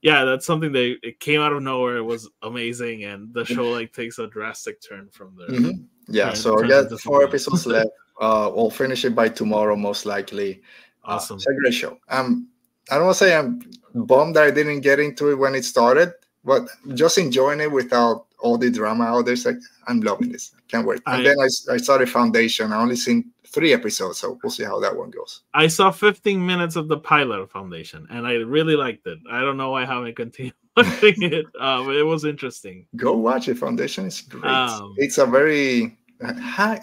yeah 0.02 0.24
that's 0.26 0.46
something 0.46 0.72
that 0.72 0.98
it 1.04 1.20
came 1.20 1.42
out 1.42 1.54
of 1.54 1.62
nowhere 1.64 1.98
it 1.98 2.04
was 2.04 2.30
amazing 2.44 3.04
and 3.06 3.34
the 3.34 3.44
show 3.46 3.70
like 3.72 3.92
takes 3.94 4.20
a 4.20 4.28
drastic 4.28 4.82
turn 4.82 5.10
from 5.12 5.36
there 5.38 5.50
Mhm. 5.50 5.86
Yeah, 6.08 6.26
Turn- 6.28 6.36
so 6.36 6.64
I 6.64 6.68
got 6.68 7.00
four 7.02 7.24
episodes 7.24 7.66
left. 7.66 7.90
Uh, 8.22 8.52
we'll 8.54 8.70
finish 8.70 9.04
it 9.06 9.16
by 9.16 9.28
tomorrow, 9.28 9.76
most 9.76 10.06
likely. 10.06 10.62
Uh, 11.04 11.14
Awesome. 11.16 11.38
it's 11.38 11.48
a 11.48 11.54
great 11.56 11.74
show. 11.74 11.98
Um, 12.10 12.48
I 12.92 12.96
don't 12.96 13.06
want 13.06 13.18
to 13.18 13.24
say 13.26 13.36
I'm 13.36 13.60
bummed 13.96 14.36
that 14.36 14.44
I 14.44 14.52
didn't 14.52 14.82
get 14.82 15.00
into 15.00 15.32
it 15.32 15.36
when 15.36 15.56
it 15.56 15.66
started, 15.66 16.14
but 16.46 16.68
just 16.94 17.18
enjoying 17.18 17.60
it 17.60 17.72
without 17.72 18.28
all 18.40 18.58
the 18.58 18.70
drama 18.70 19.06
out 19.06 19.26
there. 19.26 19.34
It's 19.34 19.46
like 19.46 19.58
I'm 19.88 20.02
loving 20.02 20.32
this. 20.32 20.52
I 20.56 20.62
Can't 20.68 20.88
wait. 20.88 21.02
And 21.06 21.22
I- 21.22 21.24
then 21.24 21.38
I, 21.40 21.74
I 21.74 21.78
started 21.78 22.10
Foundation. 22.10 22.72
I 22.72 22.82
only 22.82 22.96
seen 22.96 23.32
three 23.48 23.74
episodes, 23.74 24.20
so 24.20 24.40
we'll 24.44 24.52
see 24.52 24.64
how 24.64 24.80
that 24.80 24.96
one 24.96 25.10
goes. 25.10 25.42
I 25.54 25.68
saw 25.68 25.90
15 25.92 26.46
minutes 26.46 26.76
of 26.76 26.88
the 26.88 26.98
pilot 26.98 27.40
of 27.40 27.52
Foundation, 27.52 28.06
and 28.10 28.28
I 28.28 28.34
really 28.34 28.76
liked 28.76 29.08
it. 29.08 29.20
I 29.30 29.42
don't 29.42 29.58
know 29.58 29.72
why 29.72 29.84
I 29.84 29.86
haven't 29.86 30.16
continued 30.24 30.54
watching 30.78 31.24
it, 31.24 31.46
uh, 31.60 31.84
but 31.84 31.96
it 31.96 32.04
was 32.04 32.26
interesting. 32.26 32.86
Go 32.96 33.16
watch 33.18 33.48
it. 33.48 33.58
Foundation 33.58 34.06
is 34.06 34.22
great. 34.22 34.46
Um, 34.46 34.94
it's 34.98 35.18
a 35.18 35.26
very 35.26 35.98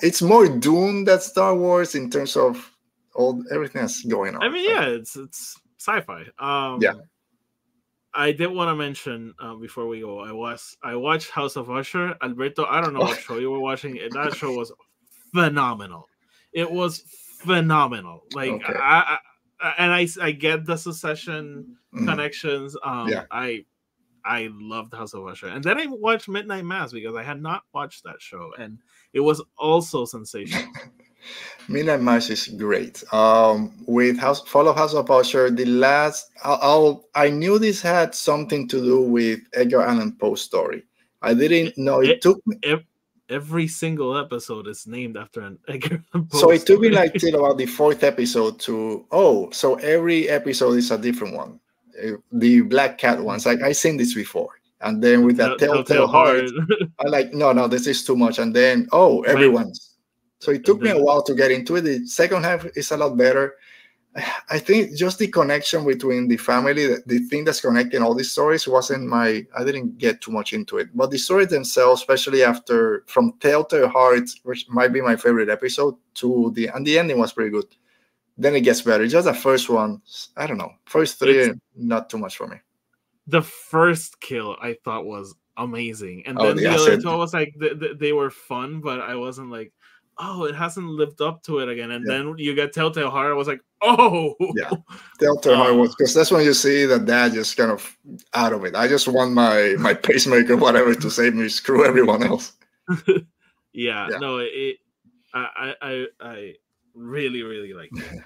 it's 0.03 0.23
more 0.23 0.47
Dune 0.49 1.05
than 1.05 1.21
Star 1.21 1.55
Wars 1.57 1.95
in 1.95 2.11
terms 2.11 2.37
of 2.37 2.71
all 3.15 3.43
everything 3.53 3.83
that's 3.83 4.03
going 4.05 4.35
on. 4.35 4.43
I 4.43 4.49
mean, 4.49 4.69
yeah, 4.69 4.85
it's 4.87 5.17
it's 5.17 5.57
sci-fi. 5.79 6.25
Um, 6.39 6.81
Yeah. 6.81 6.95
I 8.15 8.33
did 8.33 8.49
want 8.49 8.69
to 8.69 8.75
mention 8.77 9.35
uh, 9.41 9.55
before 9.55 9.87
we 9.89 10.01
go. 10.01 10.21
I 10.21 10.33
was 10.33 10.77
I 10.83 10.95
watched 10.97 11.31
House 11.31 11.57
of 11.57 11.71
Usher. 11.71 12.15
Alberto, 12.23 12.65
I 12.67 12.81
don't 12.81 12.93
know 12.95 13.01
what 13.01 13.19
show 13.21 13.39
you 13.39 13.51
were 13.51 13.61
watching. 13.61 13.99
and 13.99 14.13
That 14.13 14.35
show 14.35 14.53
was 14.53 14.71
phenomenal. 15.33 16.09
It 16.53 16.71
was 16.71 17.01
phenomenal. 17.41 18.25
Like 18.35 18.51
Okay. 18.51 18.75
I, 18.75 19.19
I 19.61 19.75
and 19.79 19.93
I 19.93 20.07
I 20.21 20.33
get 20.33 20.65
the 20.67 20.77
Succession 20.77 21.77
Mm. 21.95 22.07
connections. 22.07 22.75
Um, 22.83 23.09
Yeah. 23.09 23.25
I 23.31 23.67
I 24.25 24.49
loved 24.53 24.95
House 24.95 25.13
of 25.15 25.27
Usher, 25.27 25.49
and 25.49 25.63
then 25.63 25.79
I 25.79 25.87
watched 25.87 26.27
Midnight 26.29 26.65
Mass 26.65 26.91
because 26.93 27.15
I 27.17 27.23
had 27.23 27.43
not 27.43 27.65
watched 27.75 28.05
that 28.05 28.21
show, 28.21 28.53
and 28.59 28.79
it 29.13 29.21
was 29.21 29.43
also 29.59 30.05
sensational. 30.17 30.73
Midnight 31.69 32.01
Mass 32.03 32.29
is 32.31 32.49
great. 32.49 33.03
Um, 33.13 33.73
with 33.87 34.19
House 34.19 34.41
Fall 34.43 34.69
of 34.69 34.77
House 34.77 34.95
of 34.95 35.11
Usher, 35.11 35.51
the 35.51 35.65
last 35.65 36.31
I'll, 36.43 36.59
I'll 36.63 37.05
I 37.15 37.31
knew 37.31 37.59
this 37.59 37.81
had 37.81 38.15
something 38.15 38.67
to 38.69 38.81
do 38.83 39.01
with 39.03 39.41
Edgar 39.55 39.83
Allan 39.83 40.13
Poe's 40.13 40.43
story. 40.43 40.85
I 41.23 41.35
didn't 41.35 41.79
know 41.79 42.01
it, 42.01 42.11
It- 42.11 42.23
took 42.23 42.45
me 42.47 42.57
Ev- 42.65 42.85
Every 43.29 43.67
single 43.67 44.19
episode 44.19 44.67
is 44.69 44.87
named 44.87 45.17
after 45.17 45.41
an 45.41 45.59
Edgar 45.69 46.03
Allan 46.13 46.27
Poe 46.27 46.39
so 46.39 46.51
it 46.51 46.67
took 46.67 46.81
me 46.81 46.91
like 46.91 47.15
till 47.15 47.35
about 47.39 47.57
the 47.57 47.65
fourth 47.67 48.03
episode 48.03 48.59
to 48.61 49.07
oh 49.11 49.49
so 49.53 49.77
every 49.77 50.29
episode 50.29 50.73
is 50.73 50.91
a 50.91 50.99
different 50.99 51.35
one. 51.35 51.59
Uh, 52.03 52.17
The 52.33 52.63
Black 52.63 52.99
Cat 52.99 53.23
ones 53.23 53.47
like 53.47 53.63
I 53.63 53.73
seen 53.73 53.97
this 53.97 54.15
before, 54.15 54.51
and 54.81 55.01
then 55.03 55.25
with 55.25 55.37
that 55.37 55.59
Tell- 55.59 55.75
Telltale 55.85 56.09
Heart, 56.09 56.51
I 56.99 57.07
like 57.09 57.33
no 57.33 57.53
no 57.53 57.69
this 57.69 57.87
is 57.87 58.05
too 58.05 58.17
much, 58.17 58.39
and 58.41 58.55
then 58.55 58.89
oh 58.93 59.23
everyone's. 59.23 59.92
So 60.43 60.51
it 60.51 60.65
took 60.65 60.81
me 60.81 60.91
a 60.91 60.95
mm-hmm. 60.95 61.05
while 61.05 61.23
to 61.23 61.35
get 61.35 61.53
into 61.53 61.77
it. 61.77 61.83
The 61.83 62.05
second 62.07 62.43
half 62.43 62.67
is 62.75 62.91
a 62.91 62.97
lot 62.97 63.17
better. 63.17 63.55
I 64.51 64.59
think 64.59 64.97
just 64.97 65.19
the 65.19 65.29
connection 65.29 65.87
between 65.87 66.29
the 66.29 66.37
family, 66.37 66.85
the- 66.87 67.03
the 67.07 67.21
thing 67.31 67.45
that's 67.45 67.61
connecting 67.61 68.03
all 68.03 68.15
these 68.15 68.33
stories 68.33 68.67
wasn't 68.67 69.07
my. 69.07 69.47
I 69.59 69.63
didn't 69.65 69.99
get 69.99 70.21
too 70.21 70.33
much 70.33 70.53
into 70.53 70.79
it, 70.79 70.89
but 70.95 71.11
the 71.11 71.19
stories 71.19 71.49
themselves, 71.49 72.01
especially 72.03 72.43
after 72.43 73.05
from 73.07 73.33
Telltale 73.41 73.89
Heart, 73.89 74.27
which 74.43 74.69
might 74.69 74.93
be 74.93 75.01
my 75.01 75.17
favorite 75.17 75.49
episode, 75.49 75.95
to 76.21 76.51
the 76.57 76.65
and 76.75 76.85
the 76.87 76.99
ending 76.99 77.19
was 77.19 77.33
pretty 77.33 77.51
good. 77.51 77.71
Then 78.37 78.55
it 78.57 78.63
gets 78.69 78.83
better. 78.83 79.07
Just 79.07 79.27
the 79.27 79.35
first 79.35 79.71
one, 79.71 80.03
I 80.37 80.47
don't 80.47 80.59
know. 80.59 80.73
First 80.87 81.19
three, 81.21 81.39
It's- 81.39 81.59
not 81.77 82.11
too 82.11 82.19
much 82.19 82.37
for 82.37 82.47
me. 82.49 82.57
the 83.29 83.43
first 83.43 84.21
kill 84.21 84.57
I 84.61 84.75
thought 84.85 85.07
was 85.07 85.35
amazing, 85.57 86.27
and 86.27 86.37
Oh, 86.39 86.49
then 86.49 86.57
the 86.57 86.63
the 86.63 86.71
other 86.75 87.01
two 87.01 87.09
I 87.09 87.15
was 87.15 87.33
like 87.33 87.55
th- 87.61 87.79
th- 87.81 87.97
they 88.03 88.13
were 88.13 88.31
fun, 88.31 88.81
but 88.81 88.99
I 89.01 89.15
wasn't 89.15 89.51
like, 89.59 89.73
oh, 90.25 90.45
it 90.45 90.55
hasn't 90.55 90.87
lived 90.87 91.21
up 91.21 91.43
to 91.43 91.59
it 91.59 91.69
again. 91.69 91.91
And 91.91 92.05
Yeah. 92.07 92.19
then 92.19 92.35
you 92.39 92.55
get 92.55 92.73
Telltale 92.73 93.11
Heart, 93.11 93.33
I 93.33 93.35
was 93.35 93.49
like, 93.49 93.61
oh, 93.83 94.35
Yeah. 94.55 94.71
Telltale 95.21 95.57
Heart 95.57 95.73
Um, 95.73 95.79
was 95.81 95.95
because 95.95 96.15
that's 96.15 96.31
when 96.31 96.45
you 96.45 96.55
see 96.55 96.87
that 96.87 97.05
dad 97.07 97.33
just 97.33 97.57
kind 97.57 97.71
of 97.73 97.97
out 98.35 98.53
of 98.53 98.65
it. 98.65 98.75
I 98.77 98.87
just 98.89 99.09
want 99.09 99.33
my 99.33 99.75
my 99.79 99.95
pacemaker, 99.95 100.57
whatever, 100.65 100.95
to 100.95 101.11
save 101.11 101.35
me. 101.35 101.49
Screw 101.49 101.85
everyone 101.85 102.23
else. 102.23 102.53
yeah, 103.73 104.09
Yeah. 104.11 104.19
no, 104.19 104.39
it, 104.39 104.77
I, 105.35 105.75
I, 105.81 106.07
I, 106.21 106.55
really, 106.95 107.43
really 107.43 107.73
like 107.73 107.91
it. 107.97 108.23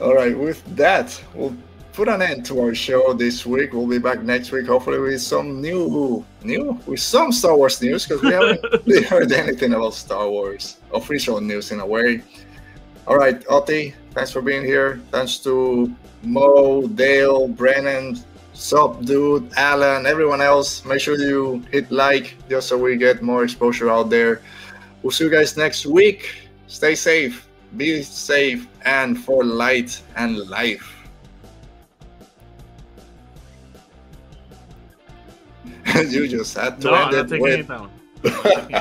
All 0.00 0.14
right, 0.14 0.38
with 0.38 0.62
that, 0.76 1.18
we'll 1.34 1.56
put 1.94 2.08
an 2.08 2.20
end 2.20 2.44
to 2.44 2.60
our 2.60 2.74
show 2.74 3.12
this 3.14 3.46
week. 3.46 3.72
We'll 3.72 3.86
be 3.86 3.98
back 3.98 4.20
next 4.22 4.50
week, 4.50 4.66
hopefully 4.66 4.98
with 4.98 5.22
some 5.22 5.60
new, 5.60 6.24
new, 6.42 6.78
with 6.86 6.98
some 6.98 7.30
Star 7.30 7.56
Wars 7.56 7.80
news 7.80 8.04
because 8.04 8.20
we 8.20 8.32
haven't 8.32 8.60
really 8.86 9.04
heard 9.04 9.30
anything 9.30 9.74
about 9.74 9.94
Star 9.94 10.28
Wars 10.28 10.78
official 10.92 11.40
news 11.40 11.70
in 11.70 11.78
a 11.78 11.86
way. 11.86 12.22
All 13.06 13.16
right, 13.16 13.44
Oti, 13.48 13.94
thanks 14.10 14.32
for 14.32 14.42
being 14.42 14.64
here. 14.64 15.00
Thanks 15.12 15.38
to 15.38 15.94
Mo, 16.24 16.88
Dale, 16.88 17.46
Brennan, 17.46 18.18
Sup, 18.54 19.00
Dude, 19.04 19.52
Alan, 19.56 20.04
everyone 20.04 20.40
else. 20.40 20.84
Make 20.84 21.00
sure 21.00 21.16
you 21.16 21.62
hit 21.70 21.90
like 21.92 22.36
just 22.48 22.68
so 22.68 22.76
we 22.76 22.96
get 22.96 23.22
more 23.22 23.44
exposure 23.44 23.88
out 23.88 24.10
there. 24.10 24.42
We'll 25.02 25.12
see 25.12 25.24
you 25.24 25.30
guys 25.30 25.56
next 25.56 25.86
week. 25.86 26.48
Stay 26.66 26.96
safe, 26.96 27.46
be 27.76 28.02
safe, 28.02 28.66
and 28.84 29.22
for 29.22 29.44
light 29.44 30.02
and 30.16 30.38
life. 30.48 30.93
You 36.02 36.28
just 36.28 36.56
had 36.56 36.80
to 36.80 36.86
No, 36.88 36.94
I'm 36.94 37.12
not 37.14 37.32
it 37.32 37.40
with. 37.40 37.60
it 37.60 37.68
down. 37.68 37.90